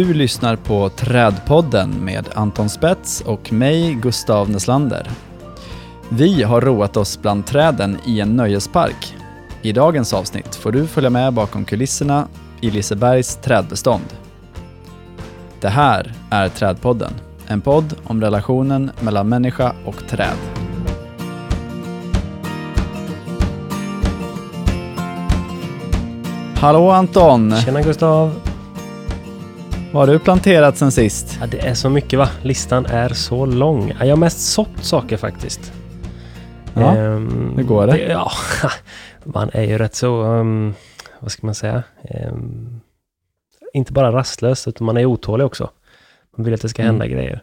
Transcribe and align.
Du 0.00 0.14
lyssnar 0.14 0.56
på 0.56 0.88
Trädpodden 0.88 1.90
med 1.90 2.28
Anton 2.34 2.68
Spets 2.68 3.20
och 3.20 3.52
mig, 3.52 3.94
Gustav 3.94 4.50
Neslander. 4.50 5.10
Vi 6.08 6.42
har 6.42 6.60
roat 6.60 6.96
oss 6.96 7.22
bland 7.22 7.46
träden 7.46 7.98
i 8.06 8.20
en 8.20 8.36
nöjespark. 8.36 9.14
I 9.62 9.72
dagens 9.72 10.14
avsnitt 10.14 10.56
får 10.56 10.72
du 10.72 10.86
följa 10.86 11.10
med 11.10 11.32
bakom 11.32 11.64
kulisserna 11.64 12.28
i 12.60 12.70
Lisebergs 12.70 13.36
trädbestånd. 13.36 14.04
Det 15.60 15.68
här 15.68 16.12
är 16.30 16.48
Trädpodden, 16.48 17.12
en 17.46 17.60
podd 17.60 17.94
om 18.04 18.20
relationen 18.20 18.90
mellan 19.00 19.28
människa 19.28 19.72
och 19.84 20.08
träd. 20.08 20.36
Hallå 26.56 26.90
Anton! 26.90 27.56
Tjena 27.56 27.82
Gustav! 27.82 28.49
Vad 29.92 30.02
har 30.08 30.12
du 30.14 30.18
planterat 30.18 30.76
sen 30.78 30.92
sist? 30.92 31.38
Ja, 31.40 31.46
det 31.46 31.58
är 31.58 31.74
så 31.74 31.90
mycket 31.90 32.18
va? 32.18 32.28
Listan 32.42 32.86
är 32.86 33.08
så 33.08 33.46
lång. 33.46 33.88
Ja, 33.98 34.04
jag 34.06 34.12
har 34.12 34.20
mest 34.20 34.40
sått 34.52 34.84
saker 34.84 35.16
faktiskt. 35.16 35.72
Ja, 36.74 36.96
Ehm, 36.96 37.52
hur 37.56 37.62
går 37.64 37.86
det? 37.86 37.98
Ja, 37.98 38.30
man 39.24 39.50
är 39.52 39.62
ju 39.62 39.78
rätt 39.78 39.94
så, 39.94 40.22
um, 40.22 40.74
vad 41.20 41.32
ska 41.32 41.46
man 41.46 41.54
säga, 41.54 41.82
Ehm, 42.02 42.80
inte 43.72 43.92
bara 43.92 44.12
rastlös 44.12 44.68
utan 44.68 44.84
man 44.84 44.96
är 44.96 45.04
otålig 45.04 45.46
också. 45.46 45.70
Man 46.36 46.44
vill 46.44 46.54
att 46.54 46.60
det 46.62 46.68
ska 46.68 46.82
hända 46.82 47.04
Mm. 47.04 47.16
grejer. 47.16 47.42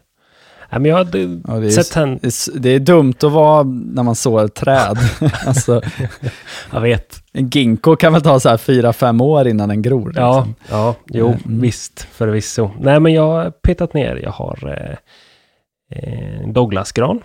Ja, 0.70 0.78
men 0.78 0.84
jag 0.90 0.96
har 0.96 1.04
d- 1.04 1.40
Ja, 1.48 1.54
det, 1.54 1.66
är, 1.66 1.70
sett 1.70 1.94
henne, 1.94 2.18
det 2.60 2.70
är 2.70 2.80
dumt 2.80 3.14
att 3.22 3.32
vara 3.32 3.62
när 3.62 4.02
man 4.02 4.14
sår 4.14 4.44
ett 4.44 4.54
träd. 4.54 4.98
alltså, 5.46 5.82
jag 6.72 6.80
vet. 6.80 7.22
en 7.32 7.48
ginkgo 7.48 7.96
kan 7.96 8.12
väl 8.12 8.22
ta 8.22 8.40
så 8.40 8.48
här 8.48 8.56
fyra, 8.56 8.92
fem 8.92 9.20
år 9.20 9.48
innan 9.48 9.68
den 9.68 9.82
gror. 9.82 10.12
Ja, 10.16 10.36
Liksom. 10.38 10.54
ja, 10.70 10.94
jo, 11.06 11.26
Mm. 11.28 11.60
visst, 11.60 12.00
förvisso. 12.00 12.70
Nej, 12.80 13.00
men 13.00 13.12
jag 13.12 13.28
har 13.28 13.50
petat 13.50 13.94
ner. 13.94 14.20
Jag 14.22 14.30
har 14.30 14.58
eh, 14.68 14.96
eh, 15.98 16.48
Douglasgran, 16.48 17.20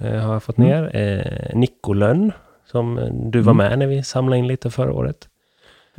eh, 0.00 0.16
har 0.20 0.32
jag 0.32 0.42
fått 0.42 0.58
Mm. 0.58 0.70
ner. 0.70 0.96
Eh, 0.96 1.56
Nicolön, 1.58 2.32
som 2.70 2.98
eh, 2.98 3.04
du 3.12 3.40
var 3.40 3.52
Mm. 3.52 3.68
med 3.68 3.78
när 3.78 3.86
vi 3.86 4.02
samlade 4.02 4.38
in 4.38 4.46
lite 4.46 4.70
förra 4.70 4.92
året. 4.92 5.28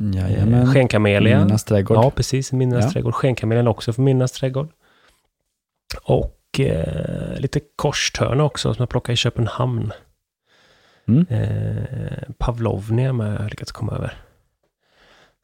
Eh, 0.00 0.16
Jajamän. 0.20 0.66
Skenkamelia. 0.72 1.38
Minnas 1.44 1.64
trädgård. 1.64 1.96
Ja, 1.96 2.10
precis. 2.10 2.52
Minnas 2.52 2.84
Ja. 2.84 2.90
trädgård. 2.90 3.14
Skenkamelian 3.14 3.68
också 3.68 3.92
för 3.92 4.02
Minnas 4.02 4.32
trädgård. 4.32 4.68
Och 6.04 6.34
eh, 6.60 7.40
lite 7.40 7.60
korstörna 7.76 8.44
också 8.44 8.74
som 8.74 8.82
jag 8.82 8.88
plockade 8.88 9.12
i 9.12 9.16
Köpenhamn. 9.16 9.92
Mm. 11.08 11.26
Eh, 11.30 12.34
Pavlovnia 12.38 13.12
med 13.12 13.40
jag 13.40 13.50
lyckats 13.50 13.72
komma 13.72 13.92
över. 13.92 14.14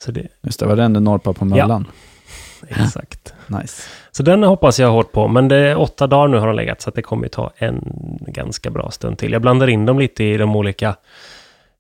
Så 0.05 0.13
det, 0.13 0.29
Just 0.43 0.61
det, 0.61 0.67
var 0.67 0.77
den 0.77 0.93
du 0.93 1.01
norpade 1.01 1.39
på 1.39 1.45
möllan. 1.45 1.87
exakt. 2.69 3.35
Nice. 3.47 3.83
Så 4.11 4.23
den 4.23 4.43
hoppas 4.43 4.81
jag 4.81 4.91
hårt 4.91 5.13
på, 5.13 5.29
men 5.29 5.49
det 5.49 5.57
är 5.57 5.79
åtta 5.79 6.07
dagar 6.07 6.29
nu 6.29 6.39
har 6.39 6.47
de 6.47 6.57
legat, 6.57 6.81
så 6.81 6.91
det 6.91 7.03
kommer 7.03 7.25
ju 7.25 7.29
ta 7.29 7.53
en 7.57 7.83
ganska 8.21 8.71
bra 8.71 8.91
stund 8.91 9.19
till. 9.19 9.33
Jag 9.33 9.43
blandar 9.43 9.67
in 9.67 9.87
dem 9.87 9.99
lite 9.99 10.25
i 10.25 10.37
de 10.37 10.57
olika 10.57 10.97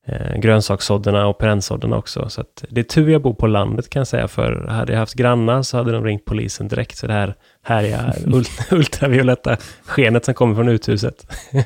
eh, 0.06 0.36
grönsakssådderna 0.38 1.26
och 1.26 1.38
perennsådderna 1.38 1.96
också. 1.96 2.28
Så 2.28 2.44
det 2.68 2.80
är 2.80 2.84
tur 2.84 3.08
jag 3.08 3.22
bor 3.22 3.34
på 3.34 3.46
landet 3.46 3.90
kan 3.90 4.00
jag 4.00 4.06
säga, 4.06 4.28
för 4.28 4.66
hade 4.68 4.92
jag 4.92 4.98
haft 5.00 5.14
grannar 5.14 5.62
så 5.62 5.76
hade 5.76 5.92
de 5.92 6.04
ringt 6.04 6.24
polisen 6.24 6.68
direkt. 6.68 6.96
Så 6.98 7.06
det 7.06 7.12
här 7.12 7.34
härliga 7.62 8.12
ult- 8.26 8.72
ultravioletta 8.72 9.56
skenet 9.84 10.24
som 10.24 10.34
kommer 10.34 10.54
från 10.54 10.68
uthuset. 10.68 11.26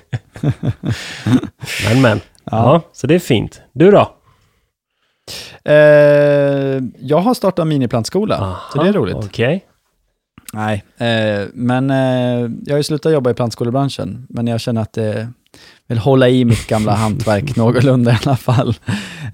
men, 1.89 2.01
men. 2.03 2.21
Ja. 2.45 2.73
Ja. 2.73 2.81
så 2.93 3.07
det 3.07 3.15
är 3.15 3.19
fint. 3.19 3.61
Du 3.73 3.91
då? 3.91 4.15
Eh, 5.65 5.75
jag 6.99 7.19
har 7.19 7.35
startat 7.35 7.67
miniplantskola, 7.67 8.57
så 8.73 8.83
det 8.83 8.89
är 8.89 8.93
roligt. 8.93 9.17
Okej. 9.17 9.65
Nej, 10.53 10.85
eh, 10.99 11.47
men 11.53 11.91
eh, 11.91 12.51
jag 12.65 12.73
har 12.75 12.77
ju 12.77 12.83
slutat 12.83 13.13
jobba 13.13 13.31
i 13.31 13.35
plantskolebranschen, 13.35 14.27
men 14.29 14.47
jag 14.47 14.61
känner 14.61 14.81
att 14.83 14.93
det 14.93 15.29
vill 15.87 15.99
hålla 15.99 16.29
i 16.29 16.45
mitt 16.45 16.67
gamla 16.67 16.93
hantverk 16.95 17.57
någorlunda 17.57 18.13
i 18.13 18.19
alla 18.25 18.37
fall. 18.37 18.77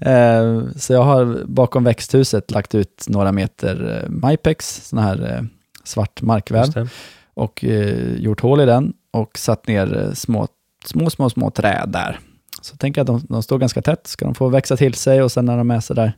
Eh, 0.01 0.61
så 0.75 0.93
jag 0.93 1.03
har 1.03 1.43
bakom 1.45 1.83
växthuset 1.83 2.51
lagt 2.51 2.75
ut 2.75 3.05
några 3.07 3.31
meter 3.31 4.03
eh, 4.03 4.29
Mypex, 4.29 4.87
sån 4.89 4.99
här 4.99 5.33
eh, 5.33 5.43
svart 5.83 6.21
markväv, 6.21 6.89
och 7.33 7.65
eh, 7.65 8.15
gjort 8.15 8.41
hål 8.41 8.61
i 8.61 8.65
den 8.65 8.93
och 9.11 9.37
satt 9.37 9.67
ner 9.67 10.11
små, 10.13 10.47
små, 10.85 11.09
små, 11.09 11.29
små 11.29 11.51
träd 11.51 11.89
där. 11.89 12.19
Så 12.61 12.77
tänker 12.77 13.01
jag 13.01 13.03
att 13.11 13.21
de, 13.21 13.33
de 13.33 13.43
står 13.43 13.59
ganska 13.59 13.81
tätt, 13.81 14.07
ska 14.07 14.25
de 14.25 14.35
få 14.35 14.49
växa 14.49 14.77
till 14.77 14.93
sig 14.93 15.23
och 15.23 15.31
sen 15.31 15.45
när 15.45 15.57
de 15.57 15.71
är 15.71 15.79
sådär 15.79 16.13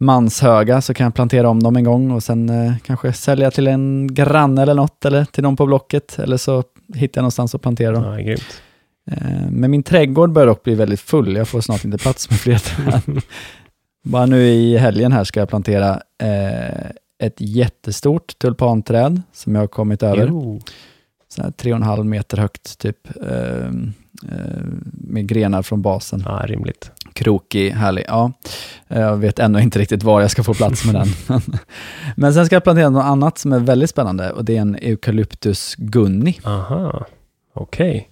manshöga 0.00 0.80
så 0.80 0.94
kan 0.94 1.04
jag 1.04 1.14
plantera 1.14 1.48
om 1.48 1.62
dem 1.62 1.76
en 1.76 1.84
gång 1.84 2.10
och 2.10 2.22
sen 2.22 2.48
eh, 2.48 2.72
kanske 2.82 3.12
sälja 3.12 3.50
till 3.50 3.66
en 3.66 4.14
granne 4.14 4.62
eller 4.62 4.74
något 4.74 5.04
eller 5.04 5.24
till 5.24 5.42
någon 5.42 5.56
på 5.56 5.66
Blocket 5.66 6.18
eller 6.18 6.36
så 6.36 6.64
hittar 6.94 7.18
jag 7.18 7.22
någonstans 7.22 7.54
att 7.54 7.62
plantera 7.62 7.92
dem. 7.92 8.04
Ja, 8.04 8.16
grymt. 8.16 8.62
Eh, 9.10 9.50
men 9.50 9.70
min 9.70 9.82
trädgård 9.82 10.32
börjar 10.32 10.46
dock 10.46 10.62
bli 10.62 10.74
väldigt 10.74 11.00
full, 11.00 11.36
jag 11.36 11.48
får 11.48 11.60
snart 11.60 11.84
inte 11.84 11.98
plats 11.98 12.30
med 12.30 12.38
fler 12.40 12.58
träd. 12.58 13.22
Bara 14.04 14.26
nu 14.26 14.42
i 14.48 14.76
helgen 14.76 15.12
här 15.12 15.24
ska 15.24 15.40
jag 15.40 15.48
plantera 15.48 16.00
eh, 16.22 16.90
ett 17.22 17.36
jättestort 17.38 18.38
tulpanträd 18.38 19.22
som 19.32 19.54
jag 19.54 19.62
har 19.62 19.66
kommit 19.66 20.02
över 20.02 20.26
Jo. 20.26 20.60
så 21.28 21.42
här 21.42 21.50
tre 21.50 21.72
och 21.72 21.76
en 21.76 21.82
halv 21.82 22.06
meter 22.06 22.36
högt 22.36 22.78
typ, 22.78 22.96
eh, 23.22 23.66
eh, 24.28 24.62
med 24.92 25.28
grenar 25.28 25.62
från 25.62 25.82
basen. 25.82 26.22
Ja, 26.26 26.42
rimligt. 26.46 26.90
Krokig, 27.12 27.70
härlig. 27.70 28.04
Ja. 28.08 28.32
Jag 28.88 29.16
vet 29.16 29.38
ännu 29.38 29.60
inte 29.60 29.78
riktigt 29.78 30.02
var 30.02 30.20
jag 30.20 30.30
ska 30.30 30.42
få 30.42 30.54
plats 30.54 30.84
med 30.84 30.94
den. 30.94 31.08
Men 32.16 32.34
sen 32.34 32.46
ska 32.46 32.56
jag 32.56 32.64
plantera 32.64 32.90
något 32.90 33.04
annat 33.04 33.38
som 33.38 33.52
är 33.52 33.58
väldigt 33.58 33.90
spännande 33.90 34.32
och 34.32 34.44
det 34.44 34.56
är 34.56 34.60
en 34.60 34.74
Eucalyptus 34.74 35.74
gunni. 35.78 36.40
Aha, 36.44 37.06
okej. 37.54 38.09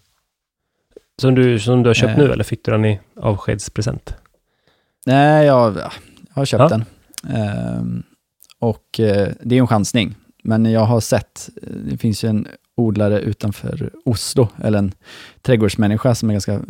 Som, 1.20 1.34
du, 1.34 1.58
som 1.58 1.82
du 1.82 1.88
har 1.88 1.94
köpt 1.94 2.18
Eh. 2.18 2.18
nu 2.24 2.32
eller 2.32 2.44
fick 2.44 2.64
du 2.64 2.70
den 2.72 2.84
i 2.84 3.00
avskedspresent? 3.20 4.14
Nej, 5.06 5.46
jag, 5.46 5.76
jag 5.76 5.90
har 6.34 6.44
köpt 6.44 6.60
Ja. 6.60 6.68
den. 6.68 6.84
Ehm, 7.36 8.02
och 8.58 9.00
eh, 9.00 9.28
det 9.42 9.54
är 9.56 9.60
en 9.60 9.66
chansning, 9.66 10.14
men 10.44 10.64
jag 10.64 10.80
har 10.84 11.00
sett, 11.00 11.48
eh, 11.62 11.68
det 11.90 11.96
finns 11.98 12.24
ju 12.24 12.28
en 12.28 12.46
odlare 12.76 13.20
utanför 13.20 13.90
Oslo, 14.04 14.48
eller 14.62 14.78
en 14.78 14.92
trädgårdsmänniska 15.42 16.14
som 16.14 16.28
är 16.30 16.34
ganska 16.34 16.60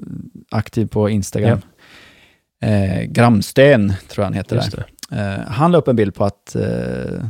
aktiv 0.50 0.87
på 0.87 1.08
Instagram. 1.10 1.60
Eh, 2.62 3.03
Gramsten, 3.03 3.88
tror 4.08 4.22
jag 4.22 4.25
han 4.26 4.34
heter 4.34 4.56
Just 4.56 4.70
där. 4.70 4.87
det. 5.08 5.16
Eh, 5.16 5.48
han 5.50 5.72
la 5.72 5.78
upp 5.78 5.88
en 5.88 5.97
bild 5.97 6.14
på 6.14 6.25
att 6.25 6.54
eh, 6.56 7.25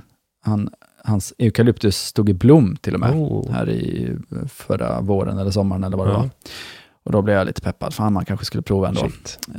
han, 0.44 0.70
hans 1.04 1.34
eukalyptus 1.38 1.96
stod 1.96 2.28
i 2.28 2.34
blom 2.34 2.76
till 2.76 2.94
och 2.94 3.00
med, 3.00 3.10
Oh. 3.14 3.52
här 3.52 3.70
i 3.70 4.16
förra 4.48 5.00
våren 5.00 5.38
eller 5.38 5.50
sommaren 5.50 5.84
eller 5.84 5.96
vad 5.96 6.06
det 6.06 6.12
Ja. 6.12 6.18
var. 6.18 6.30
Och 7.08 7.12
då 7.12 7.22
blev 7.22 7.36
jag 7.36 7.46
lite 7.46 7.60
peppad, 7.60 7.94
fan 7.94 8.12
man 8.12 8.24
kanske 8.24 8.46
skulle 8.46 8.62
prova 8.62 8.88
ändå. 8.88 9.08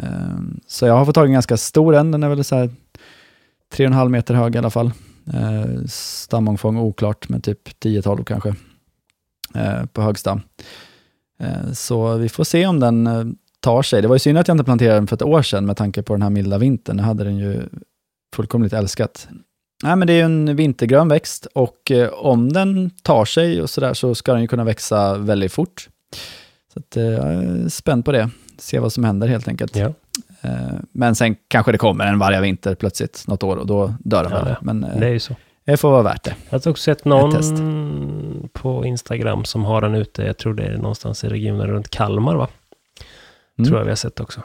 Ehm, 0.03 0.59
Så 0.67 0.85
jag 0.85 0.93
har 0.93 1.05
fått 1.05 1.15
tag 1.15 1.25
i 1.25 1.29
en 1.29 1.33
ganska 1.33 1.57
stor 1.57 1.95
en, 1.95 2.11
den 2.11 2.23
är 2.23 2.29
väl 2.29 2.43
så 2.43 2.55
här 2.55 2.69
3,5 3.75 4.09
meter 4.09 4.33
hög 4.33 4.55
i 4.55 4.57
alla 4.57 4.69
fall. 4.69 4.91
Eh, 5.33 5.85
Stamomfång 5.87 6.77
oklart, 6.77 7.29
men 7.29 7.41
typ 7.41 7.69
10-12 7.83 8.23
kanske 8.23 8.55
eh, 9.55 9.85
på 9.85 10.01
hög 10.01 10.17
stam. 10.19 10.41
Eh, 11.39 11.71
Så 11.73 12.15
vi 12.17 12.29
får 12.29 12.43
se 12.43 12.67
om 12.67 12.79
den 12.79 13.07
eh, 13.07 13.23
tar 13.59 13.81
sig. 13.81 14.01
Det 14.01 14.07
var 14.07 14.15
ju 14.15 14.19
synd 14.19 14.37
att 14.37 14.47
jag 14.47 14.55
inte 14.55 14.63
planterade 14.63 14.95
den 14.97 15.07
för 15.07 15.15
ett 15.15 15.21
år 15.21 15.41
sedan 15.41 15.65
med 15.65 15.77
tanke 15.77 16.01
på 16.03 16.13
den 16.13 16.21
här 16.21 16.29
milda 16.29 16.57
vintern. 16.57 16.97
Jag 16.97 17.05
hade 17.05 17.23
den 17.23 17.37
ju 17.37 17.61
fullkomligt 18.35 18.73
älskat. 18.73 19.27
Nej, 19.83 19.95
men 19.95 20.07
det 20.07 20.13
är 20.13 20.17
ju 20.17 20.23
en 20.23 20.55
vintergrön 20.55 21.07
växt 21.07 21.45
och 21.45 21.91
eh, 21.91 22.09
om 22.09 22.53
den 22.53 22.89
tar 23.03 23.25
sig 23.25 23.61
och 23.61 23.69
sådär 23.69 23.93
så 23.93 24.15
ska 24.15 24.31
den 24.33 24.41
ju 24.41 24.47
kunna 24.47 24.63
växa 24.63 25.17
väldigt 25.17 25.51
fort. 25.53 25.89
Så 26.79 26.85
att, 26.85 26.97
eh, 26.97 27.67
spänd 27.67 28.05
på 28.05 28.11
det. 28.11 28.29
Se 28.57 28.79
vad 28.79 28.93
som 28.93 29.03
händer 29.03 29.27
helt 29.27 29.47
enkelt. 29.47 29.75
Ja. 29.75 29.93
Eh, 30.41 30.51
Men 30.91 31.15
sen 31.15 31.35
kanske 31.47 31.71
det 31.71 31.77
kommer 31.77 32.05
en 32.05 32.19
vargavinter 32.19 32.75
plötsligt 32.75 33.23
något 33.27 33.43
år 33.43 33.55
och 33.57 33.67
då 33.67 33.93
dör 33.99 34.23
den 34.23 34.31
Ja, 34.31 34.43
väl. 34.43 34.55
Men 34.61 34.83
eh, 34.83 34.99
Det 34.99 35.05
är 35.07 35.11
ju 35.11 35.19
så. 35.19 35.35
det 35.65 35.77
får 35.77 35.91
vara 35.91 36.01
värt 36.03 36.23
det. 36.23 36.35
Jag 36.49 36.59
har 36.59 36.71
också 36.71 36.83
sett 36.83 36.97
Ett 36.99 37.05
någon 37.05 38.49
på 38.53 38.85
Instagram 38.85 39.45
som 39.45 39.65
har 39.65 39.81
den 39.81 39.95
ute. 39.95 40.23
Jag 40.23 40.37
tror 40.37 40.53
det 40.53 40.63
är 40.63 40.77
någonstans 40.77 41.23
i 41.23 41.27
regionen 41.29 41.67
runt 41.67 41.89
Kalmar 41.89 42.35
va? 42.35 42.47
Mm. 43.59 43.67
Tror 43.67 43.79
jag 43.79 43.85
vi 43.85 43.91
har 43.91 43.95
sett 43.95 44.19
också. 44.19 44.41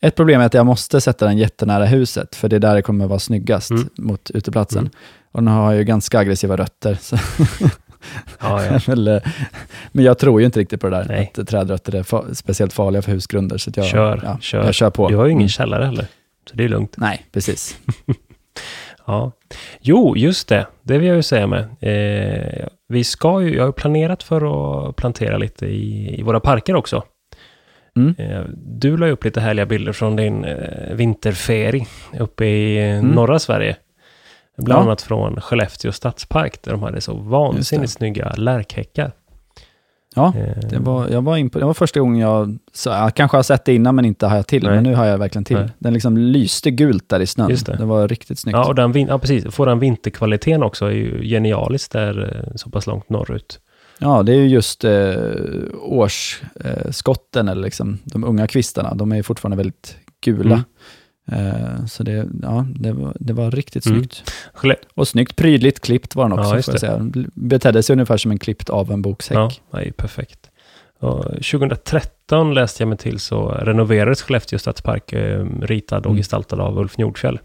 Ett 0.00 0.14
problem 0.16 0.40
är 0.40 0.44
att 0.46 0.54
jag 0.54 0.66
måste 0.66 1.00
sätta 1.00 1.26
den 1.26 1.38
jättenära 1.38 1.84
huset, 1.84 2.34
för 2.34 2.48
det 2.48 2.56
är 2.56 2.60
där 2.60 2.74
det 2.74 2.82
kommer 2.82 3.06
vara 3.06 3.18
snyggast 3.18 3.70
Mm. 3.70 3.88
mot 3.98 4.30
uteplatsen. 4.30 4.78
Mm. 4.80 4.90
Och 5.32 5.42
den 5.42 5.52
har 5.54 5.72
ju 5.72 5.84
ganska 5.84 6.18
aggressiva 6.18 6.56
rötter. 6.56 6.98
Ja, 8.40 8.64
ja. 8.64 8.72
eh, 9.16 9.22
men 9.92 10.04
jag 10.04 10.18
tror 10.18 10.40
ju 10.40 10.46
inte 10.46 10.60
riktigt 10.60 10.80
på 10.80 10.88
det 10.90 10.96
där, 10.96 11.04
Nej. 11.08 11.32
att 11.38 11.48
trädrötter 11.48 11.94
är 11.94 12.02
fa- 12.02 12.34
speciellt 12.34 12.72
farliga 12.72 13.02
för 13.02 13.12
husgrunder. 13.12 13.58
Så 13.58 13.70
jag, 13.74 13.86
Kör, 13.86 14.20
ja, 14.24 14.38
kör. 14.40 14.64
jag 14.64 14.74
kör 14.74 14.90
på. 14.90 15.08
Du 15.08 15.16
har 15.16 15.24
ju 15.24 15.30
ingen 15.30 15.40
Mm. 15.40 15.48
källare 15.48 15.84
heller. 15.84 16.06
Så 16.50 16.56
det 16.56 16.64
är 16.64 16.68
lugnt. 16.68 16.94
Nej, 16.96 17.26
precis. 17.32 17.78
Ja. 19.06 19.32
Jo, 19.80 20.16
just 20.16 20.48
det. 20.48 20.66
Det 20.82 20.98
vill 20.98 21.08
jag 21.08 21.16
ju 21.16 21.22
säga 21.22 21.46
med. 21.46 21.60
Eh, 21.80 22.66
vi 22.88 23.04
ska 23.04 23.42
ju, 23.42 23.54
jag 23.54 23.62
har 23.62 23.66
ju 23.68 23.72
planerat 23.72 24.22
för 24.22 24.88
att 24.88 24.96
plantera 24.96 25.38
lite 25.38 25.66
i, 25.66 26.14
i 26.20 26.22
våra 26.22 26.40
parker 26.40 26.74
också. 26.76 27.02
Mm. 27.96 28.14
Eh, 28.18 28.42
Du 28.56 28.96
la 28.96 29.06
ju 29.06 29.12
upp 29.12 29.24
lite 29.24 29.40
härliga 29.40 29.66
bilder 29.66 29.92
från 29.92 30.16
din 30.16 30.44
eh, 30.44 30.94
vinterferie 30.94 31.86
uppe 32.18 32.44
i 32.46 32.78
Mm. 32.90 33.06
norra 33.10 33.38
Sverige. 33.38 33.76
Bland 34.56 34.80
Ja. 34.80 34.82
annat 34.84 35.02
från 35.02 35.40
Skellefteå 35.40 35.92
stadspark 35.92 36.62
där 36.62 36.72
de 36.72 36.82
hade 36.82 37.00
så 37.00 37.14
vansinnigt 37.14 37.92
snygga 37.92 38.34
lärkhäckar. 38.36 39.12
Ja, 40.16 40.32
Eh, 40.36 40.68
det 40.70 40.78
var, 40.78 41.08
jag 41.08 41.22
var 41.22 41.58
det 41.58 41.64
var 41.64 41.74
första 41.74 42.00
gången 42.00 42.20
jag, 42.20 42.58
så 42.72 42.90
jag 42.90 43.14
kanske 43.14 43.36
har 43.36 43.42
sett 43.42 43.64
det 43.64 43.74
innan 43.74 43.94
men 43.94 44.04
inte 44.04 44.26
har 44.26 44.36
jag 44.36 44.46
till, 44.46 44.62
Nej. 44.62 44.74
men 44.74 44.84
nu 44.84 44.94
har 44.94 45.04
jag 45.04 45.18
verkligen 45.18 45.44
till. 45.44 45.56
Nej. 45.56 45.68
Den 45.78 45.92
liksom 45.94 46.16
lyste 46.16 46.70
gult 46.70 47.08
där 47.08 47.20
i 47.20 47.26
snön. 47.26 47.50
Just 47.50 47.66
det. 47.66 47.76
det. 47.76 47.84
var 47.84 48.08
riktigt 48.08 48.38
snyggt. 48.38 48.56
Ja, 48.56 48.66
och 48.68 48.74
den, 48.74 49.06
ja, 49.08 49.18
precis. 49.18 49.54
Får 49.54 49.66
den 49.66 49.78
vinterkvaliteten 49.78 50.62
också 50.62 50.86
är 50.86 50.90
ju 50.90 51.22
genialiskt 51.24 51.92
där 51.92 52.36
eh, 52.48 52.52
så 52.56 52.70
pass 52.70 52.86
långt 52.86 53.08
norrut. 53.10 53.60
Ja, 53.98 54.22
det 54.22 54.32
är 54.32 54.36
ju 54.36 54.48
just 54.48 54.84
eh, 54.84 55.14
årsskotten, 55.82 57.48
eh, 57.48 57.52
eller 57.52 57.62
liksom 57.62 57.98
de 58.04 58.24
unga 58.24 58.46
kvistarna, 58.46 58.94
de 58.94 59.12
är 59.12 59.22
fortfarande 59.22 59.56
väldigt 59.56 59.96
gula. 60.24 60.64
Eh, 61.32 61.86
så 61.86 62.02
det, 62.02 62.26
ja, 62.42 62.66
det, 62.74 62.92
var, 62.92 63.16
det 63.20 63.32
var 63.32 63.50
riktigt 63.50 63.86
Mm. 63.86 63.98
snyggt. 63.98 64.32
Skelle- 64.54 64.76
Och 64.94 65.08
snyggt 65.08 65.36
prydligt 65.36 65.80
klippt 65.80 66.14
var 66.14 66.28
den 66.28 66.38
också, 66.38 66.56
Ja, 66.56 66.62
får 66.62 66.74
jag 66.74 66.80
säga. 66.80 67.10
Betedde 67.34 67.82
sig 67.82 67.92
ungefär 67.94 68.16
som 68.16 68.30
en 68.30 68.38
klippt 68.38 68.70
av 68.70 68.92
en 68.92 69.02
boksäck. 69.02 69.62
Ja, 69.70 69.82
ju 69.82 69.92
perfekt. 69.92 70.50
Och 71.00 71.24
2013 71.24 72.54
läste 72.54 72.82
jag 72.82 72.88
mig 72.88 72.98
till 72.98 73.18
så 73.18 73.48
renoverades 73.48 74.22
Skellefteå 74.22 74.58
stadspark 74.58 75.12
eh, 75.12 75.46
ritad 75.60 75.98
och 76.06 76.10
Mm. 76.10 76.16
gestaltad 76.16 76.60
av 76.60 76.78
Ulf 76.78 76.98
Nordfjell. 76.98 77.38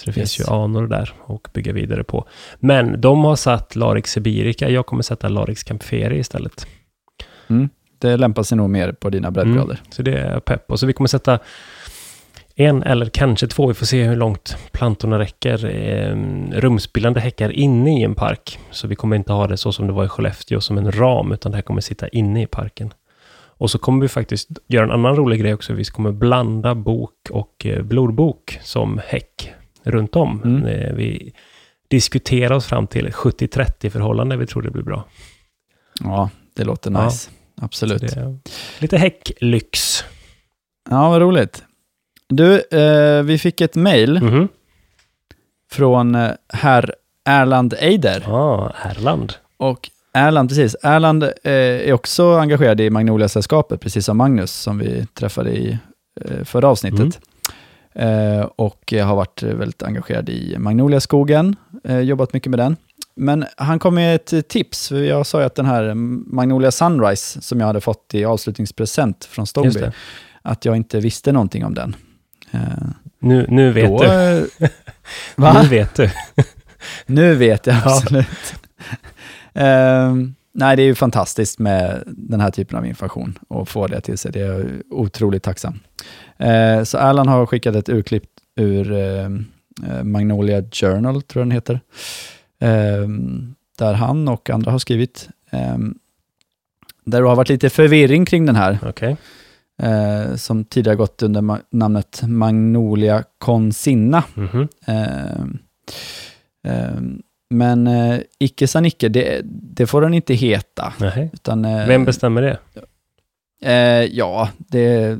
Så 0.00 0.06
det 0.06 0.12
finns 0.12 0.40
Yes. 0.40 0.48
ju 0.48 0.52
anor 0.54 0.86
där 0.86 1.12
och 1.20 1.48
bygga 1.54 1.72
vidare 1.72 2.04
på. 2.04 2.28
Men 2.58 3.00
de 3.00 3.24
har 3.24 3.36
satt 3.36 3.76
Larix 3.76 4.10
Sibirica, 4.12 4.68
jag 4.70 4.86
kommer 4.86 5.02
sätta 5.02 5.28
Larix 5.28 5.62
Campferi 5.62 6.18
istället. 6.18 6.66
Mm. 7.48 7.68
Det 7.98 8.16
lämpar 8.16 8.42
sig 8.42 8.56
nog 8.56 8.70
mer 8.70 8.92
på 8.92 9.10
dina 9.10 9.30
breddgrader. 9.30 9.80
Så 9.90 10.02
det 10.02 10.18
är 10.18 10.40
pepp. 10.40 10.70
Och 10.70 10.80
så 10.80 10.86
vi 10.86 10.92
kommer 10.92 11.08
sätta 11.08 11.38
en 12.60 12.82
eller 12.82 13.06
kanske 13.06 13.46
två, 13.46 13.66
vi 13.66 13.74
får 13.74 13.86
se 13.86 14.04
hur 14.04 14.16
långt 14.16 14.56
plantorna 14.72 15.18
räcker, 15.18 15.64
eh, 15.64 16.16
rumsbildande 16.60 17.20
häckar 17.20 17.50
inne 17.50 18.00
i 18.00 18.02
en 18.02 18.14
park. 18.14 18.58
Så 18.70 18.88
vi 18.88 18.94
kommer 18.94 19.16
inte 19.16 19.32
ha 19.32 19.46
det 19.46 19.56
så 19.56 19.72
som 19.72 19.86
det 19.86 19.92
var 19.92 20.04
i 20.04 20.08
Skellefteå 20.08 20.60
som 20.60 20.78
en 20.78 20.92
ram, 20.92 21.32
utan 21.32 21.52
det 21.52 21.56
här 21.58 21.62
kommer 21.62 21.80
sitta 21.80 22.08
inne 22.08 22.42
i 22.42 22.46
parken. 22.46 22.92
Och 23.60 23.70
så 23.70 23.78
kommer 23.78 24.02
vi 24.02 24.08
faktiskt 24.08 24.48
göra 24.66 24.84
en 24.84 24.90
annan 24.90 25.16
rolig 25.16 25.40
grej 25.40 25.54
också. 25.54 25.72
Vi 25.72 25.84
kommer 25.84 26.12
blanda 26.12 26.74
bok 26.74 27.14
och 27.30 27.66
eh, 27.66 27.82
blodbok 27.82 28.58
som 28.62 29.00
häck 29.06 29.52
runt 29.82 30.16
om. 30.16 30.42
Mm. 30.44 30.64
Eh, 30.66 30.92
vi 30.94 31.32
diskuterar 31.90 32.54
oss 32.54 32.66
fram 32.66 32.86
till 32.86 33.06
70-30 33.10 33.90
förhållande. 33.90 34.36
Vi 34.36 34.46
tror 34.46 34.62
det 34.62 34.70
blir 34.70 34.82
bra. 34.82 35.04
Ja, 36.00 36.30
det 36.56 36.64
låter 36.64 36.90
Ja. 36.90 37.04
nice. 37.04 37.30
Absolut. 37.60 38.00
Det 38.00 38.16
är 38.16 38.38
lite 38.78 38.98
häcklyx. 38.98 40.04
Ja, 40.90 41.08
vad 41.10 41.20
roligt. 41.20 41.64
Du, 42.28 42.60
eh, 42.60 43.22
vi 43.22 43.38
fick 43.38 43.60
ett 43.60 43.74
mejl 43.74 44.22
Mhm. 44.22 44.48
från 45.72 46.14
eh, 46.14 46.30
herr 46.52 46.94
Erland 47.24 47.74
Eider. 47.78 48.24
Ja, 48.26 48.72
Erland. 48.84 49.32
Och 49.56 49.90
Erland, 50.12 50.48
precis. 50.48 50.76
Erland 50.82 51.22
eh, 51.22 51.30
är 51.52 51.92
också 51.92 52.36
engagerad 52.36 52.80
i 52.80 52.90
Magnolia-sällskapet, 52.90 53.80
precis 53.80 54.04
som 54.04 54.16
Magnus, 54.16 54.52
som 54.52 54.78
vi 54.78 55.06
träffade 55.14 55.50
i 55.50 55.78
eh, 56.24 56.44
förra 56.44 56.68
avsnittet. 56.68 57.20
Eh, 57.94 58.40
och 58.56 58.92
har 59.02 59.16
varit 59.16 59.42
väldigt 59.42 59.82
engagerad 59.82 60.28
i 60.28 60.56
Magnolia-skogen, 60.58 61.56
eh, 61.84 62.00
jobbat 62.00 62.32
mycket 62.32 62.50
med 62.50 62.58
den. 62.58 62.76
Men 63.16 63.44
han 63.56 63.78
kom 63.78 63.94
med 63.94 64.14
ett 64.14 64.48
tips, 64.48 64.88
för 64.88 64.96
jag 65.02 65.26
sa 65.26 65.40
ju 65.40 65.46
att 65.46 65.54
den 65.54 65.66
här 65.66 65.94
Magnolia 66.34 66.70
Sunrise, 66.70 67.42
som 67.42 67.60
jag 67.60 67.66
hade 67.66 67.80
fått 67.80 68.14
i 68.14 68.24
avslutningspresent 68.24 69.24
från 69.24 69.46
det. 69.54 69.92
att 70.42 70.64
jag 70.64 70.76
inte 70.76 71.00
visste 71.00 71.32
någonting 71.32 71.64
om 71.64 71.74
den. 71.74 71.96
Eh, 72.50 72.60
Nu, 73.18 73.46
nu 73.48 73.72
vet 73.72 73.88
då, 73.88 73.98
du. 74.02 74.48
Nu 75.36 75.68
vet 75.68 75.94
du. 75.94 76.10
Nu 77.06 77.34
vet 77.34 77.66
jag 77.66 77.76
Ja. 77.76 77.80
absolut. 77.84 78.54
Ehm, 79.54 80.34
nej, 80.52 80.76
det 80.76 80.82
är 80.82 80.86
ju 80.86 80.94
fantastiskt 80.94 81.58
med 81.58 82.02
den 82.06 82.40
här 82.40 82.50
typen 82.50 82.78
av 82.78 82.86
information 82.86 83.38
och 83.48 83.68
få 83.68 83.86
det 83.86 84.00
till 84.00 84.18
sig. 84.18 84.32
Det 84.32 84.40
är 84.40 84.46
jag 84.46 84.66
otroligt 84.90 85.42
tacksam. 85.42 85.80
Eh, 86.38 86.82
så 86.82 86.98
Erland 86.98 87.28
har 87.28 87.46
skickat 87.46 87.74
ett 87.74 87.88
urklipp 87.88 88.24
ur 88.56 88.92
eh, 88.92 89.28
Magnolia 90.04 90.62
Journal, 90.72 91.22
tror 91.22 91.40
jag 91.40 91.46
den 91.46 91.50
heter, 91.54 91.80
Ehm, 92.60 93.54
där 93.78 93.94
han 93.94 94.28
och 94.28 94.50
andra 94.50 94.70
har 94.70 94.78
skrivit. 94.78 95.28
Ehm, 95.50 95.94
där 97.04 97.22
det 97.22 97.28
har 97.28 97.36
varit 97.36 97.48
lite 97.48 97.70
förvirring 97.70 98.24
kring 98.26 98.46
den 98.46 98.56
här, 98.56 98.78
Okej. 98.86 99.16
Eh, 99.78 100.34
som 100.36 100.64
tidigare 100.64 100.96
gått 100.96 101.22
under 101.22 101.40
ma- 101.40 101.62
namnet 101.70 102.22
Magnolia 102.22 103.24
Consinna. 103.38 104.24
Mhm. 104.34 104.68
Ehm, 104.86 105.58
ehm, 106.64 107.22
men 107.50 107.86
eh, 107.86 108.20
icke 108.38 108.66
sa 108.66 108.80
Nicke, 108.80 109.08
det, 109.08 109.40
det 109.44 109.86
får 109.86 110.00
den 110.00 110.14
inte 110.14 110.34
heta. 110.34 110.92
Nej. 111.00 111.30
Utan, 111.32 111.64
eh, 111.64 111.86
Vem 111.86 112.04
bestämmer 112.04 112.42
det? 112.42 112.58
eh, 113.72 114.04
Ja, 114.16 114.48
det... 114.58 115.18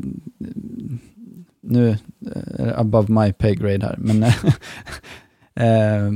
Nu 1.63 1.97
det 2.19 2.75
above 2.77 3.13
my 3.25 3.33
pay 3.33 3.55
grade 3.55 3.87
här, 3.87 3.97
men... 3.99 4.23
eh, 5.55 6.13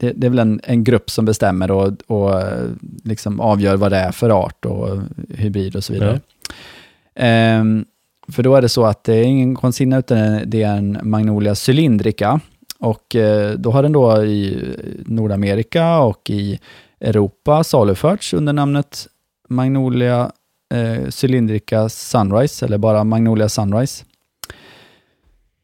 det, 0.00 0.12
det 0.12 0.26
är 0.26 0.30
väl 0.30 0.38
en, 0.38 0.60
en 0.64 0.84
grupp 0.84 1.10
som 1.10 1.24
bestämmer 1.24 1.70
och, 1.70 1.92
och 2.06 2.40
eh, 2.40 2.68
liksom 3.04 3.40
avgör 3.40 3.76
vad 3.76 3.92
det 3.92 3.96
är 3.98 4.12
för 4.12 4.30
art 4.30 4.64
och 4.64 4.98
hybrid 5.28 5.76
och 5.76 5.84
så 5.84 5.92
vidare. 5.92 6.20
Ehm, 7.20 7.84
för 8.28 8.42
då 8.42 8.56
är 8.56 8.62
det 8.62 8.68
så 8.68 8.84
att 8.84 9.04
det 9.04 9.14
är 9.14 9.24
ingen 9.24 9.54
Consina 9.54 9.98
utan 9.98 10.42
det 10.46 10.62
är 10.62 10.76
en 10.76 10.98
Magnolia 11.02 11.54
cylindrica. 11.68 12.40
Och 12.78 13.16
eh, 13.16 13.54
då 13.54 13.70
har 13.70 13.82
den 13.82 13.92
då 13.92 14.24
i 14.24 14.58
Nordamerika 15.06 15.98
och 15.98 16.30
i 16.30 16.60
Europa 17.00 17.64
saluförts 17.64 18.34
under 18.34 18.52
namnet 18.52 19.06
Magnolia 19.48 20.32
eh, 20.74 21.08
cylindrica 21.22 21.88
Sunrise, 21.88 22.66
eller 22.66 22.78
bara 22.78 23.04
Magnolia 23.04 23.48
Sunrise. 23.48 24.04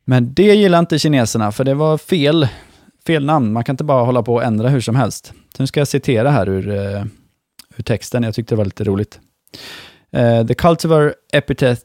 Men 0.05 0.35
det 0.35 0.55
gillar 0.55 0.79
inte 0.79 0.99
kineserna, 0.99 1.53
för 1.53 1.65
det 1.65 1.75
var 1.75 1.99
fel, 1.99 2.49
fel 3.07 3.25
namn. 3.25 3.53
Man 3.53 3.65
kan 3.65 3.73
inte 3.73 3.85
bara 3.85 4.05
hålla 4.05 4.23
på 4.23 4.35
och 4.35 4.45
ändra 4.45 4.69
hur 4.69 4.81
som 4.81 4.97
helst. 4.97 5.33
Så 5.57 5.63
nu 5.63 5.67
ska 5.67 5.81
jag 5.81 5.89
citera 5.89 6.31
här 6.31 6.49
ur, 6.49 6.71
eh, 6.71 7.05
ur 7.77 7.83
texten, 7.83 8.23
jag 8.23 8.35
tyckte 8.35 8.55
det 8.55 8.59
var 8.59 8.65
lite 8.65 8.85
roligt. 8.85 9.21
Uh, 10.17 10.43
the 10.43 10.55
cultivar 10.55 11.15
epithet 11.35 11.85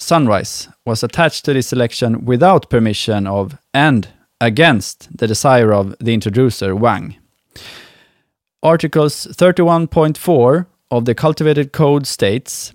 Sunrise 0.00 0.68
was 0.84 1.04
attached 1.04 1.44
to 1.44 1.52
this 1.52 1.68
selection 1.68 2.24
without 2.24 2.70
permission 2.70 3.24
of 3.28 3.56
and 3.72 4.08
against 4.40 5.16
the 5.16 5.28
desire 5.28 5.72
of 5.72 5.94
the 6.00 6.12
introducer 6.12 6.74
Wang. 6.74 7.16
Articles 8.64 9.28
31.4 9.28 10.66
of 10.90 11.04
the 11.04 11.14
cultivated 11.14 11.72
code 11.72 12.04
states 12.08 12.72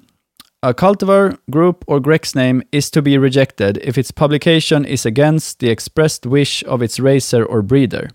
A 0.65 0.74
cultivar, 0.74 1.38
group, 1.51 1.84
or 1.88 2.00
Grex 2.00 2.36
name 2.36 2.63
is 2.72 2.89
to 2.91 3.01
be 3.01 3.17
rejected 3.17 3.77
if 3.84 3.98
its 3.98 4.12
publication 4.12 4.86
is 4.86 5.05
against 5.05 5.60
the 5.60 5.70
expressed 5.70 6.25
wish 6.25 6.63
of 6.67 6.82
its 6.82 7.00
racer 7.00 7.43
or 7.43 7.62
breeder. 7.62 8.10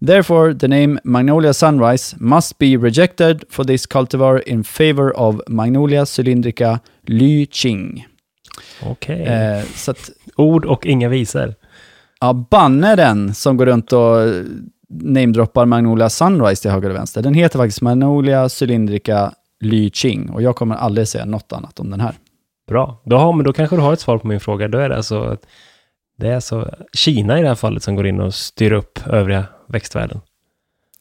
Therefore, 0.00 0.54
the 0.54 0.66
name 0.68 0.98
Magnolia 1.04 1.54
Sunrise 1.54 2.16
must 2.18 2.58
be 2.58 2.76
rejected 2.76 3.44
for 3.48 3.64
this 3.64 3.86
cultivar 3.86 4.42
in 4.42 4.64
favor 4.64 5.16
of 5.16 5.40
Magnolia 5.48 6.04
cylindrica 6.04 6.80
Ly 7.06 7.46
Ching. 7.46 8.06
Okej. 8.82 9.22
Eh, 9.22 9.64
så 9.74 9.90
att, 9.90 10.10
Ord 10.36 10.64
och 10.64 10.86
inga 10.86 11.08
visor. 11.08 11.54
ja, 12.20 12.32
banne 12.50 12.96
den 12.96 13.34
som 13.34 13.56
går 13.56 13.66
runt 13.66 13.92
och 13.92 14.16
namedroppar 14.88 15.66
Magnolia 15.66 16.10
Sunrise 16.10 16.62
till 16.62 16.70
höger 16.70 16.90
och 16.90 16.96
vänster. 16.96 17.22
Den 17.22 17.34
heter 17.34 17.58
faktiskt 17.58 17.82
Magnolia 17.82 18.48
cylindrica 18.60 19.32
Ly 19.64 19.90
Ching 19.90 20.30
och 20.30 20.42
jag 20.42 20.56
kommer 20.56 20.74
aldrig 20.74 21.08
säga 21.08 21.24
något 21.24 21.52
annat 21.52 21.80
om 21.80 21.90
den 21.90 22.00
här. 22.00 22.14
Bra. 22.68 23.02
Då, 23.04 23.16
har, 23.16 23.32
men 23.32 23.44
då 23.44 23.52
kanske 23.52 23.76
du 23.76 23.82
har 23.82 23.92
ett 23.92 24.00
svar 24.00 24.18
på 24.18 24.26
min 24.26 24.40
fråga. 24.40 24.68
Då 24.68 24.78
är 24.78 24.88
det 24.88 24.96
alltså, 24.96 25.22
att 25.22 25.46
det 26.18 26.28
är 26.28 26.34
alltså 26.34 26.74
Kina 26.92 27.38
i 27.38 27.42
det 27.42 27.48
här 27.48 27.54
fallet 27.54 27.82
som 27.82 27.94
går 27.94 28.06
in 28.06 28.20
och 28.20 28.34
styr 28.34 28.72
upp 28.72 29.06
övriga 29.06 29.44
växtvärlden. 29.68 30.20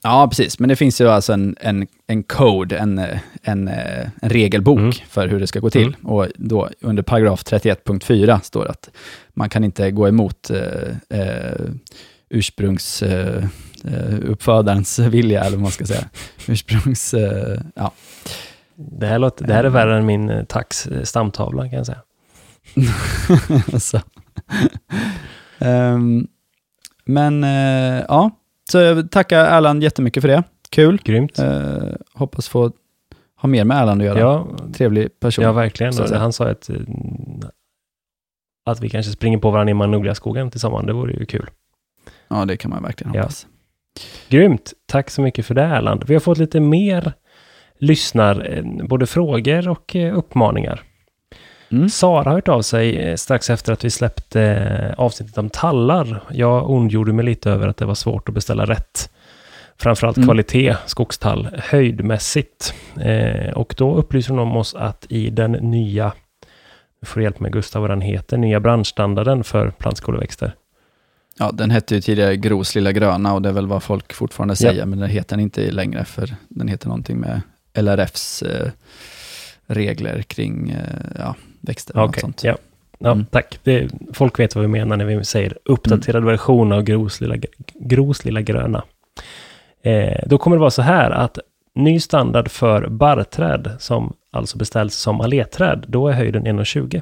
Ja, 0.04 0.28
precis. 0.28 0.60
Men 0.60 0.70
det 0.70 0.76
finns 0.76 1.02
ju 1.02 1.10
alltså 1.10 1.34
en, 1.34 1.56
en, 1.60 1.88
en 2.08 2.24
code, 2.24 2.78
en, 2.78 3.02
en, 3.44 3.68
en 3.68 4.30
regelbok 4.30 4.80
Mm. 4.80 4.92
för 5.10 5.28
hur 5.28 5.40
det 5.40 5.48
ska 5.48 5.60
gå 5.60 5.70
till. 5.70 5.88
Mm. 5.88 6.06
Och 6.06 6.28
då 6.36 6.70
under 6.82 7.04
paragraf 7.04 7.44
31.4 7.44 8.40
står 8.42 8.64
det 8.64 8.70
att 8.70 8.90
man 9.34 9.50
kan 9.50 9.64
inte 9.64 9.92
gå 9.92 10.08
emot 10.08 10.50
eh, 10.50 11.20
eh, 11.20 11.66
ursprungs... 12.30 13.04
Eh, 13.04 13.44
eh, 15.00 15.10
vilja, 15.10 15.40
eller 15.42 15.58
vad 15.58 15.62
man 15.62 15.72
ska 15.72 15.86
säga. 15.86 16.10
Ursprungs... 16.48 17.14
Eh, 17.14 17.60
ja. 17.76 17.92
Det 18.76 19.08
här, 19.08 19.20
låter, 19.20 19.48
det 19.48 19.54
här 19.54 19.64
är 19.64 19.70
värre 19.70 19.98
än 19.98 20.06
min 20.06 20.30
eh, 20.30 20.44
tax 20.44 20.88
eh, 20.88 21.04
stamtavla 21.04 21.70
kan 21.70 21.78
jag 21.78 21.86
säga. 21.86 22.02
så. 23.80 24.00
Ehm, 25.60 26.28
men 27.06 27.44
eh, 27.44 28.04
ja, 28.08 28.32
så 28.72 28.78
jag 28.78 29.12
tackar 29.12 29.46
Erland 29.46 29.84
jättemycket 29.84 30.22
för 30.22 30.28
det. 30.28 30.44
Kul. 30.70 31.02
Grymt. 31.04 31.40
Eh, 31.40 31.84
hoppas 32.14 32.48
få 32.50 32.72
ha 33.42 33.50
mer 33.50 33.64
med 33.64 33.78
Erland 33.82 34.02
att 34.02 34.06
göra. 34.08 34.20
Ja, 34.20 34.48
Trevlig 34.74 35.20
person. 35.20 35.44
ja 35.46 35.52
verkligen. 35.52 35.94
så 35.94 36.08
säga. 36.08 36.20
Han 36.20 36.34
sa 36.34 36.50
att, 36.50 36.70
att 38.66 38.80
vi 38.82 38.90
kanske 38.90 39.12
springer 39.12 39.38
på 39.38 39.52
varandra 39.52 39.72
i 39.72 39.74
Magnolia-skogen 39.74 40.52
tillsammans. 40.52 40.86
Det 40.88 40.94
vore 40.94 41.14
ju 41.14 41.26
kul. 41.26 41.50
Ja, 42.28 42.46
det 42.46 42.58
kan 42.58 42.72
man 42.72 42.84
verkligen 42.84 43.14
Ja. 43.14 43.22
hoppas. 43.22 43.48
Grymt! 44.30 44.74
Tack 44.86 45.10
så 45.10 45.22
mycket 45.22 45.46
för 45.46 45.56
det 45.56 45.62
Erland. 45.64 46.04
Vi 46.08 46.14
har 46.14 46.20
fått 46.22 46.38
lite 46.38 46.60
mer 46.60 47.14
lyssnar, 47.84 48.58
eh, 48.58 48.88
både 48.88 49.06
frågor 49.06 49.70
och 49.70 49.96
eh, 49.96 50.18
uppmaningar. 50.18 50.82
Mm. 51.72 51.90
Sara 51.90 52.24
har 52.24 52.34
hört 52.34 52.48
av 52.48 52.62
sig 52.62 52.98
eh, 52.98 53.16
strax 53.16 53.50
efter 53.50 53.74
att 53.74 53.86
vi 53.86 53.90
släppte 53.90 54.96
avsnittet 54.98 55.38
om 55.38 55.50
tallar. 55.50 56.24
Jag 56.32 56.70
ondgjorde 56.70 57.14
mig 57.14 57.26
lite 57.26 57.52
över 57.52 57.68
att 57.68 57.78
det 57.78 57.86
var 57.86 57.96
svårt 57.96 58.30
att 58.30 58.36
beställa 58.36 58.66
rätt. 58.66 59.10
Framförallt 59.78 60.18
Mm. 60.18 60.28
kvalitet, 60.28 60.76
skogstall, 60.86 61.48
höjdmässigt. 61.58 62.74
Eh, 63.02 63.54
och 63.54 63.76
då 63.78 63.96
upplyser 63.96 64.30
hon 64.30 64.40
om 64.40 64.58
oss 64.58 64.76
att 64.76 65.06
i 65.10 65.30
den 65.30 65.52
nya, 65.52 66.14
nu 67.02 67.06
får 67.06 67.24
hjälp 67.24 67.40
med 67.40 67.52
Gustav 67.52 67.82
vad 67.82 67.92
den 67.92 68.02
heter, 68.02 68.38
nya 68.38 68.60
branschstandarden 68.60 69.44
för 69.44 69.72
plantskoleväxter. 69.72 70.56
Ja, 71.40 71.52
den 71.54 71.72
hette 71.72 71.96
ju 71.96 72.02
tidigare 72.02 72.38
Gros 72.38 72.76
lilla 72.76 72.92
gröna 72.92 73.34
och 73.34 73.42
det 73.42 73.50
är 73.50 73.54
väl 73.54 73.68
vad 73.68 73.84
folk 73.84 74.14
fortfarande 74.14 74.56
säger, 74.56 74.86
men 74.86 75.00
den 75.00 75.10
heter 75.10 75.36
den 75.36 75.40
inte 75.40 75.72
längre 75.72 76.06
för 76.06 76.36
den 76.50 76.68
heter 76.68 76.88
någonting 76.88 77.20
med 77.20 77.42
LRFs 77.74 78.42
eh, 78.42 78.72
regler 79.66 80.22
kring 80.22 80.70
eh, 80.70 81.12
ja, 81.20 81.36
växter 81.62 82.00
och 82.00 82.18
sånt. 82.18 82.44
ja. 82.44 82.58
ja 83.00 83.12
Mm. 83.12 83.26
tack. 83.26 83.60
Det, 83.64 83.90
folk 84.14 84.40
vet 84.40 84.56
vad 84.56 84.62
vi 84.62 84.68
menar 84.68 84.98
när 84.98 85.06
vi 85.06 85.26
säger 85.26 85.58
uppdaterad 85.66 86.24
version 86.24 86.72
av 86.72 86.84
Gros 86.84 87.22
lilla, 87.22 87.36
Gros 87.74 88.26
lilla 88.26 88.42
gröna. 88.42 88.84
Eh, 89.82 90.24
då 90.26 90.38
kommer 90.38 90.56
det 90.56 90.60
vara 90.60 90.72
så 90.72 90.82
här 90.82 91.12
att 91.12 91.40
ny 91.76 92.00
standard 92.00 92.52
för 92.52 92.88
barrträd, 92.88 93.72
som 93.80 94.14
alltså 94.32 94.58
beställs 94.58 94.96
som 94.96 95.22
alléträd, 95.22 95.86
då 95.88 96.08
är 96.08 96.14
höjden 96.14 96.48
1,20. 96.48 97.02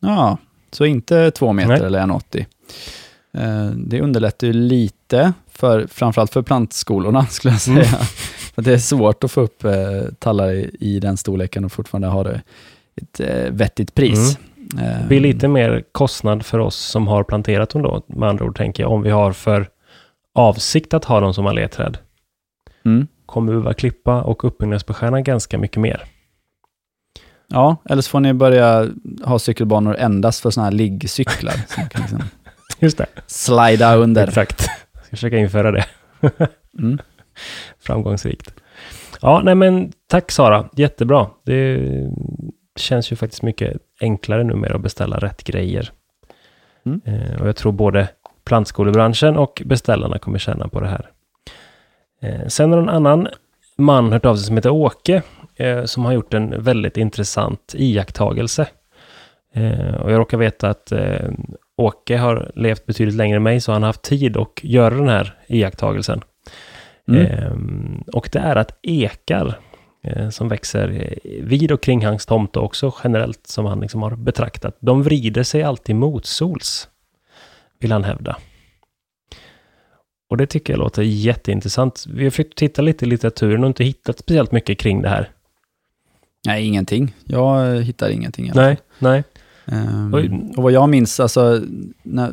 Ja, 0.00 0.38
så 0.70 0.84
inte 0.84 1.30
två 1.30 1.52
meter 1.52 1.68
Nej. 1.68 1.82
eller 1.86 2.00
1,80. 2.00 2.46
Eh, 3.34 3.70
det 3.76 4.00
underlättar 4.00 4.46
ju 4.46 4.52
lite, 4.52 5.32
för, 5.50 5.86
framförallt 5.86 6.32
för 6.32 6.42
plantskolorna 6.42 7.26
skulle 7.30 7.54
jag 7.54 7.60
säga. 7.60 7.76
Mm. 7.76 8.00
Det 8.54 8.72
är 8.72 8.78
svårt 8.78 9.24
att 9.24 9.30
få 9.32 9.40
upp 9.40 9.64
eh, 9.64 9.72
tallar 10.18 10.52
i, 10.52 10.76
i 10.80 11.00
den 11.00 11.16
storleken 11.16 11.64
och 11.64 11.72
fortfarande 11.72 12.08
ha 12.08 12.24
det 12.24 12.42
ett 12.96 13.20
eh, 13.20 13.52
vettigt 13.52 13.94
pris. 13.94 14.36
Det 14.36 14.42
Eh, 14.80 15.06
blir 15.06 15.20
lite 15.20 15.48
mer 15.48 15.84
kostnad 15.92 16.46
för 16.46 16.58
oss 16.58 16.76
som 16.76 17.08
har 17.08 17.24
planterat 17.24 17.70
dem 17.70 17.82
då, 17.82 18.02
med 18.06 18.28
andra 18.28 18.44
ord 18.44 18.56
tänker 18.56 18.82
jag, 18.82 18.92
om 18.92 19.02
vi 19.02 19.10
har 19.10 19.32
för 19.32 19.68
avsikt 20.34 20.94
att 20.94 21.04
ha 21.04 21.20
dem 21.20 21.34
som 21.34 21.46
alléträd. 21.46 21.98
Mm. 22.84 23.06
Kommer 23.26 23.52
vi 23.52 23.58
behöva 23.58 23.74
klippa 23.74 24.22
och 24.22 24.44
uppbyggnadsbeskära 24.44 25.20
ganska 25.20 25.58
mycket 25.58 25.76
mer. 25.80 26.04
Ja, 27.48 27.76
eller 27.84 28.02
så 28.02 28.10
får 28.10 28.20
ni 28.20 28.32
börja 28.32 28.88
ha 29.24 29.38
cykelbanor 29.38 29.96
endast 29.96 30.40
för 30.40 30.50
sådana 30.50 30.70
här 30.70 30.76
liggcyklar. 30.76 31.54
som 31.68 31.88
kan 31.88 32.00
liksom 32.00 32.22
Just 32.78 32.98
det. 32.98 33.06
slida 33.26 33.94
under. 33.96 34.28
Exakt. 34.28 34.66
Jag 34.92 35.04
ska 35.04 35.10
försöka 35.10 35.38
införa 35.38 35.70
det. 35.70 35.84
Mm. 36.78 36.98
Framgångsrikt. 37.78 38.54
Ja, 39.20 39.40
nej 39.44 39.54
men 39.54 39.92
tack 40.06 40.30
Sara. 40.30 40.68
Jättebra. 40.76 41.26
Det 41.44 41.80
känns 42.76 43.12
ju 43.12 43.16
faktiskt 43.16 43.42
mycket 43.42 43.76
enklare 44.00 44.44
numera 44.44 44.74
att 44.74 44.82
beställa 44.82 45.18
rätt 45.18 45.44
grejer. 45.44 45.90
Mm. 46.86 47.00
Eh, 47.04 47.40
och 47.40 47.48
jag 47.48 47.56
tror 47.56 47.72
både 47.72 48.08
plantskolebranschen 48.44 49.36
och 49.36 49.62
beställarna 49.64 50.18
kommer 50.18 50.38
tjäna 50.38 50.68
på 50.68 50.80
det 50.80 50.88
här. 50.88 51.10
Eh, 52.22 52.46
sen 52.46 52.72
har 52.72 52.78
en 52.78 52.88
annan 52.88 53.28
man 53.76 54.12
hört 54.12 54.24
av 54.24 54.36
sig 54.36 54.46
som 54.46 54.56
heter 54.56 54.70
Åke, 54.70 55.22
eh, 55.56 55.84
som 55.84 56.04
har 56.04 56.12
gjort 56.12 56.34
en 56.34 56.62
väldigt 56.62 56.96
intressant 56.96 57.74
iakttagelse. 57.76 58.66
Eh, 59.54 59.94
och 59.94 60.12
jag 60.12 60.18
råkar 60.18 60.38
veta 60.38 60.68
att 60.68 60.92
eh, 60.92 61.30
Åke 61.76 62.16
har 62.16 62.52
levt 62.54 62.86
betydligt 62.86 63.14
längre 63.14 63.36
än 63.36 63.42
mig, 63.42 63.60
så 63.60 63.72
han 63.72 63.82
har 63.82 63.88
haft 63.88 64.02
tid 64.02 64.36
att 64.36 64.60
göra 64.62 64.94
den 64.94 65.08
här 65.08 65.34
iakttagelsen. 65.46 66.22
Mm. 67.08 67.26
Ehm, 67.26 68.04
och 68.12 68.28
det 68.32 68.38
är 68.38 68.56
att 68.56 68.78
ekar 68.82 69.58
eh, 70.02 70.30
som 70.30 70.48
växer 70.48 71.18
vid 71.42 71.72
och 71.72 71.82
kring 71.82 72.06
hans 72.06 72.26
tomt 72.26 72.56
och 72.56 72.64
också 72.64 72.94
generellt 73.04 73.46
som 73.46 73.66
han 73.66 73.80
liksom 73.80 74.02
har 74.02 74.16
betraktat, 74.16 74.76
de 74.80 75.02
vrider 75.02 75.42
sig 75.42 75.62
alltid 75.62 75.96
motsols, 75.96 76.88
vill 77.78 77.92
han 77.92 78.04
hävda. 78.04 78.36
Och 80.30 80.36
det 80.36 80.46
tycker 80.46 80.72
jag 80.72 80.78
låter 80.78 81.02
jätteintressant. 81.02 82.04
Vi 82.08 82.24
har 82.24 82.30
försökt 82.30 82.58
titta 82.58 82.82
lite 82.82 83.04
i 83.04 83.08
litteraturen 83.08 83.64
och 83.64 83.68
inte 83.68 83.84
hittat 83.84 84.18
speciellt 84.18 84.52
mycket 84.52 84.78
kring 84.78 85.02
det 85.02 85.08
här. 85.08 85.30
Nej, 86.46 86.66
ingenting. 86.66 87.14
Jag 87.24 87.76
eh, 87.76 87.80
hittar 87.80 88.10
ingenting. 88.10 88.50
alla 88.50 88.62
Nej, 88.62 88.76
nej. 88.98 89.24
Oj. 90.12 90.50
och 90.56 90.62
vad 90.62 90.72
jag 90.72 90.88
minns, 90.88 91.20
alltså, 91.20 91.60
när, 92.02 92.32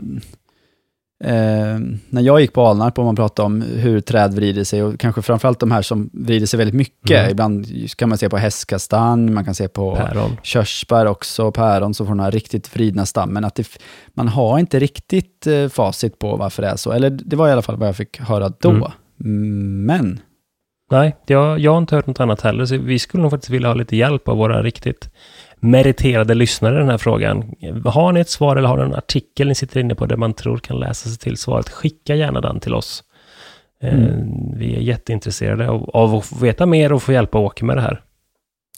ehm, 1.23 1.99
när 2.09 2.21
jag 2.21 2.41
gick 2.41 2.53
på 2.53 2.65
Alnarp 2.65 2.99
och 2.99 3.05
man 3.05 3.15
pratade 3.15 3.45
om 3.45 3.61
hur 3.61 4.01
träd 4.01 4.33
vrider 4.33 4.63
sig, 4.63 4.83
och 4.83 4.99
kanske 4.99 5.21
framförallt 5.21 5.59
de 5.59 5.71
här 5.71 5.81
som 5.81 6.09
vrider 6.13 6.45
sig 6.45 6.57
väldigt 6.57 6.75
mycket. 6.75 7.19
Mm. 7.19 7.31
Ibland 7.31 7.67
kan 7.97 8.09
man 8.09 8.17
se 8.17 8.29
på 8.29 8.37
hästkastanj, 8.37 9.31
man 9.31 9.45
kan 9.45 9.55
se 9.55 9.67
på 9.67 9.95
Päron. 9.95 10.37
körsbär 10.43 11.05
också, 11.05 11.51
päron, 11.51 11.93
så 11.93 12.05
får 12.05 12.11
den 12.11 12.19
här 12.19 12.31
riktigt 12.31 12.75
vridna 12.75 13.05
stammen. 13.05 13.45
Att 13.45 13.55
det, 13.55 13.67
man 14.13 14.27
har 14.27 14.59
inte 14.59 14.79
riktigt 14.79 15.47
eh, 15.47 15.67
facit 15.67 16.19
på 16.19 16.35
varför 16.35 16.61
det 16.61 16.67
är 16.67 16.75
så. 16.75 16.91
Eller 16.91 17.09
det 17.09 17.35
var 17.35 17.47
i 17.47 17.51
alla 17.51 17.61
fall 17.61 17.77
vad 17.77 17.87
jag 17.87 17.95
fick 17.95 18.19
höra 18.19 18.49
då. 18.59 18.91
Mm. 19.19 19.85
Men, 19.85 20.19
Nej, 20.91 21.15
jag, 21.25 21.59
jag 21.59 21.71
har 21.71 21.77
inte 21.77 21.95
hört 21.95 22.07
något 22.07 22.19
annat 22.19 22.41
heller, 22.41 22.65
så 22.65 22.77
vi 22.77 22.99
skulle 22.99 23.21
nog 23.21 23.31
faktiskt 23.31 23.49
vilja 23.49 23.67
ha 23.67 23.75
lite 23.75 23.95
hjälp 23.95 24.27
av 24.27 24.37
våra 24.37 24.63
riktigt 24.63 25.09
meriterade 25.59 26.33
lyssnare 26.33 26.79
den 26.79 26.89
här 26.89 26.97
frågan. 26.97 27.55
Har 27.85 28.11
ni 28.11 28.19
ett 28.19 28.29
svar 28.29 28.55
eller 28.55 28.67
har 28.67 28.77
ni 28.77 28.83
en 28.83 28.95
artikel 28.95 29.47
ni 29.47 29.55
sitter 29.55 29.79
inne 29.79 29.95
på 29.95 30.05
där 30.05 30.17
man 30.17 30.33
tror 30.33 30.57
kan 30.57 30.79
läsa 30.79 31.09
sig 31.09 31.17
till 31.17 31.37
svaret, 31.37 31.69
skicka 31.69 32.15
gärna 32.15 32.41
den 32.41 32.59
till 32.59 32.73
oss. 32.73 33.03
Eh, 33.83 33.93
Mm. 33.93 34.57
Vi 34.57 34.75
är 34.75 34.79
jätteintresserade 34.79 35.69
av, 35.69 35.89
av 35.93 36.15
att 36.15 36.25
få 36.25 36.35
veta 36.35 36.65
mer 36.65 36.93
och 36.93 37.03
få 37.03 37.11
hjälpa 37.13 37.39
Åke 37.39 37.65
med 37.65 37.77
det 37.77 37.81
här. 37.81 38.01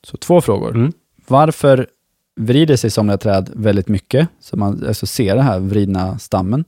så 0.03 0.17
två 0.17 0.41
frågor. 0.41 0.75
Mm. 0.75 0.91
Varför 1.27 1.87
vrider 2.35 2.75
sig 2.75 2.89
somliga 2.89 3.17
träd 3.17 3.49
väldigt 3.55 3.87
mycket, 3.87 4.27
så 4.39 4.57
man 4.57 4.85
alltså 4.87 5.05
ser 5.07 5.35
den 5.35 5.45
här 5.45 5.59
vridna 5.59 6.19
stammen? 6.19 6.65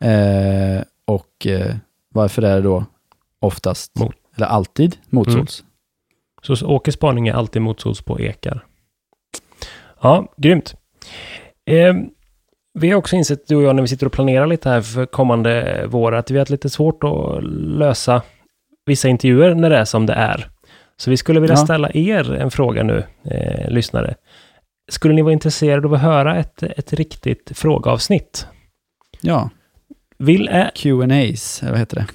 Eh, 0.00 0.82
och 1.04 1.46
eh, 1.46 1.74
varför 2.14 2.42
är 2.42 2.56
det 2.56 2.62
då 2.62 2.84
oftast, 3.40 3.98
Mot. 3.98 4.14
eller 4.36 4.46
alltid, 4.46 4.96
motsols? 5.10 5.64
Så 6.42 6.66
Åkes 6.66 6.94
spaning 6.94 7.28
är 7.28 7.34
alltid 7.34 7.62
motsols 7.62 8.02
på 8.02 8.20
ekar. 8.20 8.64
Ja, 10.02 10.32
grymt. 10.36 10.74
Eh, 11.70 11.94
vi 12.78 12.90
har 12.90 12.96
också 12.98 13.16
insett, 13.16 13.46
du 13.48 13.56
och 13.56 13.62
jag, 13.62 13.76
när 13.76 13.82
vi 13.82 13.88
sitter 13.88 14.06
och 14.06 14.12
planerar 14.12 14.46
lite 14.46 14.68
här 14.68 14.80
för 14.80 15.06
kommande 15.06 15.84
vår, 15.88 16.14
att 16.14 16.30
vi 16.30 16.34
har 16.34 16.40
haft 16.40 16.50
lite 16.50 16.70
svårt 16.70 17.04
att 17.04 17.44
lösa 17.78 18.22
vissa 18.86 19.08
intervjuer 19.08 19.54
när 19.54 19.70
det 19.70 19.76
är 19.76 19.84
som 19.84 20.06
det 20.06 20.12
är. 20.12 20.48
Så 20.96 21.10
vi 21.10 21.16
skulle 21.16 21.40
vilja 21.40 21.56
Ja. 21.56 21.64
ställa 21.64 21.90
er 21.94 22.32
en 22.34 22.50
fråga 22.50 22.82
nu, 22.82 23.04
eh, 23.24 23.70
lyssnare. 23.70 24.14
Skulle 24.92 25.14
ni 25.14 25.22
vara 25.22 25.32
intresserade 25.32 25.86
av 25.86 25.94
att 25.94 26.00
höra 26.00 26.36
ett, 26.36 26.62
ett 26.62 26.92
riktigt 26.92 27.52
frågeavsnitt? 27.54 28.46
Ja, 29.20 29.50
Vill 30.18 30.48
är 30.48 30.70
Q&As, 30.74 31.62
vad 31.62 31.78
heter 31.78 31.96
det? 31.96 32.06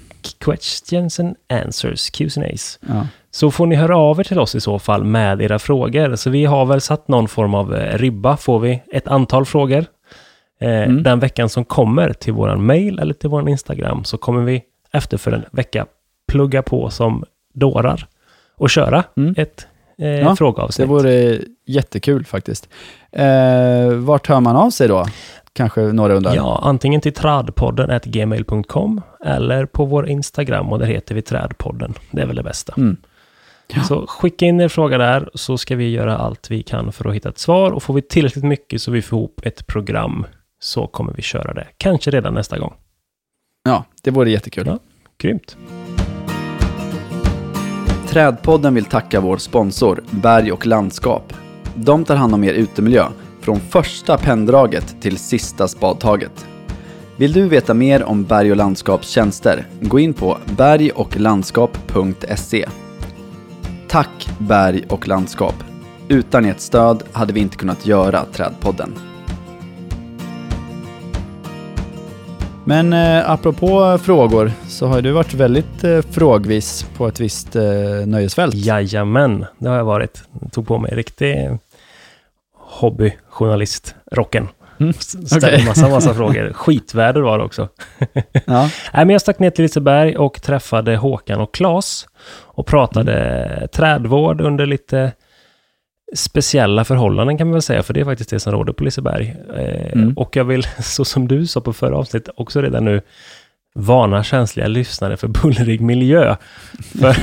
questions 0.45 1.19
and 1.19 1.35
answers, 1.49 2.11
Q's 2.11 2.37
and 2.37 2.45
A's. 2.51 2.79
Ja. 2.87 3.07
Så 3.37 3.51
får 3.51 3.65
ni 3.67 3.75
höra 3.75 3.97
av 3.97 4.19
er 4.19 4.23
till 4.23 4.39
oss 4.39 4.55
i 4.55 4.61
så 4.61 4.79
fall 4.79 5.03
med 5.03 5.41
era 5.41 5.59
frågor. 5.59 6.15
Så 6.15 6.29
vi 6.29 6.45
har 6.45 6.65
väl 6.65 6.81
satt 6.81 7.07
någon 7.07 7.27
form 7.27 7.53
av 7.55 7.75
eh, 7.75 7.97
ribba. 7.97 8.37
Får 8.37 8.59
vi 8.59 8.81
ett 8.93 9.07
antal 9.07 9.45
frågor 9.45 9.85
eh, 10.59 10.69
Mm. 10.83 11.03
den 11.03 11.19
veckan 11.19 11.49
som 11.49 11.65
kommer 11.65 12.13
till 12.13 12.33
våran 12.33 12.65
mail 12.65 12.99
eller 12.99 13.13
till 13.13 13.29
våran 13.29 13.47
Instagram 13.47 14.03
så 14.03 14.17
kommer 14.17 14.41
vi 14.41 14.63
efter 14.93 15.17
för 15.17 15.31
en 15.31 15.43
vecka 15.51 15.85
plugga 16.27 16.61
på 16.61 16.89
som 16.89 17.23
dårar 17.53 18.07
och 18.55 18.69
köra 18.69 19.03
Mm. 19.17 19.35
ett 19.37 19.67
eh, 19.99 20.07
Ja, 20.09 20.29
Det 20.29 20.35
frågeavsnitt. 20.35 20.87
vore 20.89 21.39
jättekul 21.67 22.25
faktiskt. 22.25 22.69
Eh, 23.11 23.89
vart 23.93 24.27
hör 24.27 24.39
man 24.39 24.55
av 24.55 24.69
sig 24.69 24.87
då? 24.87 25.05
Kanske 25.53 25.81
några 25.81 26.13
undrar. 26.13 26.35
Ja, 26.35 26.59
antingen 26.63 27.01
till 27.01 27.13
tradpodden 27.13 27.99
gmail.com 28.03 29.01
eller 29.25 29.65
på 29.65 29.85
vår 29.85 30.07
Instagram 30.09 30.71
och 30.73 30.79
där 30.79 30.85
heter 30.85 31.15
vi 31.15 31.21
Trädpodden. 31.21 31.93
Det 32.11 32.21
är 32.21 32.25
väl 32.25 32.35
det 32.35 32.43
bästa. 32.43 32.73
Mm. 32.77 32.97
Ja. 33.75 33.83
Så 33.83 34.05
skicka 34.07 34.45
in 34.45 34.61
er 34.61 34.67
fråga 34.67 34.97
där 34.97 35.29
så 35.33 35.57
ska 35.57 35.75
vi 35.75 35.89
göra 35.89 36.17
allt 36.17 36.51
vi 36.51 36.63
kan 36.63 36.91
för 36.91 37.09
att 37.09 37.15
hitta 37.15 37.29
ett 37.29 37.37
svar 37.37 37.71
och 37.71 37.83
får 37.83 37.93
vi 37.93 38.01
tillräckligt 38.01 38.45
mycket 38.45 38.81
så 38.81 38.91
vi 38.91 39.01
får 39.01 39.19
ihop 39.19 39.39
ett 39.43 39.67
program 39.67 40.25
så 40.59 40.87
kommer 40.87 41.13
vi 41.13 41.21
köra 41.21 41.53
det. 41.53 41.67
Kanske 41.77 42.11
redan 42.11 42.33
nästa 42.33 42.59
gång. 42.59 42.73
ja, 43.63 43.85
det 44.03 44.11
vore 44.11 44.31
jättekul. 44.31 44.67
Ja. 44.67 44.79
Grymt. 45.17 45.57
Trädpodden 48.07 48.75
vill 48.75 48.85
tacka 48.85 49.19
vår 49.19 49.37
sponsor 49.37 50.03
Berg 50.09 50.51
och 50.51 50.65
landskap. 50.65 51.33
De 51.75 52.05
tar 52.05 52.15
hand 52.15 52.33
om 52.33 52.43
er 52.43 52.53
utemiljö 52.53 53.07
från 53.41 53.59
första 53.59 54.17
penndraget 54.17 55.01
till 55.01 55.17
sista 55.17 55.67
spadtaget. 55.67 56.47
Vill 57.17 57.33
du 57.33 57.47
veta 57.47 57.73
mer 57.73 58.03
om 58.03 58.23
Berg 58.23 58.51
och 58.51 58.57
landskaps 58.57 59.09
tjänster? 59.09 59.67
Gå 59.81 59.99
in 59.99 60.13
på 60.13 60.37
bergochlandskap.se. 60.57 62.65
Tack 63.89 64.29
Berg 64.39 64.83
och 64.89 65.07
landskap. 65.07 65.55
Utan 66.07 66.45
ert 66.45 66.59
stöd 66.59 67.03
hade 67.11 67.33
vi 67.33 67.39
inte 67.39 67.57
kunnat 67.57 67.85
göra 67.85 68.25
Trädpodden. 68.25 68.93
Men 72.65 72.93
eh, 72.93 73.29
apropå 73.29 73.97
frågor 74.03 74.51
så 74.67 74.87
har 74.87 75.01
du 75.01 75.11
varit 75.11 75.33
väldigt 75.33 75.83
eh, 75.83 76.01
frågvis 76.01 76.85
på 76.97 77.07
ett 77.07 77.19
visst 77.19 77.55
eh, 77.55 77.63
nöjesfält. 78.05 78.55
Jajamän, 78.55 79.45
det 79.57 79.69
har 79.69 79.77
jag 79.77 79.85
varit. 79.85 80.23
Jag 80.41 80.51
tog 80.51 80.67
på 80.67 80.77
mig 80.77 80.95
riktig 80.95 81.49
hobbyjournalist-rocken. 82.53 84.47
Mm, 84.79 84.93
Ställde 84.93 85.47
okej. 85.47 85.65
massa, 85.65 85.89
massa 85.89 86.13
frågor. 86.13 86.53
Skitväder 86.55 87.21
var 87.21 87.37
det 87.37 87.43
också. 87.43 87.69
Ja. 88.45 88.69
Nej, 88.93 89.05
men 89.05 89.09
jag 89.09 89.21
stack 89.21 89.39
ner 89.39 89.49
till 89.49 89.63
Liseberg 89.63 90.17
och 90.17 90.41
träffade 90.41 90.95
Håkan 90.97 91.39
och 91.41 91.53
Klas 91.53 92.07
och 92.43 92.65
pratade 92.65 93.67
trädvård 93.73 94.41
under 94.41 94.65
lite 94.65 95.11
speciella 96.15 96.83
förhållanden 96.85 97.37
kan 97.37 97.47
man 97.47 97.53
väl 97.53 97.61
säga, 97.61 97.83
för 97.83 97.93
det 97.93 97.99
är 97.99 98.05
faktiskt 98.05 98.29
det 98.29 98.39
som 98.39 98.53
råder 98.53 98.73
på 98.73 98.83
Liseberg. 98.83 99.35
Eh, 99.57 99.91
Mm. 99.93 100.13
Och 100.17 100.35
jag 100.35 100.43
vill, 100.45 100.63
så 100.79 101.05
som 101.05 101.27
du 101.27 101.47
sa 101.47 101.61
på 101.61 101.73
förra 101.73 101.97
avsnittet, 101.97 102.33
också 102.37 102.61
redan 102.61 102.85
nu 102.85 103.01
varna 103.77 104.23
känsliga 104.23 104.67
lyssnare 104.67 105.17
för 105.17 105.27
bullrig 105.27 105.81
miljö. 105.81 106.35
För 106.99 107.15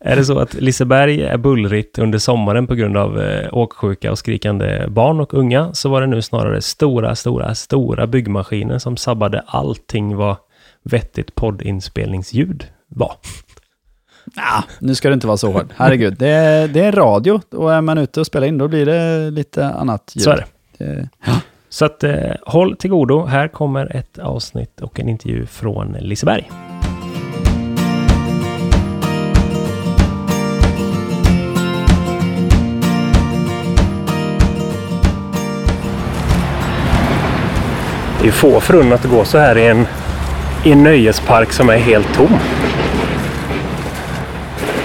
är 0.00 0.16
det 0.16 0.24
så 0.24 0.38
att 0.38 0.54
Liseberg 0.54 1.22
är 1.22 1.36
bullrigt 1.36 1.98
under 1.98 2.18
sommaren 2.18 2.66
på 2.66 2.74
grund 2.74 2.96
av 2.96 3.20
eh, 3.20 3.48
åksjuka 3.54 4.10
och 4.10 4.18
skrikande 4.18 4.86
barn 4.88 5.20
och 5.20 5.34
unga, 5.34 5.74
så 5.74 5.88
var 5.88 6.00
det 6.00 6.06
nu 6.06 6.22
snarare 6.22 6.62
stora, 6.62 7.14
stora, 7.14 7.54
stora 7.54 8.06
byggmaskiner 8.06 8.78
som 8.78 8.96
sabbade 8.96 9.44
allting 9.46 10.16
vad 10.16 10.36
vettigt 10.82 11.34
poddinspelningsljud 11.34 12.66
var. 12.88 13.12
Ja, 14.36 14.64
nu 14.78 14.94
ska 14.94 15.08
det 15.08 15.14
inte 15.14 15.26
vara 15.26 15.36
så 15.36 15.52
hård. 15.52 15.72
Herregud, 15.76 16.16
det 16.18 16.28
är, 16.28 16.68
det 16.68 16.80
är 16.80 16.92
radio 16.92 17.40
och 17.50 17.72
är 17.72 17.80
man 17.80 17.98
ute 17.98 18.20
och 18.20 18.26
spelar 18.26 18.46
in 18.46 18.58
då 18.58 18.68
blir 18.68 18.86
det 18.86 19.30
lite 19.30 19.66
annat 19.66 20.12
ljud. 20.14 20.24
Så 20.24 20.30
är 20.30 20.46
det. 20.78 20.84
det. 20.84 21.08
Så 21.68 21.84
att 21.84 22.04
eh, 22.04 22.14
håll 22.42 22.76
till 22.76 22.90
godo. 22.90 23.24
Här 23.24 23.48
kommer 23.48 23.96
ett 23.96 24.18
avsnitt 24.18 24.80
och 24.80 25.00
en 25.00 25.08
intervju 25.08 25.46
från 25.46 25.96
Liseberg. 26.00 26.50
Det 38.22 38.28
är 38.28 38.32
få 38.32 38.60
förunnat 38.60 39.04
att 39.04 39.10
gå 39.10 39.24
så 39.24 39.38
här 39.38 39.58
i 39.58 39.66
en, 39.66 39.86
i 40.64 40.72
en 40.72 40.82
nöjespark 40.82 41.52
som 41.52 41.68
är 41.68 41.76
helt 41.76 42.14
tom. 42.14 42.38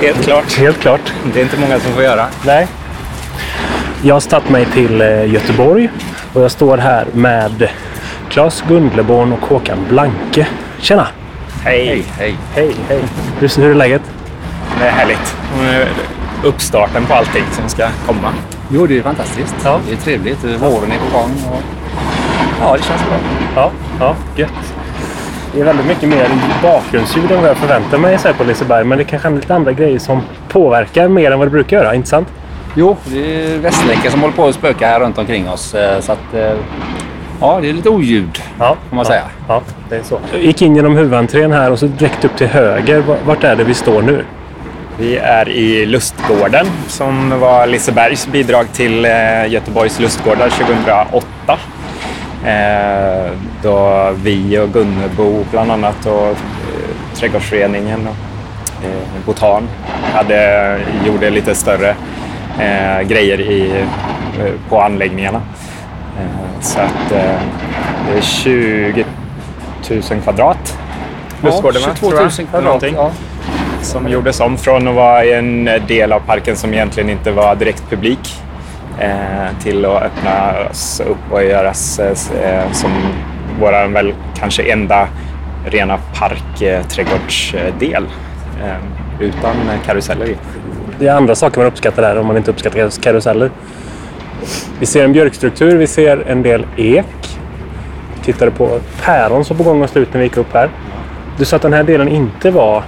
Helt 0.01 0.23
klart. 0.23 0.57
Helt 0.57 0.79
klart. 0.79 1.13
Det 1.33 1.39
är 1.39 1.43
inte 1.43 1.59
många 1.59 1.79
som 1.79 1.93
får 1.93 2.03
göra. 2.03 2.25
Nej. 2.45 2.67
Jag 4.03 4.15
har 4.15 4.21
tagit 4.21 4.49
mig 4.49 4.65
till 4.65 5.01
eh, 5.01 5.33
Göteborg 5.33 5.89
och 6.33 6.41
jag 6.41 6.51
står 6.51 6.77
här 6.77 7.05
med 7.13 7.69
Claes 8.29 8.63
Gundleborn 8.67 9.33
och 9.33 9.45
Håkan 9.45 9.77
Blanke. 9.89 10.47
Tjena! 10.79 11.07
Hej. 11.63 12.05
Hej. 12.17 12.35
Hej, 12.55 12.75
hej. 12.87 12.99
Hur, 13.39 13.61
hur 13.61 13.71
är 13.71 13.75
läget? 13.75 14.01
Det 14.79 14.85
är 14.85 14.91
härligt. 14.91 15.35
Uppstarten 16.43 17.05
på 17.05 17.13
allting 17.13 17.43
som 17.51 17.69
ska 17.69 17.87
komma. 18.05 18.33
Jo, 18.69 18.87
det 18.87 18.97
är 18.97 19.01
fantastiskt. 19.01 19.55
Ja. 19.63 19.79
Det 19.87 19.93
är 19.93 19.97
trevligt. 19.97 20.43
Våren 20.43 20.91
är 20.91 21.11
på 21.11 21.17
gång. 21.17 21.31
Och... 21.51 21.61
Ja, 22.61 22.77
det 22.77 22.83
känns 22.83 23.01
bra. 23.01 23.17
Ja, 23.55 23.71
ja, 23.99 24.15
gött. 24.35 24.73
Det 25.53 25.61
är 25.61 25.65
väldigt 25.65 25.85
mycket 25.85 26.09
mer 26.09 26.27
bakgrundsljud 26.63 27.31
än 27.31 27.41
vad 27.41 27.49
jag 27.49 27.57
förväntar 27.57 27.97
mig 27.97 28.17
så 28.17 28.27
här 28.27 28.35
på 28.35 28.43
Liseberg, 28.43 28.85
men 28.85 28.97
det 28.97 29.03
kanske 29.03 29.27
är 29.27 29.31
lite 29.31 29.55
andra 29.55 29.71
grejer 29.71 29.99
som 29.99 30.21
påverkar 30.49 31.07
mer 31.07 31.31
än 31.31 31.39
vad 31.39 31.47
det 31.47 31.51
brukar 31.51 31.77
göra, 31.77 31.95
inte 31.95 32.09
sant? 32.09 32.27
Jo, 32.75 32.97
det 33.05 33.53
är 33.53 33.57
Västlänken 33.57 34.11
som 34.11 34.21
håller 34.21 34.33
på 34.35 34.47
att 34.47 34.55
spöka 34.55 34.87
här 34.87 34.99
runt 34.99 35.17
omkring 35.17 35.49
oss. 35.49 35.73
eh, 35.75 35.99
Så 35.99 36.11
att, 36.11 36.33
eh, 36.33 36.53
ja, 37.41 37.59
det 37.61 37.69
är 37.69 37.73
lite 37.73 37.89
oljud. 37.89 38.41
Ja, 38.59 38.75
Får 38.89 38.95
man 38.95 39.05
ja, 39.05 39.09
säga. 39.11 39.23
Ja, 39.47 39.61
det 39.89 39.95
är 39.95 40.03
så. 40.03 40.19
Jag 40.33 40.41
gick 40.41 40.61
in 40.61 40.75
genom 40.75 40.95
huvudentrén 40.97 41.51
här 41.51 41.71
och 41.71 41.79
så 41.79 41.85
direkt 41.85 42.25
upp 42.25 42.37
till 42.37 42.47
höger. 42.47 42.99
Va- 42.99 43.17
Vart 43.25 43.43
är 43.43 43.55
det 43.55 43.63
vi 43.63 43.73
står 43.73 44.01
nu? 44.01 44.25
Vi 44.97 45.17
är 45.17 45.49
i 45.49 45.85
Lustgården 45.85 46.65
som 46.87 47.39
var 47.39 47.67
Lisebergs 47.67 48.27
bidrag 48.27 48.65
till 48.73 49.05
eh, 49.05 49.47
Göteborgs 49.47 49.99
lustgårdar 49.99 50.49
2008. 50.49 51.57
Eh, 52.45 53.31
då 53.63 54.09
vi 54.23 54.59
och 54.59 54.69
Gunnebo 54.69 55.45
bland 55.51 55.71
annat 55.71 56.05
och 56.05 56.37
Trädgårdsföreningen 57.15 58.07
och 58.07 58.15
Botan 59.25 59.67
hade, 60.13 60.77
gjorde 61.05 61.29
lite 61.29 61.55
större 61.55 61.95
eh, 62.59 63.01
grejer 63.07 63.41
i, 63.41 63.71
eh, 64.39 64.51
på 64.69 64.81
anläggningarna. 64.81 65.41
Eh, 66.19 66.61
så 66.61 66.79
att 66.79 67.11
eh, 67.11 67.39
det 68.11 68.17
är 68.17 68.21
20 68.21 69.05
000 69.89 70.01
kvadrat. 70.23 70.77
Lustgården, 71.43 71.81
va? 71.81 71.87
22 71.95 72.09
tror 72.09 72.19
000 72.21 72.29
jag. 72.37 72.47
kvadrat. 72.49 72.63
Någonting 72.63 72.93
Ja. 72.97 73.11
som 73.81 74.07
gjordes 74.09 74.39
om 74.39 74.57
från 74.57 74.87
att 74.87 74.95
vara 74.95 75.25
en 75.25 75.69
del 75.87 76.11
av 76.13 76.19
parken 76.19 76.55
som 76.55 76.73
egentligen 76.73 77.09
inte 77.09 77.31
var 77.31 77.55
direkt 77.55 77.83
publik 77.89 78.35
till 79.63 79.85
att 79.85 80.03
öppnas 80.03 80.99
upp 81.07 81.31
och 81.31 81.43
göras 81.43 81.99
som 82.71 82.91
vår 83.59 83.87
väl 83.87 84.13
kanske 84.39 84.63
enda 84.71 85.07
rena 85.65 85.97
parkträdgårdsdel 86.19 88.05
utan 89.19 89.55
karuseller 89.85 90.25
i. 90.25 90.35
Det 91.01 91.07
är 91.07 91.15
andra 91.15 91.35
saker 91.35 91.57
man 91.57 91.67
uppskattar 91.67 92.01
där 92.01 92.17
om 92.17 92.25
man 92.27 92.37
inte 92.37 92.51
uppskattar 92.51 93.01
karuseller. 93.01 93.51
Vi 94.79 94.85
ser 94.85 95.03
en 95.03 95.13
björkstruktur, 95.13 95.77
vi 95.77 95.87
ser 95.87 96.23
en 96.27 96.41
del 96.43 96.65
ek. 96.77 97.05
Vi 98.15 98.23
tittade 98.23 98.51
på 98.51 98.79
päron 99.03 99.45
som 99.45 99.57
på 99.57 99.63
gång 99.63 99.83
och 99.83 99.89
slut 99.89 100.13
när 100.13 100.19
vi 100.19 100.25
gick 100.25 100.37
upp 100.37 100.53
här. 100.53 100.69
Du 101.37 101.45
sa 101.45 101.55
att 101.55 101.61
den 101.61 101.73
här 101.73 101.83
delen 101.83 102.07
inte 102.07 102.51
var 102.51 102.83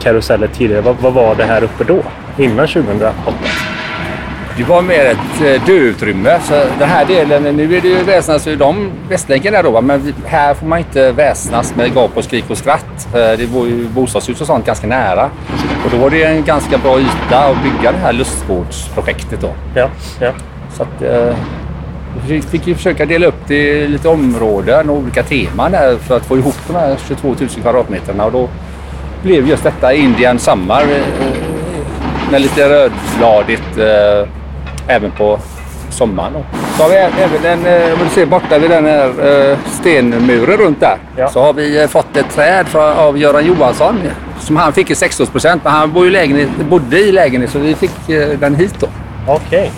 karuseller 0.00 0.46
tidigare. 0.46 0.80
Vad, 0.80 0.96
vad 0.96 1.12
var 1.12 1.34
det 1.34 1.44
här 1.44 1.62
uppe 1.64 1.84
då? 1.84 2.02
Innan 2.38 2.68
2008? 2.68 3.12
Det 4.58 4.64
var 4.64 4.82
mer 4.82 5.04
ett 5.06 5.40
eh, 5.60 5.66
döutrymme. 5.66 6.40
Så 6.40 6.54
den 6.78 6.88
här 6.88 7.04
delen, 7.04 7.42
nu 7.56 7.76
är 7.76 7.80
det 7.80 7.88
ju 7.88 8.02
väsnas 8.02 8.46
ur 8.46 8.56
de 8.56 8.90
Västlänken 9.08 9.52
där 9.52 9.62
då, 9.62 9.80
men 9.80 10.14
här 10.26 10.54
får 10.54 10.66
man 10.66 10.78
inte 10.78 11.12
väsnas 11.12 11.74
med 11.76 11.94
gap 11.94 12.16
och 12.16 12.24
skrik 12.24 12.44
och 12.50 12.58
skratt. 12.58 13.08
Eh, 13.14 13.18
Det 13.18 13.48
var 13.54 13.66
ju 13.66 13.88
bostadshus 13.88 14.40
och 14.40 14.46
sånt 14.46 14.66
ganska 14.66 14.86
nära. 14.86 15.30
Och 15.84 15.90
då 15.90 15.96
var 15.96 16.10
det 16.10 16.22
en 16.24 16.44
ganska 16.44 16.78
bra 16.78 17.00
yta 17.00 17.38
att 17.38 17.56
bygga 17.62 17.92
det 17.92 17.98
här 17.98 18.12
lustgårdsprojektet 18.12 19.40
då. 19.40 19.50
Ja, 19.74 19.88
ja. 20.20 20.32
Så 20.76 20.82
att, 20.82 21.02
eh, 21.02 21.36
vi 22.28 22.42
fick 22.42 22.66
ju 22.66 22.74
försöka 22.74 23.06
dela 23.06 23.26
upp 23.26 23.40
det 23.46 23.54
i 23.54 23.88
lite 23.88 24.08
områden 24.08 24.90
och 24.90 24.96
olika 24.96 25.22
teman 25.22 25.72
för 26.02 26.16
att 26.16 26.26
få 26.26 26.36
ihop 26.38 26.56
de 26.66 26.76
här 26.76 26.96
22 27.08 27.28
000 27.28 27.48
kvadratmeterna. 27.62 28.24
Och 28.24 28.32
då 28.32 28.48
blev 29.22 29.48
just 29.48 29.62
detta 29.62 29.92
Indian 29.94 30.38
Summer 30.38 30.84
med 32.30 32.40
lite 32.40 32.68
rödbladigt 32.68 33.78
även 34.88 35.10
på 35.10 35.38
sommaren. 35.90 36.32
Då. 36.32 36.44
Så 36.76 36.82
har 36.82 36.90
vi 36.90 36.96
även 36.96 37.44
en, 37.44 37.66
eh, 37.66 37.92
om 37.92 37.98
du 37.98 38.14
ser 38.14 38.26
borta 38.26 38.58
vid 38.58 38.70
den 38.70 38.84
här 38.84 39.08
eh, 39.50 39.58
stenmuren 39.70 40.56
runt 40.56 40.80
där. 40.80 40.96
Ja. 41.16 41.28
Så 41.28 41.40
har 41.40 41.52
vi 41.52 41.82
eh, 41.82 41.86
fått 41.86 42.16
ett 42.16 42.30
träd 42.30 42.66
av 42.76 43.18
Göran 43.18 43.46
Johansson 43.46 44.00
som 44.38 44.56
han 44.56 44.72
fick 44.72 44.90
i 44.90 44.94
16 44.94 45.26
men 45.42 45.60
han 45.64 45.92
bor 45.92 46.04
ju 46.04 46.10
lägenhet, 46.10 46.48
bodde 46.70 46.98
i 46.98 47.12
lägenhet 47.12 47.50
så 47.50 47.58
vi 47.58 47.74
fick 47.74 48.06
den 48.40 48.54
hit 48.54 48.74
då. 48.80 48.86
Okej. 49.26 49.70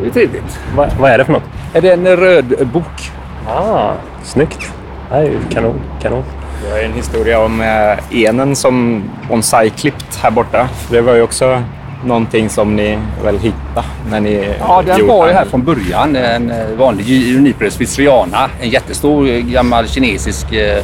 Det 0.00 0.06
är 0.06 0.10
trevligt. 0.10 0.58
Va, 0.76 0.86
vad 1.00 1.10
är 1.10 1.18
det 1.18 1.24
för 1.24 1.32
något? 1.32 1.42
Är 1.74 1.80
det 1.80 1.92
en 1.92 2.16
röd 2.16 2.68
bok? 2.72 3.10
Ah, 3.48 3.92
snyggt. 4.22 4.72
Det 5.08 5.14
här 5.14 5.22
är 5.22 5.26
ju 5.26 5.38
kanon, 5.50 5.80
kanon. 6.02 6.24
Det 6.62 6.80
ju 6.80 6.84
en 6.84 6.92
historia 6.92 7.40
om 7.40 7.62
enen 8.10 8.56
som 8.56 9.04
bonsai-klippt 9.28 10.18
här 10.22 10.30
borta. 10.30 10.68
Det 10.90 11.00
var 11.00 11.14
ju 11.14 11.22
också 11.22 11.62
någonting 12.04 12.48
som 12.48 12.76
ni 12.76 12.98
väl 13.24 13.38
hittade 13.38 13.86
när 14.10 14.20
ni 14.20 14.54
Ja, 14.60 14.82
den 14.86 15.06
var 15.06 15.26
ju 15.26 15.32
här 15.32 15.44
från 15.44 15.64
början. 15.64 16.16
En 16.16 16.50
eh, 16.50 16.66
vanlig 16.78 17.06
Juniperus 17.06 17.80
vitsriana. 17.80 18.50
En 18.60 18.68
jättestor 18.70 19.28
eh, 19.28 19.38
gammal 19.38 19.88
kinesisk 19.88 20.52
eh, 20.52 20.82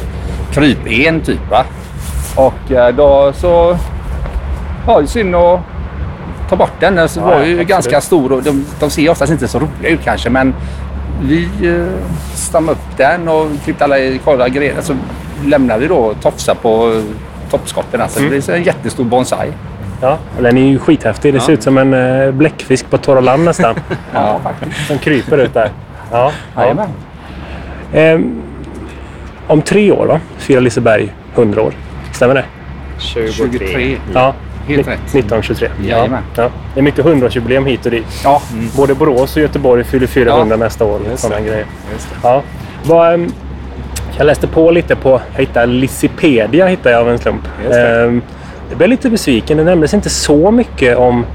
krypen 0.53 1.21
typ. 1.21 1.49
Va? 1.49 1.65
Och 2.35 2.93
då 2.97 3.33
så... 3.35 3.77
Ja, 4.87 4.97
det 4.97 5.03
är 5.03 5.07
synd 5.07 5.35
att 5.35 5.59
ta 6.49 6.55
bort 6.55 6.71
den. 6.79 6.95
Den 6.95 7.09
Ja, 7.15 7.21
var 7.21 7.35
ju 7.35 7.39
absolut. 7.41 7.67
ganska 7.67 8.01
stor 8.01 8.31
och 8.31 8.43
de, 8.43 8.65
de 8.79 8.89
ser 8.89 9.09
oftast 9.09 9.31
inte 9.31 9.47
så 9.47 9.59
roliga 9.59 9.89
ut 9.93 9.99
kanske 10.03 10.29
men 10.29 10.53
vi 11.23 11.43
eh, 11.63 11.85
stammade 12.35 12.71
upp 12.71 12.97
den 12.97 13.27
och 13.27 13.47
klippte 13.63 13.83
alla 13.83 13.95
kolla 14.23 14.49
grejer. 14.49 14.75
Så 14.81 14.95
lämnade 15.45 15.79
vi 15.79 15.87
då 15.87 16.13
tofsar 16.21 16.55
på 16.55 17.01
toppskotten. 17.51 18.01
Alltså, 18.01 18.19
Det 18.19 18.29
blir 18.29 18.41
så 18.41 18.51
en 18.51 18.63
jättestor 18.63 19.03
bonsai. 19.03 19.51
Ja, 20.01 20.17
den 20.39 20.57
är 20.57 20.61
ju 20.61 20.79
skithäftig. 20.79 21.33
Det 21.33 21.39
ser 21.39 21.53
ut 21.53 21.63
som 21.63 21.77
en 21.77 21.93
eh, 21.93 22.31
bläckfisk 22.31 22.89
på 22.89 22.97
torra 22.97 23.19
land 23.19 23.43
nästan. 23.43 23.75
Ja, 24.13 24.39
faktiskt. 24.43 24.87
som 24.87 24.97
kryper 24.97 25.37
ut 25.37 25.53
där. 25.53 25.69
Ja, 26.11 26.31
ja. 26.55 26.87
Ehm, 27.93 28.41
om 29.47 29.61
tre 29.61 29.91
år 29.91 30.07
då, 30.07 30.19
firar 30.37 30.61
Liseberg 30.61 31.13
100 31.35 31.61
år. 31.61 31.73
Stämmer 32.11 32.35
det? 32.35 32.43
23. 32.97 33.31
23. 33.31 33.97
Ja. 34.13 34.33
Helt 34.67 34.87
rätt. 34.87 34.99
1923. 34.99 35.69
Jajamän. 35.83 36.23
Ja. 36.35 36.49
Det 36.73 36.79
är 36.79 36.83
mycket 36.83 37.05
100-årsjubileum 37.05 37.65
hit 37.65 37.85
och 37.85 37.91
dit. 37.91 38.21
Ja, 38.23 38.41
Både 38.77 38.95
Borås 38.95 39.35
och 39.35 39.41
Göteborg 39.41 39.83
fyller 39.83 40.07
400 40.07 40.55
nästa 40.55 40.85
år. 40.85 40.99
Just 41.09 41.23
Sådana 41.23 41.41
grejer. 41.41 41.65
Ja. 42.23 42.41
Vad, 42.83 43.13
ehm, 43.13 43.31
Jag 44.17 44.25
läste 44.25 44.47
på 44.47 44.71
lite 44.71 44.95
på, 44.95 45.21
jag 45.33 45.39
hittade 45.39 45.65
Lissipedia 45.65 46.67
hittade 46.67 46.91
jag 46.91 47.01
av 47.01 47.09
en 47.09 47.19
slump. 47.19 47.41
Jag 48.71 48.77
blev 48.77 48.89
lite 48.89 49.09
besviken. 49.09 49.57
Det 49.57 49.63
nämndes 49.63 49.93
inte 49.93 50.09
så 50.09 50.51
mycket 50.51 50.97
om 50.97 51.25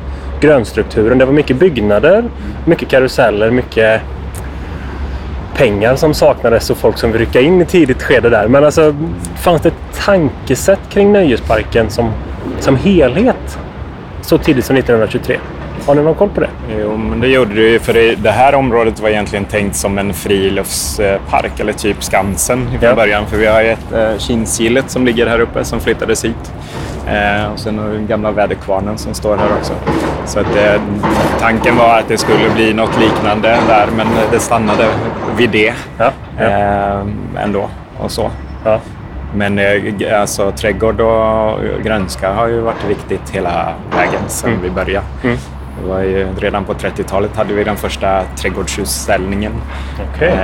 grönstrukturen. 0.41 1.19
Det 1.19 1.25
var 1.25 1.33
mycket 1.33 1.57
byggnader, 1.57 2.25
mycket 2.65 2.89
karuseller, 2.89 3.51
mycket 3.51 4.01
pengar 5.57 5.97
som 5.97 6.15
saknades 6.15 6.71
och 6.71 6.77
folk 6.77 6.99
som 6.99 7.13
vill 7.13 7.21
rycka 7.21 7.41
in 7.41 7.63
i 7.63 7.65
tidigt 7.65 8.03
skede 8.03 8.31
där. 8.31 8.49
Men 8.49 8.65
alltså, 8.65 8.95
fanns 9.37 9.63
det 9.63 9.69
ett 9.69 10.05
tankesätt 10.05 10.81
kring 10.91 11.13
nöjesparken 11.13 11.91
som, 11.91 12.11
som 12.61 12.77
helhet 12.77 13.59
så 14.23 14.39
tidigt 14.39 14.65
som 14.65 14.77
1923? 14.77 15.37
Har 15.87 15.95
ni 15.95 16.03
någon 16.03 16.15
koll 16.15 16.29
på 16.29 16.41
det? 16.41 16.49
Jo, 16.81 16.97
men 16.97 17.21
det 17.21 17.29
gjorde 17.29 17.55
det 17.55 17.61
ju. 17.69 17.79
För 17.79 17.93
det, 17.93 18.15
det 18.15 18.31
här 18.31 18.55
området 18.55 19.01
var 19.01 19.09
egentligen 19.09 19.45
tänkt 19.45 19.77
som 19.77 19.99
en 19.99 20.15
friluftspark, 20.15 21.61
eller 21.61 21.73
typ 21.73 22.03
Skansen 22.05 22.67
från 22.71 22.79
Ja. 22.89 22.95
början. 22.95 23.27
För 23.27 23.37
vi 23.37 23.47
har 23.47 23.63
ju 23.63 23.69
ett 23.69 23.93
eh, 23.95 24.19
Kinsgillet 24.19 24.91
som 24.91 25.07
ligger 25.07 25.27
här 25.27 25.41
uppe 25.41 25.65
som 25.65 25.81
flyttades 25.81 26.25
hit. 26.25 26.53
Eh, 27.07 27.53
och 27.53 27.59
sen 27.59 27.79
har 27.79 27.87
vi 27.89 27.97
den 27.97 28.07
gamla 28.07 28.31
väderkvarnen 28.31 28.99
som 28.99 29.15
står 29.15 29.37
här 29.37 29.49
också. 29.59 29.73
Så 30.27 30.41
att, 30.41 30.57
eh, 30.57 30.81
tanken 31.41 31.77
var 31.77 31.99
att 31.99 32.09
det 32.09 32.19
skulle 32.19 32.51
bli 32.55 32.75
något 32.75 33.01
liknande 33.01 33.49
där, 33.69 33.87
men 33.97 34.07
det 34.31 34.39
stannade 34.39 34.85
vid 35.37 35.51
det 35.51 35.75
Ja. 35.99 36.11
eh, 36.45 37.01
ändå. 37.45 37.69
Och 37.99 38.11
så. 38.11 38.31
ja. 38.65 38.81
Men 39.35 39.59
eh, 39.59 40.21
alltså, 40.21 40.51
trädgård 40.51 41.01
och 41.01 41.59
grönska 41.85 42.33
har 42.33 42.47
ju 42.47 42.61
varit 42.61 42.85
viktigt 42.89 43.31
hela 43.31 43.73
vägen 43.97 44.21
sedan 44.27 44.51
Mm. 44.51 44.63
vi 44.63 44.71
började. 44.71 45.07
Mm. 45.25 45.37
Det 45.83 45.89
var 45.89 46.01
ju, 46.01 46.27
redan 46.41 46.65
på 46.65 46.75
30-talet 46.75 47.37
hade 47.37 47.55
vi 47.55 47.65
den 47.65 47.77
första 47.77 48.23
trädgårdsutställningen. 48.37 49.53
Okej. 50.15 50.35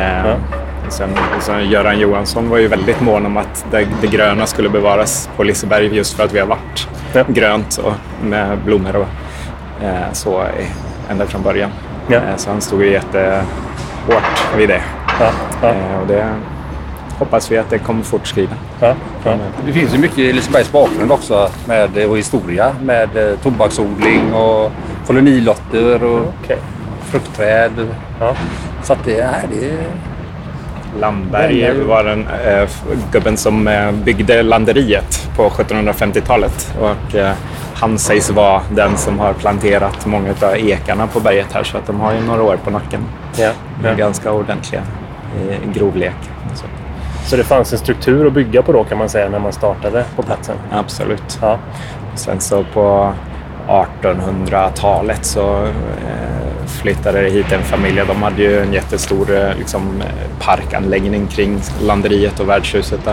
Sen, 0.88 1.10
sen 1.40 1.70
Göran 1.70 1.98
Johansson 1.98 2.48
var 2.48 2.58
ju 2.58 2.68
väldigt 2.68 3.00
mån 3.00 3.26
om 3.26 3.36
att 3.36 3.66
det, 3.70 3.86
det 4.00 4.06
gröna 4.06 4.46
skulle 4.46 4.68
bevaras 4.68 5.30
på 5.36 5.42
Liseberg 5.42 5.96
just 5.96 6.14
för 6.16 6.24
att 6.24 6.32
vi 6.32 6.38
har 6.40 6.46
varit 6.46 6.88
Ja. 7.12 7.24
grönt 7.28 7.76
och 7.84 7.92
med 8.26 8.58
blommor 8.64 8.96
och 8.96 9.06
eh, 9.84 10.12
så 10.12 10.42
i- 10.42 11.10
ända 11.10 11.26
från 11.26 11.42
början. 11.42 11.70
Ja. 12.08 12.16
Eh, 12.16 12.36
så 12.36 12.50
han 12.50 12.60
stod 12.60 12.82
ju 12.82 12.90
jättehårt 12.90 14.56
vid 14.56 14.68
det. 14.68 14.82
Ja. 15.20 15.30
Ja. 15.62 15.68
Eh, 15.68 16.00
och 16.00 16.06
det 16.06 16.28
hoppas 17.18 17.52
vi 17.52 17.58
att 17.58 17.70
det 17.70 17.78
kommer 17.78 18.02
fortskrida. 18.02 18.52
Ja. 18.80 18.94
Ja. 19.24 19.34
Det 19.66 19.72
finns 19.72 19.94
ju 19.94 19.98
mycket 19.98 20.18
i 20.18 20.32
Lisebergs 20.32 20.72
bakgrund 20.72 21.12
också 21.12 21.48
med, 21.66 22.06
och 22.10 22.18
historia 22.18 22.72
med 22.82 23.16
eh, 23.16 23.36
tobaksodling 23.42 24.34
och 24.34 24.70
kolonilotter 25.06 26.04
och 26.04 26.32
Okej. 26.44 26.58
fruktträd. 27.04 27.72
Ja. 28.20 28.34
Så 28.82 28.92
att 28.92 29.04
det, 29.04 29.26
nej, 29.30 29.46
det 29.60 29.66
är... 29.70 29.78
Landberg 31.00 31.84
var 31.84 32.04
den 32.04 32.26
eh, 32.46 32.62
f- 32.62 32.82
gubben 33.12 33.36
som 33.36 33.68
eh, 33.68 33.92
byggde 33.92 34.42
landeriet 34.42 35.28
på 35.36 35.48
1750-talet. 35.48 36.74
Och 36.80 37.14
eh, 37.14 37.32
han 37.74 37.98
sägs 37.98 38.30
vara 38.30 38.62
den 38.70 38.96
som 38.96 39.18
har 39.18 39.32
planterat 39.32 40.06
många 40.06 40.30
av 40.42 40.56
ekarna 40.56 41.06
på 41.06 41.20
berget 41.20 41.52
här 41.52 41.62
så 41.62 41.78
att 41.78 41.86
de 41.86 42.00
har 42.00 42.12
ju 42.12 42.20
några 42.20 42.42
år 42.42 42.56
på 42.64 42.70
nacken. 42.70 43.00
Ja. 43.36 43.50
Ja. 43.84 43.94
ganska 43.94 44.32
ordentliga 44.32 44.82
i 45.64 45.78
grovlek. 45.78 46.14
Så, 46.54 46.64
Så 47.26 47.36
det 47.36 47.44
fanns 47.44 47.72
en 47.72 47.78
struktur 47.78 48.26
att 48.26 48.32
bygga 48.32 48.62
på 48.62 48.72
då 48.72 48.84
kan 48.84 48.98
man 48.98 49.08
säga 49.08 49.28
när 49.28 49.38
man 49.38 49.52
startade 49.52 50.04
på 50.16 50.22
platsen? 50.22 50.56
absolut. 50.72 51.38
Ja. 51.42 51.58
Sen 52.14 52.40
så 52.40 52.64
på 52.74 53.12
1800-talet 53.68 55.24
så 55.24 55.62
eh, 55.64 56.41
flyttade 56.82 57.18
hit 57.20 57.52
en 57.52 57.62
familj. 57.62 58.02
De 58.08 58.22
hade 58.22 58.42
ju 58.42 58.60
en 58.62 58.72
jättestor 58.72 59.36
eh, 59.36 59.56
liksom, 59.58 59.82
eh, 60.00 60.06
parkanläggning 60.46 61.26
kring 61.26 61.58
landeriet 61.82 62.40
och 62.40 62.48
värdshuset 62.48 63.04
där. 63.04 63.12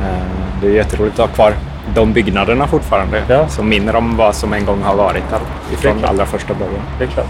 Eh, 0.00 0.24
det 0.60 0.66
är 0.66 0.70
jätteroligt 0.72 1.18
att 1.18 1.28
ha 1.28 1.34
kvar 1.34 1.52
de 1.94 2.12
byggnaderna 2.12 2.66
fortfarande 2.66 3.22
Ja. 3.28 3.48
som 3.48 3.68
minner 3.68 3.96
om 3.96 4.16
vad 4.16 4.34
som 4.34 4.52
en 4.52 4.64
gång 4.64 4.82
har 4.82 4.94
varit 4.96 5.22
här 5.30 5.38
Det 5.68 5.74
är 5.74 5.78
ifrån 5.78 5.98
klart. 5.98 6.10
allra 6.10 6.26
första 6.26 6.54
början. 6.54 6.82
Det 6.98 7.04
är 7.04 7.08
klart. 7.08 7.26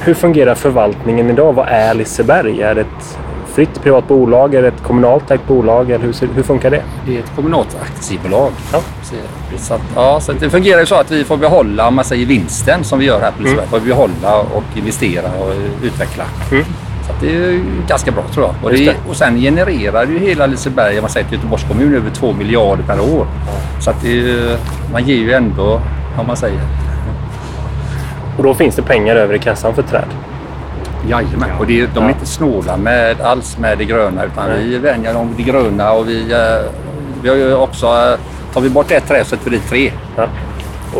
Hur 0.00 0.14
fungerar 0.14 0.54
förvaltningen 0.54 1.30
idag? 1.30 1.52
Vad 1.52 1.68
är 1.68 1.94
Liseberg? 1.94 2.62
Är 2.62 2.74
det 2.74 2.80
ett 2.80 3.18
fritt 3.54 3.82
privat 3.82 4.08
bolag? 4.08 4.54
Är 4.54 4.62
det 4.62 4.68
ett 4.68 4.82
kommunalt 4.82 5.30
ägt 5.30 5.46
bolag? 5.46 5.90
Eller 5.90 6.04
hur, 6.04 6.34
hur 6.34 6.42
funkar 6.42 6.70
det? 6.70 6.82
Det 7.06 7.16
är 7.16 7.18
ett 7.18 7.32
kommunalt 7.36 7.76
aktiebolag. 7.82 8.52
Ja. 8.72 8.80
Så, 9.58 9.74
att, 9.74 9.80
ja, 9.94 10.20
så 10.20 10.32
det 10.32 10.50
fungerar 10.50 10.80
ju 10.80 10.86
så 10.86 10.94
att 10.94 11.10
vi 11.10 11.24
får 11.24 11.36
behålla, 11.36 11.88
om 11.88 11.94
man 11.94 12.04
säger 12.04 12.26
vinsten 12.26 12.84
som 12.84 12.98
vi 12.98 13.04
gör 13.04 13.20
här 13.20 13.30
på 13.30 13.42
Liseberg, 13.42 13.66
får 13.66 13.80
vi 13.80 13.88
behålla 13.88 14.38
och 14.38 14.64
investera 14.76 15.28
och 15.40 15.52
utveckla. 15.82 16.24
Mm. 16.52 16.64
Så 17.06 17.12
det 17.20 17.36
är 17.36 17.60
ganska 17.88 18.10
bra 18.10 18.22
tror 18.34 18.46
jag. 18.46 18.54
Och, 18.62 18.70
det, 18.70 18.96
och 19.08 19.16
sen 19.16 19.36
genererar 19.36 20.06
ju 20.06 20.18
hela 20.18 20.46
Liseberg, 20.46 20.98
om 20.98 21.02
man 21.02 21.10
säger 21.10 21.26
till 21.26 21.36
Göteborgs 21.36 21.64
kommun, 21.68 21.94
över 21.94 22.10
2 22.10 22.32
miljarder 22.32 22.84
per 22.84 23.00
år. 23.00 23.26
Så 23.80 23.90
att 23.90 24.02
det 24.02 24.58
man 24.92 25.04
ger 25.04 25.16
ju 25.16 25.32
ändå, 25.32 25.80
om 26.18 26.26
man 26.26 26.36
säger, 26.36 26.60
Och 28.36 28.44
då 28.44 28.54
finns 28.54 28.76
det 28.76 28.82
pengar 28.82 29.16
över 29.16 29.34
i 29.34 29.38
kassan 29.38 29.74
för 29.74 29.82
träd? 29.82 30.08
Jajamän. 31.08 31.50
Och 31.58 31.66
det, 31.66 31.86
de 31.94 31.98
är 32.04 32.08
Ja. 32.08 32.14
inte 32.14 32.26
snåla 32.26 32.76
med, 32.76 33.20
alls 33.20 33.58
med 33.58 33.78
det 33.78 33.84
gröna 33.84 34.24
utan 34.24 34.48
Nej. 34.48 34.64
vi 34.64 34.78
vänjer 34.78 35.16
om 35.16 35.34
det 35.36 35.42
gröna 35.42 35.92
och 35.92 36.08
vi, 36.08 36.32
eh, 36.32 36.70
vi 37.22 37.28
har 37.28 37.36
ju 37.36 37.54
också, 37.54 37.86
eh, 37.86 38.18
tar 38.54 38.60
vi 38.60 38.70
bort 38.70 38.90
ett 38.90 39.08
träd 39.08 39.20
så 39.26 39.28
sätter 39.36 39.50
vi 39.50 39.56
dit 39.56 39.68
tre. 39.68 39.92
Ja. 40.16 40.26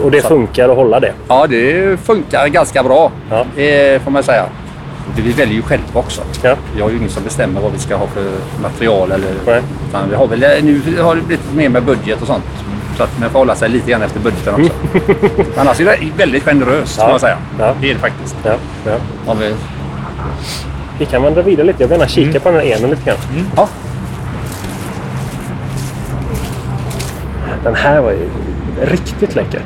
Och 0.02 0.10
det 0.10 0.22
Så- 0.22 0.28
funkar 0.28 0.68
att 0.68 0.76
hålla 0.76 1.00
det? 1.00 1.12
Ja, 1.28 1.46
det 1.46 2.00
funkar 2.00 2.46
ganska 2.48 2.82
bra 2.82 3.12
Ja. 3.30 3.62
eh, 3.62 4.00
får 4.02 4.10
man 4.10 4.22
säga. 4.22 4.44
Det 5.16 5.22
vi 5.22 5.32
väljer 5.32 5.54
ju 5.54 5.62
själva 5.62 6.00
också. 6.00 6.22
Ja. 6.42 6.54
Vi 6.74 6.82
har 6.82 6.90
ju 6.90 6.96
ingen 6.96 7.08
som 7.10 7.22
bestämmer 7.24 7.60
vad 7.60 7.72
vi 7.72 7.78
ska 7.78 7.96
ha 7.96 8.06
för 8.06 8.24
material. 8.62 9.12
Eller, 9.12 9.26
Nej. 9.46 9.62
utan 9.88 10.08
vi 10.10 10.16
har 10.16 10.26
väl, 10.26 10.40
nu 10.64 10.80
har 11.02 11.14
det 11.14 11.20
blivit 11.22 11.52
mer 11.54 11.68
med 11.68 11.82
budget 11.82 12.20
och 12.20 12.26
sånt. 12.26 12.44
Så 12.96 13.02
att 13.04 13.20
man 13.20 13.30
får 13.30 13.38
hålla 13.38 13.54
sig 13.54 13.68
lite 13.68 13.90
grann 13.90 14.02
efter 14.02 14.20
budgeten 14.20 14.54
också. 14.54 14.72
Annars 15.60 15.80
är 15.80 15.84
det 15.84 15.98
väldigt 16.16 16.44
generöst 16.44 17.00
får 17.00 17.08
man 17.08 17.20
säga. 17.20 17.36
Ja. 17.58 17.74
Det 17.80 17.90
är 17.90 17.94
det 17.94 18.00
faktiskt. 18.00 18.36
Ja. 18.44 18.52
ja. 19.26 19.34
Vi, 20.18 20.98
Vi 20.98 21.06
kan 21.06 21.22
vandra 21.22 21.42
vidare 21.42 21.66
lite. 21.66 21.82
Jag 21.82 21.88
vill 21.88 21.98
gärna 21.98 22.08
kika 22.08 22.40
på 22.40 22.50
den 22.50 22.60
här 22.60 22.66
enen 22.66 22.90
lite 22.90 23.04
grann. 23.04 23.18
ja. 23.56 23.68
Den 27.64 27.74
här 27.74 28.00
var 28.00 28.10
ju 28.10 28.28
riktigt 28.82 29.34
läcker. 29.34 29.60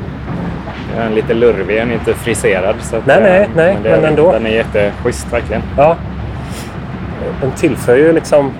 Den 0.95 1.11
är 1.11 1.15
lite 1.15 1.33
lurvig, 1.33 1.77
den 1.77 1.89
är 1.89 1.93
inte 1.93 2.13
friserad. 2.13 2.75
Så 2.81 2.95
att, 2.95 3.05
Nej, 3.05 3.21
nej, 3.21 3.49
nej, 3.55 3.77
det, 3.83 3.89
men 3.89 4.05
ändå. 4.05 4.31
Den 4.31 4.45
är 4.45 4.49
jätteschysst 4.49 5.33
verkligen. 5.33 5.61
Ja. 5.77 5.95
Den 7.41 7.51
tillför 7.51 7.95
ju 7.97 8.13
liksom... 8.13 8.51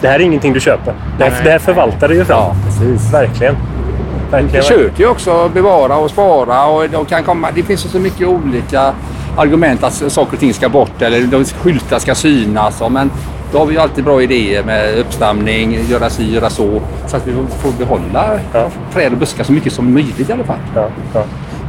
Det 0.00 0.08
här 0.08 0.14
är 0.20 0.24
ingenting 0.24 0.52
du 0.52 0.60
köper. 0.60 0.94
Det 1.18 1.24
här, 1.24 1.30
Nej, 1.30 1.40
det 1.44 1.50
här 1.50 1.58
förvaltar 1.58 2.08
du 2.08 2.14
ju 2.14 2.24
fram. 2.24 2.38
Ja, 2.38 2.54
precis. 2.64 3.12
Verkligen. 3.14 3.54
Vi 3.54 4.30
Verkligen. 4.32 4.62
försöker 4.64 5.00
ju 5.04 5.08
också 5.10 5.48
bevara 5.54 5.96
och 5.96 6.10
spara 6.10 6.66
och 6.66 6.88
de 6.90 7.04
kan 7.04 7.22
komma, 7.24 7.48
det 7.54 7.62
finns 7.62 7.80
så 7.80 7.98
mycket 7.98 8.28
olika 8.28 8.92
argument 9.38 9.82
att 9.84 9.92
saker 10.12 10.32
och 10.32 10.40
ting 10.40 10.54
ska 10.54 10.68
bort 10.68 11.02
eller 11.02 11.20
de 11.20 11.44
skyltar 11.44 11.98
ska 11.98 12.14
synas. 12.14 12.82
Men 12.90 13.10
då 13.52 13.58
har 13.58 13.66
vi 13.66 13.74
ju 13.74 13.80
alltid 13.80 14.04
bra 14.04 14.22
idéer 14.22 14.62
med 14.64 14.98
uppstamning, 14.98 15.78
göra 15.88 16.10
si, 16.10 16.34
göra 16.34 16.50
så. 16.50 16.80
Så 17.06 17.16
att 17.16 17.26
vi 17.26 17.32
får 17.58 17.72
behålla 17.78 18.40
Ja. 18.52 18.70
träd 18.94 19.12
och 19.12 19.18
buskar 19.18 19.44
så 19.44 19.52
mycket 19.52 19.72
som 19.72 19.94
möjligt 19.94 20.30
i 20.30 20.32
alla 20.32 20.44
fall. 20.44 20.58
Ja, 20.74 20.88
ja. 21.14 21.24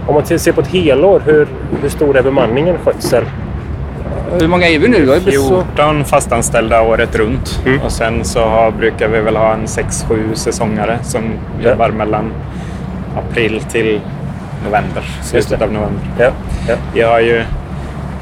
Om 0.08 0.14
man 0.14 0.26
ser 0.40 0.52
på 0.52 0.62
ett 0.62 0.68
helår, 0.68 1.22
hur, 1.26 1.48
hur 1.82 1.90
stor 1.90 2.18
är 2.18 2.24
bemanningen, 2.24 2.78
skötsel? 2.86 3.24
Hur 4.40 4.48
många 4.48 4.68
är 4.68 4.80
vi 4.80 4.88
nu 4.88 5.06
då? 5.06 5.14
Så, 5.32 5.64
14 5.76 6.06
fastanställda 6.06 6.82
året 6.82 7.16
runt. 7.16 7.62
Mm. 7.66 7.82
Och 7.82 7.92
sen 7.92 8.26
så 8.26 8.40
har, 8.46 8.72
brukar 8.72 9.08
vi 9.08 9.20
väl 9.20 9.36
ha 9.36 9.54
en 9.54 9.66
6-7 9.66 10.34
säsongare 10.34 11.00
som 11.04 11.22
Ja. 11.64 11.70
jobbar 11.70 11.90
mellan 11.90 12.32
april 13.18 13.62
till 13.72 14.02
november. 14.66 15.04
Slutet 15.24 15.62
av 15.62 15.72
november. 15.74 16.32
Ja. 16.70 16.76
Vi, 16.94 17.02
har 17.02 17.20
ju, 17.20 17.44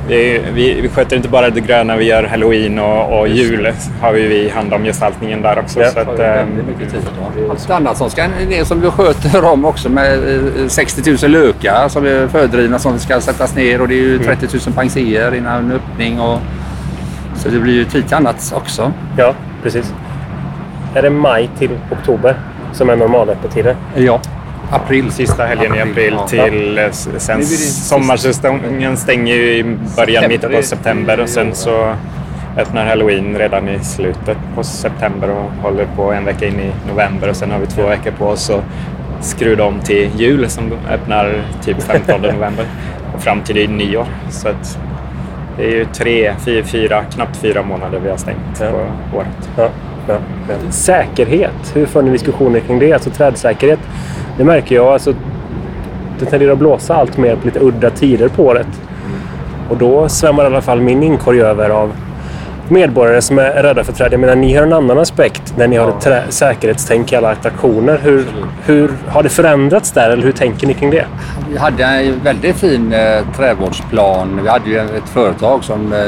det 0.08 0.16
är, 0.16 0.52
vi, 0.52 0.82
vi 0.82 0.90
sköter 0.90 1.16
inte 1.16 1.30
bara 1.30 1.50
det 1.50 1.62
gröna, 1.62 1.98
vi 1.98 2.06
gör 2.06 2.24
halloween 2.24 2.80
och, 2.80 3.20
och 3.20 3.28
jul. 3.28 3.74
har 4.02 4.14
vi, 4.14 4.28
vi 4.28 4.50
hand 4.50 4.74
om 4.74 4.84
gestaltningen 4.84 5.42
där 5.42 5.60
också. 5.60 5.82
Ja. 5.82 5.90
Så 5.90 6.00
att, 6.00 6.20
ju 6.20 6.26
eh, 6.26 6.36
väldigt 6.36 6.68
mycket 6.68 6.92
tid. 6.92 7.02
då. 7.38 7.52
Allt 7.52 7.70
annat 7.70 7.98
som 7.98 8.10
ska 8.10 8.28
det 8.50 8.66
som 8.66 8.82
vi 8.82 8.90
sköter 8.90 9.46
om 9.46 9.66
också 9.66 9.90
med 9.90 10.36
eh, 10.36 10.68
60 10.68 11.12
000 11.24 11.32
lökar 11.32 11.90
som 11.90 12.06
är 12.06 12.28
fördrivna 12.28 12.80
som 12.80 13.00
ska 13.00 13.22
sättas 13.22 13.56
ner 13.56 13.82
och 13.82 13.88
det 13.88 13.94
är 13.94 14.04
ju 14.04 14.20
30 14.20 14.48
000 14.66 14.76
pangséer 14.76 15.36
innan 15.36 15.72
öppning. 15.72 16.20
Och, 16.20 16.40
så 17.36 17.50
det 17.50 17.60
blir 17.60 17.74
ju 17.74 17.86
tid 17.86 18.08
till 18.08 18.16
annat 18.16 18.54
också. 18.56 18.92
ja, 19.18 19.34
precis. 19.64 19.94
Är 20.96 21.02
det 21.02 21.10
maj 21.10 21.50
till 21.60 21.72
oktober 21.92 22.36
som 22.74 22.90
är 22.90 22.96
normalöppettider? 22.96 23.76
Ja. 23.96 24.22
April. 24.72 25.12
Sista 25.12 25.46
helgen 25.46 25.76
i 25.76 25.82
april 25.82 26.14
ja. 26.18 26.28
till... 26.28 26.78
eh, 26.78 26.92
Sen 27.18 27.44
sommarsäsongen 27.46 28.98
stänger 28.98 29.36
ju 29.36 29.52
i 29.58 29.64
början, 29.98 30.28
mitten 30.28 30.52
på 30.52 30.62
september 30.62 31.20
och 31.20 31.30
sen 31.30 31.56
så 31.56 31.94
öppnar 32.58 32.86
halloween 32.86 33.38
redan 33.38 33.70
i 33.70 33.80
slutet 33.80 34.38
på 34.56 34.64
september 34.64 35.30
och 35.30 35.52
håller 35.64 35.86
på 35.96 36.12
en 36.14 36.26
vecka 36.26 36.46
in 36.48 36.60
i 36.60 36.72
november 36.92 37.30
och 37.30 37.36
sen 37.36 37.52
har 37.52 37.60
vi 37.60 37.66
två 37.66 37.88
veckor 37.88 38.12
på 38.12 38.26
oss 38.26 38.50
att 38.50 38.64
skruva 39.22 39.64
om 39.64 39.80
till 39.80 40.10
jul 40.18 40.50
som 40.50 40.72
öppnar 40.92 41.42
typ 41.66 41.84
15 41.84 42.22
november 42.34 42.66
och 43.16 43.22
fram 43.24 43.42
till 43.42 43.70
nyår. 43.70 44.06
Så 44.30 44.50
att 44.50 44.80
det 45.58 45.64
är 45.66 45.70
ju 45.72 45.86
tre, 45.86 46.34
fyra, 46.46 46.64
fyra, 46.66 47.04
knappt 47.14 47.38
fyra 47.38 47.64
månader 47.64 48.00
vi 48.04 48.10
har 48.10 48.18
stängt 48.18 48.60
Ja. 48.62 48.66
på 49.12 49.18
året. 49.18 49.50
Ja, 49.58 49.70
ja. 50.08 50.18
Säkerhet, 50.72 51.72
hur 51.74 51.86
för 51.86 52.02
ni 52.02 52.12
diskussioner 52.12 52.60
kring 52.60 52.80
det? 52.80 52.94
Alltså 52.94 53.10
trädsäkerhet, 53.10 53.80
det 54.38 54.44
märker 54.44 54.76
jag. 54.76 54.88
Alltså, 54.88 55.14
det 56.20 56.26
tenderar 56.26 56.52
att 56.52 56.58
blåsa 56.60 56.96
allt 56.96 57.18
mer 57.18 57.36
på 57.36 57.46
lite 57.46 57.60
udda 57.60 57.90
tider 57.90 58.28
på 58.28 58.44
året. 58.46 58.68
Och 59.70 59.78
då 59.78 60.10
svämmar 60.10 60.44
i 60.44 60.46
alla 60.46 60.62
fall 60.62 60.82
min 60.82 61.04
inkorg 61.04 61.42
över 61.42 61.70
av 61.70 61.92
medborgare 62.70 63.22
som 63.22 63.40
är 63.40 63.64
rädda 63.64 63.84
för 63.84 63.94
träd. 63.94 64.14
Jag 64.14 64.20
menar, 64.20 64.36
ni 64.36 64.56
har 64.56 64.64
en 64.64 64.74
annan 64.74 65.00
aspekt 65.00 65.54
när 65.58 65.68
ni 65.68 65.78
har 65.78 65.90
ett 65.90 66.04
trä- 66.06 66.24
säkerhetstänk 66.30 67.14
i 67.14 67.16
alla 67.16 67.32
attraktioner. 67.32 68.00
Hur, 68.04 68.26
hur 68.66 68.92
har 69.08 69.24
det 69.24 69.30
förändrats 69.30 69.92
där 69.92 70.10
eller 70.10 70.24
hur 70.24 70.32
tänker 70.32 70.68
ni 70.68 70.74
kring 70.74 70.90
det? 70.92 71.06
Vi 71.50 71.58
hade 71.58 71.84
en 71.84 72.20
väldigt 72.24 72.56
fin 72.56 72.94
eh, 72.94 73.20
trädvårdsplan. 73.38 74.40
Vi 74.44 74.50
hade 74.50 74.70
ju 74.70 74.80
ett 74.80 75.10
företag 75.14 75.64
som 75.64 75.94
eh, 75.94 76.00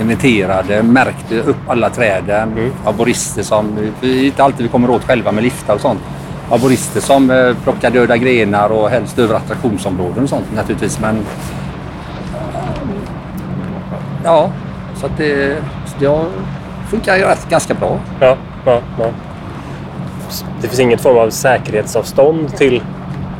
inventerade, 0.00 0.82
märkte 0.82 1.40
upp 1.40 1.56
alla 1.66 1.90
träden. 1.90 2.52
Mm. 2.52 2.70
Arborister 2.86 3.42
som, 3.42 3.76
vi, 4.00 4.26
inte 4.26 4.42
alltid 4.44 4.62
vi 4.62 4.68
kommer 4.68 4.90
åt 4.90 5.04
själva 5.04 5.32
med 5.32 5.44
liftar 5.44 5.74
och 5.74 5.80
sånt. 5.80 6.00
Arborister 6.50 7.00
som 7.00 7.30
eh, 7.30 7.54
plockar 7.64 7.90
döda 7.90 8.16
grenar 8.16 8.68
och 8.68 8.90
helst 8.90 9.18
över 9.18 9.34
attraktionsområden 9.34 10.22
och 10.22 10.28
sånt 10.28 10.44
naturligtvis. 10.54 11.00
Men 11.00 11.18
ja, 14.24 14.50
så 14.96 15.06
att 15.06 15.16
det, 15.18 15.56
det 15.98 16.24
funkar 16.90 17.16
ju 17.16 17.22
rätt- 17.22 17.48
ganska 17.50 17.74
bra. 17.74 17.98
Ja, 18.20 18.36
ja, 18.66 18.80
ja. 18.98 19.06
Det 20.60 20.68
finns 20.68 20.80
inget 20.80 21.00
form 21.00 21.18
av 21.18 21.30
säkerhetsavstånd 21.30 22.56
till... 22.56 22.82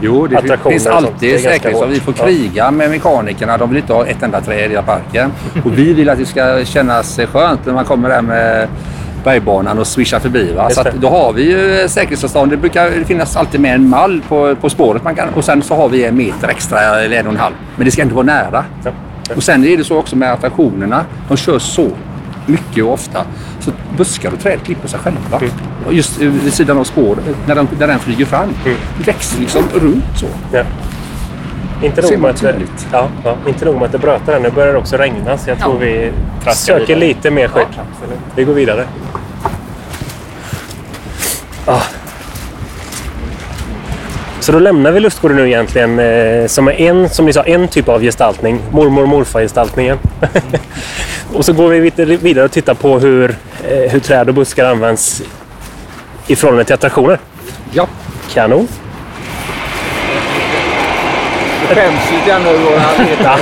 Jo, 0.00 0.26
det 0.26 0.58
finns 0.70 0.86
alltid 0.86 1.30
ganska 1.30 1.50
säkerhet. 1.50 1.76
Så 1.78 1.84
hårt. 1.84 1.94
vi 1.94 2.00
får 2.00 2.14
Ja. 2.18 2.24
kriga 2.24 2.70
med 2.70 2.90
mekanikerna. 2.90 3.56
De 3.56 3.68
vill 3.68 3.78
inte 3.78 3.92
ha 3.92 4.06
ett 4.06 4.22
enda 4.22 4.40
träd 4.40 4.58
i 4.66 4.68
hela 4.68 4.82
parken. 4.82 5.32
Och 5.64 5.78
vi 5.78 5.92
vill 5.92 6.10
att 6.10 6.18
det 6.18 6.26
ska 6.26 6.64
kännas 6.64 7.20
skönt 7.32 7.66
när 7.66 7.72
man 7.72 7.84
kommer 7.84 8.08
där 8.08 8.22
med 8.22 8.68
bergbanan 9.24 9.78
och 9.78 9.86
swishar 9.86 10.20
förbi. 10.20 10.52
Va? 10.52 10.70
Så 10.70 10.84
då 11.00 11.08
har 11.08 11.32
vi 11.32 11.42
ju 11.42 11.88
säkerhetsavstånd. 11.88 12.50
Det 12.50 12.56
brukar 12.56 13.04
finnas 13.04 13.36
alltid 13.36 13.60
med 13.60 13.74
en 13.74 13.88
mall 13.88 14.22
på, 14.28 14.56
på 14.56 14.70
spåret. 14.70 15.04
Man 15.04 15.14
kan, 15.14 15.28
och 15.28 15.44
sen 15.44 15.62
så 15.62 15.74
har 15.74 15.88
vi 15.88 16.04
en 16.04 16.16
meter 16.16 16.48
extra 16.48 16.80
eller 16.80 17.16
en 17.16 17.26
och 17.26 17.32
en 17.32 17.38
halv. 17.38 17.54
Men 17.76 17.84
det 17.84 17.90
ska 17.90 18.02
inte 18.02 18.14
vara 18.14 18.26
nära. 18.26 18.64
Ja. 18.84 18.90
Och 19.36 19.42
sen 19.42 19.64
är 19.64 19.76
det 19.76 19.84
så 19.84 19.98
också 19.98 20.16
med 20.16 20.32
attraktionerna. 20.32 21.04
De 21.28 21.36
kör 21.36 21.58
så 21.58 21.88
mycket 22.46 22.84
och 22.84 22.92
ofta. 22.92 23.24
Så 23.60 23.70
buskar 23.96 24.32
och 24.32 24.40
träd 24.40 24.58
klipper 24.64 24.88
sig 24.88 25.00
själva. 25.00 25.38
Mm. 25.38 25.50
Just 25.90 26.20
eh, 26.20 26.28
vid 26.28 26.52
sidan 26.52 26.78
av 26.78 26.84
spåret, 26.84 27.24
när, 27.46 27.54
de, 27.54 27.68
när 27.78 27.86
den 27.86 27.98
flyger 27.98 28.24
fram. 28.24 28.42
Mm. 28.64 28.78
Det 28.98 29.06
växer 29.06 29.40
liksom 29.40 29.64
runt 29.74 30.04
så. 30.16 30.26
Ja. 30.52 30.62
Inte 31.82 32.02
nog, 32.02 32.20
med 32.20 32.30
att 32.30 32.40
det, 32.40 32.54
ja, 32.92 33.08
ja, 33.24 33.36
inte 33.48 33.64
nog 33.64 33.74
med 33.74 33.82
att 33.82 33.92
det 33.92 33.98
brötar 33.98 34.32
än. 34.32 34.42
Nu 34.42 34.50
börjar 34.50 34.72
det 34.72 34.78
också 34.78 34.96
regna 34.96 35.38
så 35.38 35.50
jag 35.50 35.58
tror 35.58 35.78
vi 35.78 36.12
söker 36.54 36.86
vidare. 36.86 36.98
lite 36.98 37.30
mer 37.30 37.48
skydd. 37.48 37.66
Vi 38.34 38.44
går 38.44 38.52
vidare. 38.52 38.84
Ah. 41.70 41.82
Så 44.40 44.52
då 44.52 44.58
lämnar 44.58 44.90
vi 44.92 45.00
Lustgården 45.00 45.36
nu 45.36 45.46
egentligen 45.46 45.98
eh, 45.98 46.46
som 46.46 46.68
är 46.68 46.72
en, 46.72 47.08
som 47.08 47.26
ni 47.26 47.32
sa, 47.32 47.42
en 47.42 47.68
typ 47.68 47.88
av 47.88 48.02
gestaltning. 48.02 48.60
Mormor 48.70 49.02
och 49.02 49.08
morfar-gestaltningen. 49.08 49.98
och 51.34 51.44
så 51.44 51.52
går 51.52 51.68
vi 51.68 52.16
vidare- 52.16 52.44
och 52.44 52.50
tittar 52.52 52.74
på 52.74 52.98
hur, 52.98 53.36
eh, 53.70 53.90
hur 53.90 54.00
träd 54.00 54.28
och 54.28 54.34
buskar 54.34 54.64
används 54.64 55.22
i 56.26 56.36
förhållande 56.36 56.64
till 56.64 56.74
attraktioner. 56.74 57.18
Ja. 57.72 57.86
Kanon. 58.34 58.68
Skäms 61.68 62.10
lite 62.12 62.32
över 62.32 62.58
våra 62.58 62.80
arbetare. 62.80 63.40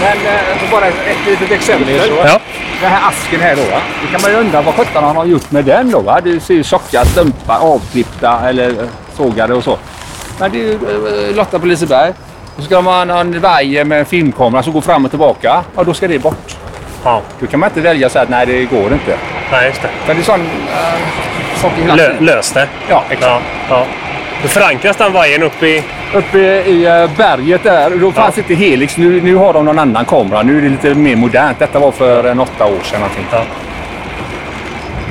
Men 0.00 0.16
eh, 0.26 0.70
bara 0.70 0.86
ett, 0.86 1.26
litet 1.26 1.50
exempel. 1.50 1.94
Ja. 2.24 2.40
Den 2.80 2.90
här 2.90 3.08
asken 3.08 3.40
här 3.40 3.56
då. 3.56 3.62
Va? 3.62 3.80
Då 4.02 4.08
kan 4.12 4.20
man 4.22 4.30
ju 4.30 4.36
undra 4.36 4.62
vad 4.62 4.74
sjutton 4.74 5.04
han 5.04 5.16
har 5.16 5.24
gjort 5.24 5.50
med 5.50 5.64
den 5.64 5.90
då. 5.90 6.00
Va? 6.00 6.20
Det 6.24 6.40
ser 6.40 6.54
ju 6.54 6.64
tjocka 6.64 7.04
stumpar, 7.04 7.58
avklippta 7.60 8.48
eller 8.48 8.68
eh, 8.68 8.88
sågade 9.16 9.54
och 9.54 9.64
så. 9.64 9.78
Men 10.38 10.50
det 10.52 10.58
är 10.58 10.62
ju 10.62 10.74
eh, 10.74 11.36
Lotta 11.36 11.58
på 11.58 11.66
Liseberg. 11.66 12.10
Och 12.56 12.62
så 12.62 12.62
ska 12.62 12.80
man 12.80 13.10
ha 13.10 13.20
en 13.20 13.40
vajer 13.40 13.84
med 13.84 13.98
en 13.98 14.06
filmkamera 14.06 14.62
som 14.62 14.72
går 14.72 14.80
fram 14.80 15.04
och 15.04 15.10
tillbaka. 15.10 15.64
Ja, 15.76 15.84
då 15.84 15.94
ska 15.94 16.08
det 16.08 16.18
bort. 16.18 16.56
ja. 17.04 17.20
Då 17.40 17.46
kan 17.46 17.60
man 17.60 17.68
inte 17.68 17.80
välja 17.80 18.08
säga 18.08 18.22
att 18.22 18.28
nej, 18.28 18.46
det 18.46 18.64
går 18.64 18.92
inte. 18.92 19.18
Nej, 19.52 19.66
just 19.68 19.82
det. 19.82 19.88
Utan 20.04 20.16
det 20.16 20.22
är 20.22 20.24
sån 20.24 20.40
äh, 21.90 21.96
Lö, 21.96 22.20
lös 22.20 22.52
det. 22.52 22.68
Ja, 22.88 23.04
exakt. 23.10 23.26
Ja, 23.26 23.40
ja. 23.68 23.86
Då 24.42 24.48
förankras 24.48 24.96
den 24.96 25.12
vajern 25.12 25.42
upp 25.42 25.62
i... 25.62 25.82
Uppe 26.14 26.38
i 26.38 26.84
eh, 26.84 27.16
berget 27.16 27.62
där. 27.62 27.90
Då 27.90 28.12
fanns 28.12 28.38
inte 28.38 28.54
Helix. 28.54 28.96
Nu, 28.96 29.20
nu 29.20 29.34
har 29.34 29.52
de 29.52 29.64
någon 29.64 29.78
annan 29.78 30.04
kamera. 30.04 30.42
Nu 30.42 30.58
är 30.58 30.62
det 30.62 30.68
lite 30.68 30.94
mer 30.94 31.16
modernt. 31.16 31.58
Detta 31.58 31.78
var 31.78 31.92
för 31.92 32.24
en 32.24 32.40
åtta 32.40 32.66
år 32.66 32.80
sedan. 32.82 33.00
Någonting. 33.00 33.26
Ja. 33.30 33.44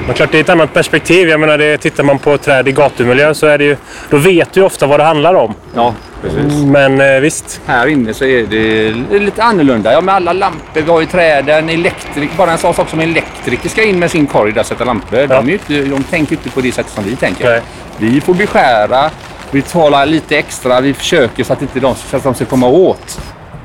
Men 0.06 0.16
klart, 0.16 0.32
det 0.32 0.38
är 0.38 0.42
ett 0.42 0.50
annat 0.50 0.74
perspektiv. 0.74 1.30
Jag 1.30 1.40
menar, 1.40 1.58
det, 1.58 1.78
tittar 1.78 2.04
man 2.04 2.20
på 2.20 2.38
träd 2.38 2.68
i 2.68 2.72
gatumiljö 2.72 3.34
så 3.34 3.48
är 3.48 3.58
det 3.58 3.64
ju... 3.64 3.78
Då 4.10 4.18
vet 4.18 4.54
du 4.54 4.60
ju 4.60 4.66
ofta 4.66 4.88
vad 4.88 5.00
det 5.00 5.04
handlar 5.04 5.34
om. 5.34 5.54
Ja, 5.76 5.94
precis. 6.22 6.64
Men 6.64 7.02
eh, 7.02 7.20
visst. 7.20 7.62
Här 7.66 7.88
inne 7.88 8.14
så 8.14 8.26
är 8.26 8.46
det 8.46 9.20
lite 9.20 9.44
annorlunda. 9.44 9.94
Ja, 9.94 10.02
med 10.02 10.16
alla 10.16 10.34
lampor. 10.34 10.82
Vi 10.82 10.92
har 10.92 11.00
ju 11.00 11.06
träden. 11.06 11.70
Elektrik, 11.70 12.38
bara 12.38 12.52
en 12.52 12.58
sån 12.58 12.74
sak 12.74 12.90
som 12.90 13.00
elektriker 13.00 13.70
ska 13.70 13.84
in 13.84 14.00
med 14.00 14.12
sin 14.12 14.28
korg 14.28 14.52
där 14.52 14.62
och 14.62 14.66
sätta 14.66 14.86
lampor. 14.86 15.28
De, 15.28 15.34
är 15.34 15.44
ju 15.44 15.54
inte, 15.54 15.82
de 15.82 16.04
tänker 16.04 16.36
inte 16.36 16.50
på 16.50 16.62
det 16.62 16.72
sättet 16.72 16.92
som 16.92 17.04
vi 17.04 17.16
tänker. 17.16 17.50
Nej. 17.50 17.62
Vi 17.98 18.22
får 18.22 18.34
beskära. 18.34 19.10
Vi 19.52 19.62
talar 19.62 20.06
lite 20.06 20.38
extra. 20.38 20.82
Vi 20.82 20.94
försöker 20.94 21.44
så 21.44 21.54
att 21.54 21.62
inte 21.62 21.80
de, 21.80 21.96
så 21.96 22.18
att 22.18 22.24
de 22.24 22.34
ska 22.34 22.46
komma 22.46 22.68
åt. 22.68 23.22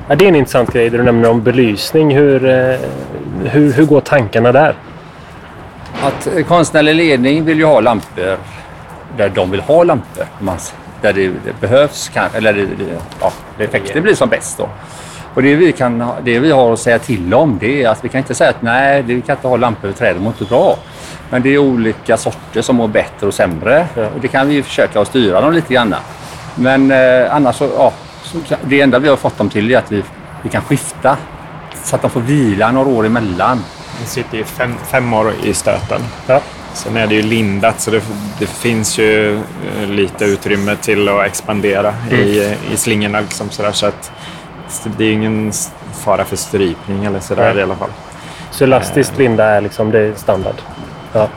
Ja, 0.07 0.15
det 0.15 0.25
är 0.25 0.29
en 0.29 0.35
intressant 0.35 0.73
grej 0.73 0.89
det 0.89 0.97
du 0.97 1.03
nämner 1.03 1.29
om 1.29 1.43
belysning. 1.43 2.15
Hur, 2.15 2.45
eh, 2.45 2.79
hur, 3.43 3.73
hur 3.73 3.85
går 3.85 4.01
tankarna 4.01 4.51
där? 4.51 4.75
Att 6.01 6.27
eh, 6.27 6.45
konstnärlig 6.45 6.95
ledning 6.95 7.45
vill 7.45 7.57
ju 7.57 7.65
ha 7.65 7.79
lampor 7.79 8.37
där 9.17 9.29
de 9.29 9.51
vill 9.51 9.61
ha 9.61 9.83
lampor. 9.83 10.25
Där 11.01 11.13
det, 11.13 11.31
behövs, 11.61 12.09
kan, 12.09 12.29
eller 12.33 12.53
det, 12.53 12.67
ja, 13.21 13.31
effekten 13.57 14.03
blir 14.03 14.15
som 14.15 14.29
bäst 14.29 14.57
då. 14.57 14.69
Och 15.33 15.43
det 15.43 15.55
vi, 15.55 15.71
kan, 15.71 16.07
det 16.23 16.39
vi 16.39 16.51
har 16.51 16.73
att 16.73 16.79
säga 16.79 16.99
till 16.99 17.33
om 17.33 17.57
det 17.59 17.83
är 17.83 17.89
att 17.89 18.05
vi 18.05 18.09
kan 18.09 18.19
inte 18.19 18.35
säga 18.35 18.49
att 18.49 18.61
nej, 18.61 19.01
vi 19.01 19.21
kan 19.21 19.35
inte 19.35 19.47
ha 19.47 19.57
lampor 19.57 19.87
över 19.87 19.97
träd, 19.97 20.15
de 20.15 20.19
mår 20.19 20.33
inte 20.33 20.45
bra. 20.45 20.77
Men 21.29 21.41
det 21.41 21.49
är 21.49 21.57
olika 21.57 22.17
sorter 22.17 22.61
som 22.61 22.75
mår 22.75 22.87
bättre 22.87 23.27
och 23.27 23.33
sämre. 23.33 23.87
Ja. 23.95 24.05
Och 24.15 24.21
det 24.21 24.27
kan 24.27 24.47
vi 24.47 24.63
försöka 24.63 25.01
att 25.01 25.07
styra 25.07 25.41
dem 25.41 25.53
lite 25.53 25.73
grann. 25.73 25.95
Men 26.55 26.91
eh, 26.91 27.35
annars 27.35 27.55
så, 27.55 27.69
ja, 27.77 27.93
det 28.63 28.81
enda 28.81 28.99
vi 28.99 29.09
har 29.09 29.15
fått 29.15 29.37
dem 29.37 29.49
till 29.49 29.71
är 29.71 29.77
att 29.77 29.91
vi, 29.91 30.03
vi 30.41 30.49
kan 30.49 30.61
skifta. 30.61 31.17
Så 31.83 31.95
att 31.95 32.01
de 32.01 32.11
får 32.11 32.21
vila 32.21 32.71
några 32.71 32.89
år 32.89 33.05
emellan. 33.05 33.63
Den 33.97 34.07
sitter 34.07 34.37
ju 34.37 34.43
fem, 34.43 34.75
fem 34.91 35.13
år 35.13 35.33
i 35.43 35.53
stöten. 35.53 36.01
Ja. 36.27 36.41
Sen 36.73 36.97
är 36.97 37.07
det 37.07 37.15
ju 37.15 37.21
lindat 37.21 37.81
så 37.81 37.91
det, 37.91 38.01
det 38.39 38.45
finns 38.45 38.97
ju 38.99 39.35
eh, 39.35 39.89
lite 39.89 40.25
utrymme 40.25 40.75
till 40.75 41.09
att 41.09 41.25
expandera 41.25 41.93
i, 42.11 42.55
i 42.73 42.77
slingorna. 42.77 43.19
Liksom 43.21 43.49
sådär, 43.49 43.71
så 43.71 43.85
att 43.85 44.11
det 44.97 45.05
är 45.05 45.11
ingen 45.11 45.51
fara 46.03 46.25
för 46.25 46.35
strypning 46.35 47.05
eller 47.05 47.19
sådär 47.19 47.49
Nej. 47.53 47.59
i 47.59 47.63
alla 47.63 47.75
fall. 47.75 47.89
Så 48.51 48.63
elastiskt 48.63 49.17
linda 49.17 49.45
är 49.45 49.61
liksom 49.61 49.91
det 49.91 49.99
är 49.99 50.13
standard. 50.15 50.55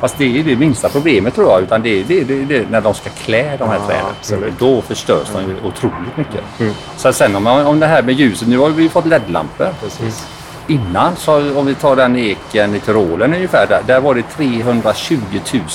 Fast 0.01 0.19
det 0.19 0.41
är 0.41 0.45
det 0.45 0.57
minsta 0.57 0.89
problemet 0.89 1.35
tror 1.35 1.51
jag. 1.51 1.63
Utan 1.63 1.83
det 1.83 2.01
är 2.01 2.05
det, 2.05 2.25
det, 2.25 2.45
det, 2.45 2.71
när 2.71 2.81
de 2.81 2.95
ska 2.95 3.11
klä 3.11 3.57
de 3.57 3.69
här 3.69 3.77
Ja, 3.77 3.87
träden. 3.87 4.05
absolut. 4.21 4.59
Då 4.59 4.83
förstörs 4.83 5.29
de 5.33 5.43
ju 5.43 5.57
otroligt 5.69 6.17
mycket. 6.17 6.41
Mm. 6.61 6.75
Så 6.97 7.13
sen 7.13 7.37
om, 7.37 7.47
om 7.47 7.81
det 7.81 7.87
här 7.87 8.03
med 8.03 8.15
ljuset. 8.15 8.49
Nu 8.49 8.59
har 8.59 8.69
vi 8.69 8.83
ju 8.83 8.89
fått 8.89 9.07
LED-lampor. 9.07 9.69
Precis. 9.81 10.27
Innan, 10.71 11.17
så 11.17 11.59
om 11.59 11.67
vi 11.67 11.75
tar 11.75 11.97
den 11.97 12.17
eken 12.17 12.75
i 12.75 12.81
Tyrolen 12.81 13.35
ungefär. 13.35 13.67
Där, 13.67 13.83
där 13.87 14.01
var 14.01 14.15
det 14.15 14.23
320 14.23 15.17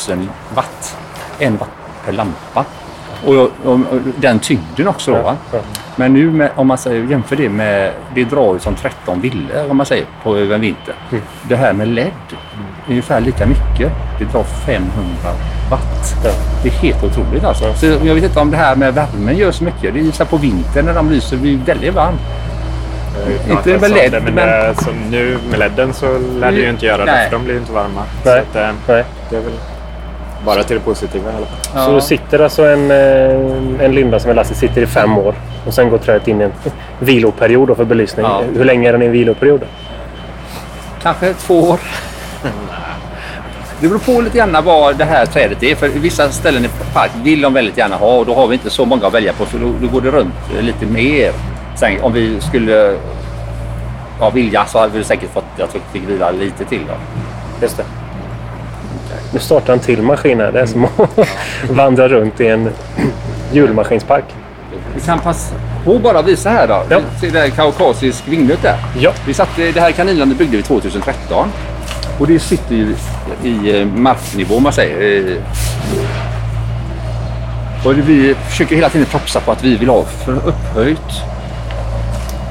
000 0.10 0.28
watt. 0.56 0.98
En 1.40 1.58
watt 1.58 1.70
per 2.06 2.14
lampa. 2.14 2.66
Och, 3.26 3.36
och, 3.36 3.50
och 3.64 4.00
den 4.18 4.40
tyngden 4.40 4.88
också 4.88 5.12
då. 5.12 5.22
Va? 5.22 5.36
Men 5.96 6.14
nu 6.14 6.32
med, 6.32 6.52
om 6.56 6.68
man 6.68 6.78
säger, 6.78 7.04
jämför 7.04 7.36
det 7.36 7.50
med, 7.50 7.94
det 8.16 8.24
drar 8.24 8.54
ju 8.54 8.60
som 8.60 8.76
13 8.76 9.22
villor 9.22 9.70
om 9.70 9.78
man 9.78 9.86
säger 9.86 10.06
på 10.24 10.38
över 10.38 10.56
en 10.56 10.62
vinter. 10.62 10.96
Mm. 11.12 11.24
Det 11.44 11.56
här 11.56 11.74
med 11.74 11.88
LED, 11.88 12.12
ungefär 12.90 13.22
lika 13.22 13.46
mycket. 13.46 13.92
Det 14.20 14.26
drar 14.26 14.44
500 14.44 14.92
watt. 15.70 16.16
Ja. 16.24 16.32
Det 16.64 16.70
är 16.70 16.74
helt 16.74 17.04
otroligt 17.04 17.44
alltså. 17.44 17.66
Ja. 17.66 17.76
Så 17.76 17.86
jag 17.86 18.16
vet 18.16 18.24
inte 18.24 18.40
om 18.40 18.52
det 18.52 18.58
här 18.58 18.76
med 18.76 18.94
värmen 18.94 19.38
gör 19.38 19.52
så 19.52 19.64
mycket. 19.64 19.94
Det 19.94 20.00
är 20.00 20.04
ju 20.04 20.12
på 20.12 20.38
vintern 20.38 20.86
när 20.86 20.94
de 20.94 21.12
lyser, 21.12 21.36
det 21.36 21.42
blir 21.42 21.58
väldigt 21.58 21.94
varmt. 21.94 22.22
Inte 23.50 23.70
med 23.70 23.82
med 23.82 23.92
LED, 23.92 24.24
men, 24.24 24.34
men- 24.34 24.70
eh, 24.70 24.76
så 24.76 24.90
nu 25.12 25.38
med 25.50 25.60
ledden 25.60 25.94
så 25.94 26.06
lär 26.40 26.52
det 26.52 26.58
ju 26.58 26.70
inte 26.70 26.86
göra 26.86 27.06
det 27.06 27.12
för 27.30 27.32
de 27.38 27.44
blir 27.44 27.54
ju 27.54 27.60
inte 27.60 27.72
varma. 27.72 28.02
Nej. 28.26 28.44
Så 28.54 28.60
att, 28.60 28.66
eh, 28.66 28.76
Nej. 28.88 29.04
det 29.30 29.36
är 29.36 29.42
väl 29.42 29.54
bara 30.46 30.64
till 30.64 30.76
det 30.76 30.82
positiva 30.82 31.32
i 31.32 31.36
alla 31.36 31.46
fall. 31.46 31.86
Så 31.86 31.92
då 31.92 32.02
sitter 32.02 32.40
alltså 32.40 32.66
en, 32.66 32.92
eh, 32.92 33.86
en 33.86 33.92
linda 33.96 34.20
som 34.20 34.32
är 34.32 34.36
lastig 34.36 34.58
sitter 34.58 34.82
i 34.82 34.88
fem 34.88 35.18
år 35.18 35.36
och 35.68 35.74
sen 35.74 35.90
går 35.90 35.98
trädet 35.98 36.28
in 36.28 36.42
i 36.42 36.44
en 36.44 36.52
viloperiod 37.00 37.78
för 37.78 37.86
belysning. 37.86 38.26
Ja. 38.26 38.42
Hur 38.56 38.66
länge 38.66 38.88
är 38.90 38.92
den 38.92 39.02
i 39.02 39.06
en 39.06 39.12
viloperiod? 39.12 39.62
Kanske 41.04 41.34
två 41.34 41.70
år. 41.70 41.80
Det 43.82 43.88
beror 43.88 44.00
på 44.00 44.22
lite 44.22 44.38
grann 44.38 44.58
vad 44.66 44.96
det 44.98 45.04
här 45.06 45.26
trädet 45.26 45.64
är. 45.64 45.76
För 45.76 45.88
vissa 45.88 46.30
ställen 46.32 46.66
i 46.66 46.70
parken 46.94 47.24
vill 47.24 47.42
de 47.42 47.54
väldigt 47.54 47.78
gärna 47.78 47.96
ha 47.96 48.08
och 48.18 48.26
då 48.26 48.36
har 48.36 48.48
vi 48.48 48.54
inte 48.54 48.70
så 48.70 48.86
många 48.86 49.08
att 49.08 49.14
välja 49.14 49.34
på. 49.34 49.46
För 49.46 49.60
då, 49.60 49.74
då 49.82 49.88
går 49.88 50.02
det 50.02 50.12
runt 50.12 50.34
lite 50.62 50.86
mer. 50.86 51.32
Sen 51.76 52.02
om 52.02 52.14
vi 52.14 52.42
skulle 52.42 52.98
ja, 54.20 54.30
vilja 54.30 54.66
så 54.66 54.80
hade 54.80 54.98
vi 54.98 55.04
säkert 55.04 55.34
fått, 55.34 55.46
jag 55.58 55.72
tror, 55.72 55.82
fick 55.94 56.10
vila 56.10 56.32
lite 56.32 56.66
till. 56.66 56.82
Då. 56.88 56.94
Just 57.62 57.78
det. 57.78 57.84
Nu 59.34 59.40
startar 59.40 59.74
en 59.74 59.80
till 59.80 60.02
maskin 60.02 60.40
här. 60.40 60.52
Det 60.52 60.60
är 60.62 60.66
som 60.66 60.86
att 60.86 61.30
vandra 61.70 62.08
runt 62.08 62.42
i 62.42 62.48
en 62.48 62.70
hjulmaskinspark. 63.52 64.24
Vi 64.96 65.02
kan 65.02 65.20
passa 65.20 65.56
på 65.86 66.00
bara 66.00 66.22
visa 66.22 66.50
här 66.50 66.68
då. 66.68 66.84
Ja. 66.90 67.00
Se 67.22 67.30
där 67.30 67.50
kaukasisk 67.50 68.28
vingnöt 68.28 68.62
där. 68.62 68.78
Ja. 69.00 69.12
Vi 69.28 69.34
satte, 69.34 69.72
det 69.72 69.80
här 69.80 69.92
kaninlandet 69.92 70.38
byggde 70.38 70.58
vi 70.58 70.64
2013. 70.64 71.48
Och 72.20 72.28
det 72.28 72.40
sitter 72.40 72.76
ju 72.76 72.96
i 73.44 73.80
eh, 73.82 73.86
marknivå 73.88 74.56
om 74.58 74.64
man 74.64 74.74
säger. 74.74 75.28
Eh, 75.32 75.38
Och 77.86 77.98
vi 77.98 78.36
försöker 78.50 78.76
hela 78.76 78.90
tiden 78.90 79.08
propsa 79.08 79.40
på 79.40 79.52
att 79.52 79.64
vi 79.64 79.76
vill 79.78 79.90
ha 79.90 80.04
för 80.04 80.34
upphöjt. 80.34 81.22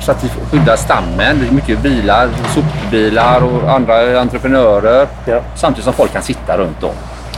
Så 0.04 0.10
att 0.12 0.24
vi 0.24 0.28
skyddar 0.28 0.76
stammen. 0.76 1.38
Det 1.40 1.46
är 1.48 1.52
mycket 1.52 1.78
bilar, 1.82 2.28
sopbilar 2.54 3.40
och 3.44 3.70
andra 3.70 4.20
entreprenörer. 4.20 5.06
Ja. 5.26 5.40
Samtidigt 5.54 5.84
som 5.84 5.92
folk 5.92 6.12
kan 6.12 6.22
sitta 6.22 6.56
runt 6.58 6.82
om. 6.82 6.94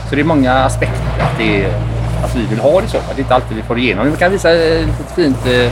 Så 0.09 0.15
det 0.15 0.21
är 0.21 0.25
många 0.25 0.53
aspekter 0.53 1.21
att, 1.21 1.37
det 1.37 1.63
är, 1.63 1.67
att 2.23 2.35
vi 2.35 2.45
vill 2.45 2.59
ha 2.59 2.81
det 2.81 2.87
så. 2.87 2.97
Att 2.97 3.15
det 3.15 3.19
är 3.19 3.23
inte 3.23 3.35
alltid 3.35 3.57
vi 3.57 3.63
får 3.63 3.79
igenom 3.79 4.05
det. 4.05 4.11
Vi 4.11 4.17
kan 4.17 4.31
visa 4.31 4.51
ett 4.51 4.87
fint 5.15 5.37
eh, 5.45 5.71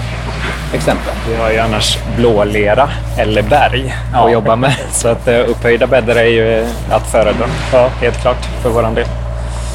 exempel. 0.75 1.13
Vi 1.29 1.35
har 1.35 1.51
ju 1.51 1.59
annars 1.59 1.97
blålera 2.17 2.89
eller 3.17 3.41
berg 3.41 3.95
Ja. 4.13 4.25
att 4.25 4.31
jobba 4.31 4.55
med. 4.55 4.75
Så 4.91 5.07
att 5.07 5.27
eh, 5.27 5.39
upphöjda 5.49 5.87
bäddar 5.87 6.15
är 6.15 6.25
ju 6.29 6.59
eh, 6.59 6.67
att 6.91 7.07
föredra. 7.11 7.45
Ja. 7.73 7.89
Helt 8.01 8.21
klart 8.21 8.45
för 8.61 8.69
våran 8.69 8.93
del. 8.93 9.05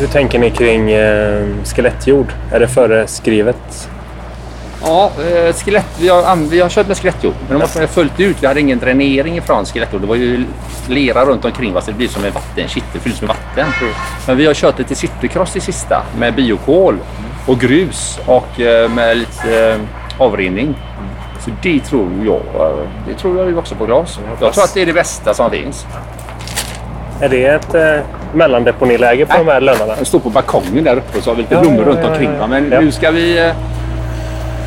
Hur 0.00 0.06
tänker 0.06 0.38
ni 0.38 0.50
kring 0.50 0.90
eh, 0.90 1.44
skelettjord? 1.64 2.26
Är 2.52 2.60
det 2.60 2.68
föreskrivet? 2.68 3.88
Ja, 4.82 5.10
eh, 5.18 5.54
skelett, 5.54 5.86
vi, 6.00 6.08
har, 6.08 6.36
vi 6.50 6.60
har 6.60 6.68
kört 6.68 6.88
med 6.88 6.96
skelettjord. 6.96 7.34
Men 7.48 7.58
de 7.58 7.80
har 7.80 7.86
följt 7.86 8.20
ut. 8.20 8.36
Vi 8.40 8.46
hade 8.46 8.60
ingen 8.60 8.78
dränering 8.78 9.36
ifrån 9.36 9.64
skelettjord. 9.64 10.00
Det 10.00 10.06
var 10.06 10.14
ju 10.16 10.44
lera 10.88 11.24
runt 11.24 11.44
omkring 11.44 11.72
så 11.72 11.80
det 11.90 11.92
blir 11.92 12.08
som 12.08 12.24
en 12.24 12.32
vattenkittel, 12.32 13.00
fylls 13.00 13.20
med 13.20 13.28
vatten. 13.28 13.66
Men 14.26 14.36
vi 14.36 14.46
har 14.46 14.54
kört 14.54 14.78
lite 14.78 14.94
cykelcross 14.94 15.56
i 15.56 15.60
sista 15.60 16.02
med 16.18 16.34
biokol 16.34 16.96
och 17.46 17.58
grus 17.60 18.18
och 18.26 18.60
eh, 18.60 18.90
med 18.90 19.16
lite 19.16 19.70
eh, 19.70 19.76
avrinning. 20.18 20.74
Så 21.44 21.50
det 21.62 21.80
tror 21.80 22.08
jag, 22.24 22.40
det 23.08 23.14
tror 23.14 23.38
jag 23.48 23.58
också 23.58 23.74
på 23.74 23.86
glas. 23.86 24.18
Jag 24.40 24.52
tror 24.52 24.64
att 24.64 24.74
det 24.74 24.82
är 24.82 24.86
det 24.86 24.92
bästa 24.92 25.34
som 25.34 25.50
finns. 25.50 25.86
Är 27.20 27.28
det 27.28 27.44
ett 27.46 27.74
eh, 27.74 27.96
mellandeponiläge 28.34 29.26
på 29.26 29.32
Nej. 29.34 29.44
de 29.44 29.50
här 29.52 29.60
lönnarna? 29.60 29.94
Jag 29.98 30.06
står 30.06 30.18
på 30.18 30.30
balkongen 30.30 30.84
där 30.84 30.96
uppe 30.96 31.18
och 31.18 31.24
så 31.24 31.30
har 31.30 31.34
vi 31.36 31.42
lite 31.42 31.54
Ja, 31.54 31.60
blommor 31.60 31.82
ja, 31.82 31.88
runt 31.88 32.04
omkring. 32.04 32.30
ja. 32.40 32.46
Men 32.46 32.72
Ja. 32.72 32.80
nu 32.80 32.92
ska 32.92 33.10
vi 33.10 33.38
eh, 33.38 33.52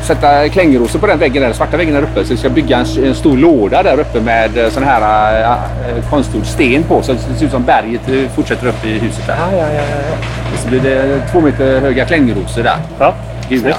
sätta 0.04 0.48
klängrosor 0.48 0.98
på 0.98 1.06
den 1.06 1.18
väggen, 1.18 1.42
där, 1.42 1.48
den 1.48 1.56
svarta 1.56 1.76
väggen 1.76 1.94
där 1.94 2.02
uppe. 2.02 2.24
Så 2.24 2.30
vi 2.30 2.36
ska 2.36 2.48
bygga 2.48 2.78
en, 2.78 3.04
en 3.04 3.14
stor 3.14 3.36
låda 3.36 3.82
där 3.82 4.00
uppe 4.00 4.20
med 4.20 4.58
eh, 4.58 4.70
sån 4.70 4.82
här 4.82 5.42
äh, 5.42 6.10
konstgjord 6.10 6.46
sten 6.46 6.82
på. 6.82 7.02
Så 7.02 7.12
det 7.12 7.18
ser 7.18 7.46
ut 7.46 7.50
som 7.50 7.64
berget 7.64 8.30
fortsätter 8.34 8.66
upp 8.66 8.84
i 8.84 8.98
huset 8.98 9.26
där. 9.26 9.36
Ja, 9.38 9.58
ja, 9.58 9.72
ja. 9.72 9.82
ja. 10.10 10.16
Så 10.62 10.68
blir 10.68 10.80
det 10.80 11.22
två 11.32 11.40
meter 11.40 11.80
höga 11.80 12.04
klängrosor 12.04 12.62
där. 12.62 12.76
ja. 12.98 13.14
Gula. 13.48 13.76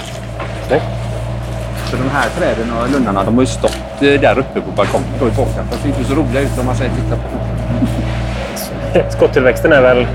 Snyggt. 0.67 0.83
Så 1.89 1.95
de 1.95 2.09
här 2.09 2.29
träden 2.37 2.73
och 2.73 2.89
lunnarna 2.91 3.23
de 3.23 3.33
har 3.33 3.41
ju 3.41 3.47
stått 3.47 3.99
där 3.99 4.39
uppe 4.39 4.61
på 4.61 4.71
balkongen 4.75 5.07
då 5.19 5.27
i 5.27 5.31
baken. 5.31 5.67
Fast 5.69 5.71
det 5.71 5.77
ser 5.77 5.99
inte 5.99 6.03
så 6.03 6.15
roliga 6.15 6.41
ut 6.41 6.59
om 6.59 6.65
man 6.65 6.75
säger 6.75 6.91
titta 6.91 7.15
på. 7.15 9.11
Skottillväxten 9.17 9.73
är 9.73 9.81
väl 9.81 10.07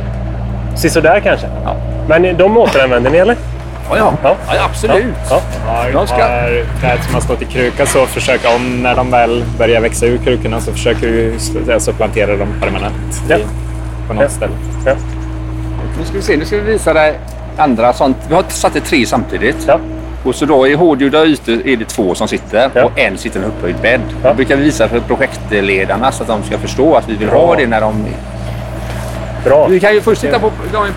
sisådär 0.77 1.21
kanske? 1.21 1.47
Ja. 1.65 1.77
Men 2.09 2.37
de 2.37 2.59
återanvänder 2.59 3.11
ni 3.11 3.19
eller? 3.19 3.37
Ja, 3.91 3.97
ja. 3.97 4.15
Ja. 4.23 4.37
ja 4.55 4.65
absolut. 4.65 5.15
Ja. 5.31 5.41
Jag 5.93 6.09
ska- 6.09 6.17
har 6.17 6.81
träd 6.81 6.99
som 7.05 7.15
har 7.15 7.21
stått 7.21 7.43
i 7.43 7.45
kruka 7.45 7.87
så 7.87 8.07
försöka 8.07 8.55
om 8.57 8.83
när 8.83 8.97
de 8.97 9.11
väl 9.11 9.45
börjar 9.59 9.81
växa 9.81 10.07
ur 10.07 10.19
krukorna 10.19 10.61
så 10.61 10.73
försöker 10.73 11.07
vi 11.09 11.35
så- 11.39 11.73
alltså 11.73 11.93
plantera 11.93 12.37
dem 12.37 12.49
permanent 12.61 13.23
Ja. 13.29 13.37
i, 13.37 13.45
på 14.09 14.15
något 14.15 14.23
Ja. 14.23 14.29
ställe. 14.29 14.53
Ja. 14.87 14.93
Nu 15.99 16.05
ska 16.05 16.15
vi 16.17 16.23
se, 16.23 16.37
nu 16.37 16.45
ska 16.45 16.57
vi 16.57 16.73
visa 16.73 16.93
dig 16.95 17.19
andra 17.57 17.93
sånt. 17.93 18.17
Vi 18.29 18.35
har 18.35 18.45
satt 18.49 18.75
det 18.75 18.81
tre 18.81 19.07
samtidigt. 19.07 19.65
Ja. 19.69 19.79
Och 20.25 20.35
så 20.35 20.45
då 20.47 20.67
i 20.69 20.75
hårdgjorda 20.75 21.25
ytor 21.25 21.67
är 21.67 21.77
det 21.77 21.85
två 21.85 22.15
som 22.15 22.29
sitter 22.29 22.71
Ja. 22.75 22.85
och 22.85 22.99
en 22.99 23.19
sitter 23.19 23.41
i 23.41 23.43
en 23.43 23.49
upphöjd 23.49 23.77
bädd. 23.83 24.01
Ja. 24.23 24.29
Det 24.29 24.35
brukar 24.35 24.57
vi 24.57 24.63
visa 24.63 24.89
för 24.89 25.01
projektledarna 25.01 26.13
så 26.13 26.23
att 26.23 26.29
de 26.29 26.43
ska 26.43 26.59
förstå 26.59 26.95
att 26.95 27.09
vi 27.09 27.17
vill 27.17 27.29
Bra. 27.29 27.47
ha 27.47 27.57
det 27.57 27.67
när 27.67 27.81
de... 27.81 28.05
Bra. 29.45 29.67
Vi 29.67 29.81
kan 29.81 29.95
ju 29.95 30.01
först 30.01 30.21
titta 30.21 30.39
på 30.39 30.53
vi 30.71 30.77
har 30.77 30.87
en 30.87 30.93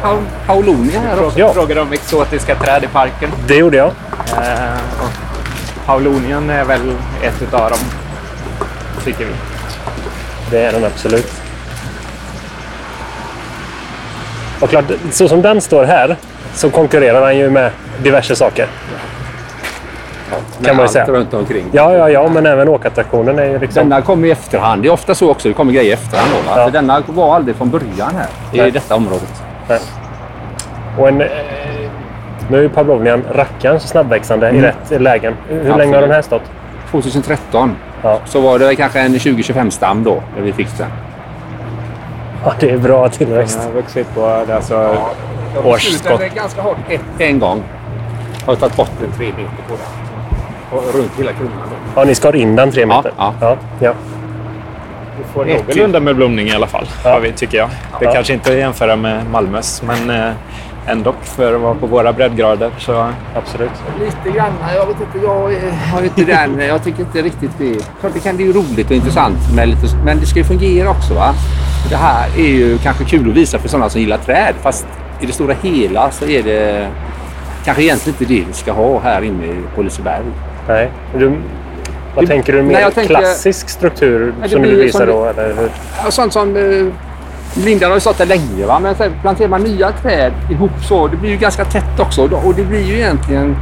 Paulonia 0.47 0.99
här 0.99 1.25
också. 1.25 1.39
Ja. 1.39 1.53
Frågade 1.53 1.81
om 1.81 1.93
exotiska 1.93 2.55
träd 2.55 2.83
i 2.83 2.87
parken. 2.87 3.31
Det 3.47 3.55
gjorde 3.55 3.77
jag. 3.77 3.87
Eh, 4.37 4.77
Paulonian 5.85 6.49
är 6.49 6.63
väl 6.63 6.91
ett 7.21 7.41
utav 7.41 7.69
dem, 7.69 7.79
tycker 9.03 9.25
vi. 9.25 9.31
Det 10.51 10.59
är 10.59 10.71
den 10.71 10.85
absolut. 10.85 11.33
Och 14.59 14.69
klart, 14.69 14.85
så 15.11 15.27
som 15.29 15.41
den 15.41 15.61
står 15.61 15.83
här 15.83 16.15
så 16.53 16.69
konkurrerar 16.69 17.21
han 17.21 17.37
ju 17.37 17.49
med 17.49 17.71
diverse 18.03 18.35
saker. 18.35 18.67
Med 20.59 20.67
kan 20.67 20.75
man 20.75 20.83
allt 20.83 20.91
säga. 20.91 21.05
runt 21.05 21.33
omkring. 21.33 21.65
Ja, 21.71 21.93
ja, 21.93 22.09
ja, 22.09 22.27
men 22.27 22.45
även 22.45 22.69
åkattraktionen 22.69 23.39
är 23.39 23.45
ju 23.45 23.59
liksom... 23.59 23.89
Denna 23.89 24.01
kommer 24.01 24.27
i 24.27 24.31
efterhand. 24.31 24.81
Det 24.81 24.87
är 24.87 24.91
ofta 24.93 25.15
så 25.15 25.31
också. 25.31 25.47
Det 25.47 25.53
kommer 25.53 25.73
grejer 25.73 25.89
i 25.89 25.93
efterhand. 25.93 26.29
Då? 26.31 26.51
Ja. 26.51 26.65
För 26.65 26.71
denna 26.71 27.03
var 27.07 27.35
aldrig 27.35 27.55
från 27.55 27.69
början 27.69 28.15
här 28.15 28.27
i 28.53 28.57
Nej. 28.57 28.71
detta 28.71 28.95
området. 28.95 29.43
Och 30.99 31.07
en, 31.07 31.21
eh, 31.21 31.27
nu 32.49 32.57
är 32.57 32.61
ju 32.61 32.69
Pavlovnian 32.69 33.23
rackarns 33.35 33.87
snabbväxande 33.89 34.47
i 34.47 34.49
Mm. 34.49 34.61
rätt 34.61 35.01
lägen. 35.01 35.33
Hur 35.49 35.57
Absolut. 35.59 35.77
länge 35.77 35.95
har 35.95 36.01
den 36.01 36.11
här 36.11 36.21
stått? 36.21 36.41
2013 36.91 37.75
Ja. 38.03 38.19
så 38.25 38.41
var 38.41 38.59
det 38.59 38.75
kanske 38.75 38.99
en 38.99 39.19
20-25 39.19 39.69
stam 39.71 40.03
då 40.03 40.23
när 40.35 40.41
vi 40.43 40.53
fick 40.53 40.77
den. 40.77 40.87
ja, 42.45 42.53
det 42.59 42.69
är 42.69 42.77
bra 42.77 43.09
tillväxt. 43.09 43.57
Den 43.61 43.67
har 43.67 43.73
vuxit 43.81 44.15
på 44.15 44.25
alltså, 44.25 44.95
årsskott. 45.63 46.19
Den 46.19 46.29
är 46.31 46.35
ganska 46.35 46.61
hårt 46.61 46.77
ett, 46.89 47.01
en 47.17 47.39
gång. 47.39 47.63
Har 48.45 48.55
tagit 48.55 48.75
bort 48.75 48.91
en 49.03 49.11
tre 49.17 49.25
meter 49.25 49.43
på 49.67 49.73
den. 49.73 50.02
Runt 50.93 51.11
hela 51.19 51.31
kronan. 51.31 51.51
Ja, 51.95 52.03
ni 52.03 52.15
skar 52.15 52.35
in 52.35 52.55
den 52.55 52.71
tre 52.71 52.85
meter? 52.85 53.11
ja. 53.17 53.33
ja, 53.41 53.57
ja. 53.79 53.93
Vi 55.17 55.23
får 55.33 55.45
någorlunda 55.45 55.99
med 55.99 56.15
blomning 56.15 56.47
i 56.47 56.55
alla 56.55 56.67
fall, 56.67 56.85
Ja. 57.03 57.19
vi, 57.19 57.31
tycker 57.31 57.57
jag. 57.57 57.69
Det 57.99 58.05
Ja. 58.05 58.13
kanske 58.13 58.33
inte 58.33 58.49
är 58.51 58.53
att 58.53 58.59
jämföra 58.59 58.95
med 58.95 59.29
Malmös, 59.31 59.83
men 59.85 60.09
eh, 60.09 60.31
ändå 60.87 61.13
för 61.23 61.55
att 61.55 61.61
vara 61.61 61.75
på 61.75 61.87
våra 61.87 62.13
breddgrader 62.13 62.71
så 62.77 63.09
Absolut. 63.35 63.71
Lite 63.99 64.37
grann. 64.37 64.51
Jag 64.75 64.85
vet 64.85 64.95
inte. 65.01 65.25
Jag 65.25 65.51
har 65.93 66.03
inte 66.03 66.23
den. 66.23 66.59
Jag 66.67 66.83
tycker 66.83 66.99
inte 66.99 67.21
riktigt 67.21 67.51
det. 67.57 67.73
Klart 67.99 68.13
det 68.13 68.19
kan 68.19 68.37
det 68.37 68.43
är 68.47 68.53
roligt 68.53 68.89
och 68.89 68.95
intressant. 68.95 69.37
Med 69.55 69.67
lite, 69.69 69.87
men 70.05 70.19
det 70.19 70.25
ska 70.25 70.39
ju 70.39 70.45
fungera 70.45 70.89
också. 70.89 71.13
va? 71.13 71.33
Det 71.89 71.95
här 71.95 72.27
är 72.37 72.47
ju 72.47 72.77
kanske 72.77 73.03
kul 73.03 73.29
att 73.29 73.35
visa 73.35 73.59
för 73.59 73.69
sådana 73.69 73.89
som 73.89 74.01
gillar 74.01 74.17
träd. 74.17 74.53
Fast 74.61 74.87
i 75.19 75.25
det 75.25 75.31
stora 75.33 75.55
hela 75.61 76.11
så 76.11 76.25
är 76.25 76.43
det 76.43 76.87
kanske 77.65 77.83
egentligen 77.83 78.15
inte 78.19 78.33
det 78.33 78.43
vi 78.47 78.53
ska 78.53 78.71
ha 78.71 78.99
här 78.99 79.21
inne 79.21 79.55
på 79.75 79.81
Liseberg. 79.81 80.23
Nej. 80.67 80.91
Du, 81.17 81.27
vad 82.15 82.23
Det- 82.23 82.27
tänker 82.27 82.53
du? 82.53 82.61
Mer 82.61 82.73
Nej, 82.73 82.81
jag 82.81 82.93
tänker- 82.95 83.15
klassisk 83.15 83.69
struktur 83.69 84.33
som 84.41 84.49
du 84.49 84.59
blir 84.59 84.71
vill 84.71 84.79
visa 84.85 84.97
som 84.97 85.07
det- 85.07 85.13
då? 85.13 85.25
Eller 85.25 85.47
hur? 85.47 85.69
Ja, 86.05 86.11
Sånt 86.11 86.33
som 86.33 86.55
eh, 86.55 86.93
Lindan 87.65 87.89
har 87.89 87.95
ju 87.97 87.99
stått 88.01 88.17
där 88.17 88.25
länge. 88.25 88.65
Va? 88.65 88.79
Men 88.79 88.95
planterar 89.21 89.49
man 89.49 89.61
nya 89.63 89.91
träd 89.91 90.33
ihop 90.51 90.71
så. 90.87 91.07
Det 91.07 91.17
blir 91.17 91.29
ju 91.29 91.37
ganska 91.37 91.65
tätt 91.65 91.99
också. 91.99 92.21
Och 92.21 92.53
det 92.55 92.63
blir 92.63 92.81
ju 92.87 92.93
egentligen 92.95 93.55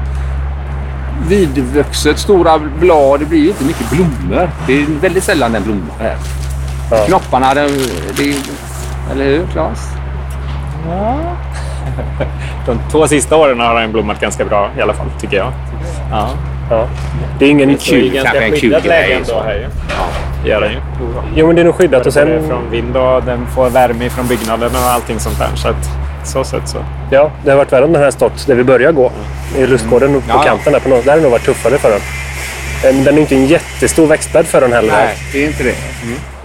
vidvuxet, 1.27 2.19
stora 2.19 2.59
blad. 2.79 3.19
Det 3.19 3.25
blir 3.25 3.39
ju 3.39 3.47
inte 3.47 3.63
mycket 3.63 3.89
blommor. 3.91 4.49
Det 4.67 4.73
är 4.81 4.85
väldigt 5.01 5.23
sällan 5.23 5.51
den 5.51 5.63
blommar 5.63 5.95
här. 5.99 6.15
Ja. 6.91 6.97
Knopparna, 7.07 7.53
det, 7.53 7.67
det, 8.17 8.35
eller 9.11 9.25
hur 9.25 9.45
Claes? 9.51 9.79
de 12.65 12.79
två 12.91 13.07
sista 13.07 13.35
åren 13.35 13.59
har 13.59 13.81
den 13.81 13.91
blommat 13.91 14.19
ganska 14.21 14.45
bra 14.45 14.69
i 14.77 14.81
alla 14.81 14.93
fall, 14.93 15.07
tycker 15.19 15.37
jag. 15.37 15.51
Ja. 16.11 16.29
Ja. 16.71 16.87
Det 17.39 17.45
är 17.45 17.49
ingen 17.49 17.69
det 17.69 17.73
är 17.75 17.77
Kul, 17.77 18.11
kanske 18.13 18.39
en 18.39 18.51
kul 18.51 18.81
grej, 18.83 19.13
ändå 19.13 19.41
här 19.45 19.53
ju. 19.55 19.61
Ja, 19.89 20.49
gör 20.49 20.61
den 20.61 20.71
ju. 20.71 20.77
Jo, 21.35 21.47
men 21.47 21.55
det 21.55 21.61
är 21.61 21.65
nog 21.65 21.75
skyddat. 21.75 22.05
Och 22.05 22.13
sen, 22.13 22.47
från 22.47 22.69
vind 22.71 22.97
och 22.97 23.23
den 23.23 23.47
får 23.55 23.69
värme 23.69 24.09
från 24.09 24.27
byggnaden 24.27 24.69
och 24.75 24.81
allting 24.81 25.19
sånt 25.19 25.39
där. 25.39 25.49
Så 25.55 25.67
att, 25.67 25.89
så 26.23 26.43
sätt 26.43 26.61
så. 26.69 26.77
ja, 27.11 27.31
det 27.43 27.49
har 27.49 27.57
varit 27.57 27.71
värre 27.73 27.85
om 27.85 27.93
den 27.93 28.01
här 28.01 28.11
stått 28.11 28.47
där 28.47 28.55
vi 28.55 28.63
börjar 28.63 28.91
gå. 28.91 29.11
I 29.57 29.65
lustgården 29.67 30.13
på 30.13 30.21
Ja. 30.29 30.43
kanten 30.43 30.73
där. 30.73 30.79
På 30.79 30.89
något, 30.89 31.03
där 31.05 31.11
har 31.11 31.17
det 31.17 31.23
nog 31.23 31.31
varit 31.31 31.45
tuffare 31.45 31.77
för 31.77 31.89
den. 31.89 31.99
Eh, 32.97 33.03
Den 33.03 33.15
är 33.17 33.21
inte 33.21 33.35
en 33.35 33.45
jättestor 33.45 34.07
växtbädd 34.07 34.45
för 34.45 34.61
den 34.61 34.73
heller. 34.73 34.93
Nej, 34.93 35.15
det 35.33 35.43
är 35.43 35.47
inte 35.47 35.63
det. 35.63 35.75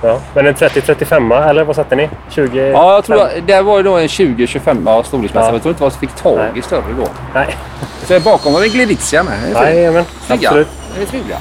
Ja. 0.02 0.20
Men 0.34 0.46
en 0.46 0.54
30-35 0.54 1.48
eller 1.48 1.64
vad 1.64 1.76
satte 1.76 1.96
ni? 1.96 2.10
20? 2.30 2.70
Ja, 2.70 2.94
jag 2.94 3.04
tror 3.04 3.22
att 3.22 3.30
det 3.46 3.62
var 3.62 3.76
ju 3.76 3.82
då 3.82 3.96
en 3.96 4.06
20-25 4.06 4.82
ja, 4.86 5.02
storleksmässigt. 5.02 5.34
Ja. 5.48 5.52
Jag 5.52 5.62
tror 5.62 5.70
inte 5.70 5.82
vad 5.82 5.92
som 5.92 6.00
fick 6.00 6.14
tag 6.16 6.40
i 6.58 6.62
större 6.62 6.82
då. 6.98 7.08
Nej, 7.34 7.56
Så 8.04 8.20
bakom 8.20 8.52
var 8.52 8.60
det 8.60 8.66
en 8.66 8.72
Glevizia 8.72 9.22
med. 9.22 9.32
Det 9.32 9.38
är 9.38 9.54
fint. 9.54 9.60
Nej 9.60 9.90
men 9.90 10.04
Snygga. 10.26 10.48
absolut. 10.48 10.68
Det 10.96 11.02
är 11.02 11.06
trevliga. 11.06 11.36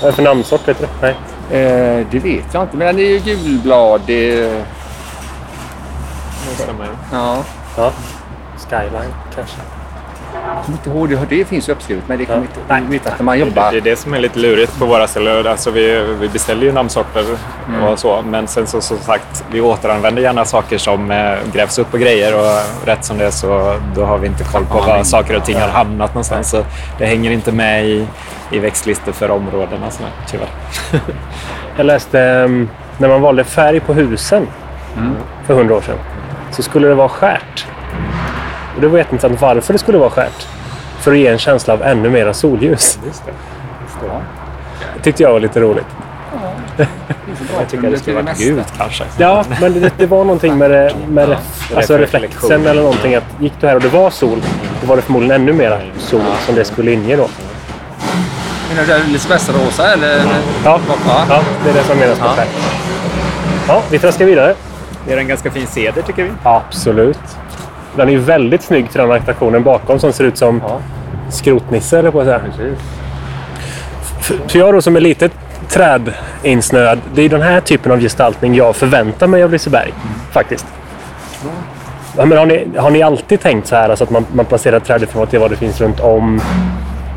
Vad 0.00 0.08
är 0.08 0.12
det 0.12 0.16
för 0.16 0.22
namnsort? 0.22 0.68
Vet 0.68 0.78
du? 0.78 0.86
Nej. 1.02 1.14
Eh, 1.50 2.06
det 2.10 2.18
vet 2.18 2.44
jag 2.54 2.62
inte, 2.62 2.76
men 2.76 2.86
den 2.86 2.98
är 2.98 3.08
ju 3.08 3.18
gulblad. 3.18 4.00
Det 4.06 4.62
stämmer 6.56 6.84
ju. 6.84 6.90
ja. 7.12 7.36
Ja. 7.76 7.92
Skyline 8.68 9.14
kanske. 9.34 9.56
Jag 10.54 10.64
kommer 10.64 10.78
inte 10.78 10.90
ihåg, 10.90 11.28
det, 11.28 11.36
det 11.36 11.44
finns 11.44 11.68
ju 11.68 11.72
uppskrivet 11.72 12.04
men 12.08 12.18
det 12.18 12.24
kommer 12.24 12.40
inte 12.40 12.60
Nej. 12.68 12.82
Vet 12.88 13.06
att 13.06 13.20
man 13.20 13.38
jobbar... 13.38 13.70
Det 13.72 13.76
är 13.76 13.80
det 13.80 13.96
som 13.96 14.14
är 14.14 14.18
lite 14.20 14.38
lurigt 14.38 14.78
på 14.78 14.86
våra 14.86 15.06
ställen. 15.06 15.46
Alltså 15.46 15.70
vi, 15.70 16.00
vi 16.20 16.28
beställer 16.28 16.62
ju 16.62 16.72
namnsorter 16.72 17.24
Mm. 17.68 17.84
och 17.84 17.98
så, 17.98 18.22
men 18.22 18.46
sen 18.46 18.66
så 18.66 18.80
som 18.80 18.98
sagt, 18.98 19.44
vi 19.50 19.60
återanvänder 19.60 20.22
gärna 20.22 20.44
saker 20.44 20.78
som 20.78 21.10
eh, 21.10 21.34
grävs 21.52 21.78
upp 21.78 21.94
och 21.94 22.00
grejer 22.00 22.34
och 22.34 22.86
rätt 22.86 23.04
som 23.04 23.18
det 23.18 23.26
är 23.26 23.30
så 23.30 23.76
då 23.94 24.04
har 24.04 24.18
vi 24.18 24.26
inte 24.26 24.44
koll 24.44 24.64
på 24.64 24.78
Ja, 24.78 24.96
var 24.96 25.04
saker 25.04 25.36
och 25.36 25.44
ting 25.44 25.56
har 25.56 25.68
hamnat 25.68 26.14
någonstans. 26.14 26.50
Så 26.50 26.64
det 26.98 27.06
hänger 27.06 27.30
inte 27.30 27.52
med 27.52 27.86
i, 27.86 28.06
i 28.50 28.58
växtlistor 28.58 29.12
för 29.12 29.30
områdena 29.30 29.90
så, 29.90 30.02
tyvärr. 30.30 30.48
Jag 31.76 31.86
läste 31.86 32.20
ehm, 32.20 32.68
när 32.98 33.08
man 33.08 33.20
valde 33.20 33.44
färg 33.44 33.80
på 33.80 33.94
husen 33.94 34.46
för 35.46 35.54
hundra 35.54 35.74
år 35.74 35.80
sedan 35.80 35.98
så 36.50 36.62
skulle 36.62 36.88
det 36.88 36.94
vara 36.94 37.08
skärt. 37.08 37.66
Och 38.76 38.80
det 38.82 38.88
var 38.88 38.98
jätteintressant 38.98 39.40
varför 39.40 39.72
det 39.72 39.78
skulle 39.78 39.98
vara 39.98 40.10
skärt. 40.10 40.46
För 41.00 41.12
att 41.12 41.18
ge 41.18 41.26
en 41.26 41.38
känsla 41.38 41.74
av 41.74 41.82
ännu 41.82 42.10
mera 42.10 42.34
solljus. 42.34 42.98
Just 43.06 43.24
det. 43.26 43.32
Det 44.96 45.02
tyckte 45.02 45.22
jag 45.22 45.32
var 45.32 45.40
lite 45.40 45.60
roligt. 45.60 45.86
Jag 47.58 47.68
tycker 47.68 47.90
det 47.90 47.98
skulle 47.98 48.22
vara 48.22 48.34
gult 48.38 48.72
kanske. 48.78 49.04
Ja, 49.18 49.44
men 49.60 49.80
det, 49.80 49.92
det 49.98 50.06
var 50.06 50.24
någonting 50.24 50.58
med, 50.58 50.70
det, 50.70 50.92
med 51.08 51.28
det, 51.28 51.38
alltså 51.76 51.98
reflektion. 51.98 52.50
reflexen 52.50 52.66
eller 52.66 52.82
någonting. 52.82 53.14
Att 53.14 53.24
gick 53.40 53.52
du 53.60 53.66
här 53.66 53.74
och 53.74 53.80
det 53.82 53.88
var 53.88 54.10
sol, 54.10 54.42
då 54.80 54.86
var 54.86 54.96
det 54.96 55.02
förmodligen 55.02 55.40
ännu 55.42 55.52
mera 55.52 55.78
sol 55.98 56.20
som 56.46 56.54
det 56.54 56.64
skulle 56.64 56.92
inge 56.92 57.16
då. 57.16 57.28
Menar 58.68 58.82
du 58.82 58.86
det 58.86 58.94
är 58.94 59.04
lite 59.06 59.28
västerrosa 59.28 59.92
eller? 59.92 60.16
Ja, 60.64 60.80
Ja. 60.88 61.24
ja 61.28 61.40
det 61.64 61.70
är 61.70 61.74
det 61.74 61.82
som 61.84 61.98
menas 61.98 62.18
med 62.20 62.28
Ja. 62.28 62.44
Ja, 63.68 63.82
vi 63.90 63.98
traskar 63.98 64.24
vidare. 64.24 64.54
Det 65.06 65.12
är 65.12 65.16
en 65.18 65.28
ganska 65.28 65.50
fin 65.50 65.66
ceder 65.66 66.02
tycker 66.02 66.22
vi. 66.22 66.30
Absolut. 66.42 67.18
Den 67.96 68.08
är 68.08 68.12
ju 68.12 68.18
väldigt 68.18 68.62
snygg 68.62 68.90
till 68.90 69.00
den 69.00 69.12
attraktionen 69.12 69.62
bakom 69.62 69.98
som 69.98 70.12
ser 70.12 70.24
ut 70.24 70.38
som 70.38 70.62
skrotnisse, 71.30 71.98
eller 71.98 72.10
på 72.10 72.20
att 72.20 72.26
säga. 72.26 72.40
För- 74.22 74.48
För 74.48 74.58
jag 74.58 74.74
då 74.74 74.82
som 74.82 74.96
är 74.96 75.00
lite 75.00 75.30
trädinsnöad, 75.68 76.98
det 77.14 77.22
är 77.22 77.28
den 77.28 77.42
här 77.42 77.60
typen 77.60 77.92
av 77.92 78.00
gestaltning 78.00 78.54
jag 78.54 78.76
förväntar 78.76 79.26
mig 79.26 79.42
av 79.42 79.50
Liseberg. 79.52 79.92
Faktiskt. 80.32 80.66
Ja, 82.16 82.24
men 82.24 82.38
har, 82.38 82.46
ni, 82.46 82.66
har 82.78 82.90
ni 82.90 83.02
alltid 83.02 83.40
tänkt 83.40 83.66
så 83.68 83.76
här 83.76 83.88
alltså 83.88 84.04
att 84.04 84.10
man, 84.10 84.26
man 84.32 84.44
placerar 84.44 84.80
träd 84.80 85.02
i 85.02 85.06
förhållande 85.06 85.30
till 85.30 85.40
vad 85.40 85.50
det 85.50 85.56
finns 85.56 85.80
runt 85.80 86.00
om? 86.00 86.40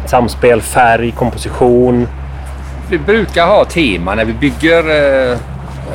Samspel, 0.05 0.61
färg, 0.61 1.11
komposition. 1.11 2.07
Vi 2.89 2.99
brukar 2.99 3.45
ha 3.45 3.65
tema 3.65 4.15
när 4.15 4.25
vi 4.25 4.34
bygger 4.34 4.80
eh, 5.32 5.38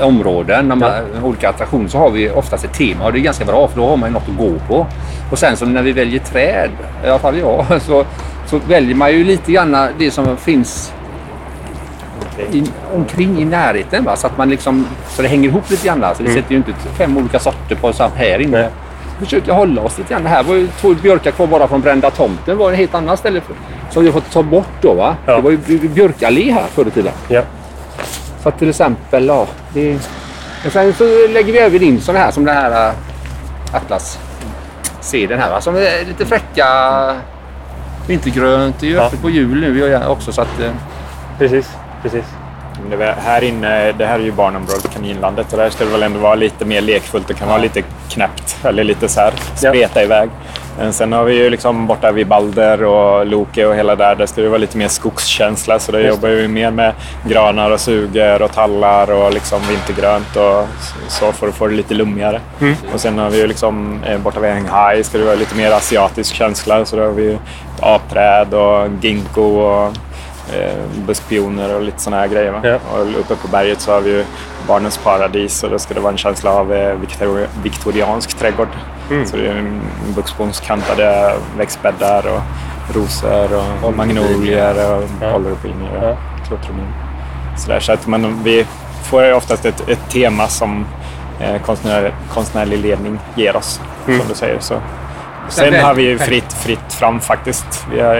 områden, 0.03 0.68
när 0.68 0.76
man, 0.76 0.90
olika 1.22 1.49
attraktioner, 1.49 1.88
så 1.88 1.99
har 1.99 2.11
vi 2.11 2.30
oftast 2.30 2.64
ett 2.64 2.72
tema 2.72 3.05
och 3.05 3.12
det 3.12 3.18
är 3.18 3.20
ganska 3.20 3.45
bra 3.45 3.68
för 3.68 3.76
då 3.76 3.86
har 3.86 3.97
man 3.97 4.09
ju 4.09 4.12
något 4.12 4.28
att 4.28 4.36
gå 4.38 4.53
på. 4.68 4.86
Och 5.30 5.38
sen 5.38 5.57
så 5.57 5.66
när 5.66 5.82
vi 5.82 5.92
väljer 5.92 6.20
träd, 6.20 6.70
i 7.05 7.09
alla 7.09 7.18
fall 7.18 7.38
jag, 7.38 7.66
så, 7.82 8.05
så 8.47 8.59
väljer 8.68 8.95
man 8.95 9.12
ju 9.12 9.24
lite 9.24 9.53
grann 9.53 9.76
det 9.99 10.11
som 10.11 10.36
finns 10.36 10.92
i, 12.53 12.64
omkring 12.95 13.40
i 13.40 13.45
närheten. 13.45 14.05
Va? 14.05 14.16
Så 14.16 14.26
att 14.26 14.38
man 14.38 14.51
liksom, 14.51 14.86
så 15.09 15.22
det 15.22 15.28
hänger 15.28 15.49
ihop 15.49 15.70
lite 15.70 15.86
grann. 15.86 16.14
Så 16.16 16.22
vi 16.22 16.34
sätter 16.34 16.51
ju 16.51 16.57
inte 16.57 16.72
fem 16.72 17.16
olika 17.16 17.38
sorter 17.38 17.74
på 17.74 17.92
sam 17.92 18.11
här 18.14 18.38
inne. 18.38 18.59
Nej. 18.59 18.68
Vi 19.18 19.24
försöker 19.24 19.53
hålla 19.53 19.82
oss 19.82 19.99
lite 19.99 20.12
grann. 20.12 20.22
Det 20.22 20.28
här 20.28 20.42
var 20.42 20.55
ju 20.55 20.68
två 20.80 20.95
björkar 20.95 21.30
kvar 21.30 21.47
bara 21.47 21.68
från 21.68 21.80
brända 21.80 22.11
tomten. 22.11 22.59
var 22.59 22.72
ett 22.72 22.78
helt 22.78 22.95
annat 22.95 23.18
ställe 23.18 23.40
som 23.90 24.05
vi 24.05 24.12
fått 24.12 24.30
ta 24.32 24.42
bort 24.42 24.72
då. 24.80 24.95
Va? 24.95 25.16
Ja. 25.26 25.36
Det 25.36 25.42
var 25.42 25.51
ju 25.51 25.88
björkallé 25.88 26.53
här 26.53 26.66
förr 26.66 26.86
i 26.86 26.90
tiden. 26.90 27.12
Ja. 27.28 27.42
Så 28.45 28.51
till 28.51 28.68
exempel, 28.70 29.26
ja. 29.26 29.47
Det, 29.72 29.99
sen 30.72 30.95
så 30.95 31.05
lägger 31.28 31.53
vi 31.53 31.59
över 31.59 31.82
in 31.82 32.01
sådana 32.01 32.24
här 32.24 32.30
som 32.30 32.45
den 32.45 32.57
här 32.57 32.88
uh, 32.90 32.95
Atlas. 33.72 34.18
Sedeln 35.01 35.40
här 35.40 35.51
va? 35.51 35.61
Som 35.61 35.76
är 35.76 36.05
lite 36.07 36.26
fräcka. 36.26 36.66
Vintergrönt. 38.07 38.80
Det 38.80 38.86
är 38.86 38.90
ju 38.90 38.97
Ja. 38.97 39.03
öppet 39.07 39.22
på 39.22 39.30
jul 39.30 39.61
nu 39.61 39.97
också 40.07 40.32
så 40.32 40.40
att... 40.42 40.61
eh, 40.61 40.70
Precis. 41.38 41.70
Precis. 42.03 42.24
Här 43.16 43.45
inne, 43.45 43.93
det 43.93 44.07
här 44.07 44.18
är 44.18 44.25
ju 44.25 44.33
barnområdet 44.33 44.91
Kaninlandet 44.95 45.53
och 45.53 45.59
där 45.59 45.70
ska 45.70 45.85
det 45.85 45.91
väl 45.91 46.03
ändå 46.03 46.18
vara 46.18 46.35
lite 46.35 46.64
mer 46.64 46.81
lekfullt. 46.81 47.29
Det 47.29 47.35
kan 47.35 47.49
vara 47.49 47.59
lite 47.59 47.83
knäppt 48.09 48.57
eller 48.64 48.85
lite 48.85 49.09
så 49.09 49.20
här 49.20 49.33
spreta 49.57 50.03
iväg. 50.03 50.31
Men 50.79 50.93
sen 50.93 51.12
har 51.12 51.25
vi 51.25 51.35
ju 51.35 51.51
liksom 51.51 51.87
borta 51.87 52.12
vid 52.12 52.27
Balder 52.27 52.85
och 52.85 53.27
Loke 53.27 53.66
och 53.66 53.75
hela 53.75 53.97
där. 53.97 54.14
Där 54.14 54.27
ska 54.27 54.41
det 54.41 54.49
vara 54.49 54.59
lite 54.59 54.79
mer 54.79 54.89
skogskänsla. 54.89 55.79
Så 55.79 55.93
där 55.93 55.99
Just 55.99 56.11
jobbar 56.11 56.29
vi 56.29 56.49
mer 56.49 56.70
med 56.70 56.93
granar 57.29 57.70
och 57.70 57.81
suger 57.81 58.43
och 58.43 58.53
tallar 58.53 59.11
och 59.11 59.33
liksom 59.33 59.61
vintergrönt 59.68 60.37
och 60.37 60.68
så 61.09 61.33
för 61.33 61.49
att 61.49 61.55
få 61.55 61.66
det 61.66 61.75
lite 61.75 61.95
lummigare. 61.95 62.41
Mm. 62.61 62.75
Och 62.95 63.01
sen 63.01 63.18
har 63.18 63.31
vi 63.31 63.39
ju 63.39 63.47
liksom 63.47 64.03
eh, 64.07 64.18
borta 64.18 64.41
vid 64.41 64.51
Shanghai 64.51 65.05
ska 65.05 65.18
det 65.18 65.25
vara 65.25 65.35
lite 65.35 65.57
mer 65.57 65.70
asiatisk 65.70 66.35
känsla. 66.35 66.85
Så 66.85 66.97
där 66.97 67.05
har 67.05 67.12
vi 67.12 67.22
ju 67.22 67.39
apträd 67.81 68.55
och 68.55 68.89
ginkgo 69.03 69.43
och 69.43 69.93
eh, 70.53 71.05
buskpioner 71.07 71.74
och 71.74 71.82
lite 71.82 71.99
såna 72.01 72.16
här 72.16 72.28
grejer. 72.28 72.53
Va? 72.53 72.61
Ja. 72.64 72.74
Och 72.92 73.20
uppe 73.20 73.36
på 73.36 73.49
berget 73.49 73.80
så 73.80 73.92
har 73.92 74.01
vi 74.01 74.11
ju 74.11 74.24
Barnens 74.68 74.99
paradis 74.99 75.62
och 75.62 75.70
då 75.70 75.78
ska 75.78 75.95
det 75.95 76.01
vara 76.01 76.12
en 76.12 76.18
känsla 76.18 76.51
av 76.51 76.72
eh, 76.72 76.95
viktor 76.95 77.47
viktoriansk 77.62 78.34
trädgård. 78.38 78.68
Mm. 79.11 79.26
Så 79.26 79.36
det 79.36 79.47
är 79.47 79.55
en 79.57 79.80
buxbomskantade 80.16 81.34
växtbäddar 81.59 82.24
och 82.26 82.40
rosor 82.97 83.49
och, 83.55 83.88
och 83.88 83.97
magnolier 83.97 84.97
och 84.97 85.03
Ja. 85.20 85.34
ollerpiner 85.36 85.97
och 85.99 86.05
Ja. 86.09 86.16
klottromin. 86.49 86.86
Så, 87.59 87.68
där, 87.70 87.80
så 87.80 87.92
att 87.92 88.07
man, 88.07 88.42
vi 88.45 88.66
får 89.05 89.24
ju 89.24 89.32
oftast 89.32 89.64
ett, 89.64 89.88
ett 89.88 90.11
tema 90.11 90.49
som 90.49 90.86
eh, 91.40 91.62
konstnär, 91.62 92.14
konstnärlig 92.34 92.78
ledning 92.78 93.18
ger 93.34 93.57
oss, 93.57 93.80
Mm. 94.07 94.20
som 94.20 94.28
du 94.28 94.34
säger. 94.34 94.59
Så. 94.61 94.74
Sen 95.49 95.74
har 95.84 95.95
vi 95.95 96.03
ju 96.03 96.18
fritt, 96.18 96.53
fritt 96.53 96.92
fram 96.92 97.20
faktiskt. 97.20 97.86
Vi 97.92 98.01
har 98.01 98.14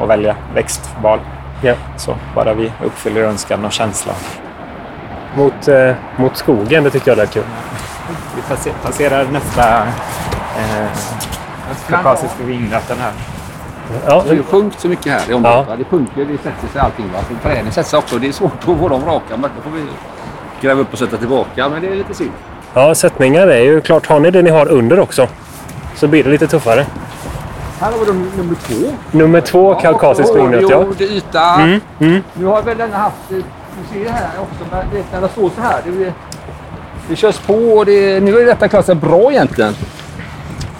att 0.00 0.08
välja 0.08 0.36
växtval. 0.54 1.18
Ja. 1.62 1.74
Så 1.96 2.16
bara 2.34 2.54
vi 2.54 2.72
uppfyller 2.84 3.22
önskan 3.22 3.64
och 3.64 3.72
känslan. 3.72 4.16
Mot, 5.36 5.68
eh, 5.68 5.94
mot 6.16 6.36
skogen, 6.36 6.84
det 6.84 6.90
tycker 6.90 7.10
jag 7.10 7.18
lät 7.18 7.30
kul. 7.30 7.42
Vi 8.36 8.42
passer, 8.42 8.72
passerar 8.82 9.24
nästa 9.24 9.82
eh, 10.58 10.86
kaukasiska 11.88 12.44
vingratten 12.44 12.96
här. 13.00 13.12
Ja, 14.06 14.22
Det 14.22 14.28
har 14.28 14.34
ju 14.34 14.42
sjunkit 14.42 14.80
så 14.80 14.88
mycket 14.88 15.12
här 15.12 15.30
i 15.30 15.34
området. 15.34 15.66
Ja. 15.68 15.76
Det 15.76 15.84
sjunker, 15.84 16.24
det 16.24 16.38
sätter 16.38 16.68
sig 16.72 16.80
allting. 16.80 17.06
Va? 17.12 17.18
Träden 17.42 17.72
sätter 17.72 17.88
sig 17.88 17.98
också. 17.98 18.18
Det 18.18 18.28
är 18.28 18.32
svårt 18.32 18.52
att 18.58 18.78
få 18.78 18.88
dem 18.88 19.04
raka. 19.04 19.36
Men 19.36 19.50
då 19.56 19.70
får 19.70 19.76
vi 19.76 19.82
gräva 20.60 20.80
upp 20.80 20.92
och 20.92 20.98
sätta 20.98 21.16
tillbaka. 21.16 21.68
Men 21.68 21.82
det 21.82 21.88
är 21.88 21.96
lite 21.96 22.14
synd. 22.14 22.30
ja, 22.74 22.94
sättningar 22.94 23.46
är 23.46 23.60
ju 23.60 23.80
klart. 23.80 24.06
Har 24.06 24.20
ni 24.20 24.30
det 24.30 24.42
ni 24.42 24.50
har 24.50 24.68
under 24.68 25.00
också 25.00 25.28
så 25.96 26.06
blir 26.08 26.24
det 26.24 26.30
lite 26.30 26.46
tuffare. 26.46 26.86
Här 27.80 27.92
har 27.92 27.98
vi 27.98 28.04
då 28.06 28.12
nummer 28.12 28.54
två. 28.62 28.92
Nummer 29.10 29.40
två, 29.40 29.74
kaukasisk 29.74 30.34
vingrött, 30.36 30.70
ja. 30.70 30.82
Jord, 30.82 31.00
yta. 31.00 31.54
Mm, 31.54 31.80
mm. 31.98 32.22
Nu 32.34 32.44
har 32.46 32.62
väl 32.62 32.78
den 32.78 32.92
haft... 32.92 33.16
eh, 33.32 33.36
Du 33.92 33.94
ser 34.04 34.10
här 34.10 34.28
också. 34.38 34.64
men 34.70 34.86
det- 34.92 35.04
När 35.12 35.20
det 35.20 35.28
står 35.28 35.50
så 35.56 35.60
här. 35.60 35.80
Det, 35.84 36.12
det 37.08 37.16
körs 37.16 37.38
på 37.38 37.54
och 37.54 37.86
det, 37.86 38.20
nu 38.20 38.38
är 38.38 38.46
detta 38.46 38.68
klassat 38.68 38.96
bra 39.00 39.30
egentligen. 39.32 39.74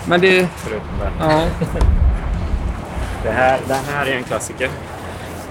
Men 0.07 0.21
det... 0.21 0.37
Ja. 1.21 1.41
Det 3.23 3.31
här, 3.31 3.59
den 3.69 3.77
här 3.95 4.07
är 4.07 4.17
en 4.17 4.25
klassiker. 4.25 4.69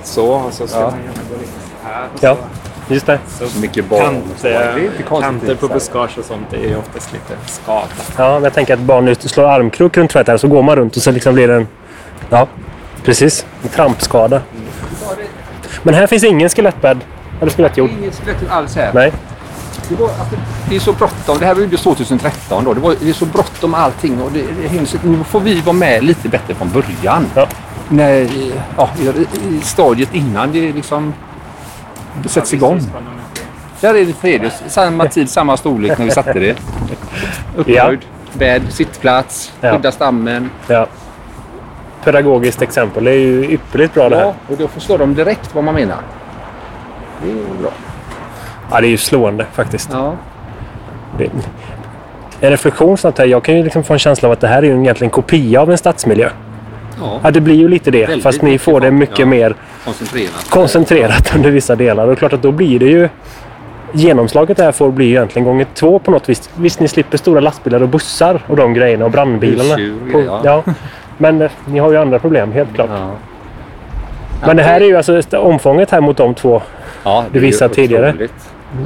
Så, 0.03 0.27
och 0.31 0.53
så 0.53 0.67
ska 0.67 0.79
Ja. 0.79 0.83
man 0.89 0.99
gärna 0.99 1.29
gå 1.29 1.35
lite 1.39 1.51
här. 1.83 2.03
och 2.13 2.23
Ja. 2.23 2.35
Så, 2.35 2.41
Just 2.87 3.05
det. 3.05 3.19
så 3.27 3.59
Mycket 3.59 3.89
barn. 3.89 4.01
kant, 4.01 4.25
Det 4.41 4.53
är 4.53 4.77
inte 4.79 5.03
konstigt. 5.03 5.21
kanter 5.39 5.55
på 5.55 5.67
buskage 5.67 6.17
och 6.19 6.25
sånt 6.25 6.53
är 6.53 6.57
ju 6.57 6.77
oftast 6.77 7.13
lite 7.13 7.33
skadat. 7.45 8.13
Ja, 8.17 8.33
men 8.33 8.43
jag 8.43 8.53
tänker 8.53 8.73
att 8.73 8.79
barn 8.79 9.15
slår 9.19 9.43
armkrok 9.45 9.97
runt 9.97 10.11
tvätt 10.11 10.27
här 10.27 10.37
så 10.37 10.47
går 10.47 10.63
man 10.63 10.75
runt 10.75 10.95
och 10.95 11.01
så 11.01 11.11
liksom 11.11 11.33
blir 11.33 11.47
det 11.47 11.55
en... 11.55 11.67
Ja, 12.29 12.47
precis. 13.03 13.45
En 13.63 13.69
trampskada. 13.69 14.41
Men 15.83 15.93
här 15.93 16.07
finns 16.07 16.23
ingen 16.23 16.49
skelettbädd 16.49 16.99
eller 17.41 17.51
skelettjord. 17.51 17.89
Inget 17.89 18.15
skelett 18.19 18.49
alls 18.49 18.75
här. 18.75 18.91
Nej. 18.93 19.11
Det, 19.89 19.95
var, 19.95 20.09
alltså, 20.09 20.35
det 20.69 20.75
är 20.75 20.79
så 20.79 20.93
bråttom. 20.93 21.37
Det 21.39 21.45
här 21.45 21.53
var 21.55 21.61
ju 21.61 21.77
2013 21.77 22.63
då. 22.63 22.73
Det, 22.73 22.79
var, 22.79 22.95
det 22.99 23.09
är 23.09 23.13
så 23.13 23.25
bråttom 23.25 23.73
allting. 23.73 24.21
Och 24.21 24.31
det, 24.31 24.41
det 24.41 25.03
nu 25.03 25.23
får 25.23 25.39
vi 25.39 25.61
vara 25.61 25.73
med 25.75 26.03
lite 26.03 26.29
bättre 26.29 26.53
från 26.55 26.69
början. 26.69 27.25
Ja. 27.35 27.47
När, 27.89 28.27
ja, 28.77 28.89
i, 28.99 29.07
I 29.55 29.61
stadiet 29.61 30.13
innan 30.15 30.51
det 30.51 30.71
liksom 30.73 31.13
det 32.23 32.29
sätts 32.29 32.53
igång. 32.53 32.79
Där 33.81 33.95
är 33.95 34.05
det 34.05 34.13
tredje. 34.13 34.49
Samma 34.67 35.05
tid, 35.07 35.29
samma 35.29 35.57
storlek 35.57 35.97
när 35.97 36.05
vi 36.05 36.11
satte 36.11 36.33
det. 36.39 36.57
Upphöjd, 37.55 37.99
bädd, 38.33 38.61
sittplats, 38.69 39.53
Ja. 39.61 39.71
skydda 39.73 39.91
stammen. 39.91 40.49
Ja. 40.67 40.87
Pedagogiskt 42.03 42.61
exempel. 42.61 43.03
Det 43.03 43.11
är 43.11 43.19
ju 43.19 43.51
ypperligt 43.51 43.93
bra 43.93 44.09
det 44.09 44.15
Ja, 44.15 44.21
här. 44.25 44.33
och 44.47 44.57
då 44.57 44.67
förstår 44.67 44.97
de 44.97 45.15
direkt 45.15 45.55
vad 45.55 45.63
man 45.63 45.75
menar. 45.75 45.97
Det 47.23 47.29
är 47.31 47.61
bra. 47.61 47.71
Ja, 48.71 48.81
det 48.81 48.87
är 48.87 48.89
ju 48.89 48.97
slående 48.97 49.45
faktiskt. 49.53 49.89
Ja. 49.93 50.15
Det- 51.17 51.29
En 52.41 52.49
reflektion 52.49 52.97
snabbt 52.97 53.17
här. 53.17 53.25
Jag 53.25 53.43
kan 53.43 53.57
ju 53.57 53.63
liksom 53.63 53.83
få 53.83 53.93
en 53.93 53.99
känsla 53.99 54.27
av 54.29 54.33
att 54.33 54.39
det 54.39 54.47
här 54.47 54.57
är 54.57 54.63
ju 54.63 54.81
egentligen 54.81 55.07
en 55.07 55.09
kopia 55.09 55.61
av 55.61 55.71
en 55.71 55.77
stadsmiljö. 55.77 56.29
Ja. 56.99 57.19
Ja, 57.23 57.31
det 57.31 57.41
blir 57.41 57.55
ju 57.55 57.67
lite 57.67 57.91
det. 57.91 58.05
Väldigt 58.05 58.23
fast 58.23 58.41
ni 58.41 58.57
får 58.57 58.79
det 58.79 58.91
mycket 58.91 59.19
ja. 59.19 59.25
mer 59.25 59.55
Koncentrerat. 59.85 60.49
koncentrerat 60.49 61.31
under 61.35 61.51
vissa 61.51 61.75
delar. 61.75 62.03
Och 62.03 62.07
det 62.09 62.13
är 62.13 62.15
klart 62.15 62.33
att 62.33 62.41
då 62.41 62.51
blir 62.51 62.79
det 62.79 62.85
ju... 62.85 63.09
Genomslaget 63.93 64.59
här 64.59 64.71
får 64.71 64.91
bli 64.91 65.07
egentligen 65.09 65.45
gånger 65.45 65.65
två 65.73 65.99
på 65.99 66.11
något 66.11 66.29
vis. 66.29 66.49
Visst, 66.55 66.79
ni 66.79 66.87
slipper 66.87 67.17
stora 67.17 67.39
lastbilar 67.39 67.81
och 67.81 67.89
bussar 67.89 68.41
och 68.47 68.55
de 68.55 68.73
grejerna 68.73 69.05
och 69.05 69.11
brandbilarna. 69.11 69.69
Husdjur 69.69 70.11
grejer, 70.11 70.39
ja. 70.43 70.63
Men 71.17 71.41
eh, 71.41 71.51
ni 71.65 71.79
har 71.79 71.91
ju 71.91 71.97
andra 71.97 72.19
problem, 72.19 72.51
helt 72.51 72.73
klart. 72.75 72.89
Ja. 72.93 73.11
Men 74.47 74.57
det 74.57 74.63
här 74.63 74.81
är 74.81 74.85
ju 74.85 74.95
alltså 74.97 75.21
omfånget 75.37 75.91
här 75.91 76.01
mot 76.01 76.17
de 76.17 76.33
två 76.35 76.61
Ja, 77.03 77.23
Du 77.31 77.39
visade 77.39 77.73
tidigare. 77.73 78.13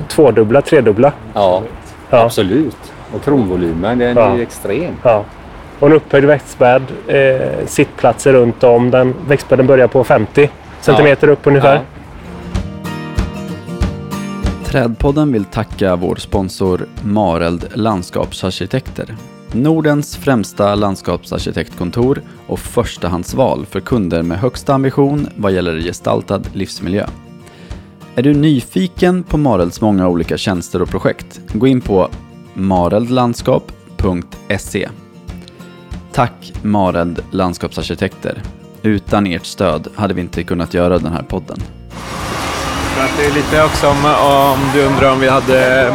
tvådubbla, 0.08 0.62
tredubbla. 0.62 1.12
Ja, 1.34 1.62
Ja. 2.10 2.18
absolut. 2.22 2.78
Och 3.16 3.24
kronvolymen, 3.24 4.00
den 4.00 4.18
Ja. 4.18 4.32
är 4.32 4.36
ju 4.36 4.42
extrem. 4.42 4.94
Ja. 5.82 5.86
Och 5.86 5.92
en 5.92 5.98
upphöjd 5.98 6.26
växtbädd, 6.26 6.84
eh, 7.08 7.66
sittplatser 7.66 8.34
runt 8.34 8.64
om. 8.64 8.92
Den 8.92 9.14
växtbädden 9.28 9.68
börjar 9.68 9.88
på 9.88 10.04
50 10.04 10.50
centimeter 10.82 11.28
upp 11.28 11.48
ungefär. 11.48 11.76
Ja. 11.76 11.82
Trädpodden 14.66 15.34
vill 15.34 15.46
tacka 15.46 15.96
vår 15.96 16.16
sponsor 16.16 16.86
Mareld 17.04 17.68
Landskapsarkitekter. 17.74 19.16
Nordens 19.54 20.18
främsta 20.18 20.76
landskapsarkitektkontor 20.76 22.22
och 22.48 22.60
förstahandsval 22.60 23.66
för 23.66 23.80
kunder 23.80 24.24
med 24.24 24.40
högsta 24.40 24.74
ambition 24.74 25.28
vad 25.36 25.52
gäller 25.52 25.80
gestaltad 25.80 26.42
livsmiljö. 26.54 27.08
Är 28.16 28.24
du 28.24 28.34
nyfiken 28.34 29.24
på 29.24 29.38
Marelds 29.38 29.82
många 29.82 30.08
olika 30.08 30.38
tjänster 30.38 30.82
och 30.82 30.90
projekt? 30.90 31.42
Gå 31.54 31.68
in 31.68 31.82
på 31.82 32.10
mareldlandskap.se. 32.54 34.90
Tack 36.14 36.54
Mareld 36.62 37.20
Landskapsarkitekter. 37.32 38.42
Utan 38.82 39.28
ert 39.28 39.46
stöd 39.46 39.88
hade 39.96 40.14
vi 40.14 40.22
inte 40.22 40.44
kunnat 40.44 40.74
göra 40.74 41.00
den 41.00 41.14
här 41.14 41.24
podden. 41.24 41.58
Det 43.18 43.26
är 43.26 43.32
lite 43.34 43.64
också 43.64 43.88
om, 43.88 44.06
om 44.06 44.60
du 44.74 44.82
undrar 44.86 45.12
om 45.12 45.20
vi 45.20 45.30
hade 45.30 45.88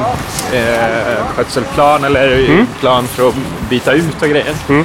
eh, 0.53 1.27
skötselplan 1.27 2.05
eller 2.05 2.67
plan 2.81 3.07
för 3.07 3.29
att 3.29 3.35
byta 3.71 3.93
ut 3.93 4.23
och 4.23 4.29
grejer. 4.29 4.55
Mm. 4.69 4.85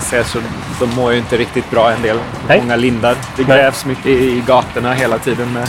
Ser 0.00 0.22
så 0.22 0.38
de 0.80 0.86
mår 0.94 1.12
ju 1.12 1.18
inte 1.18 1.36
riktigt 1.36 1.70
bra 1.70 1.90
en 1.92 2.02
del. 2.02 2.18
Nej. 2.48 2.60
Många 2.60 2.76
lindar. 2.76 3.16
Det 3.36 3.48
Nej. 3.48 3.56
grävs 3.58 3.86
mycket 3.86 4.06
i 4.06 4.42
gatorna 4.46 4.92
hela 4.92 5.18
tiden 5.18 5.52
med, 5.52 5.68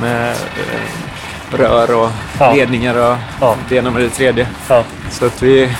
med 0.00 0.30
eh, 0.30 1.58
rör 1.58 1.94
och 1.94 2.10
Ja. 2.38 2.52
ledningar 2.54 2.94
och 3.10 3.16
Ja. 3.40 3.56
det 3.68 3.76
ena 3.76 3.90
med 3.90 4.02
det 4.02 4.10
tredje. 4.10 4.46
Ja. 4.68 4.84
Så 5.10 5.26
att 5.26 5.42
vi 5.42 5.76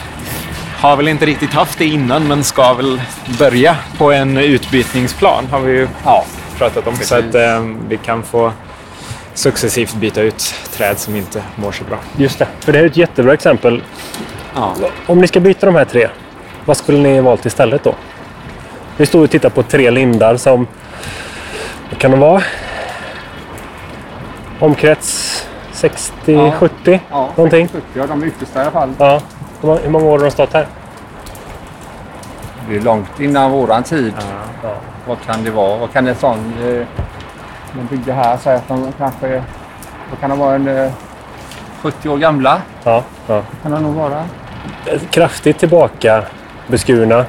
har 0.81 0.97
väl 0.97 1.09
inte 1.09 1.27
riktigt 1.27 1.53
haft 1.53 1.79
det 1.79 1.85
innan 1.85 2.29
men 2.29 2.45
ska 2.45 2.75
väl 2.75 3.01
börja 3.39 3.77
på 3.99 4.13
en 4.13 4.39
utbytningsplan 4.39 5.47
har 5.51 5.61
vi 5.61 5.73
ju 5.73 5.89
pratat 6.59 6.87
om. 6.87 6.97
Så 6.97 7.15
att 7.15 7.35
eh, 7.35 7.65
vi 7.89 7.97
kan 7.97 8.23
få 8.23 8.53
successivt 9.35 9.95
byta 9.95 10.21
ut 10.23 10.55
träd 10.73 10.99
som 10.99 11.17
inte 11.17 11.43
mår 11.57 11.73
så 11.73 11.85
bra. 11.85 11.99
Just 12.17 12.39
det. 12.39 12.49
För 12.61 12.73
det 12.73 12.79
är 12.79 12.85
ett 12.85 12.97
jättebra 12.97 13.35
exempel. 13.35 13.83
Ja. 14.55 14.75
Om 15.07 15.21
ni 15.21 15.29
ska 15.29 15.41
byta 15.41 15.67
de 15.67 15.75
här 15.75 15.85
tre, 15.85 16.09
vad 16.65 16.77
skulle 16.77 16.99
ni 16.99 17.21
valt 17.21 17.47
istället 17.47 17.85
då? 17.85 17.95
Vi 18.97 19.07
står 19.07 19.25
och 19.25 19.31
tittar 19.31 19.51
på 19.51 19.63
tre 19.63 19.91
lindar 19.91 20.37
som... 20.37 20.67
Vad 21.91 21.99
kan 21.99 22.11
de 22.11 22.21
vara? 22.21 22.43
Omkrets 24.59 25.47
60, 25.73 26.13
Ja. 26.33 26.53
70 26.53 27.01
Ja, 27.11 27.31
någonting. 27.37 27.69
70, 27.69 27.83
ja, 27.95 28.07
de 28.07 28.25
yttersta 28.25 28.59
i 28.59 28.63
alla 28.63 28.71
fall. 28.71 28.93
Ja. 28.99 29.21
Hur 29.61 29.69
må- 29.69 29.77
Hur 29.79 29.91
många 29.91 30.05
år 30.05 30.19
har 30.19 30.25
de 30.25 30.31
stått 30.31 30.53
här? 30.53 30.67
Det 32.69 32.77
är 32.77 32.81
långt 32.81 33.21
innan 33.21 33.51
våran 33.51 33.83
tid. 33.83 34.15
Ja. 34.63 34.75
Vad 35.09 35.21
kan 35.27 35.45
det 35.45 35.51
vara? 35.51 35.77
Vad 35.79 35.93
kan 35.93 36.07
en 36.07 36.15
sån... 36.15 36.39
Eh, 36.65 36.87
de 37.73 37.87
byggde 37.91 38.13
här, 38.13 38.37
säg 38.37 38.57
att 38.57 38.69
de 38.69 38.93
kanske... 38.99 39.43
Vad 40.11 40.21
kan 40.21 40.31
de 40.31 40.39
vara? 40.39 40.55
En, 40.55 40.69
eh, 40.69 40.93
70 41.83 42.09
år 42.09 42.17
gamla 42.19 42.63
Ja. 42.85 43.03
ja. 43.27 43.43
kan 43.63 43.73
de 43.73 43.83
nog 43.83 43.95
vara. 43.95 44.25
Kraftigt 45.11 45.59
tillbaka 45.59 46.23
beskurna. 46.67 47.25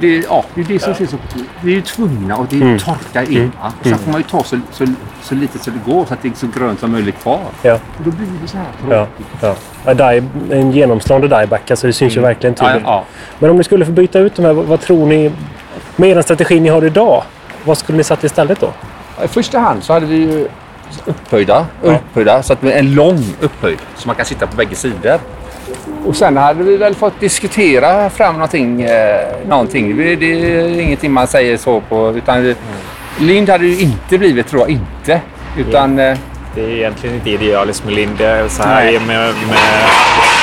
Det 0.00 0.06
är, 0.18 0.22
ja, 0.28 0.44
det 0.54 0.60
är 0.60 0.64
det 0.64 0.78
som 0.78 0.94
ser 0.94 1.06
så... 1.06 1.16
Vi 1.60 1.72
är 1.72 1.76
ju 1.76 1.82
tvungna 1.82 2.34
att 2.34 2.50
det 2.50 2.56
är 2.56 2.62
Mm. 2.62 2.78
torka 2.78 3.22
in. 3.24 3.52
va? 3.62 3.72
Sen 3.82 3.98
får 3.98 4.10
man 4.10 4.20
ju 4.20 4.26
ta 4.26 4.44
så, 4.44 4.58
så, 4.72 4.86
så 5.22 5.34
lite 5.34 5.58
som 5.58 5.72
det 5.72 5.92
går 5.92 6.04
så 6.06 6.14
att 6.14 6.22
det 6.22 6.28
är 6.28 6.32
så 6.34 6.46
grönt 6.46 6.80
som 6.80 6.92
möjligt 6.92 7.18
kvar. 7.22 7.40
Ja. 7.62 7.74
Och 7.74 8.04
då 8.04 8.10
blir 8.10 8.26
det 8.42 8.48
så 8.48 8.56
här 8.56 8.66
Ja. 8.90 9.06
tråkigt. 9.06 9.26
ja. 9.40 9.54
ja 9.84 9.94
die, 9.94 10.22
en 10.50 10.72
genomslående 10.72 11.28
dieback, 11.28 11.70
alltså 11.70 11.86
det 11.86 11.92
syns 11.92 12.16
ju 12.16 12.20
verkligen 12.20 12.54
Ja, 12.58 12.66
tydligt. 12.66 12.82
ja. 12.86 13.04
Men 13.38 13.50
om 13.50 13.56
ni 13.56 13.64
skulle 13.64 13.86
få 13.86 13.92
byta 13.92 14.18
ut 14.18 14.34
de 14.36 14.44
här, 14.44 14.52
vad, 14.52 14.80
tror 14.80 15.06
ni? 15.06 15.32
Med 15.96 16.16
den 16.16 16.22
strategi 16.22 16.60
ni 16.60 16.68
har 16.68 16.84
idag, 16.84 17.22
vad 17.64 17.78
skulle 17.78 17.98
ni 17.98 18.04
satt 18.04 18.24
istället 18.24 18.60
då? 18.60 18.72
I 19.24 19.28
första 19.28 19.58
hand 19.58 19.82
så 19.84 19.92
hade 19.92 20.06
vi 20.06 20.16
ju 20.16 20.48
upphöjda, 21.04 21.66
Ja. 21.84 21.90
upphöjda 21.94 22.42
så 22.42 22.52
att 22.52 22.62
är 22.64 22.78
en 22.78 22.94
lång 22.94 23.24
upphöjd 23.40 23.78
så 23.96 24.06
man 24.08 24.16
kan 24.16 24.24
sitta 24.24 24.46
på 24.46 24.56
bägge 24.56 24.74
sidor. 24.74 25.18
Och 26.06 26.16
sen 26.16 26.36
hade 26.36 26.64
vi 26.64 26.76
väl 26.76 26.94
fått 26.94 27.20
diskutera 27.20 28.10
fram 28.10 28.34
någonting. 28.34 28.82
Eh, 28.82 29.20
någonting. 29.48 29.96
Det, 29.96 30.16
det 30.16 30.56
är 30.56 30.80
ingenting 30.80 31.12
man 31.12 31.26
säger 31.26 31.56
så 31.56 31.80
på. 31.80 32.12
Utan 32.16 32.44
det, 32.44 32.56
Lind 33.18 33.48
hade 33.48 33.66
ju 33.66 33.80
inte 33.80 34.18
blivit, 34.18 34.48
tror 34.48 34.62
jag 34.62 34.70
inte. 34.70 35.20
Utan 35.58 35.98
eh, 35.98 36.18
Det 36.54 36.60
är 36.64 36.68
egentligen 36.68 37.14
inte 37.14 37.30
idealiskt 37.30 37.84
med 37.84 37.94
linde 37.94 38.48
så 38.48 38.62
här 38.62 38.92
med, 38.92 39.34
med 39.48 39.58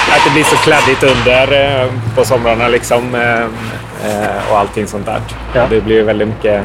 att 0.09 0.23
det 0.25 0.31
blir 0.33 0.43
så 0.43 0.55
kladdigt 0.55 1.03
under 1.03 1.81
eh, 1.81 1.87
på 2.15 2.25
somrarna 2.25 2.67
liksom 2.67 3.15
eh, 3.15 3.41
eh, 4.11 4.51
och 4.51 4.59
allting 4.59 4.87
sånt 4.87 5.05
där. 5.05 5.21
Ja. 5.53 5.65
Det 5.69 5.81
blir 5.81 6.03
väldigt 6.03 6.27
mycket 6.27 6.63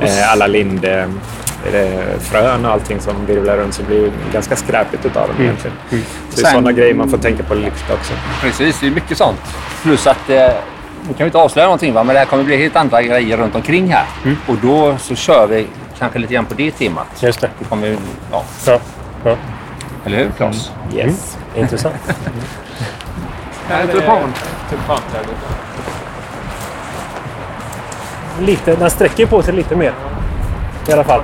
eh, 0.00 0.32
alla 0.32 0.46
linde 0.46 1.00
eh, 1.00 1.08
frön 2.20 2.64
och 2.64 2.72
allting 2.72 3.00
som 3.00 3.26
virvlar 3.26 3.56
runt 3.56 3.74
så 3.74 3.82
blir 3.82 4.00
det 4.02 4.10
ganska 4.32 4.56
skräpigt 4.56 5.06
utav 5.06 5.28
dem 5.28 5.36
egentligen. 5.40 5.76
Så 6.30 6.40
det 6.40 6.46
är 6.46 6.50
sådana 6.52 6.72
grejer 6.72 6.94
man 6.94 7.08
får 7.10 7.18
tänka 7.18 7.42
på 7.42 7.54
lite 7.54 7.92
också. 7.92 8.12
precis, 8.40 8.80
det 8.80 8.86
är 8.86 8.90
mycket 8.90 9.18
sånt. 9.18 9.40
Plus 9.82 10.06
att 10.06 10.30
eh, 10.30 10.46
kan 11.06 11.14
vi 11.18 11.24
inte 11.24 11.38
avslöja 11.38 11.66
någonting 11.66 11.94
va? 11.94 12.04
men 12.04 12.14
det 12.14 12.18
här 12.18 12.26
kommer 12.26 12.44
bli 12.44 12.56
helt 12.56 12.76
andra 12.76 13.02
grejer 13.02 13.36
runt 13.36 13.54
omkring 13.54 13.88
här. 13.92 14.06
Och 14.48 14.56
då 14.62 14.96
så 14.98 15.14
kör 15.14 15.46
vi 15.46 15.66
kanske 15.98 16.18
lite 16.18 16.34
grann 16.34 16.44
på 16.46 16.54
det 16.54 16.70
temat. 16.70 17.06
Just 17.22 17.40
det. 17.40 17.50
Det 17.58 17.64
kommer, 17.64 17.96
ja, 18.32 18.44
Ja. 18.66 18.80
ja. 19.24 19.36
eller 20.04 20.16
hur 20.16 20.30
Claes? 20.36 20.70
Yes. 20.94 21.38
Intressant. 21.56 21.94
Mm. 23.70 23.86
Tulpan. 24.70 24.98
Lite, 28.40 28.76
den 28.76 28.90
sträcker 28.90 29.26
på 29.26 29.42
sig 29.42 29.54
lite 29.54 29.76
mer. 29.76 29.92
I 30.88 30.92
alla 30.92 31.04
fall. 31.04 31.22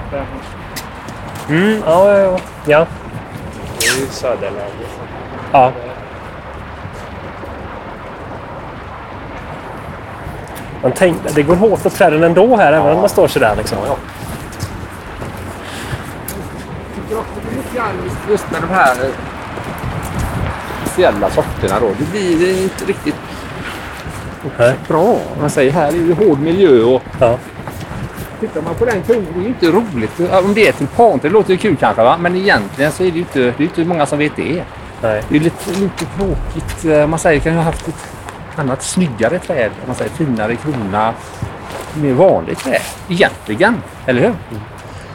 Mm, 1.49 1.83
ja, 1.87 2.11
ja, 2.11 2.19
ja. 2.19 2.39
ja. 2.67 2.87
Det 3.81 3.87
är 3.87 4.01
ju 4.01 4.07
söderläge. 4.07 4.87
ja. 5.53 5.73
Man 10.83 10.93
tänkte, 10.93 11.33
det 11.35 11.43
går 11.43 11.55
hårt 11.55 11.87
åt 11.87 11.95
träden 11.95 12.23
ändå 12.23 12.57
här, 12.57 12.73
även 12.73 12.93
om 12.93 13.01
man 13.01 13.09
står 13.09 13.29
sådär. 13.29 13.55
Liksom. 13.57 13.79
Just 18.31 18.51
med 18.51 18.63
de 18.63 18.69
här 18.75 18.97
speciella 20.83 21.31
sorterna 21.31 21.81
då. 21.81 21.89
Det 21.99 22.11
blir 22.11 22.63
inte 22.63 22.85
riktigt 22.85 23.15
Nej. 24.59 24.75
bra. 24.89 25.17
Man 25.41 25.51
säger 25.51 25.73
här 25.73 25.89
är 25.89 25.93
det 25.93 26.25
hård 26.25 26.39
miljö 26.39 26.83
och 26.83 27.03
Ja. 27.21 27.39
Tittar 28.47 28.63
man 28.63 28.75
på 28.75 28.85
den 28.85 29.03
kurvan, 29.03 29.27
det 29.35 29.41
är 29.41 29.43
ju 29.43 29.49
inte 29.49 29.67
roligt. 29.67 30.21
Om 30.45 30.55
det 30.55 30.69
är 30.69 30.73
tulpanträd, 30.73 31.31
det 31.31 31.35
låter 31.35 31.51
ju 31.51 31.57
kul 31.57 31.77
kanske 31.77 32.03
va? 32.03 32.17
Men 32.21 32.37
egentligen 32.37 32.93
så 32.93 33.03
är 33.03 33.07
det 33.07 33.13
ju 33.15 33.19
inte, 33.21 33.39
det 33.41 33.47
är 33.59 33.63
inte 33.63 33.85
många 33.85 34.07
som 34.07 34.19
vet 34.19 34.37
det. 34.37 34.63
Nej. 35.03 35.23
Det 35.29 35.37
är 35.37 35.41
lite, 35.41 35.71
lite 35.81 36.05
tråkigt. 36.19 36.85
Eh, 36.85 37.07
Man 37.07 37.19
säger 37.19 37.41
kan 37.41 37.53
ju 37.53 37.59
ha 37.59 37.65
haft 37.65 37.89
ett 37.89 37.95
annat 38.57 38.83
snyggare 38.83 39.39
träd. 39.39 39.71
Man 39.87 39.97
säger 39.97 40.11
finare 40.11 40.57
krona. 40.57 41.13
Mer 41.95 42.13
vanligt 42.13 42.59
träd. 42.59 42.81
Egentligen. 43.09 43.83
Eller 44.07 44.21
hur? 44.21 44.33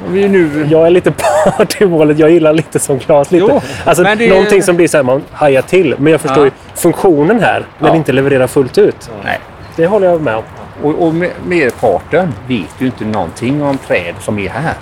Om 0.07 0.13
vi 0.13 0.27
nu... 0.27 0.67
Jag 0.71 0.85
är 0.85 0.89
lite 0.89 1.11
part 1.11 1.81
i 1.81 1.85
målet. 1.85 2.19
Jag 2.19 2.31
gillar 2.31 2.53
lite 2.53 2.79
som 2.79 2.99
Claes. 2.99 3.31
Lite. 3.31 3.45
Jo, 3.49 3.61
alltså, 3.85 4.03
det- 4.03 4.29
Någonting 4.29 4.63
som 4.63 4.75
blir 4.75 4.87
så 4.87 4.97
här, 4.97 5.03
man 5.03 5.23
hajar 5.31 5.61
till. 5.61 5.95
Men 5.97 6.11
jag 6.11 6.21
förstår 6.21 6.43
Ja. 6.45 6.45
ju 6.45 6.51
funktionen 6.75 7.39
här, 7.39 7.65
när 7.79 7.87
Ja. 7.87 7.91
det 7.93 7.97
inte 7.97 8.11
levererar 8.11 8.47
fullt 8.47 8.77
ut. 8.77 9.09
Nej. 9.23 9.39
Det 9.75 9.87
håller 9.87 10.07
jag 10.07 10.21
med 10.21 10.35
om. 10.35 10.43
Och, 10.83 10.89
och 11.07 11.13
me- 11.13 11.31
merparten 11.45 12.33
vet 12.47 12.75
ju 12.77 12.85
inte 12.85 13.05
någonting 13.05 13.63
om 13.63 13.77
träd 13.77 14.15
som 14.19 14.39
är 14.39 14.49
här. 14.49 14.73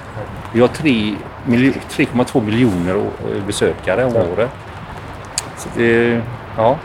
Vi 0.52 0.60
har 0.62 0.68
tre 0.68 1.16
miljo- 1.46 1.80
3,2 1.92 2.42
miljoner 2.46 3.06
besökare 3.48 4.06
om 4.06 4.16
året. 4.16 4.50
Så 5.58 5.70
det, 5.76 6.22
ja. 6.58 6.76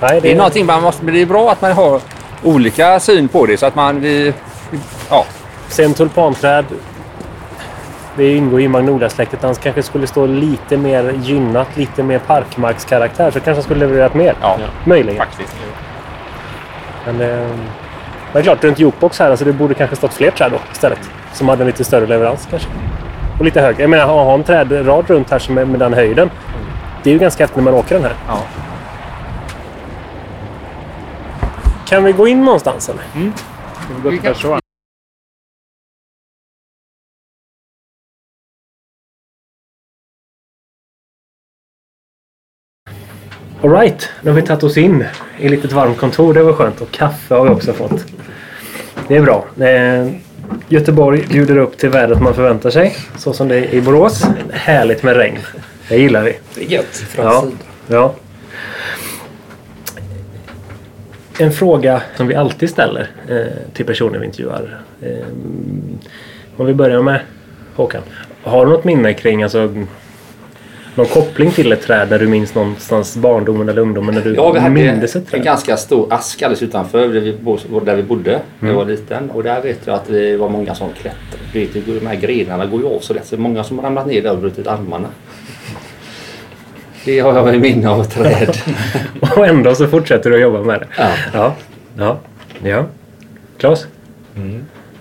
Nej, 0.00 0.20
det 0.20 0.32
är 0.32 0.36
någonting 0.36 0.66
man 0.66 0.82
måste... 0.82 1.04
Men 1.04 1.14
det 1.14 1.22
är 1.22 1.26
bra 1.26 1.50
att 1.52 1.62
man 1.62 1.72
har 1.72 2.00
olika 2.42 3.00
syn 3.00 3.28
på 3.28 3.46
det 3.46 3.56
så 3.56 3.66
att 3.66 3.74
man... 3.74 4.00
Vi, 4.00 4.34
ja, 5.10 5.24
Sen 5.68 5.94
tulpanträd. 5.94 6.64
Det 8.16 8.36
ingår 8.36 8.60
i 8.60 8.68
magnoliasläktet. 8.68 9.42
Han 9.42 9.54
kanske 9.54 9.82
skulle 9.82 10.06
stå 10.06 10.26
lite 10.26 10.76
mer 10.76 11.12
gynnat, 11.22 11.76
lite 11.76 12.02
mer 12.02 12.18
parkmarkskaraktär. 12.18 13.30
Så 13.30 13.40
kanske 13.40 13.52
han 13.52 13.62
skulle 13.62 13.80
levererat 13.86 14.14
mer. 14.14 14.34
ja, 14.40 14.58
Möjligen. 14.84 15.18
faktiskt. 15.18 15.54
Men, 17.06 17.20
eh, 17.20 17.46
men 18.32 18.32
det 18.32 18.38
är 18.38 18.42
klart, 18.42 18.64
runt 18.64 18.78
jukebox 18.78 19.18
här, 19.18 19.30
alltså 19.30 19.44
det 19.44 19.52
borde 19.52 19.74
kanske 19.74 19.96
stått 19.96 20.12
fler 20.12 20.30
träd 20.30 20.52
då 20.52 20.58
istället. 20.72 21.10
Som 21.32 21.48
hade 21.48 21.62
en 21.62 21.66
lite 21.66 21.84
större 21.84 22.06
leverans 22.06 22.46
kanske. 22.50 22.68
Och 23.38 23.44
lite 23.44 23.60
högre. 23.60 23.82
Jag 23.82 23.90
menar, 23.90 24.04
att 24.04 24.10
ha 24.10 24.34
en 24.34 24.44
trädrad 24.44 25.10
runt 25.10 25.30
här 25.30 25.38
som 25.38 25.58
är 25.58 25.64
med 25.64 25.80
den 25.80 25.92
höjden. 25.92 26.30
Det 27.02 27.10
är 27.10 27.14
ju 27.14 27.18
ganska 27.18 27.42
häftigt 27.42 27.56
när 27.56 27.64
man 27.64 27.74
åker 27.74 27.94
den 27.94 28.04
här. 28.04 28.14
Ja. 28.28 28.38
Kan 31.86 32.04
vi 32.04 32.12
gå 32.12 32.28
in 32.28 32.44
någonstans 32.44 32.88
eller? 32.88 33.04
Gott 34.02 34.22
person. 34.22 34.60
Alright, 43.62 44.08
nu 44.22 44.30
har 44.30 44.36
vi 44.36 44.42
tagit 44.42 44.62
oss 44.62 44.76
in 44.76 45.04
i 45.38 45.44
ett 45.44 45.50
litet 45.50 45.72
varmt 45.72 45.98
kontor. 45.98 46.34
Det 46.34 46.42
var 46.42 46.52
skönt. 46.52 46.80
Och 46.80 46.90
kaffe 46.90 47.34
har 47.34 47.44
vi 47.44 47.50
också 47.50 47.72
fått. 47.72 48.04
Det 49.08 49.16
är 49.16 49.22
bra. 49.22 49.44
Eh, 49.66 50.12
Göteborg 50.68 51.26
bjuder 51.28 51.56
upp 51.56 51.78
till 51.78 51.88
vädret 51.88 52.20
man 52.20 52.34
förväntar 52.34 52.70
sig. 52.70 52.96
Så 53.18 53.32
som 53.32 53.48
det 53.48 53.56
är 53.56 53.74
i 53.74 53.80
Borås. 53.80 54.26
Härligt 54.52 55.02
med 55.02 55.16
regn. 55.16 55.38
Det 55.88 55.98
gillar 55.98 56.22
vi. 56.22 56.38
Det 56.54 56.64
är 56.64 56.68
gött. 56.68 57.04
Ja, 57.16 57.44
ja. 57.86 58.14
En 61.38 61.52
fråga 61.52 62.02
som 62.16 62.26
vi 62.26 62.34
alltid 62.34 62.70
ställer 62.70 63.10
eh, 63.28 63.72
till 63.72 63.86
personer 63.86 64.18
vi 64.18 64.26
intervjuar. 64.26 64.80
Eh, 65.02 65.26
om 66.56 66.66
vi 66.66 66.74
börjar 66.74 67.02
med 67.02 67.20
Håkan. 67.74 68.02
Har 68.42 68.66
du 68.66 68.72
något 68.72 68.84
minne 68.84 69.14
kring 69.14 69.42
alltså, 69.42 69.74
någon 70.94 71.06
koppling 71.06 71.50
till 71.50 71.72
ett 71.72 71.82
träd 71.82 72.08
där 72.08 72.18
du 72.18 72.26
minns 72.26 72.54
någonstans 72.54 73.16
barndomen 73.16 73.68
eller 73.68 73.82
ungdomen 73.82 74.14
när 74.14 74.22
du 74.22 74.34
Ja, 74.34 74.52
vi 74.52 74.58
hade 74.58 74.74
mindes 74.74 75.16
ett 75.16 75.22
en 75.22 75.30
träd? 75.30 75.42
ganska 75.44 75.76
stor 75.76 76.12
ask 76.12 76.42
alldeles 76.42 76.62
utanför 76.62 77.08
där 77.08 77.20
vi, 77.20 77.32
bo- 77.32 77.80
där 77.84 77.96
vi 77.96 78.02
bodde 78.02 78.40
när 78.60 78.68
jag 78.68 78.76
var 78.76 78.84
liten. 78.84 79.30
Och 79.30 79.42
där 79.42 79.62
vet 79.62 79.78
jag 79.84 79.94
att 79.94 80.06
det 80.06 80.36
var 80.36 80.48
många 80.48 80.74
som 80.74 80.88
klättrade. 80.92 81.44
Du 81.52 81.60
vet, 81.60 82.00
de 82.00 82.06
här 82.06 82.14
grenarna 82.16 82.66
går 82.66 82.80
ju 82.80 82.86
av 82.86 83.00
så 83.00 83.14
lätt. 83.14 83.26
Så 83.26 83.36
många 83.36 83.64
som 83.64 83.78
har 83.78 83.84
ramlat 83.84 84.06
ner 84.06 84.22
där 84.22 84.32
och 84.32 84.38
brutit 84.38 84.66
armarna. 84.66 85.08
Det 87.04 87.20
har 87.20 87.34
jag 87.34 87.54
i 87.54 87.58
minne 87.58 87.88
av 87.88 88.00
ett 88.00 88.10
träd. 88.10 88.56
Och 89.36 89.46
ändå 89.46 89.74
så 89.74 89.86
fortsätter 89.88 90.30
du 90.30 90.36
att 90.36 90.42
jobba 90.42 90.62
med 90.62 90.80
det. 90.80 90.86
Ja. 90.98 91.10
Ja. 91.34 91.54
Ja. 91.98 92.18
ja. 92.62 92.84
Klas? 93.58 93.86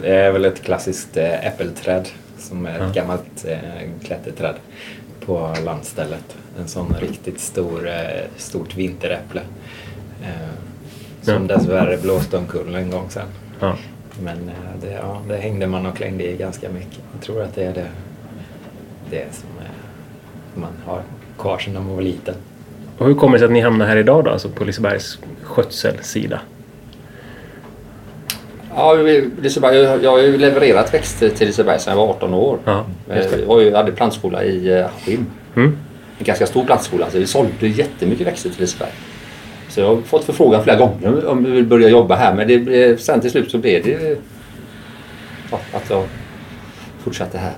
Det 0.02 0.10
är 0.16 0.32
väl 0.32 0.46
ett 0.46 0.64
klassiskt 0.64 1.18
eh, 1.18 1.48
äppelträd 1.48 2.08
som 2.38 2.66
är 2.66 2.70
ett 2.70 2.78
Ja. 2.80 3.02
gammalt 3.02 3.46
eh, 3.48 3.58
klätterträd 4.08 4.56
på 5.30 5.54
landstället. 5.66 6.38
En 6.60 6.68
sån 6.68 6.96
riktigt 7.00 7.40
stor, 7.40 7.88
eh, 7.88 7.94
stort 8.38 8.76
vinteräpple. 8.76 9.42
Eh, 10.24 10.50
som 11.22 11.48
dessvärre 11.48 11.98
blåste 11.98 12.38
omkull 12.38 12.76
en 12.76 12.90
gång 12.90 13.10
sen. 13.10 13.28
Ja. 13.60 13.76
Men 14.22 14.38
eh, 14.38 14.82
det, 14.82 14.92
ja, 14.92 15.22
det 15.28 15.38
hängde 15.38 15.68
man 15.68 15.86
och 15.86 15.96
klängde 15.96 16.32
i 16.32 16.38
ganska 16.38 16.70
mycket. 16.70 17.00
Jag 17.14 17.22
tror 17.22 17.42
att 17.42 17.56
det 17.56 17.64
är 17.64 17.74
det, 17.74 17.88
det 19.10 19.26
som 19.32 19.50
man 20.62 20.74
har 20.86 21.02
kvar 21.38 21.58
sedan 21.58 21.74
man 21.74 21.96
var 21.96 22.02
liten. 22.02 22.36
Och 22.98 23.06
hur 23.06 23.16
kommer 23.16 23.34
det 23.34 23.40
sig 23.40 23.46
att 23.46 23.52
ni 23.52 23.62
hamnar 23.62 23.88
här 23.88 23.98
idag 23.98 24.24
då? 24.24 24.32
Alltså 24.32 24.50
på 24.50 24.64
Lisebergs 24.64 25.20
skötselsida? 25.44 26.42
Ja, 28.76 28.94
vi- 28.94 29.30
Liseberg, 29.42 29.76
jag, 29.78 30.04
jag 30.04 30.12
har 30.12 30.20
ju 30.20 30.38
levererat 30.38 30.94
växter 30.94 31.30
till 31.30 31.48
Liseberg 31.48 31.80
sedan 31.80 31.98
jag 31.98 32.06
var 32.08 32.14
18 32.14 32.34
år. 32.34 32.60
Ja, 32.66 32.86
Eh. 33.10 33.26
Jag 33.48 33.62
ju- 33.64 33.76
hade 33.76 33.92
plantskola 33.92 34.44
i 34.44 34.70
eh, 34.80 34.86
Askim. 34.86 35.26
Mm. 35.56 35.78
En 36.20 36.26
ganska 36.26 36.46
stor 36.48 36.66
plantskola. 36.66 37.10
Så 37.10 37.18
vi 37.20 37.28
sålde 37.28 37.68
jättemycket 37.68 38.28
växter 38.28 38.50
till 38.50 38.62
Liseberg. 38.62 38.90
Så 39.70 39.80
jag 39.80 39.88
har 39.96 40.02
fått 40.02 40.24
förfrågan 40.24 40.64
flera 40.64 40.78
gånger 40.78 41.26
om 41.28 41.44
vi 41.44 41.52
vill 41.52 41.66
börja 41.66 41.90
jobba 41.90 42.16
här. 42.16 42.34
Men 42.36 42.48
det, 42.48 43.02
sen 43.02 43.22
till 43.22 43.32
slut 43.32 43.52
så 43.52 43.58
blev 43.58 43.84
det 43.84 44.18
ja, 45.52 45.60
att 45.74 45.90
jag 45.90 46.04
fortsatte 47.04 47.38
här. 47.38 47.54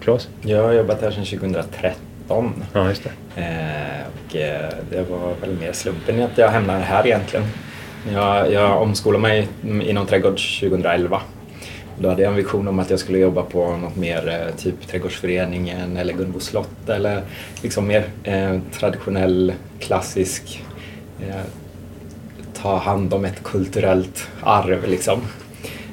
Klas? 0.00 0.28
Jag 0.42 0.62
har 0.62 0.72
jobbat 0.72 1.02
här 1.02 1.10
sedan 1.10 1.24
2013. 1.24 2.52
Ja, 2.72 2.88
just 2.88 3.02
det. 3.04 3.40
Eh, 3.42 4.06
och 4.30 4.36
eh, 4.36 4.68
det 4.90 5.10
var 5.10 5.34
väl 5.40 5.50
mer 5.60 5.72
slumpen 5.72 6.22
att 6.22 6.38
jag 6.38 6.48
hamnade 6.48 6.78
här 6.80 7.06
egentligen. 7.06 7.46
Jag, 8.10 8.52
jag 8.52 8.82
omskolade 8.82 9.22
mig 9.22 9.48
inom 9.62 10.06
trädgård 10.06 10.38
2011. 10.60 11.20
Då 11.98 12.08
hade 12.08 12.22
jag 12.22 12.30
en 12.30 12.36
vision 12.36 12.68
om 12.68 12.78
att 12.78 12.90
jag 12.90 12.98
skulle 12.98 13.18
jobba 13.18 13.42
på 13.42 13.76
något 13.76 13.96
mer 13.96 14.28
eh, 14.28 14.56
typ 14.56 14.88
Trädgårdsföreningen 14.88 15.96
eller 15.96 16.14
Gunnebo 16.14 16.40
slott 16.40 16.88
eller 16.88 17.22
liksom 17.62 17.86
mer 17.86 18.04
eh, 18.24 18.58
traditionell, 18.72 19.52
klassisk, 19.80 20.64
eh, 21.20 21.42
ta 22.62 22.76
hand 22.76 23.14
om 23.14 23.24
ett 23.24 23.42
kulturellt 23.42 24.28
arv 24.40 24.88
liksom. 24.88 25.20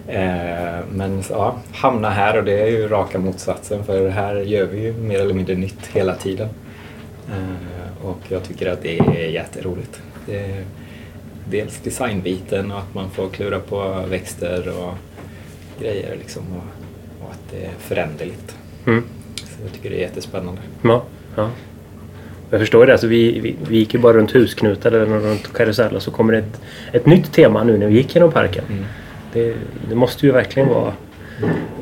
Eh, 0.07 0.79
men 0.91 1.23
ja, 1.29 1.55
hamna 1.73 2.09
här 2.09 2.37
och 2.37 2.43
det 2.43 2.61
är 2.61 2.67
ju 2.67 2.87
raka 2.87 3.19
motsatsen 3.19 3.83
för 3.83 4.09
här 4.09 4.35
gör 4.35 4.65
vi 4.65 4.81
ju 4.81 4.93
mer 4.93 5.19
eller 5.19 5.33
mindre 5.33 5.55
nytt 5.55 5.87
hela 5.93 6.15
tiden. 6.15 6.49
Eh, 7.29 8.05
och 8.05 8.19
jag 8.27 8.43
tycker 8.43 8.71
att 8.71 8.81
det 8.81 8.99
är 8.99 9.29
jätteroligt. 9.29 10.01
Det 10.25 10.39
är 10.39 10.63
dels 11.45 11.79
designbiten 11.79 12.71
och 12.71 12.79
att 12.79 12.93
man 12.93 13.09
får 13.09 13.29
klura 13.29 13.59
på 13.59 14.03
växter 14.09 14.69
och 14.79 14.93
grejer 15.81 16.15
liksom 16.19 16.43
och, 16.51 17.25
och 17.25 17.31
att 17.31 17.51
det 17.51 17.65
är 17.65 17.71
föränderligt. 17.79 18.57
Mm. 18.85 19.03
Så 19.35 19.63
jag 19.63 19.73
tycker 19.73 19.89
det 19.89 19.95
är 19.95 20.01
jättespännande. 20.01 20.61
Ja. 20.81 21.03
ja. 21.35 21.49
Jag 22.49 22.59
förstår 22.59 22.85
det. 22.85 22.91
Alltså 22.91 23.07
vi, 23.07 23.39
vi, 23.39 23.55
vi 23.67 23.77
gick 23.77 23.93
ju 23.93 23.99
bara 23.99 24.13
runt 24.13 24.31
husknutar 24.31 24.91
eller 24.91 25.05
runt 25.05 25.53
karusell 25.53 25.95
och 25.95 26.01
så 26.01 26.11
kommer 26.11 26.33
det 26.33 26.39
ett, 26.39 26.61
ett 26.91 27.05
nytt 27.05 27.31
tema 27.33 27.63
nu 27.63 27.77
när 27.77 27.87
vi 27.87 27.95
gick 27.95 28.15
genom 28.15 28.31
parken. 28.31 28.63
Mm. 28.69 28.85
Det, 29.33 29.55
det 29.89 29.95
måste 29.95 30.25
ju 30.25 30.31
verkligen 30.31 30.69
vara... 30.69 30.93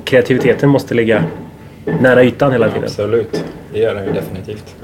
Kreativiteten 0.03 0.69
måste 0.69 0.93
ligga 0.93 1.23
nära 2.01 2.23
ytan 2.23 2.51
hela 2.51 2.67
tiden. 2.67 2.83
Absolut, 2.83 3.43
det 3.73 3.79
gör 3.79 3.95
den 3.95 4.05
ju 4.05 4.11
definitivt. 4.11 4.75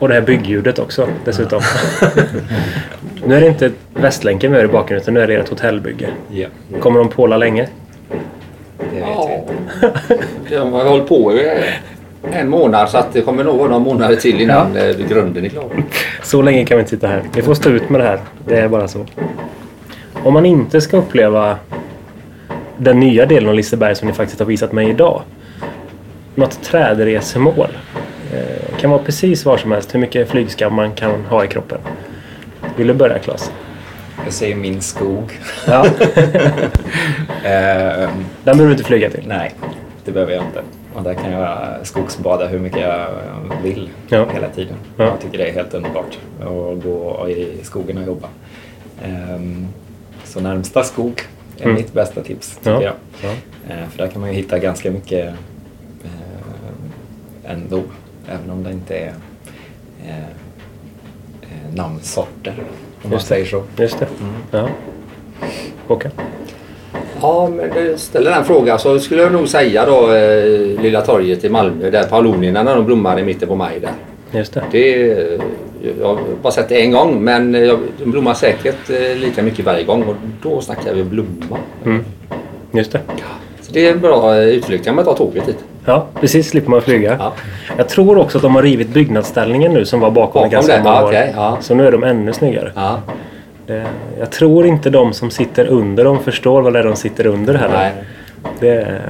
Och 0.00 0.08
det 0.08 0.14
här 0.14 0.20
byggljudet 0.20 0.78
också 0.78 1.08
dessutom. 1.24 1.60
nu 3.26 3.34
är 3.34 3.40
det 3.40 3.46
inte 3.46 3.70
Västlänken 3.94 4.52
vi 4.52 4.56
hör 4.58 4.64
i 4.64 4.68
bakgrunden 4.68 5.02
utan 5.02 5.14
nu 5.14 5.20
är 5.20 5.26
det 5.26 5.34
ert 5.34 5.48
hotellbygge. 5.48 6.08
Ja, 6.30 6.46
Kommer 6.80 6.98
de 6.98 7.08
påla 7.08 7.36
länge? 7.36 7.68
det 8.78 8.84
vet 8.96 9.04
Ja. 9.08 9.28
vi 9.28 10.14
inte. 10.14 10.54
Jag 10.54 10.64
har 10.64 10.84
hållit 10.84 11.08
på 11.08 11.32
i 11.32 11.50
en 12.32 12.48
månad 12.48 12.90
så 12.90 12.98
att 12.98 13.12
det 13.12 13.20
kommer 13.22 13.44
nog 13.44 13.56
vara 13.58 13.68
några 13.68 13.84
månader 13.84 14.16
till 14.16 14.40
innan 14.40 14.76
eh, 14.76 14.96
grunden 15.08 15.44
är 15.44 15.48
klar. 15.48 15.64
Så 16.22 16.42
länge 16.42 16.64
kan 16.64 16.76
vi 16.76 16.80
inte 16.80 16.90
sitta 16.90 17.06
här. 17.06 17.22
Vi 17.34 17.42
får 17.42 17.54
stå 17.54 17.70
ut 17.70 17.88
med 17.90 18.00
det 18.00 18.04
här. 18.06 18.20
Det 18.46 18.56
är 18.56 18.68
bara 18.68 18.88
så. 18.88 19.06
Om 20.22 20.34
man 20.34 20.46
inte 20.46 20.80
ska 20.80 20.96
uppleva 20.96 21.56
den 22.76 23.00
nya 23.00 23.26
delen 23.26 23.48
av 23.48 23.54
Liseberg 23.54 23.94
som 23.94 24.08
ni 24.08 24.14
faktiskt 24.14 24.38
har 24.40 24.46
visat 24.46 24.72
mig 24.72 24.88
idag. 24.90 25.22
Något 26.34 26.62
trädresemål. 26.62 27.68
Kan 28.80 28.90
vara 28.90 29.02
precis 29.02 29.44
var 29.44 29.56
som 29.56 29.72
helst. 29.72 29.94
Hur 29.94 30.00
mycket 30.00 30.28
flygskam 30.28 30.74
man 30.74 30.92
kan 30.92 31.24
ha 31.24 31.44
i 31.44 31.48
kroppen. 31.48 31.78
Vill 32.76 32.86
du 32.86 32.94
börja 32.94 33.18
Claes? 33.18 33.52
Jag 34.24 34.32
säger 34.32 34.54
min 34.56 34.80
skog. 34.80 35.32
Ja. 35.66 35.86
Eh, 37.44 38.08
Den 38.44 38.56
behöver 38.56 38.64
du 38.66 38.70
inte 38.72 38.84
flyga 38.84 39.10
till. 39.10 39.24
nej, 39.26 39.54
det 40.04 40.12
behöver 40.12 40.32
jag 40.32 40.44
inte. 40.44 40.62
Och 40.94 41.02
där 41.02 41.14
kan 41.14 41.32
jag 41.32 41.58
skogsbada 41.82 42.46
hur 42.46 42.58
mycket 42.58 42.80
jag 42.80 43.06
vill 43.62 43.90
Ja. 44.08 44.26
hela 44.34 44.48
tiden. 44.48 44.76
Ja. 44.96 45.04
Jag 45.04 45.20
tycker 45.20 45.38
det 45.38 45.48
är 45.48 45.52
helt 45.54 45.74
underbart 45.74 46.18
att 46.40 46.82
gå 46.84 47.28
i 47.28 47.58
skogen 47.62 47.98
och 47.98 48.06
jobba. 48.06 48.28
Ehm, 49.04 49.66
så 50.24 50.40
närmsta 50.40 50.84
skog 50.84 51.22
är 51.58 51.62
Mm. 51.64 51.74
mitt 51.74 51.92
bästa 51.92 52.22
tips 52.22 52.56
tycker 52.56 52.70
Ja. 52.70 52.82
jag. 52.82 52.92
Ja. 53.22 53.28
Eh, 53.74 53.88
för 53.90 53.98
där 53.98 54.08
kan 54.08 54.20
man 54.20 54.30
ju 54.30 54.36
hitta 54.36 54.58
ganska 54.58 54.90
mycket 54.90 55.28
eh, 56.04 57.52
ändå, 57.52 57.82
även 58.30 58.50
om 58.50 58.62
det 58.62 58.70
inte 58.70 58.94
är 58.94 59.14
eh, 60.06 60.18
eh, 61.42 61.74
namnsorter, 61.74 62.54
om 63.02 63.10
man 63.10 63.20
säger 63.20 63.46
så. 63.46 63.62
Just 63.76 63.98
det. 63.98 64.06
Ja. 64.50 64.68
Håkan? 65.86 66.12
Ja, 67.20 67.48
men 67.56 67.70
du 67.70 67.98
ställer 67.98 68.30
den 68.30 68.44
frågan 68.44 68.78
så 68.78 69.00
skulle 69.00 69.22
jag 69.22 69.32
nog 69.32 69.48
säga 69.48 69.86
då 69.86 70.12
eh, 70.12 70.82
Lilla 70.82 71.00
torget 71.00 71.44
i 71.44 71.48
Malmö 71.48 71.90
där 71.90 72.04
paulonierna 72.04 72.62
när 72.62 72.76
de 72.76 72.86
blommar 72.86 73.18
i 73.18 73.24
mitten 73.24 73.48
på 73.48 73.54
maj 73.54 73.80
där. 73.80 73.92
Just 74.38 74.54
det. 74.54 74.64
Det, 74.70 75.12
eh, 75.12 75.40
jag 76.00 76.06
har 76.06 76.18
bara 76.42 76.52
sett 76.52 76.68
det 76.68 76.82
en 76.82 76.90
gång 76.90 77.24
men 77.24 77.54
eh, 77.54 77.78
de 77.98 78.10
blommar 78.10 78.34
säkert 78.34 78.90
eh, 78.90 79.16
lika 79.16 79.42
mycket 79.42 79.64
varje 79.64 79.84
gång 79.84 80.02
och 80.02 80.14
då 80.42 80.60
snackar 80.60 80.94
vi 80.94 81.04
blomma. 81.04 81.58
Mm. 81.84 82.04
Just 82.72 82.92
det. 82.92 83.00
Så 83.49 83.49
det 83.72 83.86
är 83.88 83.92
en 83.92 84.00
bra 84.00 84.36
utflykt. 84.36 84.84
kan 84.84 84.94
man 84.94 85.04
ta 85.04 85.14
tåget 85.14 85.46
dit. 85.46 85.58
Ja, 85.84 86.06
precis. 86.20 86.48
Slipper 86.50 86.70
man 86.70 86.82
flyga. 86.82 87.16
Ja. 87.18 87.32
Jag 87.76 87.88
tror 87.88 88.18
också 88.18 88.38
att 88.38 88.42
de 88.42 88.54
har 88.54 88.62
rivit 88.62 88.88
byggnadsställningen 88.88 89.72
nu 89.72 89.84
som 89.84 90.00
var 90.00 90.10
bakom, 90.10 90.32
Bakom 90.40 90.50
ganska 90.50 90.76
det? 90.76 90.82
många 90.82 91.02
år. 91.02 91.06
okej, 91.08 91.32
ja. 91.36 91.58
Så 91.60 91.74
nu 91.74 91.86
är 91.86 91.92
de 91.92 92.04
ännu 92.04 92.32
snyggare. 92.32 92.72
Ja. 92.74 93.00
Det, 93.66 93.86
jag 94.18 94.30
tror 94.32 94.66
inte 94.66 94.90
de 94.90 95.12
som 95.12 95.30
sitter 95.30 95.66
under 95.66 96.04
dem 96.04 96.18
förstår 96.18 96.62
vad 96.62 96.72
det 96.72 96.78
är 96.78 96.84
de 96.84 96.96
sitter 96.96 97.26
under 97.26 97.54
heller. 97.54 97.74
Nej. 97.78 97.92
Det, 98.60 99.00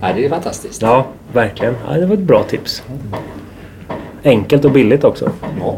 Nej, 0.00 0.12
det 0.16 0.24
är 0.24 0.28
fantastiskt. 0.28 0.82
ja, 0.82 1.04
verkligen. 1.32 1.76
Ja, 1.88 1.94
det 1.98 2.06
var 2.06 2.14
ett 2.14 2.20
bra 2.20 2.42
tips. 2.42 2.82
Enkelt 4.24 4.64
och 4.64 4.70
billigt 4.70 5.04
också. 5.04 5.30
Ja. 5.60 5.76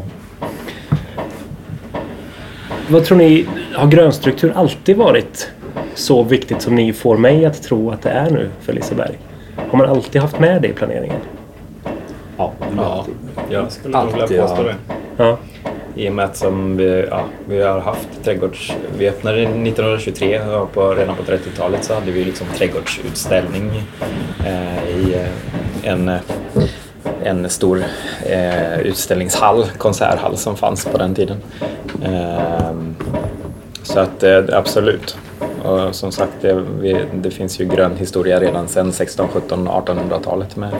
Vad 2.89 3.05
tror 3.05 3.19
ni, 3.19 3.47
har 3.75 3.87
grönstruktur 3.89 4.53
alltid 4.57 4.97
varit 4.97 5.51
så 5.95 6.23
viktigt 6.23 6.63
som 6.63 6.75
ni 6.75 6.93
får 6.93 7.17
mig 7.17 7.45
att 7.45 7.63
tro 7.63 7.91
att 7.91 8.03
det 8.03 8.11
är 8.11 8.31
nu 8.31 8.51
för 8.61 8.73
Liseberg? 8.73 9.19
Har 9.71 9.79
man 9.79 9.89
alltid 9.89 10.23
haft 10.23 10.39
med 10.39 10.63
det 10.63 10.69
i 10.69 10.73
planeringen? 10.73 11.21
Ja. 12.37 12.53
Ja, 12.77 13.07
jag 13.51 13.73
skulle 13.73 13.99
nog 13.99 14.07
vilja 14.07 14.23
Alltid, 14.23 14.41
påstå 14.41 14.63
ja. 14.63 14.63
det. 14.63 14.75
Ja. 15.17 15.39
I 15.95 16.09
och 16.09 16.13
med 16.13 16.25
att 16.25 16.37
som 16.37 16.77
vi, 16.77 17.07
ja, 17.11 17.25
vi 17.49 17.63
har 17.63 17.81
haft 17.81 18.09
trädgårds... 18.25 18.73
Vi 18.99 19.09
öppnade 19.09 19.43
1923 19.43 20.41
och 20.41 20.73
på, 20.73 20.95
redan 20.95 21.17
på 21.17 21.23
30-talet 21.23 21.85
så 21.85 21.95
hade 21.95 22.11
vi 22.11 22.25
liksom 22.25 22.47
trädgårdsutställning 22.57 23.83
eh, 24.47 24.89
i 24.89 25.15
eh, 25.15 25.91
en, 25.93 26.11
en 27.25 27.51
stor 27.51 27.85
eh, 28.27 28.81
utställningshall, 28.81 29.65
konserthall 29.79 30.37
som 30.37 30.57
fanns 30.57 30.85
på 30.85 30.99
den 30.99 31.15
tiden. 31.15 31.37
Eh, 32.05 32.73
så 33.83 34.01
att 34.01 34.23
eh, 34.23 34.45
absolut. 34.53 35.17
Och 35.65 35.95
som 35.95 36.13
sagt, 36.13 36.33
det, 36.41 36.65
vi, 36.81 37.05
det 37.15 37.31
finns 37.31 37.61
ju 37.61 37.65
grön 37.65 37.97
historia 37.97 38.41
redan 38.41 38.69
sedan 38.69 38.93
16, 38.93 39.29
17, 39.29 39.69
1800-talet 39.69 40.57
med 40.57 40.71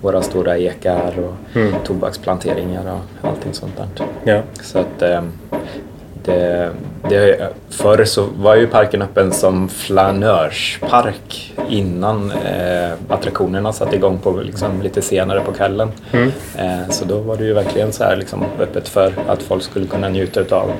våra 0.00 0.22
stora 0.22 0.58
ekar 0.58 1.12
och 1.18 1.34
Mm. 1.58 1.74
tobaksplanteringar 1.84 2.82
och 3.20 3.28
allting 3.28 3.54
sånt 3.54 3.76
där. 3.76 4.06
Ja. 4.24 4.40
Så 4.62 4.78
att 4.78 5.02
eh, 5.02 5.22
det, 6.24 6.70
det, 7.08 7.48
förr 7.70 8.04
så 8.04 8.26
var 8.36 8.54
ju 8.56 8.66
parken 8.66 9.02
öppen 9.02 9.32
som 9.32 9.68
flanörspark 9.68 11.54
innan 11.68 12.30
eh, 12.30 12.92
attraktionerna 13.08 13.72
satte 13.72 13.96
igång 13.96 14.18
på 14.18 14.30
liksom 14.40 14.82
lite 14.82 15.02
senare 15.02 15.40
på 15.40 15.52
kvällen. 15.52 15.88
Mm. 16.12 16.32
Eh, 16.58 16.88
så 16.90 17.04
då 17.04 17.18
var 17.18 17.36
det 17.36 17.44
ju 17.44 17.52
verkligen 17.54 17.92
så 17.92 18.04
här 18.04 18.16
liksom 18.16 18.44
öppet 18.60 18.88
för 18.88 19.12
att 19.28 19.42
folk 19.42 19.62
skulle 19.62 19.86
kunna 19.86 20.08
njuta 20.08 20.56
av 20.56 20.70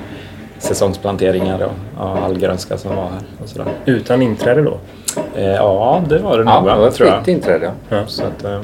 säsongsplanteringar 0.65 1.59
och, 1.63 2.03
och 2.03 2.17
all 2.25 2.37
grönska 2.39 2.77
som 2.77 2.95
var 2.95 3.03
här. 3.03 3.21
Och 3.43 3.49
sådär. 3.49 3.67
Utan 3.85 4.21
inträde 4.21 4.61
då? 4.61 4.77
Eh, 5.35 5.45
ja, 5.45 6.01
det 6.09 6.17
var 6.17 6.37
det 6.37 6.43
nog 6.43 6.53
Ja, 6.53 6.75
det 6.75 6.81
var 6.81 6.89
tror 6.91 7.09
jag. 7.09 7.17
fritt 7.17 7.27
inträde. 7.27 7.71
Ja. 7.89 8.01
Så 8.07 8.23
att, 8.25 8.43
eh, 8.43 8.61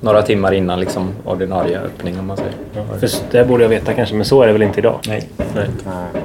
några 0.00 0.22
timmar 0.22 0.52
innan 0.52 0.80
liksom 0.80 1.10
ordinarie 1.24 1.78
öppning 1.80 2.18
om 2.18 2.26
man 2.26 2.36
säger. 2.36 2.52
För 3.00 3.08
det 3.30 3.44
borde 3.44 3.62
jag 3.64 3.68
veta 3.68 3.92
kanske, 3.94 4.14
men 4.14 4.24
så 4.24 4.42
är 4.42 4.46
det 4.46 4.52
väl 4.52 4.62
inte 4.62 4.80
idag? 4.80 4.98
Nej. 5.08 5.28
Nej. 5.54 5.66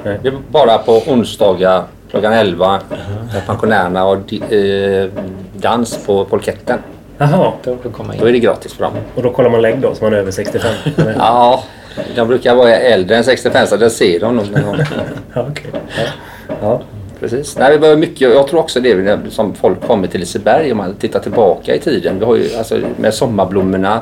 Nej. 0.04 0.20
Det 0.22 0.28
är 0.28 0.34
bara 0.52 0.78
på 0.78 0.92
onsdagar 1.08 1.84
klockan 2.12 2.34
11 2.34 2.80
med 3.34 3.46
pensionärerna 3.46 4.06
och 4.06 4.18
di- 4.18 4.44
eh, 4.50 5.22
dans 5.54 6.06
på 6.06 6.26
polketten. 6.26 6.80
Jaha, 7.18 7.52
Då 7.64 7.78
Då 8.20 8.26
är 8.26 8.32
det 8.32 8.40
gratis 8.40 8.74
för 8.74 8.84
dem. 8.84 8.94
och 9.16 9.24
då 9.24 9.30
kollar 9.30 9.50
man 9.50 9.62
lägg 9.62 9.80
då, 9.80 9.96
som 9.96 10.06
man 10.06 10.14
är 10.14 10.18
över 10.18 10.32
65? 10.32 10.72
eller? 10.98 11.16
Ja, 11.20 11.64
de 12.16 12.28
brukar 12.28 12.56
vara 12.56 12.76
äldre 12.76 13.18
än 13.18 13.24
65 13.24 13.68
så 13.68 13.78
det 13.78 13.90
ser 13.90 14.20
de 14.20 14.36
nog. 14.36 14.46
gång. 14.52 14.80
ja. 15.34 15.48
Ja, 16.62 16.82
precis. 17.24 17.58
Nej, 17.58 17.72
vi 17.72 17.80
behöver 17.80 18.00
mycket. 18.00 18.22
Jag 18.22 18.48
tror 18.48 18.60
också 18.60 18.80
det 18.80 19.20
som 19.30 19.56
folk 19.56 19.88
kommer 19.88 20.08
till 20.08 20.20
Liseberg 20.20 20.72
om 20.72 20.78
man 20.78 20.96
tittar 20.96 21.20
tillbaka 21.20 21.76
i 21.76 21.80
tiden. 21.80 22.20
Vi 22.20 22.26
har 22.26 22.36
ju 22.36 22.56
alltså 22.56 22.80
med 22.98 23.14
sommarblommorna 23.14 24.02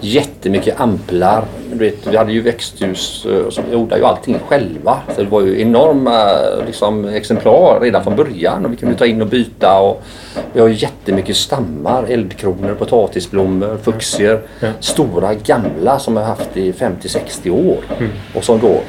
jättemycket 0.00 0.80
amplar. 0.80 1.44
Du 1.72 1.78
vet, 1.78 2.06
vi 2.06 2.16
hade 2.16 2.32
ju 2.32 2.40
växthus 2.40 3.26
eh, 3.26 3.50
som 3.50 3.64
vi 3.70 3.76
odlade 3.76 4.00
ju 4.00 4.06
allting 4.06 4.38
själva. 4.48 4.98
Så 5.16 5.22
det 5.22 5.28
var 5.28 5.40
ju 5.40 5.60
enorma 5.60 6.26
liksom, 6.66 7.04
exemplar 7.04 7.80
redan 7.80 8.04
från 8.04 8.16
början 8.16 8.64
och 8.64 8.72
vi 8.72 8.76
kunde 8.76 8.94
ta 8.94 9.06
in 9.06 9.22
och 9.22 9.28
byta. 9.28 9.80
Och 9.80 10.02
vi 10.52 10.60
har 10.60 10.68
ju 10.68 10.74
jättemycket 10.74 11.36
stammar, 11.36 12.04
eldkronor, 12.08 12.74
potatisblommor, 12.78 13.78
fuchsier. 13.82 14.40
Ja. 14.60 14.68
Stora 14.80 15.34
gamla 15.34 15.98
som 15.98 16.16
jag 16.16 16.24
haft 16.24 16.56
i 16.56 16.72
50-60 16.72 17.50
år. 17.50 17.78
Och 18.34 18.44
som 18.44 18.58
då 18.60 18.80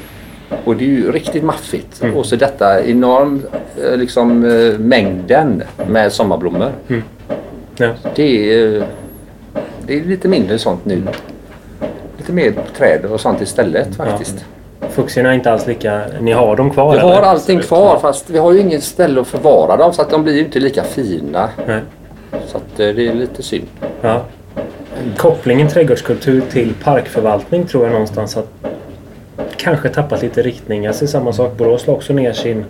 och 0.65 0.75
det 0.75 0.83
är 0.83 0.87
ju 0.87 1.11
riktigt 1.11 1.43
maffigt. 1.43 2.03
Och 2.15 2.25
så 2.25 2.35
detta 2.35 2.85
enorm 2.85 3.41
eh, 3.83 3.97
liksom, 3.97 4.45
eh, 4.45 4.79
mängden 4.79 5.63
med 5.87 6.13
sommarblommor. 6.13 6.71
Ja. 7.77 7.89
Det 8.15 8.53
är, 8.53 8.83
det 9.87 9.99
är 9.99 10.03
lite 10.03 10.27
mindre 10.27 10.59
sånt 10.59 10.85
nu. 10.85 11.03
Lite 12.17 12.31
mer 12.31 12.53
träd 12.77 13.05
och 13.05 13.19
sånt 13.19 13.41
istället 13.41 13.95
faktiskt. 13.95 14.45
Fuxierna 14.89 15.29
är 15.29 15.33
inte 15.33 15.51
alls 15.51 15.67
lika... 15.67 16.01
Ni 16.21 16.31
har 16.31 16.55
dem 16.55 16.69
kvar? 16.69 16.93
Vi 16.93 16.99
har 16.99 17.11
eller? 17.11 17.21
allting 17.21 17.59
kvar 17.59 17.99
fast 17.99 18.29
vi 18.29 18.37
har 18.37 18.51
ju 18.51 18.59
inget 18.59 18.83
ställe 18.83 19.21
att 19.21 19.27
förvara 19.27 19.77
dem 19.77 19.93
så 19.93 20.01
att 20.01 20.09
de 20.09 20.23
blir 20.23 20.33
ju 20.33 20.45
inte 20.45 20.59
lika 20.59 20.83
fina. 20.83 21.49
Nej. 21.67 21.81
Så 22.47 22.57
att 22.57 22.79
eh, 22.79 22.87
det 22.87 23.07
är 23.07 23.13
lite 23.13 23.43
synd. 23.43 23.67
Ja. 24.01 24.21
Kopplingen 25.17 25.67
trädgårdskultur 25.67 26.41
till 26.51 26.73
parkförvaltning 26.83 27.67
tror 27.67 27.83
jag 27.83 27.91
någonstans 27.91 28.35
har 28.35 28.43
kanske 29.61 29.89
tappat 29.89 30.21
lite 30.21 30.41
riktning. 30.41 30.83
Jag 30.83 30.95
ser 30.95 31.07
samma 31.07 31.33
sak. 31.33 31.57
Borås 31.57 31.87
la 31.87 31.93
också 31.93 32.13
ner 32.13 32.33
sin, 32.33 32.65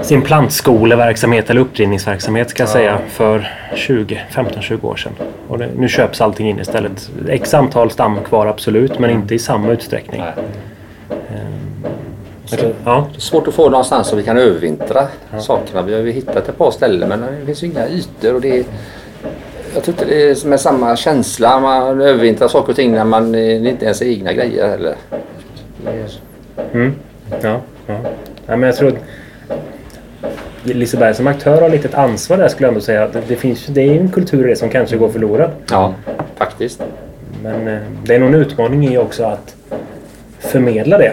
sin 0.00 0.22
plantskoleverksamhet 0.22 1.50
eller 1.50 1.60
upprinningsverksamhet 1.60 2.50
ska 2.50 2.62
jag 2.62 2.70
säga 2.70 2.98
för 3.08 3.52
20, 3.74 4.20
15-20 4.32 4.84
år 4.84 4.96
sedan. 4.96 5.12
Och 5.48 5.58
det, 5.58 5.68
nu 5.78 5.88
köps 5.88 6.20
allting 6.20 6.48
in 6.50 6.60
istället. 6.60 7.10
X 7.28 7.54
antal 7.54 7.90
stam 7.90 8.18
kvar 8.24 8.46
absolut 8.46 8.98
men 8.98 9.10
inte 9.10 9.34
i 9.34 9.38
samma 9.38 9.72
utsträckning. 9.72 10.22
Jag 12.50 12.58
tror- 12.60 12.74
Ja. 12.84 13.06
Det 13.12 13.18
är 13.18 13.20
svårt 13.20 13.48
att 13.48 13.54
få 13.54 13.70
någonstans 13.70 14.08
så 14.08 14.16
vi 14.16 14.22
kan 14.22 14.38
övervintra 14.38 15.06
sakerna. 15.38 15.82
Vi 15.82 15.94
har 15.94 16.00
ju 16.00 16.10
hittat 16.12 16.48
ett 16.48 16.58
par 16.58 16.70
ställen 16.70 17.08
men 17.08 17.20
det 17.20 17.46
finns 17.46 17.62
ju 17.62 17.66
inga 17.66 17.88
ytor 17.88 18.34
och 18.34 18.40
det 18.40 18.58
är 18.58 18.64
jag 19.74 19.84
tror 19.84 19.94
inte 19.94 20.04
det 20.04 20.30
är 20.30 20.48
med 20.48 20.60
samma 20.60 20.96
känsla. 20.96 21.60
Man 21.60 22.00
övervintrar 22.00 22.48
saker 22.48 22.68
och 22.72 22.76
ting 22.76 22.92
när 22.92 23.04
man 23.04 23.32
det 23.32 23.38
är 23.40 23.66
inte 23.66 23.84
ens 23.84 24.02
är 24.02 24.06
egna 24.06 24.32
grejer 24.32 24.68
heller. 24.68 24.94
Mm. 26.72 26.94
Ja, 27.42 27.60
ja. 27.86 27.96
ja, 28.46 28.56
men 28.56 28.62
jag 28.62 28.76
tror 28.76 28.88
att 28.88 28.96
Liseberg 30.62 31.14
som 31.14 31.26
aktör 31.26 31.60
har 31.62 31.68
lite 31.68 31.88
ett 31.88 31.94
ansvar 31.94 32.36
där 32.36 32.48
skulle 32.48 32.66
jag 32.66 32.70
ändå 32.72 32.80
säga. 32.80 33.08
Det, 33.08 33.22
det, 33.28 33.36
finns, 33.36 33.66
det 33.66 33.80
är 33.80 33.92
ju 33.92 33.98
en 34.00 34.08
kultur 34.08 34.46
det 34.48 34.56
som 34.56 34.68
kanske 34.68 34.96
går 34.96 35.08
förlorad. 35.08 35.50
Ja, 35.70 35.94
faktiskt. 36.36 36.82
Men 37.42 37.68
eh, 37.68 37.78
det 38.04 38.14
är 38.14 38.18
nog 38.18 38.28
en 38.28 38.34
utmaning 38.34 38.88
i 38.88 38.98
också 38.98 39.24
att 39.24 39.56
förmedla 40.38 40.98
det. 40.98 41.12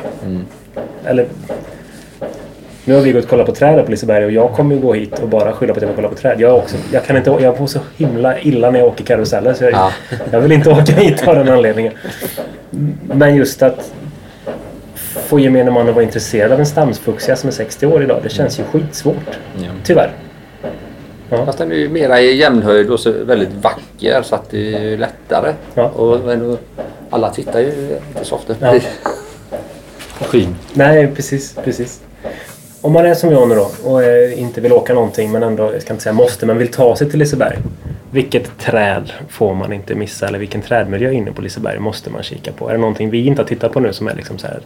Eller 1.05 1.25
nu 2.85 2.93
har 2.93 3.01
vi 3.01 3.11
gått 3.11 3.23
och 3.23 3.29
kollat 3.29 3.45
på 3.45 3.51
träd 3.55 3.85
på 3.85 3.91
Liseberg 3.91 4.25
och 4.25 4.31
jag 4.31 4.51
kommer 4.53 4.75
ju 4.75 4.81
gå 4.81 4.93
hit 4.93 5.19
och 5.19 5.29
bara 5.29 5.53
skylla 5.53 5.73
på 5.73 5.77
att 5.77 5.81
jag 5.81 5.87
vill 5.87 5.95
kolla 5.95 6.07
på 6.09 6.15
träd. 6.15 6.41
Jag, 6.41 6.57
också, 6.57 6.77
jag, 6.91 7.05
kan 7.05 7.17
inte, 7.17 7.37
jag 7.41 7.57
får 7.57 7.67
så 7.67 7.79
himla 7.97 8.39
illa 8.39 8.71
när 8.71 8.79
jag 8.79 8.87
åker 8.87 9.03
karuseller 9.03 9.53
så 9.53 9.63
jag, 9.63 9.73
Ja. 9.73 9.91
jag 10.31 10.41
vill 10.41 10.51
inte 10.51 10.69
åka 10.69 10.93
hit 10.93 11.27
av 11.27 11.35
den 11.35 11.49
anledningen. 11.49 11.93
Men 13.03 13.35
just 13.35 13.63
att 13.63 13.93
få 15.13 15.39
gemene 15.39 15.71
man 15.71 15.89
att 15.89 15.95
vara 15.95 16.03
intresserad 16.03 16.51
av 16.51 16.59
en 16.59 16.65
stamsfuxia 16.65 17.35
som 17.35 17.47
är 17.47 17.51
60 17.51 17.85
år 17.85 18.03
idag. 18.03 18.19
Det 18.23 18.29
känns 18.29 18.59
ju 18.59 18.63
skitsvårt. 18.63 19.39
Ja. 19.55 19.69
Tyvärr. 19.83 20.11
Fast 21.29 21.57
den 21.57 21.71
är 21.71 21.75
ju 21.75 21.89
mera 21.89 22.21
i 22.21 22.35
jämnhöjd 22.35 22.89
och 22.89 22.99
så 22.99 23.11
väldigt 23.11 23.53
vacker 23.53 24.21
så 24.21 24.35
att 24.35 24.49
det 24.49 24.73
är 24.75 24.97
lättare. 24.97 25.53
Ja. 25.73 25.89
Och, 25.89 26.57
alla 27.09 27.29
tittar 27.29 27.59
ju 27.59 27.97
inte 28.07 28.25
så 28.25 28.35
ofta 28.35 28.55
Ja. 28.59 28.79
skyn. 30.25 30.55
Nej, 30.73 31.07
precis, 31.15 31.55
precis. 31.63 32.01
Om 32.81 32.91
man 32.91 33.05
är 33.05 33.13
som 33.13 33.31
jag 33.31 33.49
nu 33.49 33.55
då 33.55 33.71
och 33.83 34.03
eh, 34.03 34.41
inte 34.41 34.61
vill 34.61 34.73
åka 34.73 34.93
någonting 34.93 35.31
men 35.31 35.43
ändå, 35.43 35.73
jag 35.73 35.81
ska 35.81 35.93
inte 35.93 36.03
säga 36.03 36.13
måste, 36.13 36.45
men 36.45 36.57
vill 36.57 36.67
ta 36.67 36.95
sig 36.95 37.09
till 37.09 37.19
Liseberg. 37.19 37.57
Vilket 38.11 38.57
träd 38.59 39.11
får 39.29 39.53
man 39.55 39.73
inte 39.73 39.95
missa 39.95 40.27
eller 40.27 40.39
vilken 40.39 40.61
trädmiljö 40.61 41.11
inne 41.11 41.31
på 41.31 41.41
Liseberg 41.41 41.79
måste 41.79 42.09
man 42.09 42.23
kika 42.23 42.51
på? 42.51 42.69
Är 42.69 42.73
det 42.73 42.79
någonting 42.79 43.09
vi 43.09 43.25
inte 43.25 43.41
har 43.41 43.47
tittat 43.47 43.73
på 43.73 43.79
nu 43.79 43.93
som 43.93 44.07
är 44.07 44.15
liksom 44.15 44.37
så 44.37 44.47
här? 44.47 44.59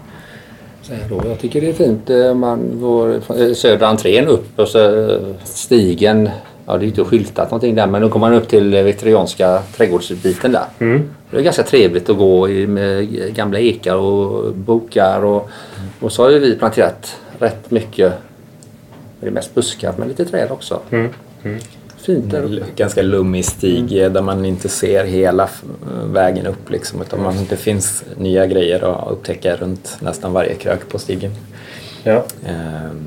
Så 0.88 0.94
här 0.94 1.10
då, 1.10 1.22
jag 1.30 1.40
tycker 1.40 1.62
det 1.62 1.70
är 1.70 1.74
fint. 1.74 2.10
eh, 2.10 2.34
Man 2.34 2.80
går 2.82 3.16
eh, 3.16 3.54
södra 3.54 3.88
entrén 3.88 4.28
upp 4.28 4.60
och 4.60 4.68
så 4.68 5.10
eh, 5.10 5.20
stigen. 5.44 6.30
Ja, 6.66 6.78
det 6.78 6.86
är 6.86 6.88
inte 6.88 7.04
skyltat 7.04 7.52
någonting 7.52 7.76
där 7.76 7.88
men 7.88 8.02
då 8.02 8.10
kommer 8.10 8.30
man 8.30 8.38
upp 8.38 8.48
till 8.48 8.84
viktorianska 8.84 9.62
trädgårdsbiten 9.78 10.52
där. 10.52 10.66
Mm. 10.80 11.10
Det 11.32 11.38
är 11.38 11.42
ganska 11.42 11.64
trevligt 11.64 12.10
att 12.10 12.18
gå 12.18 12.48
med 12.48 13.10
gamla 13.36 13.60
ekar 13.60 13.96
och 13.96 14.54
bokar 14.54 15.24
och, 15.24 15.50
och 16.00 16.12
så 16.12 16.24
har 16.24 16.30
vi 16.30 16.56
planterat 16.56 17.18
rätt 17.40 17.72
mycket. 17.72 18.14
Det 19.20 19.28
är 19.28 19.32
mest 19.32 19.56
buskar 19.56 19.94
men 19.98 20.08
lite 20.08 20.26
träd 20.26 20.52
också. 20.52 20.80
Mm. 20.90 21.10
Fint 22.06 22.32
där 22.32 22.64
Ganska 22.76 23.02
lummig 23.02 23.46
stig 23.46 24.04
eh, 24.04 24.12
där 24.12 24.22
man 24.22 24.46
inte 24.46 24.70
ser 24.70 25.06
hela 25.06 25.50
vägen 26.14 26.48
upp 26.48 26.70
liksom, 26.70 27.02
utan 27.02 27.24
man, 27.24 27.34
det 27.50 27.56
finns 27.56 28.04
nya 28.18 28.46
grejer 28.48 28.84
att 28.84 29.12
upptäcka 29.12 29.56
runt 29.56 29.98
nästan 30.00 30.34
varje 30.34 30.54
krök 30.56 30.90
på 30.90 31.00
stigen. 31.00 31.32
Ja. 32.04 32.24
Ehm, 32.46 33.06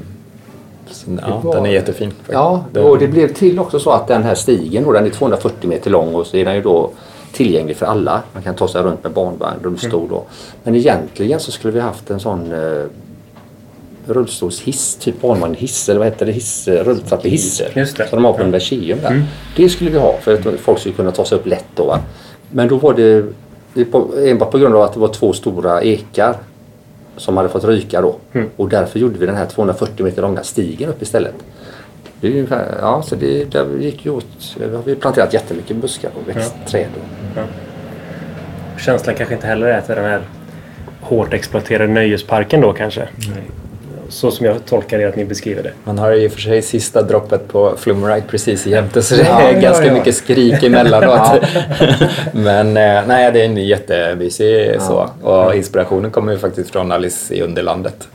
så, 0.91 1.11
ja, 1.21 1.41
var- 1.45 1.55
den 1.55 1.67
är 1.67 1.71
jättefin. 1.71 2.11
faktiskt. 2.11 2.33
Ja, 2.33 2.65
och 2.81 2.99
det 2.99 3.09
blev 3.09 3.33
till 3.33 3.59
också 3.59 3.79
så 3.81 3.91
att 3.91 4.09
den 4.09 4.23
här 4.23 4.35
stigen 4.35 4.85
då, 4.85 4.93
den 4.93 5.07
är 5.07 5.11
240 5.11 5.69
meter 5.69 5.91
lång 5.91 6.15
och 6.15 6.27
så 6.27 6.37
är 6.37 6.45
den 6.45 6.55
ju 6.55 6.63
då 6.63 6.91
tillgänglig 7.33 7.77
för 7.77 7.87
alla. 7.87 8.23
Man 8.33 8.43
kan 8.43 8.55
ta 8.55 8.69
sig 8.69 8.83
runt 8.83 9.03
med 9.03 9.13
barnvagn, 9.13 9.57
rullstol 9.63 10.09
då. 10.11 10.25
Men 10.63 10.75
egentligen 10.75 11.41
så 11.41 11.53
skulle 11.53 11.73
vi 11.73 11.81
haft 11.81 12.11
en 12.11 12.21
sån 12.21 12.53
eh, 12.53 12.85
rullstolshiss, 14.09 14.95
typ 14.97 15.21
barnvagnhiss 15.21 15.89
eller 15.89 15.99
vad 15.99 16.09
heter 16.09 16.27
det? 16.27 16.33
Hiss. 16.33 16.69
Just 17.75 17.97
det. 17.97 18.09
Som 18.09 18.17
de 18.17 18.25
har 18.25 18.33
på 18.33 18.39
Ja. 18.41 18.45
Universium 18.45 18.99
där. 19.03 19.25
Det 19.57 19.69
skulle 19.69 19.91
vi 19.91 19.99
ha 19.99 20.19
för 20.21 20.35
att 20.35 20.61
folk 20.61 20.79
skulle 20.79 20.95
kunna 20.95 21.11
ta 21.11 21.25
sig 21.25 21.39
upp 21.39 21.47
lätt 21.47 21.65
då. 21.75 21.85
Va? 21.85 22.01
Men 22.51 22.69
då 22.69 22.77
var 22.77 22.95
det, 22.95 23.25
enbart 24.31 24.51
på 24.51 24.59
grund 24.59 24.75
av 24.75 24.83
att 24.83 24.93
det 24.95 25.01
var 25.01 25.09
två 25.09 25.33
stora 25.33 25.83
ekar 25.83 26.35
som 27.17 27.37
hade 27.37 27.49
fått 27.49 27.65
ryka 27.65 28.01
då. 28.01 28.17
Och 28.57 28.69
därför 28.69 28.99
gjorde 28.99 29.19
vi 29.19 29.27
den 29.27 29.37
här 29.37 29.47
240 29.47 30.05
meter 30.05 30.23
långa 30.23 30.43
stigen 30.43 30.89
upp 30.89 31.03
istället. 31.03 31.35
Det 32.21 32.27
är 32.27 32.31
ungefär, 32.33 32.79
ja, 32.81 33.03
så 33.03 33.15
det, 33.15 33.45
där 33.45 33.67
gick 33.79 34.05
ju 34.05 34.11
åt. 34.11 34.57
Vi 34.59 34.77
har 34.77 34.95
planterat 34.95 35.35
jättemycket 35.35 35.77
buskar 35.77 36.11
och 36.23 36.29
växt 36.29 36.55
träd. 36.67 36.89
Och, 36.97 37.43
Känslan 38.81 39.15
kanske 39.15 39.35
inte 39.35 39.47
heller 39.47 39.67
är 39.67 39.79
att 39.79 39.87
den 39.87 40.05
här 40.05 40.21
hårt 41.01 41.35
exploaterade 41.35 41.93
nöjesparken 41.93 42.61
då 42.61 42.73
kanske. 42.73 43.09
Så 44.09 44.31
som 44.31 44.47
jag 44.47 44.65
tolkar 44.65 44.99
det 44.99 45.05
att 45.05 45.17
ni 45.17 45.25
beskriver 45.25 45.63
det. 45.63 45.73
Man 45.85 45.99
har 45.99 46.27
och 46.27 46.33
för 46.33 46.41
sig 46.41 46.63
sista 46.63 47.03
droppet 47.03 47.49
på 47.49 47.75
Flumride 47.77 48.23
precis 48.29 48.67
jämte 48.67 49.03
så 49.03 49.15
det 49.15 49.23
Ja, 49.23 49.41
är 49.41 49.55
ja, 49.55 49.61
ganska 49.61 49.87
ja. 49.87 49.93
mycket 49.93 50.15
skrik 50.15 50.63
emellanåt. 50.63 51.43
Men 52.33 52.77
eh, 52.77 53.03
nej, 53.07 53.33
det 53.33 53.41
är 53.41 53.45
en 53.45 53.57
jättemysig 53.57 54.77
så. 54.81 55.11
Och 55.23 55.55
inspirationen 55.55 56.11
kommer 56.11 56.33
ju 56.33 56.39
faktiskt 56.39 56.71
från 56.71 56.93
Alice 56.93 57.35
i 57.35 57.43
Underlandet. 57.43 58.09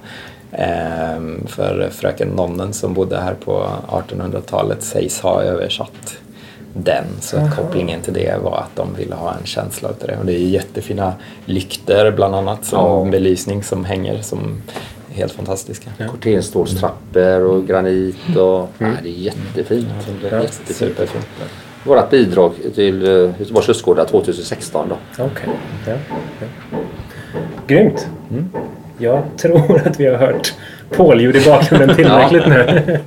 Ehm, 0.52 1.48
för 1.48 1.90
fröken 1.92 2.28
Nonnen 2.28 2.74
som 2.74 2.94
bodde 2.94 3.18
här 3.18 3.34
på 3.46 3.66
1800-talet 3.90 4.84
sägs 4.84 5.20
ha 5.20 5.42
översatt 5.42 6.18
den. 6.74 7.04
Så 7.22 7.38
att 7.38 7.56
kopplingen 7.56 8.02
till 8.02 8.14
det 8.14 8.36
var 8.44 8.58
att 8.58 8.76
de 8.76 8.88
ville 8.98 9.16
ha 9.16 9.34
en 9.42 9.46
känsla 9.46 9.90
av 9.90 9.96
det. 10.08 10.18
Och 10.20 10.26
det 10.26 10.34
är 10.34 10.38
jättefina 10.48 11.14
lykter 11.46 12.12
bland 12.12 12.36
annat 12.36 12.66
som 12.66 12.80
Ja. 13.06 13.12
belysning 13.12 13.64
som 13.64 13.86
hänger 13.86 14.22
som 14.22 14.62
helt 15.14 15.32
fantastiska. 15.34 15.90
Kortenstålstrappor 16.12 17.42
och 17.42 17.68
granit 17.68 18.36
och... 18.38 18.70
Nej, 18.78 18.92
det 19.04 19.10
är 19.10 19.14
jättefint. 19.14 19.88
Det 20.22 20.28
är 20.32 20.42
jättefint. 20.42 20.78
Superfint. 20.78 21.26
Vårt 21.84 22.10
bidrag 22.10 22.52
till 22.76 23.04
eh, 23.06 23.12
Göteborgs 23.40 23.68
lustgårdar 23.68 24.06
2016 24.06 24.90
då. 24.90 25.24
Okej. 25.24 25.50
Ja. 25.88 25.94
Ja. 26.42 26.78
Grymt. 27.68 28.08
Jag 28.98 29.24
tror 29.38 29.82
att 29.86 30.00
vi 30.00 30.06
har 30.08 30.16
hört 30.18 30.54
påljud 30.90 31.36
i 31.36 31.46
bakgrunden 31.46 31.96
tillräckligt 31.96 32.48
nu. 32.48 33.00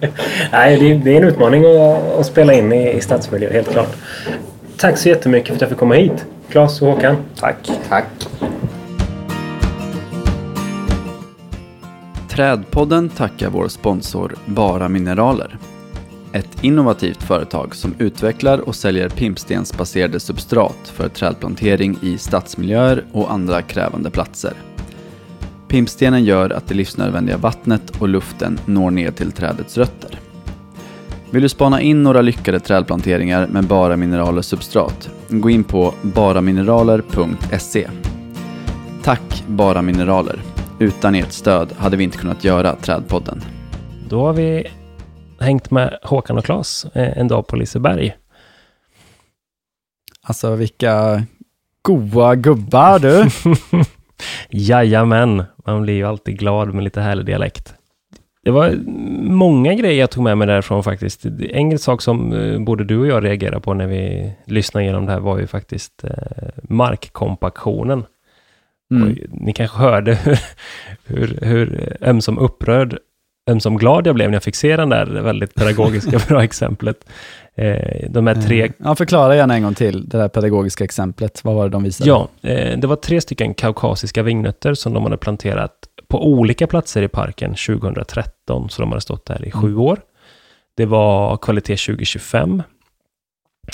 Nej, 0.52 0.76
det 0.78 0.90
är, 0.90 0.94
det 1.04 1.12
är 1.12 1.16
en 1.16 1.24
utmaning 1.28 1.64
att, 1.64 2.18
att 2.18 2.26
spela 2.26 2.52
in 2.54 2.72
i, 2.72 2.92
i 2.92 3.00
stadsmiljö, 3.00 3.52
helt 3.52 3.70
klart. 3.72 3.96
Tack 4.76 4.98
så 4.98 5.08
jättemycket 5.08 5.48
för 5.48 5.54
att 5.54 5.60
jag 5.60 5.70
fick 5.70 5.78
komma 5.78 5.94
hit. 5.94 6.24
Claes 6.50 6.82
och 6.82 6.88
Håkan. 6.88 7.16
Tack. 7.40 7.70
Tack. 7.88 8.06
Trädpodden 12.36 13.08
tackar 13.08 13.50
vår 13.50 13.68
sponsor 13.68 14.34
Bara 14.46 14.88
Mineraler. 14.88 15.58
Ett 16.32 16.64
innovativt 16.64 17.22
företag 17.22 17.74
som 17.74 17.94
utvecklar 17.98 18.58
och 18.58 18.74
säljer 18.74 19.08
pimpstensbaserade 19.08 20.20
substrat 20.20 20.92
för 20.94 21.08
trädplantering 21.08 21.98
i 22.02 22.18
stadsmiljöer 22.18 23.04
och 23.12 23.32
andra 23.32 23.62
krävande 23.62 24.10
platser. 24.10 24.52
Pimpstenen 25.68 26.24
gör 26.24 26.50
att 26.50 26.66
det 26.68 26.74
livsnödvändiga 26.74 27.36
vattnet 27.36 28.00
och 28.00 28.08
luften 28.08 28.58
når 28.66 28.90
ner 28.90 29.10
till 29.10 29.32
trädets 29.32 29.78
rötter. 29.78 30.20
Vill 31.30 31.42
du 31.42 31.48
spana 31.48 31.80
in 31.80 32.02
några 32.02 32.22
lyckade 32.22 32.60
trädplanteringar 32.60 33.46
med 33.46 33.64
Bara 33.64 33.96
Mineraler 33.96 34.42
substrat? 34.42 35.10
Gå 35.28 35.50
in 35.50 35.64
på 35.64 35.94
baramineraler.se. 36.02 37.88
Tack 39.02 39.44
Bara 39.46 39.82
Mineraler. 39.82 40.55
Utan 40.78 41.14
ert 41.14 41.32
stöd 41.32 41.72
hade 41.72 41.96
vi 41.96 42.04
inte 42.04 42.18
kunnat 42.18 42.44
göra 42.44 42.76
Trädpodden. 42.76 43.40
Då 44.08 44.26
har 44.26 44.32
vi 44.32 44.66
hängt 45.40 45.70
med 45.70 45.98
Håkan 46.02 46.38
och 46.38 46.44
Claes 46.44 46.84
eh, 46.94 47.18
en 47.18 47.28
dag 47.28 47.46
på 47.46 47.56
Liseberg. 47.56 48.16
Alltså 50.22 50.54
vilka 50.54 51.22
goa 51.82 52.34
gubbar 52.34 52.98
du. 52.98 53.24
Jajamän, 54.50 55.44
man 55.66 55.82
blir 55.82 55.94
ju 55.94 56.04
alltid 56.04 56.38
glad 56.38 56.74
med 56.74 56.84
lite 56.84 57.00
härlig 57.00 57.26
dialekt. 57.26 57.74
Det 58.42 58.50
var 58.50 58.74
många 59.30 59.74
grejer 59.74 60.00
jag 60.00 60.10
tog 60.10 60.24
med 60.24 60.38
mig 60.38 60.46
därifrån 60.46 60.82
faktiskt. 60.82 61.26
En 61.50 61.78
sak 61.78 62.02
som 62.02 62.32
eh, 62.32 62.60
både 62.60 62.84
du 62.84 62.98
och 62.98 63.06
jag 63.06 63.24
reagerade 63.24 63.60
på 63.60 63.74
när 63.74 63.86
vi 63.86 64.32
lyssnade 64.46 64.84
igenom 64.84 65.06
det 65.06 65.12
här 65.12 65.20
var 65.20 65.38
ju 65.38 65.46
faktiskt 65.46 66.04
eh, 66.04 66.10
markkompaktionen. 66.62 68.04
Mm. 68.94 69.18
Ni 69.30 69.52
kanske 69.52 69.78
hörde 69.78 70.14
hur, 70.24 70.38
hur, 71.06 71.38
hur 71.42 71.96
ömsom 72.00 72.38
upprörd, 72.38 72.98
ömsom 73.50 73.76
glad 73.78 74.06
jag 74.06 74.14
blev 74.14 74.30
när 74.30 74.34
jag 74.36 74.42
fick 74.42 74.54
se 74.54 74.76
den 74.76 74.88
där 74.88 75.06
väldigt 75.06 75.54
pedagogiska 75.54 76.20
bra 76.28 76.44
exemplet. 76.44 77.08
Eh, 77.54 78.10
de 78.10 78.26
här 78.26 78.34
tre 78.34 78.72
Ja, 78.78 78.94
förklara 78.94 79.36
gärna 79.36 79.54
en 79.54 79.62
gång 79.62 79.74
till 79.74 80.08
det 80.08 80.18
där 80.18 80.28
pedagogiska 80.28 80.84
exemplet. 80.84 81.44
Vad 81.44 81.54
var 81.54 81.64
det 81.64 81.70
de 81.70 81.82
visade? 81.82 82.10
Ja, 82.10 82.28
eh, 82.42 82.78
det 82.78 82.86
var 82.86 82.96
tre 82.96 83.20
stycken 83.20 83.54
kaukasiska 83.54 84.22
vingnötter 84.22 84.74
som 84.74 84.92
de 84.92 85.02
hade 85.02 85.16
planterat 85.16 85.72
på 86.08 86.26
olika 86.28 86.66
platser 86.66 87.02
i 87.02 87.08
parken 87.08 87.54
2013, 87.54 88.70
så 88.70 88.82
de 88.82 88.90
hade 88.90 89.00
stått 89.00 89.26
där 89.26 89.44
i 89.44 89.50
sju 89.50 89.66
Mm. 89.68 89.80
år. 89.80 90.00
Det 90.76 90.86
var 90.86 91.36
kvalitet 91.36 91.76
2025. 91.76 92.62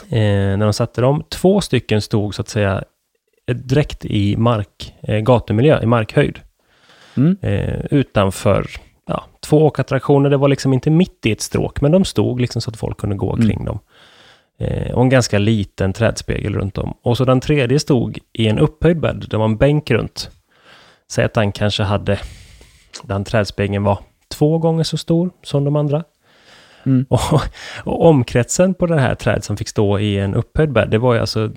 Eh, 0.09 0.19
när 0.19 0.57
de 0.65 0.73
satte 0.73 1.01
dem, 1.01 1.25
två 1.29 1.61
stycken 1.61 2.03
stod 2.03 2.35
så 2.35 2.43
att 2.43 2.49
säga 2.49 2.73
eh, 2.75 2.83
direkt 3.47 4.05
i 4.05 4.37
mark, 4.37 4.95
eh, 5.03 5.19
gatumiljö, 5.19 5.83
i 5.83 5.87
markhöjd. 5.87 6.41
Mm. 7.17 7.37
Eh, 7.43 7.81
utanför 7.91 8.67
ja, 9.07 9.25
två 9.41 9.67
åkattraktioner. 9.67 10.31
Det 10.31 10.37
var 10.37 10.49
liksom 10.49 10.73
inte 10.73 10.91
mitt 10.91 11.27
i 11.27 11.33
ett 11.33 11.41
stråk, 11.41 11.81
men 11.81 11.93
de 11.93 12.05
stod 12.05 12.41
liksom 12.41 12.63
så 12.63 12.71
att 12.71 12.77
folk 12.77 12.99
kunde 12.99 13.17
gå 13.17 13.33
Mm. 13.35 13.49
kring 13.49 13.65
dem. 13.65 13.79
Eh, 14.59 14.93
och 14.93 15.03
en 15.03 15.09
ganska 15.09 15.39
liten 15.39 15.93
trädspegel 15.93 16.55
runt 16.55 16.79
om. 16.79 16.95
Och 17.03 17.17
så 17.17 17.25
den 17.25 17.41
tredje 17.41 17.79
stod 17.81 18.19
i 18.33 18.49
en 18.49 18.59
upphöjd 18.59 19.01
bädd. 19.01 19.27
Det 19.31 19.37
var 19.37 19.45
en 19.45 19.57
bänk 19.57 19.91
runt. 19.91 20.31
Säg 21.11 21.25
att 21.25 21.35
den 21.35 21.53
kanske 21.53 21.83
hade, 21.83 22.19
den 23.03 23.25
trädspegeln 23.25 23.85
var 23.85 23.99
två 24.29 24.59
gånger 24.59 24.85
så 24.85 24.97
stor 24.97 25.31
som 25.43 25.65
de 25.65 25.77
andra. 25.77 26.05
Mm. 26.87 27.07
Och, 27.09 27.21
och 27.85 28.07
omkretsen 28.07 28.75
på 28.75 28.87
det 28.87 29.01
här 29.01 29.15
trädet 29.15 29.45
som 29.45 29.57
fick 29.57 29.69
stå 29.69 29.99
i 29.99 30.19
en 30.19 30.35
upphöjd 30.35 30.73
bädd, 30.73 30.91
det 30.91 30.99
var 30.99 31.15
ju 31.15 31.21
alltså 31.21 31.51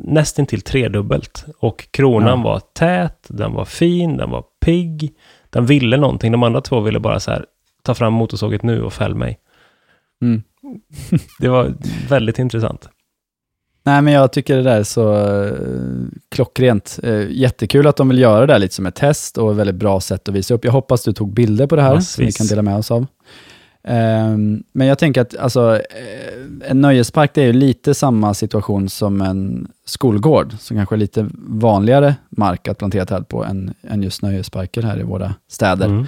nästan 0.00 0.46
till 0.46 0.60
tredubbelt. 0.62 1.44
Och 1.58 1.88
kronan 1.90 2.38
Ja. 2.38 2.44
var 2.44 2.60
tät, 2.74 3.26
den 3.28 3.52
var 3.52 3.64
fin, 3.64 4.16
den 4.16 4.30
var 4.30 4.44
pigg, 4.64 5.14
den 5.50 5.66
ville 5.66 5.96
någonting. 5.96 6.32
De 6.32 6.42
andra 6.42 6.60
två 6.60 6.80
ville 6.80 7.00
bara 7.00 7.20
så 7.20 7.30
här, 7.30 7.44
ta 7.82 7.94
fram 7.94 8.12
motorsåget 8.12 8.62
nu 8.62 8.82
och 8.82 8.92
fäll 8.92 9.14
mig. 9.14 9.38
Mm. 10.22 10.42
Det 11.40 11.48
var 11.48 11.74
väldigt 12.08 12.38
intressant. 12.38 12.88
Nej, 13.84 14.02
men 14.02 14.12
jag 14.12 14.32
tycker 14.32 14.56
det 14.56 14.62
där 14.62 14.78
är 14.78 14.82
så 14.82 15.14
eh, 15.44 15.52
klockrent. 16.30 16.98
Eh, 17.02 17.30
jättekul 17.30 17.86
att 17.86 17.96
de 17.96 18.08
vill 18.08 18.18
göra 18.18 18.40
det 18.40 18.52
där 18.52 18.58
lite 18.58 18.74
som 18.74 18.86
ett 18.86 18.94
test 18.94 19.38
och 19.38 19.50
ett 19.50 19.56
väldigt 19.56 19.76
bra 19.76 20.00
sätt 20.00 20.28
att 20.28 20.34
visa 20.34 20.54
upp. 20.54 20.64
Jag 20.64 20.72
hoppas 20.72 21.02
du 21.02 21.12
tog 21.12 21.32
bilder 21.34 21.66
på 21.66 21.76
det 21.76 21.82
här 21.82 22.00
som 22.00 22.24
vi 22.24 22.32
kan 22.32 22.46
dela 22.46 22.62
med 22.62 22.76
oss 22.76 22.90
av. 22.90 23.06
Ehm, 23.84 24.62
men 24.72 24.86
jag 24.86 24.98
tänker 24.98 25.20
att 25.20 25.36
alltså, 25.36 25.74
eh, 25.76 26.70
en 26.70 26.80
nöjespark 26.80 27.34
det 27.34 27.42
är 27.42 27.46
ju 27.46 27.52
lite 27.52 27.94
samma 27.94 28.34
situation 28.34 28.88
som 28.88 29.20
en 29.20 29.68
skolgård, 29.86 30.54
som 30.58 30.76
kanske 30.76 30.94
är 30.94 30.98
lite 30.98 31.28
vanligare 31.48 32.14
mark 32.30 32.68
att 32.68 32.78
plantera 32.78 33.06
träd 33.06 33.28
på 33.28 33.44
än, 33.44 33.74
än 33.82 34.02
just 34.02 34.22
nöjesparker 34.22 34.82
här 34.82 35.00
i 35.00 35.02
våra 35.02 35.34
städer. 35.48 35.86
Mm. 35.86 36.06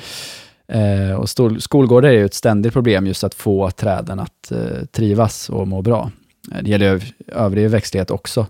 Eh, 0.68 1.14
och 1.14 1.28
stol, 1.28 1.60
skolgårdar 1.60 2.08
är 2.08 2.12
ju 2.12 2.24
ett 2.24 2.34
ständigt 2.34 2.72
problem 2.72 3.06
just 3.06 3.24
att 3.24 3.34
få 3.34 3.70
träden 3.70 4.20
att 4.20 4.52
eh, 4.52 4.84
trivas 4.92 5.48
och 5.50 5.68
må 5.68 5.82
bra. 5.82 6.10
Eh, 6.52 6.62
Det 6.62 6.70
gäller 6.70 6.86
öv, 6.86 7.04
övrig 7.26 7.70
växtlighet 7.70 8.10
också. 8.10 8.46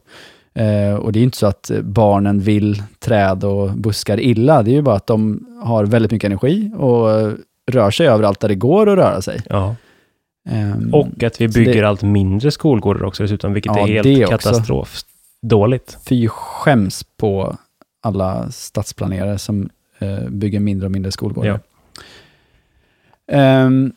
Eh, 0.54 0.94
och 0.94 1.12
det 1.12 1.18
är 1.18 1.22
inte 1.22 1.38
så 1.38 1.46
att 1.46 1.70
barnen 1.82 2.40
vill 2.40 2.82
träd 2.98 3.44
och 3.44 3.70
buskar 3.70 4.20
illa, 4.20 4.62
det 4.62 4.70
är 4.70 4.74
ju 4.74 4.82
bara 4.82 4.96
att 4.96 5.06
de 5.06 5.46
har 5.62 5.84
väldigt 5.84 6.12
mycket 6.12 6.28
energi 6.28 6.72
och 6.78 7.32
rör 7.70 7.90
sig 7.90 8.08
överallt 8.08 8.40
där 8.40 8.48
det 8.48 8.54
går 8.54 8.88
att 8.88 8.96
röra 8.98 9.22
sig. 9.22 9.40
Ja. 9.48 9.76
Ehm, 10.48 10.94
Och 10.94 11.22
att 11.22 11.40
vi 11.40 11.52
Så 11.52 11.58
det- 11.58 11.64
bygger 11.64 11.82
allt 11.82 12.02
mindre 12.02 12.50
skolgårdar 12.50 13.04
också 13.04 13.22
dessutom, 13.22 13.52
vilket 13.52 13.76
Ja, 13.76 13.82
är 13.88 13.92
helt 13.92 14.04
det 14.04 14.24
också. 14.26 14.48
katastrof 14.48 15.00
dåligt. 15.42 15.98
Fy 16.08 16.28
skäms 16.28 17.04
på 17.16 17.56
alla 18.02 18.50
stadsplanerare 18.50 19.38
som 19.38 19.70
eh, 19.98 20.28
bygger 20.28 20.60
mindre 20.60 20.86
och 20.86 20.92
mindre 20.92 21.12
skolgårdar. 21.12 21.48
Ja. 21.50 21.58
Ehm, 23.36 23.92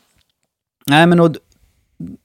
nej, 0.87 1.07
men 1.07 1.19
och, 1.19 1.35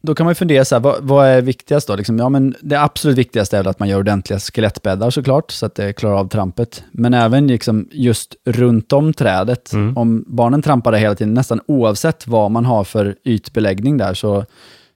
då 0.03 0.15
kan 0.15 0.25
man 0.25 0.31
ju 0.31 0.35
fundera 0.35 0.65
så 0.65 0.75
här, 0.75 0.81
vad, 0.81 0.97
vad 1.01 1.27
är 1.27 1.43
viktigast 1.43 1.89
då? 1.89 1.97
Liksom, 1.97 2.19
ja, 2.19 2.29
men 2.29 2.55
det 2.61 2.81
absolut 2.81 3.19
viktigaste 3.19 3.57
är 3.57 3.61
väl 3.61 3.71
att 3.71 3.79
man 3.79 3.89
gör 3.89 3.99
ordentliga 3.99 4.39
skelettbäddar 4.39 5.11
såklart, 5.11 5.51
så 5.51 5.67
att 5.67 5.75
det 5.75 5.93
klarar 5.93 6.15
av 6.15 6.29
trampet. 6.29 6.85
Men 6.93 7.15
även 7.15 7.47
liksom 7.47 7.89
just 7.93 8.35
runt 8.45 8.93
om 8.93 9.13
trädet. 9.13 9.73
Mm. 9.73 9.97
Om 9.97 10.25
barnen 10.27 10.63
trampar 10.63 10.93
det 10.93 10.99
hela 10.99 11.15
tiden, 11.15 11.35
nästan 11.35 11.61
oavsett 11.67 12.27
vad 12.27 12.51
man 12.51 12.65
har 12.65 12.85
för 12.85 13.17
ytbeläggning 13.25 13.97
där, 13.97 14.15
så, 14.15 14.45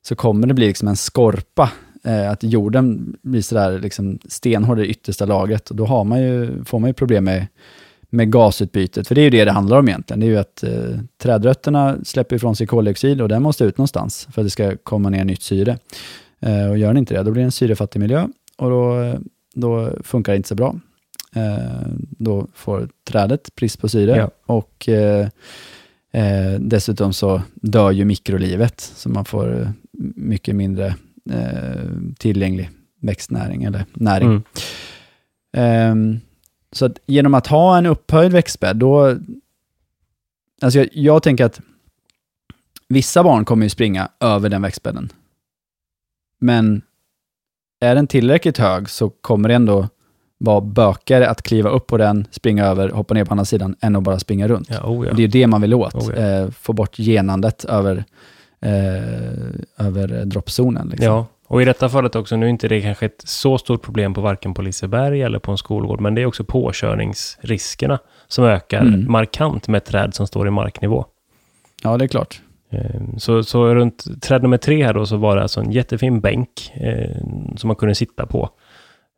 så 0.03 0.15
kommer 0.15 0.47
det 0.47 0.55
bli 0.55 0.67
liksom 0.67 0.89
en 0.89 0.97
skorpa. 0.97 1.71
Eh, 2.05 2.31
att 2.31 2.43
jorden 2.43 3.17
blir 3.23 3.43
sådär 3.43 3.79
liksom 3.79 4.19
stenhård 4.29 4.79
i 4.79 4.83
det 4.83 4.89
yttersta 4.89 5.25
lagret. 5.25 5.71
Och 5.71 5.77
då 5.77 5.87
har 5.87 6.05
man 6.05 6.23
ju, 6.23 6.65
får 6.65 6.79
man 6.79 6.91
ju 6.91 6.95
problem 6.95 7.25
med, 7.25 7.47
med 8.13 8.33
gasutbytet. 8.33 9.09
För 9.09 9.15
det 9.15 9.21
är 9.21 9.23
ju 9.23 9.31
det 9.31 9.45
det 9.45 9.53
handlar 9.53 9.79
om 9.79 9.89
egentligen. 9.89 10.21
Det 10.21 10.27
är 10.27 10.31
ju 10.31 10.39
att 10.39 10.63
eh, 10.63 10.99
trädrötterna 11.23 11.97
släpper 12.05 12.37
ifrån 12.37 12.57
sig 12.57 12.67
koldioxid 12.67 13.21
och 13.21 13.29
den 13.29 13.43
måste 13.43 13.65
ut 13.65 13.79
någonstans 13.79 14.29
för 14.33 14.41
att 14.43 14.47
det 14.47 14.51
ska 14.51 14.77
komma 14.77 15.11
ner 15.11 15.25
nytt 15.25 15.43
syre. 15.43 15.79
Eh, 16.41 16.71
och 16.71 16.79
gör 16.79 16.89
den 16.89 16.97
inte 16.97 17.15
det, 17.15 17.23
då 17.23 17.31
blir 17.31 17.43
det 17.43 17.47
en 17.47 17.53
syrefattig 17.53 18.01
miljö 18.01 18.27
och 18.59 18.71
då, 18.71 19.15
då 19.55 19.91
funkar 20.05 20.33
det 20.33 20.37
inte 20.37 20.49
så 20.49 20.55
bra. 20.55 20.77
Eh, 21.37 21.87
då 22.19 22.47
får 22.55 22.89
trädet 23.09 23.55
brist 23.55 23.81
på 23.81 23.89
syre 23.89 24.17
Ja. 24.17 24.31
och 24.47 24.89
eh, 24.89 25.29
eh, 26.13 26.61
dessutom 26.61 27.13
så 27.13 27.43
dör 27.55 27.91
ju 27.91 28.05
mikrolivet 28.05 28.81
så 28.81 29.09
man 29.09 29.25
får 29.25 29.61
eh, 29.61 29.69
mycket 30.17 30.57
mindre 30.57 30.95
eh, 31.31 31.91
tillgänglig 32.19 32.71
växtnäring 33.01 33.65
eller 33.65 33.85
näring. 33.95 34.29
Mm. 34.29 34.43
Ehm, 35.57 36.21
så 36.73 36.87
att 36.87 36.99
genom 37.07 37.35
att 37.35 37.47
ha 37.47 37.79
en 37.79 37.87
upphöjd 37.87 38.33
växtbädd, 38.33 38.77
då... 38.77 39.19
Alltså 40.63 40.79
jag, 40.79 40.89
jag 40.93 41.23
tänker 41.23 41.45
att 41.45 41.61
vissa 42.89 43.23
barn 43.23 43.45
kommer 43.45 43.67
ju 43.67 43.71
springa 43.71 44.09
över 44.21 44.49
den 44.49 44.63
växtbädden. 44.63 45.09
Men 46.39 46.83
är 47.81 47.95
den 47.95 48.07
tillräckligt 48.07 48.59
hög 48.59 48.91
så 48.91 49.11
kommer 49.11 49.49
det 49.49 49.55
ändå 49.55 49.89
vara 50.39 50.61
bökigare 50.61 51.31
att 51.31 51.43
kliva 51.43 51.71
upp 51.71 51.87
på 51.87 51.97
den, 51.97 52.27
springa 52.31 52.67
över, 52.67 52.89
hoppa 52.89 53.15
ner 53.15 53.25
på 53.25 53.31
andra 53.31 53.45
sidan, 53.45 53.77
än 53.81 53.97
att 53.97 54.03
bara 54.03 54.19
springa 54.19 54.49
runt. 54.49 54.69
Ja, 54.71 54.83
oh 54.85 55.07
ja. 55.07 55.13
Det 55.13 55.23
är 55.23 55.29
det 55.29 55.47
man 55.47 55.61
vill 55.61 55.75
åt. 55.75 55.95
Oh 55.95 56.13
ja. 56.17 56.23
eh, 56.23 56.51
få 56.51 56.73
bort 56.73 56.99
genandet 56.99 57.65
över, 57.65 58.05
eh, 58.61 59.87
över 59.87 60.25
droppzonen. 60.25 60.89
Liksom. 60.89 61.07
Och 61.53 61.63
i 61.63 61.65
detta 61.65 61.89
fallet 61.89 62.17
också, 62.17 62.37
nu 62.37 62.47
är 62.47 62.51
inte 62.51 62.69
det 62.69 62.81
kanske 62.81 63.07
ett 63.07 63.23
så 63.25 63.59
stort 63.59 63.83
problem 63.83 64.15
på 64.15 64.21
varken 64.21 64.55
på 64.55 64.63
Liseberg 64.63 65.23
eller 65.23 65.39
på 65.39 65.51
en 65.53 65.59
skolgård, 65.59 66.01
men 66.01 66.15
det 66.15 66.23
är 66.23 66.27
också 66.27 66.45
påkörningsriskerna 66.45 67.99
som 68.29 68.45
ökar 68.45 68.81
Mm. 68.81 69.13
markant 69.13 69.69
med 69.69 69.85
träd 69.85 70.15
som 70.15 70.27
står 70.27 70.49
i 70.49 70.51
marknivå. 70.51 71.05
ja, 71.83 71.97
det 71.97 72.05
är 72.05 72.09
klart. 72.09 72.41
Eh, 72.71 73.01
Så, 73.19 73.43
så 73.43 73.75
runt 73.75 74.23
träd 74.23 74.43
nummer 74.43 74.57
tre 74.57 74.85
här 74.85 74.95
då 74.95 75.07
så 75.07 75.17
var 75.17 75.37
det 75.37 75.43
alltså 75.43 75.61
en 75.61 75.73
jättefin 75.73 76.21
bänk 76.21 76.73
eh, 76.75 77.17
som 77.57 77.69
man 77.69 77.77
kunde 77.77 77.95
sitta 77.95 78.27
på. 78.27 78.51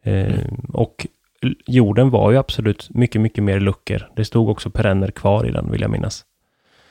Eh, 0.04 0.34
Och 0.72 1.06
l- 1.42 1.56
jorden 1.66 2.10
var 2.10 2.30
ju 2.30 2.36
absolut 2.38 2.88
mycket, 2.90 3.20
mycket 3.20 3.44
mer 3.44 3.60
luckor. 3.60 4.08
Det 4.16 4.24
stod 4.24 4.48
också 4.48 4.70
perenner 4.70 5.10
kvar 5.10 5.46
i 5.46 5.50
den, 5.50 5.70
vill 5.70 5.80
jag 5.80 5.90
minnas. 5.90 6.24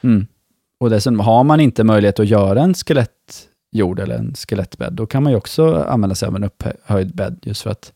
Mm. 0.04 0.28
Och 0.80 0.89
dessutom, 0.89 1.20
har 1.20 1.44
man 1.44 1.60
inte 1.60 1.84
möjlighet 1.84 2.20
att 2.20 2.28
göra 2.28 2.62
en 2.62 2.76
skelettjord 3.74 3.99
eller 3.99 4.15
en 4.15 4.34
skelettbädd, 4.36 4.93
då 4.93 5.05
kan 5.05 5.24
man 5.24 5.32
ju 5.32 5.38
också 5.38 5.84
använda 5.89 6.15
sig 6.15 6.28
av 6.28 6.36
en 6.36 6.43
upphöjd 6.43 7.15
bädd, 7.15 7.39
just 7.41 7.61
för 7.61 7.69
att 7.71 7.93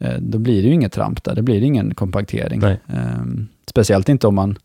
eh, 0.00 0.14
då 0.18 0.38
blir 0.38 0.62
det 0.62 0.68
ju 0.68 0.74
inget 0.74 0.92
tramp 0.92 1.24
där, 1.24 1.34
det 1.34 1.42
blir 1.42 1.62
ingen 1.62 1.94
kompaktering. 1.94 2.62
Ehm, 2.62 3.48
speciellt 3.66 4.08
inte 4.08 4.26
om 4.26 4.34
man 4.34 4.58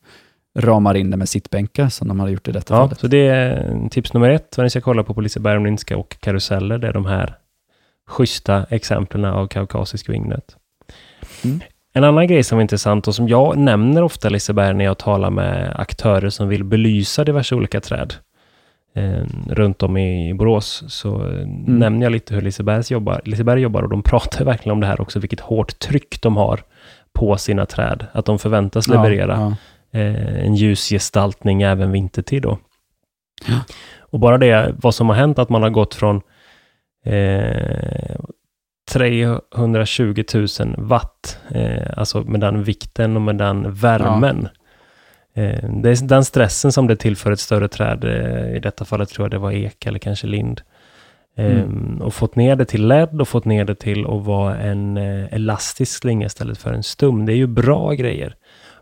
ramar 0.60 0.96
in 0.96 1.12
det 1.12 1.18
med 1.18 1.30
sittbänkar, 1.30 1.90
som 1.90 2.08
de 2.08 2.20
hade 2.20 2.32
gjort 2.32 2.48
i 2.48 2.52
detta 2.52 2.74
Ja, 2.74 2.80
fallet. 2.80 3.00
så 3.00 3.08
det 3.08 3.28
är 3.28 3.90
tips 3.90 4.14
nummer 4.14 4.30
ett, 4.30 4.58
vad 4.58 4.64
ni 4.66 4.70
ska 4.70 4.82
kolla 4.82 5.04
på 5.04 5.14
på 5.14 5.22
Liseberg 5.22 5.58
om 5.58 5.64
ni 5.64 5.70
inte 5.70 5.82
ska 5.82 5.98
åka 5.98 6.18
karuseller. 6.20 6.78
Det 6.78 6.88
är 6.88 6.94
de 6.94 7.06
här 7.06 7.36
schyssta 8.08 8.66
exemplen 8.70 9.26
av 9.26 9.48
kaukasisk 9.48 10.10
vingnöt. 10.10 10.58
Mm. 11.44 11.60
En 11.96 12.04
annan 12.04 12.28
grej 12.28 12.44
som 12.44 12.58
är 12.58 12.62
intressant 12.62 13.08
och 13.08 13.16
som 13.16 13.28
jag 13.28 13.58
nämner 13.58 14.04
ofta 14.04 14.30
Liseberg 14.30 14.74
när 14.74 14.86
jag 14.86 14.98
talar 14.98 15.30
med 15.30 15.74
aktörer 15.76 16.30
som 16.30 16.48
vill 16.48 16.64
belysa 16.64 17.24
diverse 17.24 17.56
olika 17.56 17.82
träd 17.82 18.14
eh, 18.96 19.24
runt 19.48 19.84
om 19.84 19.98
i 19.98 20.34
Borås, 20.34 20.84
så 20.88 21.30
eh, 21.30 21.48
nämner 21.68 22.06
jag 22.06 22.12
lite 22.12 22.36
hur 22.36 22.42
Lisebergs 22.42 22.92
jobbar, 22.92 23.22
Liseberg 23.26 23.62
jobbar 23.62 23.84
och 23.84 23.90
de 23.90 24.04
pratar 24.04 24.46
verkligen 24.46 24.74
om 24.74 24.80
det 24.80 24.88
här 24.88 25.02
också, 25.02 25.20
vilket 25.20 25.40
hårt 25.40 25.80
tryck 25.80 26.22
de 26.22 26.38
har 26.38 26.64
på 27.14 27.38
sina 27.38 27.66
träd. 27.66 28.06
Att 28.12 28.26
de 28.26 28.40
förväntas 28.40 28.88
leverera 28.88 29.34
Ja, 29.34 29.56
ja. 29.92 30.00
eh, 30.00 30.46
en 30.46 30.56
ljusgestaltning 30.56 31.62
även 31.62 31.92
vintertid 31.92 32.42
då. 32.42 32.58
Ja. 33.48 33.60
Och 34.00 34.20
bara 34.20 34.38
det, 34.38 34.76
vad 34.78 34.96
som 34.96 35.10
har 35.10 35.16
hänt, 35.16 35.40
att 35.40 35.50
man 35.50 35.64
har 35.64 35.70
gått 35.70 35.96
från 35.96 36.22
eh, 37.06 38.16
320 38.92 40.24
000 40.34 40.48
watt, 40.78 41.40
eh, 41.50 41.98
alltså 41.98 42.22
med 42.22 42.40
den 42.40 42.64
vikten 42.64 43.16
och 43.16 43.22
med 43.22 43.38
den 43.38 43.74
värmen. 43.74 44.46
Eh, 44.46 44.50
det 45.34 45.90
är 45.90 46.08
den 46.08 46.26
stressen 46.26 46.72
som 46.72 46.88
det 46.88 46.96
tillför 46.96 47.32
ett 47.32 47.40
större 47.40 47.68
träd, 47.68 48.04
eh, 48.04 48.56
i 48.56 48.60
detta 48.60 48.86
fallet 48.86 49.10
tror 49.10 49.26
jag 49.26 49.32
det 49.32 49.38
var 49.38 49.52
ek 49.52 49.86
eller 49.86 50.00
kanske 50.00 50.28
lind. 50.28 50.62
Eh, 51.38 51.46
Mm. 51.46 52.02
Och 52.02 52.14
fått 52.14 52.36
ner 52.36 52.56
det 52.56 52.66
till 52.66 52.88
LED 52.88 53.22
och 53.22 53.28
fått 53.28 53.46
ner 53.46 53.66
det 53.66 53.76
till 53.76 54.06
att 54.06 54.26
vara 54.26 54.58
en 54.58 54.98
eh, 54.98 55.34
elastisk 55.34 56.00
slinga 56.00 56.26
istället 56.26 56.58
för 56.58 56.74
en 56.74 56.84
stum. 56.84 57.26
Det 57.26 57.34
är 57.34 57.38
ju 57.38 57.48
bra 57.48 57.94
grejer. 57.94 58.36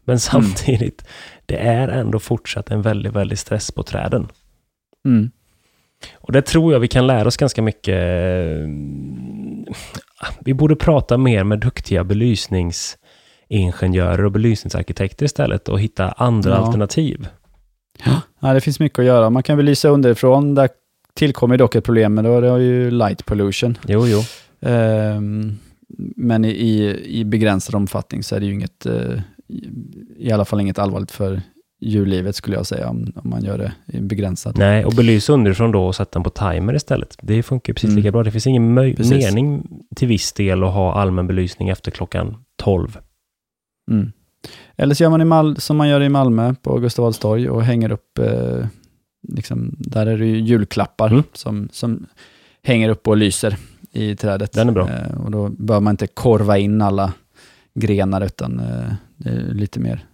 Men 0.06 0.20
samtidigt, 0.20 1.06
det 1.45 1.58
är 1.58 1.88
ändå 1.88 2.20
fortsatt 2.20 2.72
en 2.72 2.82
väldigt, 2.82 3.14
väldigt 3.14 3.39
stress 3.39 3.72
på 3.72 3.84
träden. 3.84 4.28
Mm. 5.06 5.32
Och 6.14 6.32
det 6.32 6.41
tror 6.41 6.74
jag 6.74 6.80
vi 6.80 6.88
kan 6.88 7.08
lära 7.08 7.28
oss 7.28 7.38
ganska 7.38 7.62
mycket. 7.62 7.97
Vi 10.39 10.54
borde 10.54 10.76
prata 10.76 11.18
mer 11.18 11.43
med 11.43 11.60
duktiga 11.60 12.04
belysningsingenjörer 13.52 14.26
och 14.26 14.32
belysningsarkitekter 14.32 15.26
istället 15.26 15.70
och 15.70 15.80
hitta 15.80 16.12
andra 16.12 16.49
Ja. 16.52 16.56
alternativ. 16.56 17.28
Ja, 18.39 18.54
det 18.54 18.62
finns 18.62 18.80
mycket 18.80 18.99
att 18.99 19.06
göra. 19.06 19.30
Man 19.30 19.43
kan 19.43 19.58
väl 19.58 19.66
lysa 19.66 19.89
underifrån. 19.89 20.56
Där 20.56 20.70
tillkommer 21.14 21.58
dock 21.58 21.76
ett 21.76 21.84
problem, 21.84 22.14
men 22.14 22.24
då 22.26 22.38
är 22.38 22.41
det 22.41 22.64
ju 22.64 22.91
light 22.91 23.26
pollution. 23.26 23.78
Jo, 23.88 24.08
jo. 24.08 24.20
Ehm, 24.62 25.58
men 26.16 26.45
i, 26.45 26.99
i, 27.06 27.24
begränsad 27.26 27.76
omfattning 27.76 28.24
så 28.24 28.36
är 28.36 28.39
det 28.39 28.45
ju 28.45 28.54
inget, 28.54 28.86
eh, 28.86 29.20
i, 30.18 30.32
alla 30.32 30.45
fall 30.45 30.62
inget 30.62 30.80
allvarligt 30.80 31.12
för 31.12 31.41
djurlivet 31.82 32.36
skulle 32.36 32.56
jag 32.56 32.66
säga, 32.66 32.89
om, 32.89 33.12
om 33.16 33.30
man 33.30 33.43
gör 33.43 33.58
det 33.58 33.72
i 33.97 34.02
begränsat. 34.02 34.58
Nej, 34.58 34.86
och 34.86 34.93
belysa 34.93 35.34
underifrån 35.34 35.72
då 35.72 35.86
och 35.86 35.95
sätta 35.95 36.12
den 36.20 36.24
på 36.24 36.30
timer 36.30 36.76
istället. 36.76 37.18
Det 37.22 37.43
funkar 37.43 37.74
precis 37.74 37.88
Mm. 37.89 37.97
lika 37.97 38.12
bra. 38.12 38.24
Det 38.24 38.32
finns 38.32 38.47
ingen 38.47 38.95
Precis. 38.95 39.12
mening 39.26 39.68
till 39.95 40.08
viss 40.08 40.34
del 40.34 40.64
att 40.64 40.74
ha 40.74 40.93
allmän 40.93 41.28
belysning 41.28 41.70
efter 41.70 41.91
klockan 41.91 42.36
12. 42.58 42.97
Mm. 43.92 44.12
Eller 44.76 44.96
så 44.96 45.04
gör 45.04 45.10
man 45.10 45.22
i 45.22 45.26
Mal- 45.26 45.60
som 45.60 45.78
man 45.78 45.90
gör 45.90 46.02
i 46.02 46.10
Malmö 46.10 46.54
på 46.62 46.80
Gustav 46.80 47.06
Adolfs 47.06 47.20
torg 47.20 47.50
och 47.50 47.64
hänger 47.64 47.92
upp, 47.92 48.20
eh, 48.20 48.66
liksom, 49.28 49.76
där 49.80 50.06
är 50.06 50.18
det 50.18 50.26
ju 50.26 50.40
julklappar 50.40 51.08
Mm. 51.12 51.24
som, 51.34 51.70
som 51.72 52.06
hänger 52.64 52.90
upp 52.90 53.08
och 53.08 53.18
lyser 53.18 53.58
i 53.92 54.16
trädet. 54.16 54.52
Den 54.52 54.68
är 54.70 54.74
bra. 54.74 54.90
Eh, 54.90 55.22
och 55.26 55.32
då 55.32 55.50
bör 55.50 55.80
man 55.80 55.94
inte 55.94 56.08
korva 56.08 56.58
in 56.58 56.82
alla 56.82 57.14
grenar, 57.74 58.22
utan 58.22 58.60
eh, 58.60 58.94
det 59.18 59.30
är 59.30 59.54
lite 59.54 59.80
mer 59.80 60.06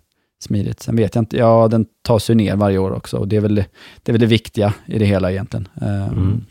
smidigt. 0.43 0.79
Sen 0.79 0.95
vet 0.95 1.15
jag 1.15 1.21
inte, 1.21 1.37
ja 1.37 1.67
den 1.67 1.85
tas 2.01 2.29
ju 2.29 2.35
ner 2.35 2.55
varje 2.55 2.77
år 2.77 2.91
också 2.91 3.17
och 3.17 3.27
det 3.27 3.35
är 3.35 3.41
väl 3.41 3.55
det, 3.55 3.65
det, 4.03 4.11
är 4.11 4.13
väl 4.13 4.21
det 4.21 4.25
viktiga 4.27 4.73
i 4.85 4.99
det 4.99 5.05
hela 5.05 5.31
egentligen. 5.31 5.67
Eh, 5.81 6.07
Mm. 6.07 6.45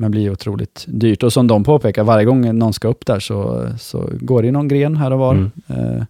Men 0.00 0.10
blir 0.10 0.30
otroligt 0.30 0.84
dyrt. 0.88 1.22
Och 1.22 1.32
som 1.32 1.46
de 1.46 1.64
påpekar, 1.64 2.04
varje 2.04 2.24
gång 2.24 2.58
någon 2.58 2.72
ska 2.72 2.88
upp 2.88 3.06
där 3.06 3.20
så, 3.20 3.68
så 3.78 4.08
går 4.20 4.42
det 4.42 4.50
någon 4.52 4.68
gren 4.68 4.96
här 4.96 5.10
och 5.10 5.18
var. 5.18 5.32
Mm. 5.34 5.50
Eh, 5.68 6.02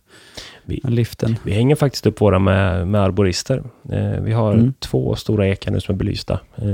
Vi- 0.65 0.81
liften. 0.85 1.37
Vi 1.45 1.53
hänger 1.53 1.75
faktiskt 1.75 2.07
upp 2.07 2.21
våra 2.21 2.39
med, 2.39 2.89
med 2.89 3.01
arborister. 3.01 3.63
Eh, 3.93 4.21
vi 4.23 4.33
har 4.33 4.53
Mm. 4.53 4.73
två 4.79 5.15
stora 5.15 5.49
ekar 5.49 5.71
nu 5.73 5.81
som 5.81 5.95
är 5.95 5.99
belysta 5.99 6.41
eh, 6.57 6.65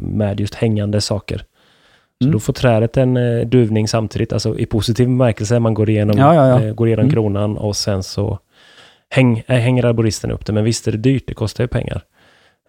med 0.00 0.40
just 0.40 0.54
hängande 0.54 1.00
saker. 1.00 1.38
Så 1.38 2.24
Mm. 2.24 2.32
då 2.32 2.38
får 2.38 2.52
trädet 2.52 2.96
en 2.96 3.16
eh, 3.16 3.46
duvning 3.46 3.88
samtidigt, 3.88 4.32
alltså 4.32 4.58
i 4.58 4.66
positiv 4.66 5.06
bemärkelse. 5.06 5.58
Man 5.60 5.74
går 5.74 5.90
igenom, 5.90 6.18
Ja, 6.18 6.34
ja, 6.34 6.48
ja. 6.48 6.62
Eh, 6.66 6.74
går 6.74 6.86
igenom 6.88 7.02
Mm. 7.04 7.12
kronan 7.14 7.56
och 7.56 7.76
sen 7.76 8.02
så 8.02 8.38
häng, 9.10 9.42
äh, 9.46 9.56
hänger 9.56 9.84
arboristen 9.84 10.30
upp 10.30 10.46
det. 10.46 10.52
Men 10.52 10.64
visst 10.64 10.88
är 10.88 10.92
det 10.92 10.98
dyrt, 10.98 11.24
det 11.26 11.34
kostar 11.34 11.64
ju 11.64 11.68
pengar. 11.68 12.02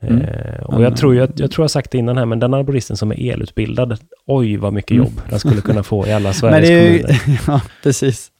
Mm. 0.01 0.21
Eh, 0.21 0.63
och 0.63 0.73
Men- 0.73 0.81
jag 0.81 0.97
tror, 0.97 1.15
jag, 1.15 1.29
jag 1.35 1.51
tror 1.51 1.63
jag 1.63 1.71
sagt 1.71 1.91
det 1.91 1.97
innan 1.97 2.17
här, 2.17 2.25
men 2.25 2.39
den 2.39 2.53
arboristen 2.53 2.97
som 2.97 3.11
är 3.11 3.31
elutbildad, 3.33 3.97
oj 4.27 4.57
vad 4.57 4.73
mycket 4.73 4.91
Mm. 4.91 5.03
jobb 5.03 5.21
den 5.29 5.39
skulle 5.39 5.61
kunna 5.61 5.83
få 5.83 6.07
i 6.07 6.13
alla 6.13 6.23
Men 6.29 6.33
Sveriges 6.33 6.69
det 6.69 6.73
är 6.73 6.91
ju, 6.91 6.99
kommuner. 6.99 7.41
ja, 7.47 7.61
precis. 7.83 8.31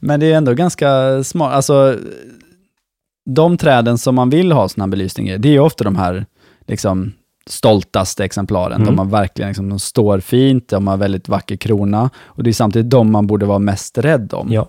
Men 0.00 0.20
det 0.20 0.32
är 0.32 0.36
ändå 0.36 0.54
ganska 0.54 1.22
smart. 1.24 1.54
Alltså, 1.54 1.96
de 3.30 3.56
träden 3.56 3.98
som 3.98 4.14
man 4.14 4.30
vill 4.30 4.52
ha 4.52 4.68
sån 4.68 4.80
här 4.80 4.88
belysning 4.88 5.28
i, 5.28 5.38
det 5.38 5.48
är 5.48 5.60
ofta 5.60 5.84
de 5.84 5.96
här 5.96 6.26
liksom, 6.66 7.12
stoltaste 7.50 8.24
exemplaren. 8.24 8.72
Mm. 8.82 8.86
De 8.86 8.98
har 8.98 9.04
verkligen, 9.04 9.48
liksom, 9.48 9.68
de 9.68 9.78
står 9.78 10.20
fint, 10.20 10.68
de 10.68 10.86
har 10.86 10.96
väldigt 10.96 11.28
vacker 11.28 11.56
krona 11.56 12.10
och 12.24 12.42
det 12.42 12.50
är 12.50 12.54
samtidigt 12.54 12.90
de 12.90 13.10
man 13.12 13.26
borde 13.26 13.46
vara 13.46 13.58
mest 13.58 13.98
rädd 13.98 14.34
om. 14.34 14.52
Ja, 14.52 14.68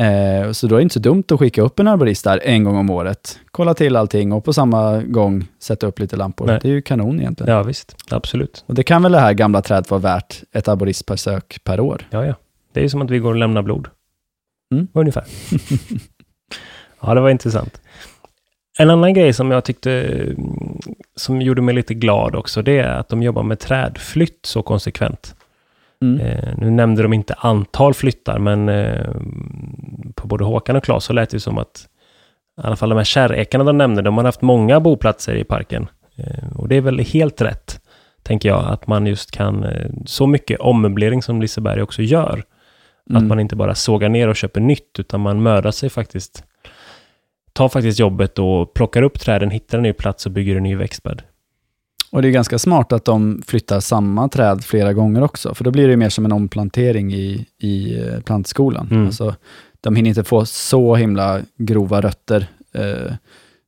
Eh, 0.00 0.52
så 0.52 0.66
då 0.66 0.74
är 0.74 0.78
det 0.78 0.82
inte 0.82 0.92
så 0.92 1.00
dumt 1.00 1.24
att 1.30 1.38
skicka 1.38 1.62
upp 1.62 1.78
en 1.78 1.88
arborist 1.88 2.24
där 2.24 2.40
en 2.44 2.64
gång 2.64 2.76
om 2.76 2.90
året. 2.90 3.38
Kolla 3.50 3.74
till 3.74 3.96
allting 3.96 4.32
och 4.32 4.44
på 4.44 4.52
samma 4.52 5.02
gång 5.02 5.46
sätta 5.58 5.86
upp 5.86 5.98
lite 5.98 6.16
lampor. 6.16 6.46
Nej. 6.46 6.58
Det 6.62 6.68
är 6.68 6.72
ju 6.72 6.82
kanon 6.82 7.20
egentligen. 7.20 7.52
ja 7.52 7.62
visst, 7.62 7.96
absolut. 8.10 8.64
Och 8.66 8.74
det 8.74 8.82
kan 8.82 9.02
väl 9.02 9.12
det 9.12 9.18
här 9.18 9.32
gamla 9.32 9.62
trädet 9.62 9.90
vara 9.90 10.00
värt 10.00 10.42
ett 10.52 10.68
arboristbesök 10.68 11.60
per 11.64 11.80
år. 11.80 12.06
Ja, 12.10 12.26
ja. 12.26 12.34
Det 12.72 12.80
är 12.80 12.82
ju 12.82 12.88
som 12.88 13.02
att 13.02 13.10
vi 13.10 13.18
går 13.18 13.30
och 13.30 13.36
lämnar 13.36 13.62
blod. 13.62 13.88
Mm. 14.74 14.88
Ungefär. 14.92 15.24
ja, 17.00 17.14
det 17.14 17.20
var 17.20 17.30
intressant. 17.30 17.80
En 18.78 18.90
annan 18.90 19.14
grej 19.14 19.32
som 19.32 19.50
jag 19.50 19.64
tyckte, 19.64 19.92
mm, 19.92 20.78
som 21.16 21.42
gjorde 21.42 21.62
mig 21.62 21.74
lite 21.74 21.94
glad 21.94 22.34
också, 22.34 22.62
det 22.62 22.78
är 22.78 22.92
att 22.92 23.08
de 23.08 23.22
jobbar 23.22 23.42
med 23.42 23.58
trädflytt 23.58 24.46
så 24.46 24.62
konsekvent. 24.62 25.34
Mm. 26.02 26.20
Eh, 26.20 26.54
nu 26.58 26.70
nämnde 26.70 27.02
de 27.02 27.12
inte 27.12 27.34
antal 27.34 27.94
flyttar, 27.94 28.38
men 28.38 28.68
eh, 28.68 29.10
på 30.14 30.26
både 30.28 30.44
Håkan 30.44 30.76
och 30.76 30.84
Claes 30.84 31.04
så 31.04 31.12
lät 31.12 31.30
det 31.30 31.40
som 31.40 31.58
att 31.58 31.88
i 32.62 32.66
alla 32.66 32.76
fall 32.76 32.88
de 32.88 32.96
här 32.96 33.04
kärrekarna 33.04 33.64
de 33.64 33.78
nämnde, 33.78 34.02
de 34.02 34.16
har 34.16 34.24
haft 34.24 34.42
många 34.42 34.80
boplatser 34.80 35.34
i 35.34 35.44
parken. 35.44 35.88
Eh, 36.16 36.56
och 36.56 36.68
det 36.68 36.76
är 36.76 36.80
väl 36.80 36.98
helt 36.98 37.40
rätt, 37.40 37.80
tänker 38.22 38.48
jag, 38.48 38.64
att 38.66 38.86
man 38.86 39.06
just 39.06 39.30
kan, 39.30 39.64
eh, 39.64 39.90
så 40.06 40.26
mycket 40.26 40.60
ommöblering 40.60 41.22
som 41.22 41.40
Liseberg 41.40 41.82
också 41.82 42.02
gör, 42.02 42.42
att 43.10 43.16
Mm. 43.16 43.28
man 43.28 43.40
inte 43.40 43.56
bara 43.56 43.74
sågar 43.74 44.08
ner 44.08 44.28
och 44.28 44.36
köper 44.36 44.60
nytt, 44.60 44.98
utan 44.98 45.20
man 45.20 45.42
mördar 45.42 45.70
sig 45.70 45.90
faktiskt, 45.90 46.44
tar 47.52 47.68
faktiskt 47.68 47.98
jobbet 48.00 48.38
och 48.38 48.74
plockar 48.74 49.02
upp 49.02 49.20
träden, 49.20 49.50
hittar 49.50 49.78
en 49.78 49.82
ny 49.82 49.92
plats 49.92 50.26
och 50.26 50.32
bygger 50.32 50.56
en 50.56 50.62
ny 50.62 50.76
växtbädd. 50.76 51.22
Och 52.12 52.22
det 52.22 52.28
är 52.28 52.32
ganska 52.32 52.58
smart 52.58 52.92
att 52.92 53.04
de 53.04 53.42
flyttar 53.46 53.80
samma 53.80 54.28
träd 54.28 54.64
flera 54.64 54.92
gånger 54.92 55.22
också, 55.22 55.54
för 55.54 55.64
då 55.64 55.70
blir 55.70 55.88
det 55.88 55.96
mer 55.96 56.08
som 56.08 56.24
en 56.24 56.32
omplantering 56.32 57.12
i, 57.14 57.46
i 57.58 57.98
eh, 57.98 58.20
plantskolan. 58.20 58.88
Mm. 58.90 59.06
Alltså, 59.06 59.34
de 59.80 59.96
hinner 59.96 60.08
inte 60.08 60.24
få 60.24 60.44
så 60.46 60.94
himla 60.96 61.40
grova 61.56 62.00
rötter 62.00 62.46
eh, 62.72 63.12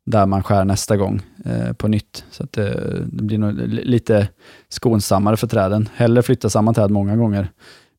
där 0.06 0.26
man 0.26 0.42
skär 0.42 0.64
nästa 0.64 0.96
gång 0.96 1.20
eh, 1.44 1.72
på 1.72 1.88
nytt. 1.88 2.24
Så 2.30 2.42
att, 2.44 2.58
eh, 2.58 2.64
det 3.06 3.22
blir 3.22 3.38
nog 3.38 3.54
lite 3.68 4.28
skonsammare 4.68 5.36
för 5.36 5.46
träden. 5.46 5.88
Hellre 5.94 6.22
flytta 6.22 6.50
samma 6.50 6.74
träd 6.74 6.90
många 6.90 7.16
gånger, 7.16 7.50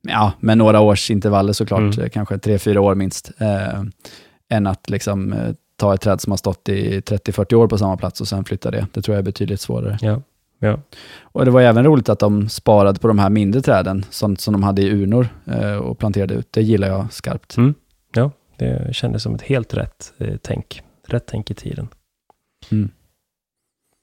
ja, 0.02 0.32
med 0.40 0.58
några 0.58 0.80
års 0.80 1.12
intervaller 1.12 1.54
såklart, 1.54 1.80
Mm. 1.80 2.00
eh, 2.00 2.10
kanske 2.10 2.38
tre, 2.38 2.60
fyra 2.60 2.82
år 2.82 2.96
minst, 2.96 3.32
eh, 3.38 3.84
än 4.50 4.68
att 4.68 4.90
liksom, 4.90 5.36
ta 5.78 5.94
ett 5.94 6.02
träd 6.02 6.22
som 6.22 6.32
har 6.32 6.38
stått 6.38 6.70
i 6.70 7.02
30-40 7.02 7.56
år 7.56 7.68
på 7.68 7.78
samma 7.78 7.98
plats 7.98 8.22
och 8.22 8.28
sen 8.28 8.44
flytta 8.46 8.72
det. 8.72 8.88
Det 8.94 9.02
tror 9.02 9.16
jag 9.16 9.20
är 9.20 9.26
betydligt 9.26 9.62
svårare. 9.62 9.98
Ja. 10.02 10.22
Ja. 10.64 10.80
Och 11.22 11.46
Det 11.46 11.52
var 11.52 11.62
även 11.62 11.84
roligt 11.86 12.10
att 12.10 12.20
de 12.20 12.50
sparade 12.50 13.00
på 13.00 13.08
de 13.08 13.20
här 13.20 13.30
mindre 13.30 13.62
träden, 13.62 14.06
sånt 14.10 14.42
som 14.42 14.52
de 14.54 14.64
hade 14.64 14.82
i 14.82 14.90
urnor 14.90 15.28
eh, 15.52 15.76
och 15.76 16.00
planterade 16.00 16.34
ut. 16.34 16.48
Det 16.52 16.62
gillar 16.62 16.88
jag 16.88 17.14
skarpt. 17.14 17.58
Mm. 17.58 17.74
Ja, 18.16 18.32
det 18.58 18.96
kändes 18.96 19.24
som 19.24 19.36
ett 19.36 19.42
helt 19.42 19.74
rätt 19.74 20.14
eh, 20.18 20.36
tänk. 20.42 20.82
Rätt 21.08 21.24
tänk 21.28 21.52
i 21.52 21.54
tiden. 21.54 21.88
Mm. 22.72 22.90